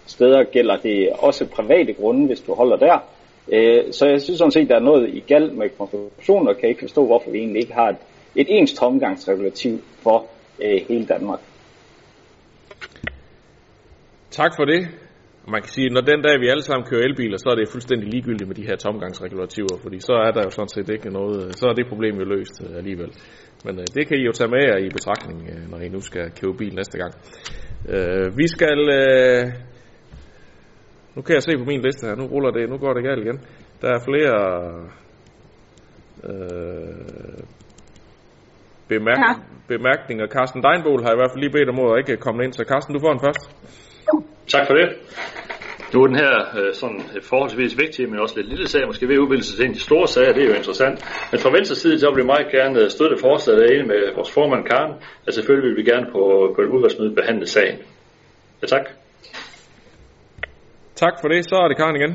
steder 0.05 0.43
gælder 0.43 0.77
det 0.77 1.09
også 1.19 1.45
private 1.45 1.93
grunde, 1.93 2.27
hvis 2.27 2.41
du 2.41 2.53
holder 2.53 2.77
der. 2.77 2.97
Øh, 3.47 3.93
så 3.93 4.05
jeg 4.05 4.21
synes 4.21 4.37
sådan 4.37 4.51
set, 4.51 4.69
der 4.69 4.75
er 4.75 4.79
noget 4.79 5.09
i 5.09 5.19
galt 5.19 5.57
med 5.57 5.69
konstruktionen, 5.77 6.47
og 6.47 6.57
kan 6.57 6.69
ikke 6.69 6.81
forstå, 6.81 7.05
hvorfor 7.05 7.31
vi 7.31 7.37
egentlig 7.37 7.61
ikke 7.61 7.73
har 7.73 7.89
et, 7.89 7.97
et 8.35 8.47
ens 8.49 8.73
tomgangsregulativ 8.73 9.79
for 10.03 10.25
øh, 10.63 10.81
hele 10.87 11.05
Danmark. 11.05 11.39
Tak 14.31 14.55
for 14.55 14.65
det. 14.65 14.87
Man 15.47 15.61
kan 15.61 15.71
sige, 15.75 15.85
at 15.85 15.93
når 15.93 16.01
den 16.01 16.21
dag 16.21 16.35
vi 16.39 16.47
alle 16.47 16.63
sammen 16.63 16.85
kører 16.89 17.03
elbiler, 17.09 17.37
så 17.37 17.49
er 17.51 17.55
det 17.55 17.69
fuldstændig 17.69 18.07
ligegyldigt 18.13 18.47
med 18.47 18.55
de 18.55 18.67
her 18.69 18.75
tomgangsregulativer, 18.75 19.75
fordi 19.81 19.99
så 19.99 20.13
er 20.27 20.31
der 20.31 20.43
jo 20.43 20.49
sådan 20.49 20.73
set 20.75 20.89
ikke 20.89 21.09
noget, 21.09 21.57
så 21.59 21.65
er 21.67 21.73
det 21.73 21.87
problem 21.91 22.15
jo 22.21 22.25
løst 22.25 22.55
øh, 22.65 22.77
alligevel. 22.77 23.11
Men 23.65 23.79
øh, 23.79 23.85
det 23.95 24.07
kan 24.07 24.17
I 24.17 24.23
jo 24.29 24.31
tage 24.31 24.49
med 24.55 24.63
jer 24.69 24.77
i 24.77 24.89
betragtning, 24.97 25.37
øh, 25.51 25.63
når 25.71 25.79
I 25.79 25.89
nu 25.89 25.99
skal 25.99 26.31
købe 26.39 26.53
bil 26.57 26.75
næste 26.75 26.97
gang. 26.97 27.13
Øh, 27.93 28.37
vi 28.37 28.47
skal, 28.47 28.79
øh, 28.99 29.43
nu 31.15 31.21
kan 31.21 31.33
jeg 31.35 31.43
se 31.43 31.57
på 31.57 31.65
min 31.71 31.81
liste 31.81 32.07
her, 32.07 32.15
nu 32.15 32.25
ruller 32.33 32.51
det, 32.51 32.69
nu 32.69 32.77
går 32.77 32.93
det 32.93 33.03
galt 33.03 33.23
igen. 33.25 33.39
Der 33.81 33.89
er 33.95 33.99
flere 34.09 34.37
øh, 36.29 37.43
bemærk, 38.91 39.19
ja. 39.27 39.33
bemærkninger. 39.67 40.25
Carsten 40.35 40.63
Deinbol 40.65 41.03
har 41.05 41.11
i 41.13 41.19
hvert 41.19 41.31
fald 41.31 41.43
lige 41.43 41.55
bedt 41.57 41.69
om 41.69 41.79
at 41.79 41.97
ikke 42.01 42.23
komme 42.25 42.43
ind, 42.43 42.53
så 42.53 42.63
Carsten, 42.71 42.93
du 42.95 42.99
får 42.99 43.13
den 43.13 43.25
først. 43.27 43.43
Tak 44.47 44.67
for 44.67 44.73
det. 44.73 44.87
Nu 45.93 46.01
er 46.03 46.07
den 46.07 46.15
her 46.15 46.35
øh, 46.59 46.73
sådan 46.73 47.01
øh, 47.15 47.21
forholdsvis 47.21 47.77
vigtige, 47.77 48.07
men 48.07 48.19
også 48.19 48.35
lidt 48.37 48.49
lille 48.49 48.67
sag, 48.67 48.81
måske 48.87 49.07
ved 49.07 49.19
udvikle 49.19 49.43
sig 49.43 49.55
til 49.55 49.65
en 49.65 49.71
af 49.71 49.75
de 49.75 49.83
store 49.89 50.07
sager, 50.07 50.33
det 50.33 50.43
er 50.43 50.47
jo 50.47 50.55
interessant. 50.61 50.95
Men 51.31 51.39
fra 51.39 51.51
venstre 51.57 51.75
side, 51.75 51.99
så 51.99 52.07
vil 52.09 52.23
vi 52.23 52.25
meget 52.33 52.47
gerne 52.51 52.79
øh, 52.81 52.89
støtte 52.89 53.17
forslaget 53.21 53.61
af 53.71 53.85
med 53.91 54.15
vores 54.15 54.31
formand 54.31 54.63
Karen, 54.65 54.93
at 55.27 55.33
selvfølgelig 55.33 55.69
vil 55.69 55.77
vi 55.81 55.89
gerne 55.91 56.05
på, 56.11 56.21
på 56.55 56.61
et 56.61 56.69
udvalgsmøde 56.75 57.15
behandle 57.15 57.47
sagen. 57.47 57.77
Ja, 58.61 58.67
tak. 58.67 58.85
Tak 60.95 61.13
for 61.21 61.27
det. 61.27 61.45
Så 61.45 61.55
er 61.55 61.67
det 61.67 61.77
Karen 61.77 61.95
igen. 61.95 62.13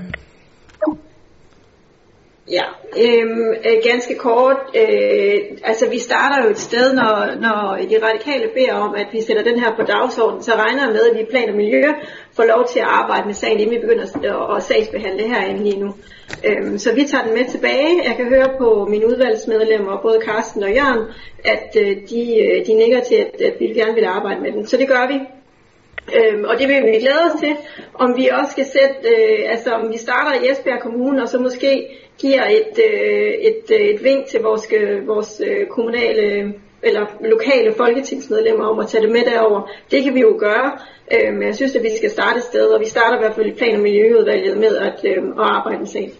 Ja, 2.50 2.64
øhm, 3.04 3.50
øh, 3.66 3.76
ganske 3.90 4.14
kort. 4.14 4.56
Øh, 4.74 5.38
altså 5.64 5.90
vi 5.90 5.98
starter 5.98 6.44
jo 6.44 6.50
et 6.50 6.58
sted, 6.58 6.92
når, 6.92 7.40
når 7.40 7.78
de 7.90 8.06
radikale 8.06 8.48
beder 8.54 8.74
om, 8.74 8.94
at 8.94 9.06
vi 9.12 9.22
sætter 9.22 9.42
den 9.42 9.60
her 9.60 9.76
på 9.76 9.82
dagsordenen, 9.82 10.42
så 10.42 10.52
regner 10.52 10.82
jeg 10.84 10.92
med, 10.92 11.10
at 11.10 11.16
vi 11.16 11.20
i 11.22 11.30
plan 11.30 11.48
og 11.48 11.56
miljø 11.56 11.82
får 12.36 12.44
lov 12.44 12.66
til 12.72 12.78
at 12.78 12.86
arbejde 12.88 13.26
med 13.26 13.34
sagen, 13.34 13.60
inden 13.60 13.74
vi 13.74 13.80
begynder 13.80 14.04
at, 14.04 14.56
at 14.56 14.62
sagsbehandle 14.62 15.28
herinde 15.28 15.62
lige 15.62 15.80
nu. 15.80 15.94
Øhm, 16.44 16.78
så 16.78 16.94
vi 16.94 17.04
tager 17.04 17.24
den 17.24 17.34
med 17.34 17.44
tilbage. 17.44 18.02
Jeg 18.08 18.16
kan 18.16 18.28
høre 18.28 18.48
på 18.58 18.86
mine 18.90 19.06
udvalgsmedlemmer, 19.06 20.02
både 20.02 20.20
Carsten 20.24 20.62
og 20.62 20.70
Jørgen, 20.70 21.04
at 21.44 21.76
øh, 21.82 21.96
de, 22.10 22.22
øh, 22.44 22.66
de 22.66 22.74
nikker 22.74 23.00
til, 23.00 23.14
at, 23.14 23.40
at 23.40 23.54
vi 23.60 23.66
gerne 23.66 23.94
vil 23.94 24.04
arbejde 24.04 24.40
med 24.40 24.52
den. 24.52 24.66
Så 24.66 24.76
det 24.76 24.88
gør 24.88 25.06
vi. 25.08 25.18
Øhm, 26.16 26.44
og 26.44 26.58
det 26.58 26.68
vil 26.68 26.82
vi 26.92 26.98
glæde 26.98 27.22
os 27.32 27.40
til, 27.40 27.56
om 27.94 28.16
vi 28.16 28.28
også 28.28 28.52
skal 28.52 28.64
sætte, 28.64 28.96
øh, 29.14 29.50
altså 29.50 29.70
om 29.70 29.92
vi 29.92 29.98
starter 29.98 30.42
i 30.42 30.50
Esbjerg 30.50 30.80
Kommune, 30.80 31.22
og 31.22 31.28
så 31.28 31.38
måske 31.38 31.88
giver 32.24 32.44
et, 32.58 32.74
øh, 32.88 33.30
et, 33.50 33.64
øh, 33.76 33.86
et 33.92 34.04
vink 34.04 34.26
til 34.26 34.40
vores, 34.48 34.64
øh, 34.78 35.06
vores 35.06 35.42
øh, 35.48 35.66
kommunale 35.66 36.54
eller 36.82 37.04
lokale 37.34 37.70
folketingsmedlemmer 37.82 38.64
om 38.72 38.78
at 38.78 38.86
tage 38.86 39.02
det 39.04 39.12
med 39.16 39.24
derover. 39.32 39.60
Det 39.90 40.04
kan 40.04 40.14
vi 40.14 40.20
jo 40.20 40.34
gøre, 40.46 40.68
øh, 41.14 41.30
men 41.36 41.42
jeg 41.50 41.54
synes, 41.54 41.76
at 41.76 41.82
vi 41.82 41.92
skal 42.00 42.10
starte 42.10 42.36
et 42.36 42.48
sted, 42.52 42.66
og 42.74 42.80
vi 42.80 42.88
starter 42.94 43.16
i 43.16 43.22
hvert 43.22 43.34
fald 43.34 43.48
i 43.52 43.58
plan- 43.58 43.76
og 43.76 43.82
miljøudvalget 43.88 44.56
med 44.64 44.72
at, 44.88 44.98
øh, 45.10 45.20
at 45.42 45.46
arbejde 45.56 45.78
med 45.78 45.90
sagen. 45.96 46.12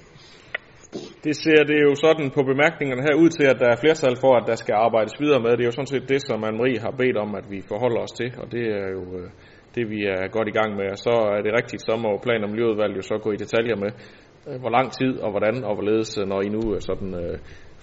Det 1.26 1.34
ser 1.44 1.62
det 1.70 1.78
jo 1.86 1.92
sådan 2.04 2.30
på 2.36 2.42
bemærkningerne 2.52 3.02
her 3.06 3.14
ud 3.22 3.30
til, 3.36 3.44
at 3.52 3.58
der 3.62 3.68
er 3.70 3.82
flertal 3.84 4.16
for, 4.24 4.32
at 4.36 4.44
der 4.50 4.56
skal 4.62 4.74
arbejdes 4.86 5.14
videre 5.22 5.40
med. 5.44 5.50
Det 5.50 5.62
er 5.62 5.70
jo 5.72 5.78
sådan 5.78 5.94
set 5.94 6.08
det, 6.08 6.20
som 6.28 6.44
Anne-Marie 6.48 6.80
har 6.86 6.94
bedt 7.02 7.16
om, 7.24 7.30
at 7.40 7.46
vi 7.50 7.58
forholder 7.72 8.00
os 8.06 8.14
til, 8.20 8.30
og 8.42 8.46
det 8.54 8.64
er 8.80 8.88
jo 8.96 9.02
øh, 9.18 9.28
det, 9.74 9.84
vi 9.92 10.00
er 10.14 10.28
godt 10.36 10.48
i 10.48 10.56
gang 10.58 10.70
med. 10.78 10.86
Og 10.94 10.98
så 11.06 11.14
er 11.36 11.40
det 11.42 11.52
rigtigt, 11.60 11.82
så 11.88 11.92
må 12.04 12.10
plan- 12.24 12.44
og 12.44 12.50
miljøudvalget 12.50 12.96
jo 12.96 13.02
så 13.10 13.16
gå 13.24 13.30
i 13.32 13.42
detaljer 13.44 13.76
med, 13.84 13.90
hvor 14.60 14.70
lang 14.70 14.92
tid 14.92 15.18
og 15.18 15.30
hvordan 15.30 15.64
og 15.64 15.74
hvorledes, 15.74 16.16
når 16.16 16.42
I 16.42 16.48
nu 16.48 16.80
sådan 16.80 17.14
øh, 17.14 17.38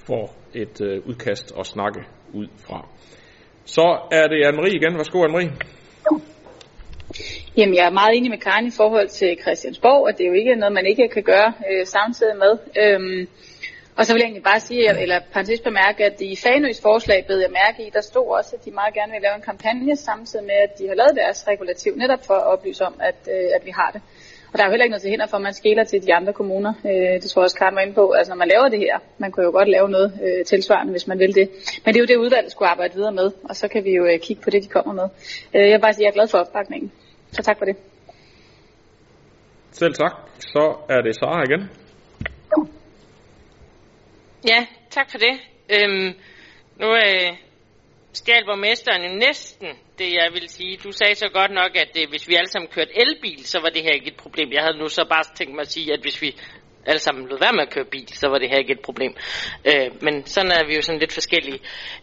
får 0.08 0.36
et 0.54 0.82
øh, 0.82 1.08
udkast 1.08 1.54
at 1.60 1.66
snakke 1.66 2.00
ud 2.34 2.48
fra. 2.68 2.88
Så 3.66 3.88
er 4.12 4.28
det 4.28 4.46
Anne-Marie 4.46 4.76
igen. 4.76 4.98
Værsgo, 4.98 5.26
Anne-Marie. 5.26 5.52
Jamen, 7.58 7.76
jeg 7.76 7.86
er 7.86 8.00
meget 8.02 8.18
enig 8.18 8.30
med 8.30 8.38
Karin 8.38 8.68
i 8.68 8.78
forhold 8.78 9.08
til 9.08 9.38
Christiansborg, 9.42 10.10
at 10.10 10.18
det 10.18 10.24
er 10.24 10.28
jo 10.28 10.34
ikke 10.34 10.56
noget, 10.56 10.74
man 10.74 10.86
ikke 10.86 11.10
kan 11.14 11.24
gøre 11.24 11.54
øh, 11.72 11.86
samtidig 11.86 12.36
med. 12.38 12.54
Øhm, 12.82 13.28
og 13.98 14.06
så 14.06 14.14
vil 14.14 14.20
jeg 14.20 14.28
egentlig 14.28 14.44
bare 14.44 14.60
sige, 14.60 15.02
eller 15.02 15.20
parentes 15.34 15.62
bemærke, 15.62 16.06
at 16.06 16.22
i 16.22 16.36
Fanøs 16.44 16.82
forslag 16.82 17.26
bed 17.28 17.40
jeg 17.40 17.52
mærke 17.64 17.88
i, 17.88 17.90
der 17.94 18.02
stod 18.02 18.28
også, 18.38 18.56
at 18.56 18.66
de 18.66 18.72
meget 18.72 18.94
gerne 18.94 19.12
vil 19.12 19.22
lave 19.22 19.36
en 19.36 19.48
kampagne 19.52 19.96
samtidig 19.96 20.46
med, 20.46 20.58
at 20.66 20.72
de 20.80 20.88
har 20.88 20.96
lavet 20.96 21.16
deres 21.16 21.48
regulativ, 21.48 21.92
netop 21.96 22.26
for 22.28 22.34
at 22.34 22.48
oplyse 22.54 22.86
om, 22.86 22.96
at, 23.10 23.20
øh, 23.36 23.50
at 23.56 23.66
vi 23.66 23.72
har 23.80 23.90
det. 23.96 24.02
Og 24.56 24.60
der 24.60 24.64
er 24.64 24.70
jo 24.70 24.72
heller 24.72 24.86
ikke 24.86 24.96
noget 24.96 25.02
til 25.02 25.12
hinder 25.12 25.28
for, 25.28 25.38
at 25.38 25.44
man 25.44 25.54
skiller 25.54 25.84
til 25.84 26.04
de 26.06 26.14
andre 26.14 26.34
kommuner. 26.34 26.74
Øh, 26.86 27.22
det 27.22 27.30
tror 27.30 27.42
jeg 27.42 27.44
også, 27.44 27.58
Karen 27.60 27.76
var 27.76 27.82
inde 27.82 27.94
på. 27.94 28.12
Altså 28.12 28.32
når 28.32 28.38
man 28.38 28.48
laver 28.48 28.70
det 28.70 28.80
her, 28.80 29.00
man 29.18 29.32
kunne 29.32 29.46
jo 29.46 29.52
godt 29.52 29.70
lave 29.70 29.90
noget 29.90 30.20
øh, 30.26 30.46
tilsvarende, 30.46 30.92
hvis 30.92 31.08
man 31.08 31.20
vil 31.20 31.36
det. 31.36 31.48
Men 31.84 31.94
det 31.94 32.00
er 32.00 32.04
jo 32.04 32.12
det, 32.12 32.16
udvalget 32.26 32.52
skulle 32.52 32.70
arbejde 32.70 32.94
videre 32.96 33.12
med, 33.12 33.32
og 33.50 33.56
så 33.56 33.68
kan 33.68 33.84
vi 33.84 33.92
jo 34.00 34.06
øh, 34.06 34.20
kigge 34.20 34.42
på 34.44 34.50
det, 34.50 34.64
de 34.64 34.68
kommer 34.68 34.94
med. 34.94 35.08
Øh, 35.56 35.66
jeg 35.70 35.76
vil 35.76 35.82
bare 35.82 35.94
sige, 35.94 36.04
at 36.04 36.06
jeg 36.06 36.12
er 36.14 36.20
glad 36.20 36.28
for 36.28 36.38
opbakningen. 36.38 36.92
Så 37.32 37.42
tak 37.44 37.58
for 37.58 37.66
det. 37.66 37.76
Selv 39.72 39.94
tak. 39.94 40.14
Så 40.40 40.64
er 40.90 41.02
det 41.02 41.16
Sara 41.16 41.44
igen. 41.50 41.62
Ja, 44.52 44.66
tak 44.90 45.08
for 45.12 45.18
det. 45.18 45.36
Øhm, 45.76 46.10
nu 46.82 46.88
øh, 46.88 47.32
stjal 48.14 48.46
borgmesteren 48.46 49.02
jo 49.08 49.12
næsten 49.28 49.68
det, 50.00 50.14
jeg 50.14 50.30
vil 50.34 50.50
sige. 50.50 50.78
Du 50.78 50.92
sagde 50.92 51.16
så 51.16 51.30
godt 51.34 51.52
nok, 51.52 51.72
at 51.76 51.98
øh, 52.02 52.10
hvis 52.10 52.28
vi 52.28 52.36
alle 52.36 52.50
sammen 52.50 52.70
kørte 52.70 52.92
elbil, 53.02 53.46
så 53.46 53.60
var 53.60 53.70
det 53.70 53.84
her 53.84 53.92
ikke 53.92 54.08
et 54.08 54.18
problem. 54.18 54.52
Jeg 54.52 54.64
havde 54.64 54.78
nu 54.78 54.88
så 54.88 55.06
bare 55.10 55.24
tænkt 55.36 55.54
mig 55.56 55.62
at 55.62 55.72
sige, 55.72 55.94
at 55.94 56.02
hvis 56.02 56.22
vi 56.22 56.36
alle 56.86 57.00
sammen 57.00 57.28
lod 57.28 57.40
være 57.40 57.54
med 57.54 57.62
at 57.68 57.74
køre 57.74 57.86
bil, 57.86 58.10
så 58.14 58.28
var 58.28 58.38
det 58.38 58.50
her 58.50 58.58
ikke 58.58 58.74
et 58.74 58.80
problem. 58.80 59.16
Øh, 59.66 59.90
men 60.02 60.26
sådan 60.26 60.52
er 60.52 60.68
vi 60.68 60.76
jo 60.76 60.82
sådan 60.82 61.00
lidt 61.00 61.14
forskellige. 61.14 61.60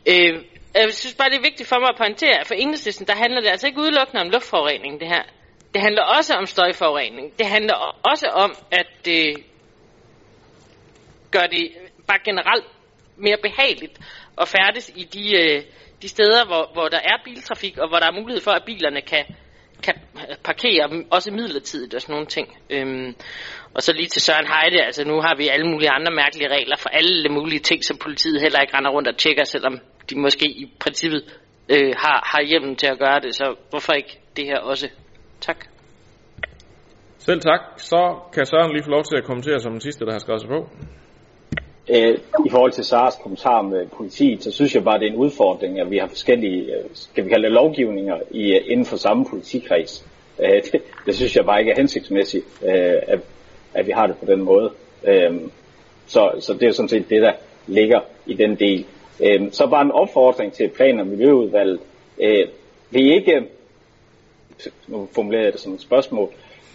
Øh, 0.07 0.35
jeg 0.75 0.95
synes 0.95 1.15
bare, 1.15 1.31
det 1.31 1.37
er 1.37 1.49
vigtigt 1.51 1.69
for 1.69 1.79
mig 1.79 1.89
at 1.93 1.99
pointere, 1.99 2.41
at 2.41 2.47
for 2.47 2.55
enhedslisten, 2.55 3.07
der 3.07 3.15
handler 3.15 3.41
det 3.41 3.49
altså 3.49 3.67
ikke 3.67 3.81
udelukkende 3.81 4.21
om 4.21 4.31
luftforurening, 4.31 5.01
det 5.01 5.09
her. 5.09 5.23
Det 5.75 5.81
handler 5.83 6.03
også 6.03 6.35
om 6.35 6.47
støjforurening. 6.47 7.39
Det 7.39 7.47
handler 7.47 7.75
også 8.13 8.27
om, 8.27 8.55
at 8.71 8.87
det 9.05 9.37
gør 11.31 11.47
det 11.55 11.73
bare 12.07 12.19
generelt 12.25 12.65
mere 13.17 13.37
behageligt 13.43 13.99
at 14.41 14.49
færdes 14.49 14.93
i 14.97 15.05
de, 15.05 15.37
øh, 15.37 15.63
de 16.03 16.09
steder, 16.09 16.47
hvor, 16.47 16.71
hvor 16.73 16.89
der 16.89 17.01
er 17.13 17.17
biltrafik, 17.25 17.79
og 17.79 17.89
hvor 17.89 17.99
der 17.99 18.07
er 18.07 18.21
mulighed 18.21 18.43
for, 18.43 18.51
at 18.51 18.65
bilerne 18.67 19.01
kan, 19.01 19.25
kan 19.83 19.95
parkere, 20.45 21.05
også 21.11 21.31
midlertidigt 21.31 21.95
og 21.95 22.01
sådan 22.01 22.13
nogle 22.13 22.27
ting. 22.27 22.47
Øhm, 22.71 23.15
og 23.75 23.83
så 23.83 23.93
lige 23.93 24.09
til 24.09 24.23
Søren 24.23 24.47
Heide, 24.47 24.85
altså 24.85 25.05
nu 25.05 25.21
har 25.21 25.35
vi 25.37 25.49
alle 25.49 25.67
mulige 25.67 25.91
andre 25.91 26.13
mærkelige 26.13 26.49
regler 26.57 26.77
for 26.77 26.89
alle 26.89 27.29
mulige 27.29 27.61
ting, 27.61 27.85
som 27.85 27.97
politiet 27.97 28.41
heller 28.41 28.61
ikke 28.61 28.77
render 28.77 28.91
rundt 28.91 29.09
og 29.09 29.17
tjekker, 29.17 29.45
selvom 29.45 29.79
de 30.11 30.19
måske 30.19 30.47
i 30.47 30.73
princippet 30.81 31.23
øh, 31.69 31.95
har, 31.97 32.19
har 32.33 32.43
hjemmen 32.43 32.77
til 32.77 32.87
at 32.87 32.99
gøre 32.99 33.21
det, 33.21 33.35
så 33.35 33.55
hvorfor 33.71 33.93
ikke 33.93 34.21
det 34.37 34.45
her 34.45 34.59
også? 34.59 34.89
Tak. 35.41 35.67
Selv 37.19 37.41
tak. 37.41 37.61
Så 37.77 38.01
kan 38.35 38.47
Søren 38.47 38.73
lige 38.73 38.85
få 38.85 38.91
lov 38.91 39.05
til 39.05 39.17
at 39.17 39.25
kommentere 39.25 39.61
som 39.61 39.73
den 39.73 39.81
sidste, 39.81 40.05
der 40.05 40.13
har 40.13 40.19
skrevet 40.19 40.41
sig 40.41 40.51
på. 40.51 40.69
Øh, 41.89 42.19
I 42.47 42.51
forhold 42.51 42.73
til 42.73 42.85
Sars 42.85 43.15
kommentar 43.23 43.63
med 43.63 43.87
politiet, 43.87 44.45
så 44.45 44.51
synes 44.51 44.75
jeg 44.75 44.85
bare, 44.85 44.99
det 44.99 45.07
er 45.07 45.11
en 45.11 45.17
udfordring, 45.17 45.81
at 45.81 45.91
vi 45.91 45.99
har 45.99 46.07
forskellige, 46.07 46.63
øh, 46.63 46.85
skal 46.93 47.25
vi 47.25 47.29
kalde 47.29 47.45
det 47.45 47.53
lovgivninger, 47.53 48.19
i, 48.31 48.53
øh, 48.53 48.61
inden 48.67 48.87
for 48.87 48.97
samme 48.97 49.25
politikreds. 49.25 50.07
Øh, 50.39 50.63
det, 50.73 50.83
det 51.07 51.15
synes 51.15 51.37
jeg 51.37 51.45
bare 51.45 51.61
ikke 51.61 51.73
er 51.73 51.77
hensigtsmæssigt, 51.77 52.45
øh, 52.65 52.97
at, 53.07 53.21
at 53.75 53.87
vi 53.87 53.93
har 53.93 54.07
det 54.07 54.17
på 54.17 54.27
den 54.27 54.43
måde. 54.43 54.71
Øh, 55.05 55.41
så, 56.07 56.31
så 56.41 56.55
det 56.55 56.69
er 56.69 56.73
sådan 56.73 56.89
set 56.89 57.11
det, 57.11 57.23
der 57.23 57.33
ligger 57.67 58.01
i 58.27 58.35
den 58.35 58.55
del. 58.55 58.87
Øh, 59.21 59.53
så 59.53 59.67
bare 59.67 59.83
en 59.83 59.91
opfordring 59.91 60.53
til 60.53 60.69
plan- 60.69 61.01
og 61.01 61.07
miljøudvalget. 61.07 61.81
Øh, 62.19 62.49
vi 62.91 63.15
ikke, 63.15 63.43
nu 64.87 65.09
formulerer 65.13 65.43
jeg 65.43 65.53
det 65.53 65.61
som 65.61 65.75
et 65.75 65.81
spørgsmål, 65.81 66.29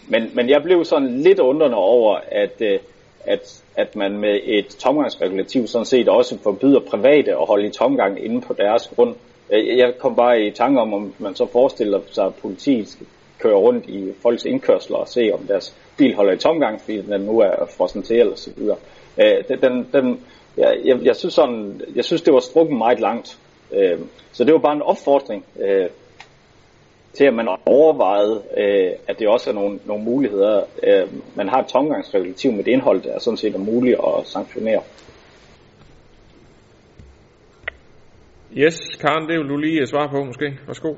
men, 0.08 0.32
men 0.34 0.50
jeg 0.50 0.64
blev 0.64 0.86
sådan 0.86 1.18
lidt 1.18 1.40
undrende 1.40 1.78
over, 1.78 2.20
at, 2.32 2.62
øh, 2.62 2.80
at, 3.26 3.64
at 3.76 3.96
man 3.96 4.18
med 4.18 4.40
et 4.44 4.68
tomgangsregulativ 4.68 5.68
sådan 5.68 5.86
set 5.86 6.10
også 6.10 6.38
forbyder 6.44 6.80
private 6.80 7.32
at 7.32 7.48
holde 7.48 7.68
i 7.68 7.72
tomgang 7.72 8.26
inde 8.26 8.42
på 8.42 8.54
deres 8.54 8.92
grund. 8.96 9.16
Jeg 9.52 9.94
kom 10.00 10.16
bare 10.16 10.42
i 10.42 10.52
tanke 10.52 10.82
om, 10.82 10.94
om 10.94 11.14
man 11.20 11.36
så 11.36 11.46
forestiller 11.46 12.00
sig, 12.12 12.26
at 12.26 12.36
politiet 12.36 12.98
kører 13.40 13.54
køre 13.54 13.62
rundt 13.62 13.86
i 13.86 14.14
folks 14.22 14.46
indkørsler 14.46 14.98
og 14.98 15.08
se, 15.08 15.32
om 15.34 15.40
deres 15.48 15.76
bil 15.98 16.16
holder 16.16 16.34
i 16.34 16.38
tomgang, 16.38 16.82
fordi 16.82 17.02
den 17.02 17.22
nu 17.22 17.40
er 17.40 17.66
frossen 17.78 18.04
til 18.04 18.20
eller 18.20 18.36
så 18.36 18.52
videre. 18.56 18.78
Øh, 19.18 19.58
den, 19.62 19.88
den, 19.94 20.20
jeg, 20.58 20.78
jeg, 20.86 21.00
jeg, 21.04 21.16
synes 21.16 21.34
sådan, 21.34 21.82
jeg 21.96 22.06
synes, 22.06 22.22
det 22.22 22.34
var 22.34 22.40
strukket 22.40 22.78
meget 22.78 23.00
langt. 23.00 23.38
Øh, 23.72 24.00
så 24.32 24.44
det 24.44 24.54
var 24.54 24.60
bare 24.60 24.76
en 24.76 24.82
opfordring 24.82 25.46
øh, 25.60 25.86
til, 27.14 27.26
at 27.26 27.34
man 27.34 27.48
overvejede, 27.66 28.44
øh, 28.58 28.92
at 29.08 29.20
det 29.20 29.28
også 29.28 29.50
er 29.50 29.54
nogle, 29.54 29.80
nogle 29.86 30.04
muligheder. 30.04 30.64
Øh, 30.84 31.08
man 31.36 31.50
har 31.50 31.60
et 31.62 31.68
tomgangsregulativ 31.68 32.52
med 32.52 32.64
det 32.64 32.72
indhold, 32.72 33.02
der 33.02 33.14
er 33.14 33.20
sådan 33.20 33.38
set 33.38 33.56
er 33.56 33.60
muligt 33.60 34.00
at 34.00 34.28
sanktionere. 34.28 34.82
Yes, 38.58 38.78
Karen, 39.02 39.30
det 39.30 39.40
vil 39.40 39.50
du 39.50 39.58
lige 39.58 39.88
svare 39.88 40.10
på 40.10 40.24
måske. 40.24 40.60
Værsgo. 40.68 40.94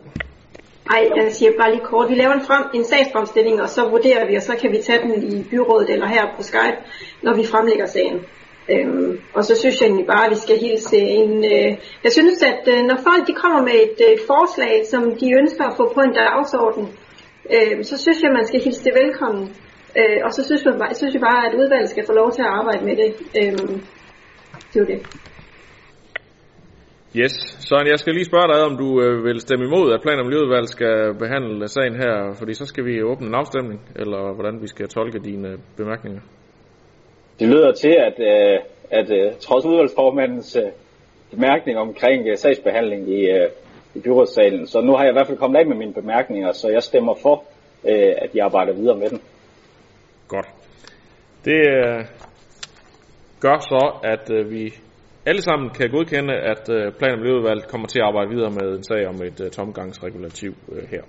Ej, 0.90 1.10
jeg 1.16 1.32
siger 1.32 1.52
bare 1.60 1.72
lige 1.72 1.86
kort. 1.86 2.10
Vi 2.10 2.16
laver 2.16 2.34
en, 2.34 2.46
frem, 2.50 2.64
en 2.74 2.84
sagsfremstilling, 2.84 3.62
og 3.62 3.70
så 3.70 3.90
vurderer 3.90 4.28
vi, 4.28 4.36
og 4.36 4.42
så 4.42 4.54
kan 4.62 4.72
vi 4.72 4.78
tage 4.78 5.02
den 5.02 5.14
i 5.34 5.44
byrådet 5.52 5.90
eller 5.90 6.08
her 6.08 6.26
på 6.38 6.44
Skype, 6.44 6.80
når 7.24 7.34
vi 7.36 7.44
fremlægger 7.46 7.86
sagen. 7.86 8.26
Øhm, 8.74 9.20
og 9.34 9.44
så 9.44 9.54
synes 9.60 9.76
jeg 9.82 9.88
egentlig 9.88 10.08
bare, 10.08 10.26
at 10.26 10.32
vi 10.32 10.40
skal 10.46 10.58
hilse 10.66 10.98
en... 10.98 11.34
Øh, 11.54 11.72
jeg 12.06 12.12
synes, 12.18 12.44
at 12.52 12.64
øh, 12.74 12.82
når 12.90 12.98
folk 13.08 13.24
de 13.28 13.34
kommer 13.44 13.62
med 13.70 13.78
et 13.86 14.00
øh, 14.08 14.16
forslag, 14.32 14.74
som 14.92 15.02
de 15.22 15.28
ønsker 15.42 15.64
at 15.68 15.78
få 15.80 15.86
på 15.96 16.02
en 16.08 16.14
dagsorden, 16.22 16.86
øh, 17.56 17.84
så 17.90 17.96
synes 18.04 18.18
jeg, 18.22 18.30
at 18.32 18.38
man 18.40 18.48
skal 18.48 18.62
hilse 18.66 18.84
det 18.84 18.94
velkommen. 19.02 19.46
Øh, 20.00 20.20
og 20.26 20.32
så 20.36 20.42
synes 20.48 20.62
jeg, 20.66 20.74
bare, 20.82 20.94
synes 21.00 21.14
jeg 21.14 21.24
bare, 21.30 21.42
at 21.48 21.54
udvalget 21.60 21.90
skal 21.90 22.06
få 22.10 22.14
lov 22.22 22.30
til 22.32 22.42
at 22.42 22.54
arbejde 22.60 22.84
med 22.90 22.96
det. 23.02 23.10
Øh, 23.40 23.58
det 24.74 24.80
er 24.82 24.86
det. 24.94 25.02
Yes, 27.16 27.34
Søren, 27.68 27.88
jeg 27.88 28.00
skal 28.00 28.14
lige 28.14 28.32
spørge 28.32 28.48
dig, 28.54 28.62
om 28.70 28.78
du 28.78 29.02
øh, 29.02 29.24
vil 29.24 29.40
stemme 29.40 29.66
imod, 29.66 29.94
at 29.94 30.02
plan- 30.02 30.20
og 30.20 30.26
miljøudvalget 30.26 30.70
skal 30.70 31.16
behandle 31.20 31.68
sagen 31.68 31.96
her, 31.96 32.34
fordi 32.40 32.54
så 32.54 32.66
skal 32.66 32.86
vi 32.86 33.04
åbne 33.04 33.28
en 33.28 33.36
afstemning, 33.36 33.80
eller 33.96 34.34
hvordan 34.34 34.62
vi 34.62 34.68
skal 34.68 34.88
tolke 34.88 35.20
dine 35.20 35.48
øh, 35.50 35.58
bemærkninger. 35.78 36.22
Det 37.40 37.48
lyder 37.48 37.72
til, 37.72 37.96
at, 38.08 38.20
øh, 38.20 38.60
at 38.92 39.12
øh, 39.12 39.34
trods 39.40 39.66
udvalgsformandens 39.66 40.56
øh, 40.56 40.72
bemærkning 41.32 41.78
omkring 41.78 42.28
øh, 42.28 42.38
sagsbehandling 42.38 43.10
i, 43.10 43.30
øh, 43.30 43.50
i 43.96 44.00
byrådssalen, 44.00 44.68
så 44.68 44.82
nu 44.82 44.92
har 44.96 45.04
jeg 45.04 45.12
i 45.12 45.14
hvert 45.14 45.28
fald 45.28 45.38
kommet 45.38 45.60
af 45.60 45.66
med 45.66 45.76
mine 45.76 45.94
bemærkninger, 45.94 46.52
så 46.52 46.70
jeg 46.70 46.84
stemmer 46.84 47.16
for, 47.22 47.44
øh, 47.84 48.14
at 48.18 48.36
jeg 48.36 48.46
arbejder 48.46 48.74
videre 48.74 48.98
med 48.98 49.10
den. 49.10 49.22
Godt. 50.28 50.48
Det 51.46 51.60
øh, 51.70 52.06
gør 53.40 53.60
så, 53.60 53.92
at 54.04 54.32
øh, 54.32 54.52
vi 54.52 54.74
alle 55.26 55.42
sammen 55.42 55.70
kan 55.70 55.90
godkende, 55.90 56.34
at 56.34 56.70
øh, 56.70 56.92
plan- 56.92 57.14
og 57.14 57.20
miljøudvalget 57.20 57.68
kommer 57.68 57.88
til 57.88 58.00
at 58.00 58.06
arbejde 58.06 58.30
videre 58.30 58.52
med 58.52 58.78
en 58.78 58.84
sag 58.84 59.08
om 59.08 59.16
et 59.16 59.42
øh, 59.42 59.52
tomgangsregulativ 59.52 60.54
øh, 60.72 60.90
her. 60.90 61.04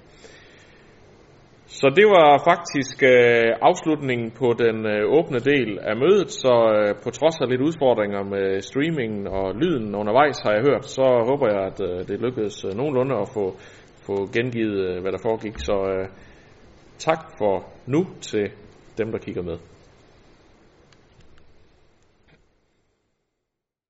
Så 1.81 1.89
det 1.99 2.07
var 2.17 2.31
faktisk 2.51 3.03
øh, 3.03 3.49
afslutningen 3.69 4.31
på 4.31 4.47
den 4.65 4.77
øh, 4.87 5.03
åbne 5.19 5.39
del 5.39 5.79
af 5.79 5.97
mødet, 5.97 6.31
så 6.31 6.55
øh, 6.77 6.95
på 7.05 7.11
trods 7.11 7.41
af 7.41 7.49
lidt 7.49 7.61
udfordringer 7.61 8.23
med 8.23 8.61
streamingen 8.61 9.27
og 9.27 9.55
lyden 9.55 9.95
undervejs, 9.95 10.39
har 10.45 10.53
jeg 10.53 10.63
hørt, 10.69 10.85
så 10.97 11.05
håber 11.31 11.47
jeg, 11.55 11.63
at 11.71 11.81
øh, 11.89 12.09
det 12.09 12.21
lykkedes 12.21 12.65
øh, 12.65 12.75
nogenlunde 12.75 13.15
at 13.17 13.29
få, 13.35 13.45
få 14.07 14.15
gengivet, 14.37 14.79
øh, 14.89 15.03
hvad 15.03 15.13
der 15.13 15.19
foregik. 15.23 15.57
Så 15.59 15.77
øh, 15.93 16.09
tak 16.99 17.21
for 17.39 17.55
nu 17.87 18.01
til 18.21 18.51
dem, 18.99 19.11
der 19.13 19.19
kigger 19.19 19.43
med. 19.43 19.57